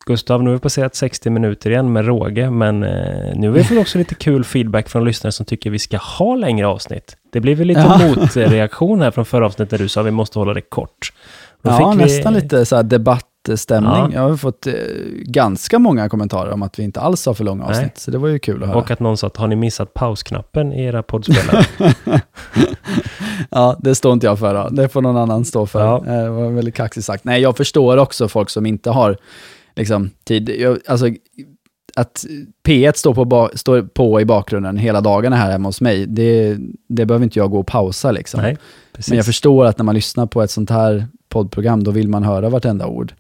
Gustav, 0.07 0.43
nu 0.43 0.51
har 0.51 0.55
vi 0.55 0.61
passerat 0.61 0.95
60 0.95 1.31
minuter 1.31 1.71
igen 1.71 1.93
med 1.93 2.07
råge, 2.07 2.51
men 2.51 2.83
eh, 2.83 3.35
nu 3.37 3.47
har 3.49 3.55
vi 3.55 3.65
fått 3.65 3.79
också 3.79 3.99
lite 3.99 4.15
kul 4.15 4.45
feedback 4.45 4.89
från 4.89 5.05
lyssnare 5.05 5.33
som 5.33 5.47
tycker 5.47 5.71
vi 5.71 5.79
ska 5.79 5.97
ha 5.97 6.35
längre 6.35 6.67
avsnitt. 6.67 7.17
Det 7.33 7.41
blev 7.41 7.59
väl 7.59 7.67
lite 7.67 7.81
Ja. 7.81 8.01
motreaktion 8.17 9.01
här 9.03 9.11
från 9.11 9.25
förra 9.25 9.47
avsnittet 9.47 9.73
när 9.73 9.79
du 9.79 9.89
sa 9.89 10.01
att 10.01 10.07
vi 10.07 10.11
måste 10.11 10.39
hålla 10.39 10.55
det 10.55 10.61
kort. 10.61 11.13
Då 11.63 11.71
Ja, 11.71 11.91
vi- 11.91 12.03
nästan 12.05 12.35
lite 12.35 12.67
så 12.67 12.77
här 12.77 12.83
debattstämning. 13.51 13.93
Ja. 13.93 14.23
Jag 14.23 14.29
har 14.29 14.37
fått 14.37 14.67
eh, 14.67 14.75
ganska 15.13 15.79
många 15.79 16.09
kommentarer 16.09 16.51
om 16.51 16.63
att 16.63 16.79
vi 16.79 16.83
inte 16.83 17.01
alls 17.01 17.27
har 17.27 17.35
för 17.35 17.45
långa 17.45 17.63
Nej. 17.67 17.71
avsnitt, 17.71 17.99
så 17.99 18.11
det 18.11 18.19
var 18.19 18.29
ju 18.29 18.39
kul 18.39 18.63
att 18.63 18.69
höra. 18.69 18.79
Och 18.79 18.91
att 18.91 19.01
någon 19.01 19.17
sa 19.17 19.27
att 19.27 19.37
har 19.37 19.49
ni 19.49 19.57
missat 19.57 19.95
pausknappen 19.95 20.73
i 20.73 20.85
era 20.85 21.03
poddspelare? 21.03 21.65
ja, 23.51 23.77
det 23.81 23.95
står 23.95 24.13
inte 24.13 24.27
jag 24.27 24.39
för. 24.39 24.55
Då. 24.55 24.69
Det 24.69 24.89
får 24.89 25.03
någon 25.03 25.17
annan 25.17 25.45
stå 25.45 25.67
för. 25.67 25.81
Ja. 25.81 25.97
Eh, 26.07 26.23
Det 26.23 26.31
var 26.31 26.51
väldigt 26.51 26.75
kaxigt 26.75 27.07
sagt. 27.07 27.25
Nej, 27.25 27.43
jag 27.43 27.57
förstår 27.57 27.97
också 27.97 28.29
folk 28.29 28.51
som 28.51 28.67
inte 28.67 28.91
har 28.91 29.17
liksom, 29.77 30.11
tid. 30.25 30.49
Jag, 30.49 30.79
alltså, 30.87 31.07
att 31.97 32.25
P1 32.67 32.93
står 32.97 33.15
på, 33.15 33.51
står 33.55 33.83
på 33.83 34.21
i 34.21 34.25
bakgrunden 34.25 34.77
hela 34.77 35.01
dagarna 35.01 35.37
här 35.37 35.51
hemma 35.51 35.69
hos 35.69 35.81
mig, 35.81 36.07
det, 36.07 36.57
det 36.89 37.07
behöver 37.07 37.25
inte 37.25 37.39
jag 37.39 37.51
gå 37.51 37.59
och 37.61 37.67
pausa. 37.67 38.11
Liksom. 38.13 38.41
Nej. 38.41 38.57
Men 39.09 39.17
jag 39.17 39.27
förstår 39.27 39.65
att 39.65 39.79
när 39.79 39.85
man 39.85 39.95
lyssnar 39.95 40.27
på 40.27 40.43
ett 40.43 40.51
sånt 40.51 40.71
här 40.71 41.07
poddprogram, 41.29 41.85
då 41.85 41.91
vill 41.91 42.09
man 42.09 42.23
höra 42.25 42.49
vartenda 42.49 42.87
ord. 42.87 43.15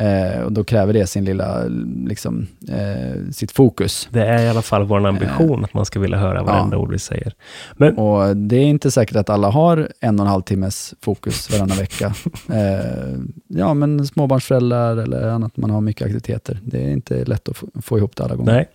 Eh, 0.00 0.40
och 0.42 0.52
då 0.52 0.64
kräver 0.64 0.92
det 0.92 1.06
sin 1.06 1.24
lilla, 1.24 1.64
liksom, 2.06 2.46
eh, 2.68 3.30
sitt 3.32 3.52
fokus. 3.52 4.08
Det 4.10 4.26
är 4.26 4.44
i 4.44 4.48
alla 4.48 4.62
fall 4.62 4.84
vår 4.84 5.06
ambition 5.06 5.64
att 5.64 5.74
man 5.74 5.84
ska 5.84 6.00
vilja 6.00 6.18
höra 6.18 6.42
varenda 6.42 6.76
ord 6.76 6.92
vi 6.92 6.98
säger. 6.98 7.32
Men 7.76 7.98
Och 7.98 8.36
det 8.36 8.56
är 8.56 8.64
inte 8.64 8.90
säkert 8.90 9.16
att 9.16 9.30
alla 9.30 9.50
har 9.50 9.88
en 10.00 10.20
och 10.20 10.26
en 10.26 10.30
halv 10.30 10.42
timmes 10.42 10.94
fokus 11.00 11.50
varannan 11.50 11.76
vecka. 11.78 12.14
Eh, 12.52 13.18
ja, 13.48 13.74
men 13.74 14.06
småbarnsföräldrar 14.06 14.96
eller 14.96 15.28
annat, 15.28 15.56
man 15.56 15.70
har 15.70 15.80
mycket 15.80 16.02
aktiviteter. 16.04 16.58
Det 16.62 16.84
är 16.84 16.90
inte 16.90 17.24
lätt 17.24 17.48
att 17.48 17.56
få, 17.56 17.66
få 17.82 17.98
ihop 17.98 18.16
det 18.16 18.24
alla 18.24 18.34
gånger. 18.36 18.52
Nej, 18.52 18.68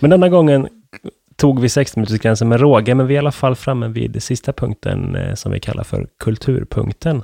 men 0.00 0.10
denna 0.10 0.28
gången 0.28 0.68
tog 1.36 1.60
vi 1.60 1.66
60-minutersgränsen 1.66 2.44
med 2.44 2.60
råge, 2.60 2.94
men 2.94 3.06
vi 3.06 3.14
är 3.14 3.16
i 3.16 3.18
alla 3.18 3.32
fall 3.32 3.54
framme 3.56 3.88
vid 3.88 4.22
sista 4.22 4.52
punkten 4.52 5.16
eh, 5.16 5.34
som 5.34 5.52
vi 5.52 5.60
kallar 5.60 5.84
för 5.84 6.06
kulturpunkten. 6.20 7.22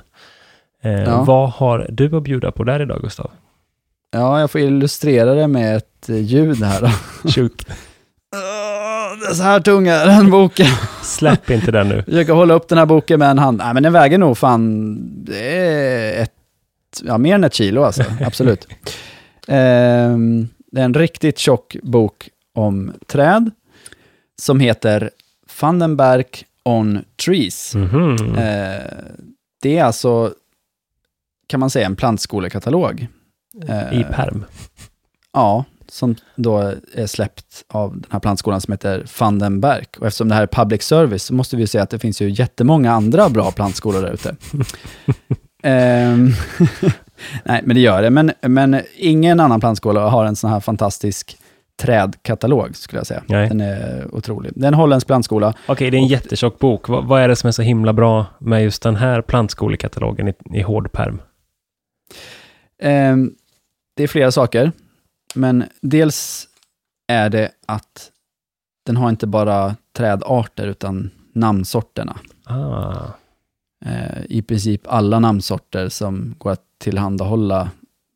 Eh, 0.83 0.91
Ja. 1.03 1.23
Vad 1.23 1.49
har 1.49 1.87
du 1.91 2.15
att 2.17 2.23
bjuda 2.23 2.51
på 2.51 2.63
där 2.63 2.79
idag, 2.81 3.01
Gustav? 3.01 3.31
Ja, 4.11 4.39
jag 4.39 4.51
får 4.51 4.61
illustrera 4.61 5.33
det 5.33 5.47
med 5.47 5.77
ett 5.77 6.09
eh, 6.09 6.17
ljud 6.17 6.63
här. 6.63 6.81
Då. 6.81 7.29
Shoot. 7.29 7.65
Det 9.21 9.27
är 9.27 9.33
så 9.33 9.43
här 9.43 9.59
tung 9.59 9.87
är 9.87 10.05
den 10.05 10.31
boken. 10.31 10.67
Släpp 11.03 11.49
inte 11.49 11.71
den 11.71 11.87
nu. 11.89 11.95
Jag 11.97 12.05
försöker 12.05 12.33
hålla 12.33 12.53
upp 12.53 12.67
den 12.67 12.77
här 12.77 12.85
boken 12.85 13.19
med 13.19 13.29
en 13.31 13.39
hand. 13.39 13.57
Nej, 13.57 13.73
men 13.73 13.83
den 13.83 13.93
väger 13.93 14.17
nog 14.17 14.37
fan, 14.37 14.97
det 15.25 15.57
är 15.57 16.23
ett, 16.23 16.33
ja, 17.03 17.17
mer 17.17 17.35
än 17.35 17.43
ett 17.43 17.53
kilo 17.53 17.83
alltså, 17.83 18.03
absolut. 18.25 18.67
Ehm, 19.47 20.47
det 20.71 20.81
är 20.81 20.85
en 20.85 20.93
riktigt 20.93 21.37
tjock 21.37 21.75
bok 21.83 22.29
om 22.53 22.93
träd 23.07 23.51
som 24.41 24.59
heter 24.59 25.09
Vandenberg 25.61 26.25
on 26.63 27.05
Trees. 27.25 27.75
Mhm. 27.75 28.35
Eh, 28.37 28.81
det 29.61 29.77
är 29.77 29.83
alltså, 29.83 30.33
kan 31.47 31.59
man 31.59 31.69
säga, 31.69 31.85
en 31.85 31.95
plantskolekatalog. 31.95 33.07
Eh, 33.67 33.99
I 33.99 34.03
perm. 34.03 34.45
Ja, 35.33 35.65
som 35.89 36.15
då 36.35 36.73
är 36.93 37.05
släppt 37.07 37.63
av 37.67 37.91
den 37.93 38.05
här 38.09 38.19
plantskolan 38.19 38.61
som 38.61 38.71
heter 38.71 39.05
Vandenberg. 39.19 39.85
Och 39.99 40.07
eftersom 40.07 40.29
det 40.29 40.35
här 40.35 40.41
är 40.41 40.47
public 40.47 40.83
service 40.83 41.23
så 41.23 41.33
måste 41.33 41.55
vi 41.55 41.67
säga 41.67 41.83
att 41.83 41.89
det 41.89 41.99
finns 41.99 42.21
ju 42.21 42.29
jättemånga 42.29 42.91
andra 42.91 43.29
bra 43.29 43.51
plantskolor 43.51 44.01
där 44.01 44.11
ute. 44.13 44.35
Ehm, 45.63 46.31
Nej, 47.43 47.61
men 47.63 47.75
det 47.75 47.81
gör 47.81 48.01
det. 48.01 48.09
Men, 48.09 48.31
men 48.41 48.81
ingen 48.95 49.39
annan 49.39 49.59
plantskola 49.59 50.09
har 50.09 50.25
en 50.25 50.35
sån 50.35 50.49
här 50.49 50.59
fantastisk 50.59 51.37
trädkatalog, 51.81 52.75
skulle 52.75 52.99
jag 52.99 53.07
säga. 53.07 53.23
Nej. 53.27 53.47
Den 53.47 53.61
är 53.61 54.07
otrolig. 54.15 54.51
Det 54.55 54.65
är 54.65 54.67
en 54.67 54.73
holländsk 54.73 55.07
plantskola. 55.07 55.53
Okej, 55.65 55.91
det 55.91 55.97
är 55.97 55.99
en 55.99 56.07
jättetjock 56.07 56.59
bok. 56.59 56.89
Vad, 56.89 57.05
vad 57.05 57.21
är 57.21 57.27
det 57.27 57.35
som 57.35 57.47
är 57.47 57.51
så 57.51 57.61
himla 57.61 57.93
bra 57.93 58.25
med 58.39 58.63
just 58.63 58.83
den 58.83 58.95
här 58.95 59.21
plantskolekatalogen 59.21 60.27
i, 60.27 60.33
i 60.53 60.61
hård 60.61 60.91
perm? 60.91 61.21
Ehm, 62.81 63.31
det 64.01 64.05
är 64.05 64.07
flera 64.07 64.31
saker, 64.31 64.71
men 65.35 65.63
dels 65.81 66.47
är 67.07 67.29
det 67.29 67.51
att 67.65 68.11
den 68.85 68.97
har 68.97 69.09
inte 69.09 69.27
bara 69.27 69.75
trädarter, 69.93 70.67
utan 70.67 71.09
namnsorterna. 71.33 72.17
Ah, 72.45 73.07
Eh, 73.85 74.21
I 74.29 74.41
princip 74.41 74.81
alla 74.85 75.19
namnsorter 75.19 75.89
som 75.89 76.35
går 76.37 76.51
att 76.51 76.63
tillhandahålla 76.77 77.69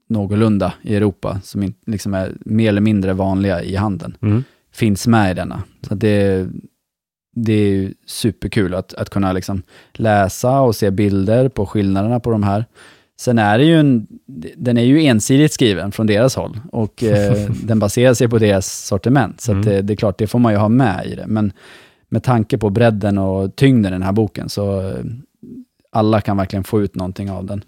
någorlunda 0.10 0.74
i 0.82 0.96
Europa, 0.96 1.40
som 1.44 1.64
in, 1.64 1.74
liksom 1.86 2.14
är 2.14 2.34
mer 2.40 2.70
eller 2.70 2.82
mindre 2.82 3.14
vanliga 3.14 3.64
i 3.64 3.76
handeln, 3.76 4.18
mm. 4.22 4.44
finns 4.72 5.08
med 5.08 5.32
i 5.32 5.34
denna. 5.34 5.64
Så 5.88 5.96
det, 5.96 6.48
det 7.36 7.54
är 7.54 7.94
superkul 8.06 8.74
att, 8.74 8.94
att 8.94 9.10
kunna 9.10 9.34
liksom 9.34 9.64
läsa 9.94 10.62
och 10.62 10.76
se 10.76 10.92
bilder 10.92 11.50
på 11.50 11.66
skillnaderna 11.66 12.20
på 12.20 12.32
de 12.32 12.44
här. 12.44 12.66
Sen 13.20 13.40
är 13.40 13.58
det 13.58 13.64
ju 13.66 13.80
en, 13.80 14.08
den 14.58 14.78
är 14.78 14.84
ju 14.84 15.04
ensidigt 15.06 15.54
skriven 15.54 15.92
från 15.92 16.08
deras 16.08 16.36
håll 16.36 16.60
och 16.72 17.04
eh, 17.04 17.50
den 17.64 17.80
baserar 17.80 18.14
sig 18.14 18.28
på 18.30 18.38
deras 18.38 18.86
sortiment. 18.86 19.42
Så 19.42 19.52
Mm. 19.52 19.66
det, 19.66 19.82
det 19.82 19.94
är 19.94 19.96
klart, 19.98 20.18
det 20.18 20.28
får 20.28 20.40
man 20.40 20.54
ju 20.54 20.58
ha 20.60 20.70
med 20.70 21.06
i 21.06 21.16
det. 21.16 21.26
Men 21.28 21.52
med 22.10 22.24
tanke 22.24 22.58
på 22.58 22.70
bredden 22.70 23.18
och 23.18 23.56
tyngden 23.56 23.92
i 23.92 23.96
den 23.96 24.04
här 24.04 24.12
boken 24.12 24.50
så 24.50 24.82
eh, 24.90 24.96
alla 25.92 26.22
kan 26.22 26.38
verkligen 26.38 26.64
få 26.64 26.82
ut 26.82 26.96
någonting 26.96 27.32
av 27.32 27.46
den. 27.46 27.64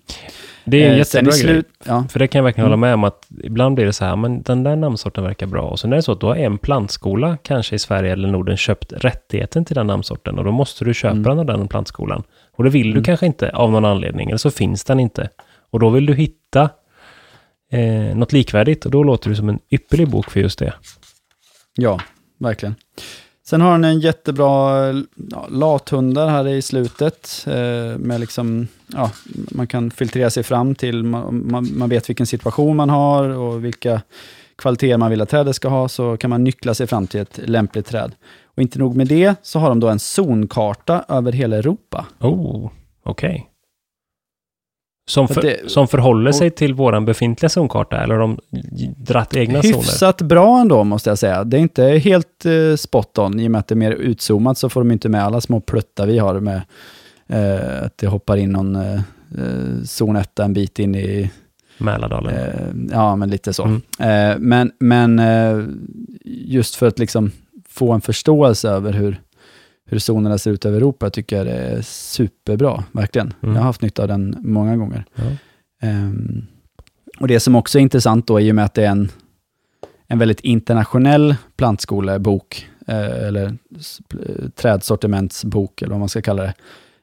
Det 0.66 0.84
är 0.84 0.88
en 0.88 0.92
Eh, 0.92 0.98
jättebra 0.98 1.22
i 1.22 1.32
grej. 1.32 1.40
slut, 1.40 1.68
ja, 1.86 2.06
För 2.10 2.20
det 2.20 2.28
kan 2.28 2.40
jag 2.40 2.44
verkligen 2.44 2.68
Mm. 2.68 2.80
hålla 2.80 2.88
med 2.88 2.94
om 2.94 3.04
att 3.04 3.28
ibland 3.44 3.76
blir 3.76 3.86
det 3.86 3.94
så 3.94 4.06
här, 4.06 4.16
men 4.16 4.42
den 4.42 4.64
där 4.64 4.76
namnsorten 4.76 5.24
verkar 5.24 5.48
bra. 5.48 5.62
Och 5.62 5.80
sen 5.80 5.92
är 5.92 5.96
det 5.96 6.02
så 6.02 6.12
att 6.12 6.20
då 6.22 6.28
har 6.28 6.36
en 6.36 6.58
plantskola, 6.58 7.38
kanske 7.42 7.76
i 7.76 7.80
Sverige 7.80 8.14
eller 8.14 8.28
Norden, 8.28 8.58
köpt 8.58 8.94
rättigheten 8.94 9.66
till 9.66 9.76
den 9.76 9.88
namnsorten. 9.88 10.38
Och 10.38 10.44
då 10.44 10.52
måste 10.52 10.86
du 10.86 10.94
köpa 10.94 11.12
Mm. 11.12 11.24
den 11.24 11.40
av 11.40 11.46
den 11.46 11.68
plantskolan. 11.68 12.24
Och 12.58 12.64
det 12.64 12.70
vill 12.70 12.88
du 12.88 12.92
Mm. 12.92 13.04
kanske 13.04 13.26
inte 13.26 13.50
av 13.50 13.72
någon 13.72 13.86
anledning, 13.86 14.30
eller 14.30 14.38
så 14.38 14.52
finns 14.52 14.84
den 14.84 15.00
inte. 15.00 15.30
Och 15.70 15.80
då 15.80 15.90
vill 15.90 16.06
du 16.06 16.14
hitta 16.14 16.70
eh, 17.72 18.16
något 18.16 18.34
likvärdigt 18.34 18.86
och 18.86 18.92
då 18.92 19.04
låter 19.04 19.30
det 19.30 19.36
som 19.36 19.50
en 19.50 19.60
ypperlig 19.70 20.08
bok 20.10 20.30
för 20.32 20.40
just 20.40 20.60
det. 20.60 20.74
Ja, 21.76 22.00
verkligen. 22.40 22.76
Sen 23.48 23.62
har 23.62 23.72
den 23.72 23.84
en 23.84 24.00
jättebra 24.00 24.88
ja, 25.16 25.48
lathundar 25.50 26.30
här 26.30 26.48
i 26.48 26.62
slutet. 26.62 27.46
Eh, 27.48 27.98
med 27.98 28.20
liksom, 28.20 28.68
ja, 28.88 29.12
man 29.52 29.68
kan 29.68 29.92
filtrera 29.92 30.30
sig 30.30 30.44
fram 30.44 30.76
till, 30.76 31.04
man, 31.04 31.52
man, 31.52 31.70
man 31.78 31.90
vet 31.90 32.10
vilken 32.10 32.28
situation 32.28 32.78
man 32.78 32.90
har 32.90 33.30
och 33.30 33.66
vilka 33.66 34.02
kvaliteter 34.56 34.98
man 34.98 35.10
vill 35.10 35.22
att 35.22 35.30
trädet 35.30 35.56
ska 35.56 35.68
ha, 35.70 35.90
så 35.90 36.18
kan 36.18 36.30
man 36.30 36.44
nyckla 36.44 36.74
sig 36.74 36.88
fram 36.88 37.08
till 37.08 37.20
ett 37.20 37.40
lämpligt 37.44 37.86
träd. 37.86 38.12
Och 38.58 38.62
inte 38.62 38.80
nog 38.80 38.96
med 38.96 39.08
det, 39.08 39.36
så 39.42 39.60
har 39.60 39.70
de 39.70 39.80
då 39.80 39.90
en 39.90 40.00
zonkarta 40.00 41.06
över 41.08 41.32
hela 41.32 41.56
Europa. 41.58 42.06
Oh, 42.20 42.70
okej. 43.04 43.50
Som, 45.10 45.28
För 45.28 45.42
det- 45.42 45.72
som 45.72 45.88
förhåller 45.88 46.30
och- 46.30 46.36
sig 46.36 46.52
till 46.52 46.74
våran 46.74 47.06
befintliga 47.06 47.50
zonkarta, 47.50 48.04
eller 48.04 48.14
har 48.16 48.22
de 48.22 48.38
dratt 48.98 49.36
egna 49.36 49.62
zoner? 49.62 49.76
Hyfsat 49.78 50.22
bra 50.22 50.60
ändå, 50.62 50.84
måste 50.84 51.10
jag 51.10 51.18
säga. 51.18 51.44
Det 51.44 51.58
är 51.58 51.62
inte 51.62 51.84
helt 51.84 52.46
eh, 52.46 52.76
spot 52.76 53.18
on, 53.18 53.40
i 53.40 53.48
och 53.48 53.52
med 53.52 53.60
att 53.60 53.68
det 53.68 53.74
är 53.74 53.78
mer 53.78 53.92
utzoomat 53.92 54.58
så 54.58 54.70
får 54.70 54.82
de 54.82 54.92
inte 54.92 55.10
med 55.10 55.24
alla 55.24 55.42
små 55.42 55.60
pluttar 55.60 56.08
vi 56.08 56.18
har 56.18 56.40
med 56.40 56.62
eh, 57.28 57.84
att 57.86 57.98
det 57.98 58.08
hoppar 58.08 58.38
in 58.38 58.52
någon 58.52 58.76
eh, 58.76 58.94
eh, 59.38 59.84
zon 59.86 60.16
1 60.16 60.40
en 60.40 60.54
bit 60.54 60.80
in 60.80 60.96
i, 60.96 61.32
Mälardalen. 61.78 62.34
eh, 62.36 62.52
ja 62.92 63.16
men 63.16 63.30
lite 63.30 63.54
så. 63.54 63.64
Mm. 63.64 63.82
Eh, 64.00 64.38
men 64.40 64.72
men 64.80 65.20
eh, 65.20 65.64
just 66.26 66.76
för 66.76 66.88
att 66.88 67.00
liksom 67.00 67.32
få 67.78 67.94
en 67.94 68.02
förståelse 68.02 68.70
över 68.70 68.94
hur, 68.94 69.22
hur 69.86 70.00
zonerna 70.00 70.38
ser 70.38 70.52
ut 70.52 70.66
över 70.66 70.78
Europa, 70.78 71.10
tycker 71.10 71.36
jag 71.38 71.48
är 71.48 71.82
superbra, 71.82 72.84
verkligen. 72.92 73.34
Mm. 73.44 73.56
Jag 73.56 73.62
har 73.62 73.66
haft 73.66 73.82
nytta 73.82 74.02
av 74.02 74.08
den 74.08 74.36
många 74.40 74.78
gånger. 74.78 75.06
Ja. 75.16 75.24
Ehm, 75.82 76.46
och 77.20 77.28
det 77.28 77.40
som 77.40 77.56
också 77.56 77.78
är 77.78 77.82
intressant 77.82 78.28
då, 78.28 78.40
i 78.40 78.52
och 78.52 78.56
med 78.56 78.66
att 78.66 78.74
det 78.74 78.86
är 78.86 78.92
en, 78.92 79.10
en 80.08 80.20
väldigt 80.20 80.40
internationell 80.40 81.36
plantskolebok, 81.58 82.68
eh, 82.88 83.28
eller 83.28 83.58
trädsortimentsbok, 84.56 85.82
eller 85.82 85.92
vad 85.92 86.00
man 86.00 86.10
ska 86.10 86.22
kalla 86.22 86.44
det, 86.44 86.54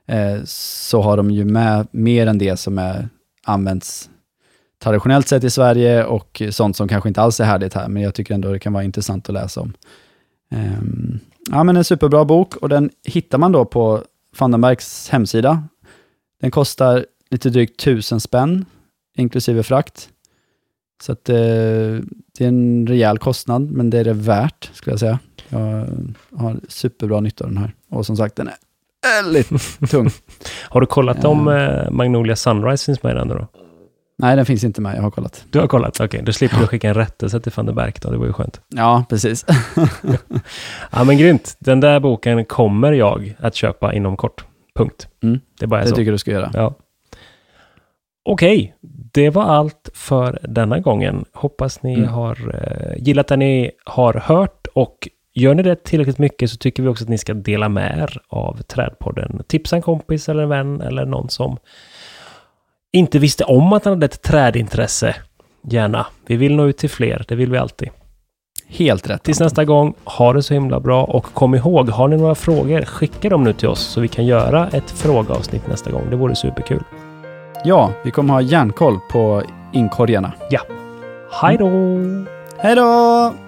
eh, 0.07 0.41
så 0.45 1.03
har 1.03 1.17
de 1.17 1.31
ju 1.31 1.45
med 1.45 1.87
mer 1.91 2.27
än 2.27 2.39
det 2.39 2.57
som 2.57 2.79
är, 2.79 3.09
används 3.45 4.11
traditionellt 4.83 5.29
sett 5.29 5.45
i 5.45 5.51
Sverige 5.51 6.05
och 6.05 6.43
sånt 6.51 6.77
som 6.77 6.89
kanske 6.89 7.09
inte 7.09 7.21
alls 7.21 7.41
är 7.41 7.45
härligt 7.45 7.75
här, 7.75 7.89
men 7.89 8.03
jag 8.03 8.15
tycker 8.15 8.35
ändå 8.35 8.53
det 8.53 8.59
kan 8.59 8.73
vara 8.73 8.85
intressant 8.85 9.29
att 9.29 9.35
läsa 9.35 9.61
om. 9.61 9.73
Um, 10.55 11.21
ja, 11.51 11.65
men 11.65 11.77
en 11.77 11.85
superbra 11.85 12.25
bok 12.25 12.57
och 12.57 12.69
den 12.69 12.91
hittar 13.05 13.39
man 13.39 13.53
då 13.53 13.65
på 13.65 14.03
Vandenbergs 14.39 15.09
hemsida. 15.09 15.63
Den 16.41 16.51
kostar 16.51 17.07
lite 17.31 17.51
drygt 17.51 17.81
tusen 17.81 18.21
spänn, 18.21 18.65
inklusive 19.17 19.63
frakt. 19.63 20.09
Så 21.03 21.13
att, 21.13 21.29
eh, 21.29 21.35
det 22.39 22.45
är 22.45 22.49
en 22.49 22.87
rejäl 22.87 23.19
kostnad, 23.19 23.71
men 23.71 23.91
det 23.91 23.99
är 23.99 24.05
det 24.05 24.13
värt, 24.13 24.71
skulle 24.75 24.93
jag 24.93 25.01
säga. 25.01 25.19
Jag 25.49 25.89
har 26.39 26.61
superbra 26.69 27.21
nytta 27.21 27.45
av 27.45 27.51
den 27.51 27.59
här. 27.59 27.75
Och 27.91 28.07
som 28.07 28.17
sagt, 28.17 28.37
den 28.37 28.49
är 28.49 28.55
väldigt 29.23 29.49
tung. 29.91 30.11
Har 30.69 30.81
du 30.81 30.87
kollat 30.87 31.25
om 31.25 31.49
eh, 31.49 31.91
Magnolia 31.91 32.37
Sunrise 32.37 32.85
finns 32.85 33.03
med 33.03 33.13
i 33.13 33.15
den 33.15 33.29
då? 33.29 33.49
Nej, 34.19 34.36
den 34.36 34.47
finns 34.47 34.65
inte 34.65 34.81
med. 34.81 34.97
Jag 34.97 35.03
har 35.03 35.11
kollat. 35.11 35.45
Du 35.51 35.61
har 35.61 35.66
kollat? 35.66 35.97
Okej, 35.97 36.07
okay. 36.07 36.23
då 36.23 36.32
slipper 36.32 36.59
du 36.59 36.66
skicka 36.66 36.89
en 36.89 36.95
rättelse 36.95 37.41
till 37.41 37.53
van 37.57 37.66
der 37.66 37.73
Berg 37.73 37.93
då. 38.01 38.11
Det 38.11 38.16
var 38.16 38.27
ju 38.27 38.32
skönt. 38.32 38.61
Ja, 38.69 39.05
precis. 39.09 39.47
ja, 40.91 41.05
men 41.05 41.19
grymt. 41.19 41.57
Den 41.59 41.81
där 41.81 42.01
boken 42.01 42.45
kommer 42.45 42.93
jag 42.93 43.35
att 43.39 43.55
köpa 43.55 43.95
inom 43.95 44.16
kort. 44.16 44.45
Punkt. 44.74 45.09
Mm. 45.23 45.41
Det, 45.61 45.66
bara 45.66 45.81
är 45.81 45.85
det 45.85 45.91
så. 45.91 45.97
tycker 45.97 46.12
du 46.12 46.19
ska 46.19 46.31
göra. 46.31 46.51
Ja. 46.55 46.74
Okej, 48.24 48.74
okay. 48.82 48.91
det 49.12 49.31
var 49.31 49.43
allt 49.43 49.91
för 49.95 50.39
denna 50.43 50.78
gången. 50.78 51.24
Hoppas 51.32 51.82
ni 51.82 51.95
mm. 51.95 52.09
har 52.09 52.55
eh, 52.55 53.03
gillat 53.05 53.28
det 53.28 53.36
ni 53.36 53.70
har 53.85 54.15
hört 54.15 54.66
och 54.74 55.09
gör 55.35 55.55
ni 55.55 55.62
det 55.62 55.85
tillräckligt 55.85 56.19
mycket 56.19 56.51
så 56.51 56.57
tycker 56.57 56.82
vi 56.82 56.89
också 56.89 57.05
att 57.05 57.11
ni 57.11 57.19
ska 57.19 57.35
dela 57.35 57.69
med 57.69 57.99
er 57.99 58.20
av 58.28 58.62
Trädpodden. 58.62 59.43
Tipsa 59.47 59.77
en 59.77 59.82
kompis 59.82 60.28
eller 60.28 60.43
en 60.43 60.49
vän 60.49 60.81
eller 60.81 61.07
någon 61.07 61.28
som 61.28 61.59
inte 62.95 63.19
visste 63.19 63.45
om 63.45 63.73
att 63.73 63.85
han 63.85 63.93
hade 63.93 64.07
ett 64.07 64.23
trädintresse. 64.23 65.16
Gärna. 65.62 66.07
Vi 66.27 66.37
vill 66.37 66.57
nå 66.57 66.66
ut 66.66 66.77
till 66.77 66.91
fler, 66.91 67.25
det 67.29 67.35
vill 67.35 67.51
vi 67.51 67.59
alltid. 67.59 67.89
Helt 68.69 69.11
rätt. 69.11 69.23
Tills 69.23 69.41
nästa 69.41 69.65
gång, 69.65 69.95
ha 70.05 70.33
det 70.33 70.43
så 70.43 70.55
himla 70.55 70.81
bra 70.81 71.05
och 71.05 71.25
kom 71.25 71.55
ihåg, 71.55 71.89
har 71.89 72.09
ni 72.09 72.16
några 72.16 72.35
frågor, 72.35 72.83
skicka 72.83 73.29
dem 73.29 73.45
nu 73.45 73.53
till 73.53 73.69
oss 73.69 73.81
så 73.81 74.01
vi 74.01 74.09
kan 74.09 74.27
göra 74.27 74.69
ett 74.69 74.91
frågeavsnitt 74.91 75.66
nästa 75.66 75.91
gång. 75.91 76.11
Det 76.11 76.16
vore 76.16 76.37
superkul. 76.37 76.83
Ja, 77.65 77.93
vi 78.05 78.11
kommer 78.11 78.35
ha 78.35 78.41
järnkoll 78.41 78.99
på 79.11 79.43
inkorgarna. 79.73 80.33
Ja. 80.51 80.61
Hej 81.43 81.57
då! 81.59 81.71
Hej 82.59 82.75
då! 82.75 83.44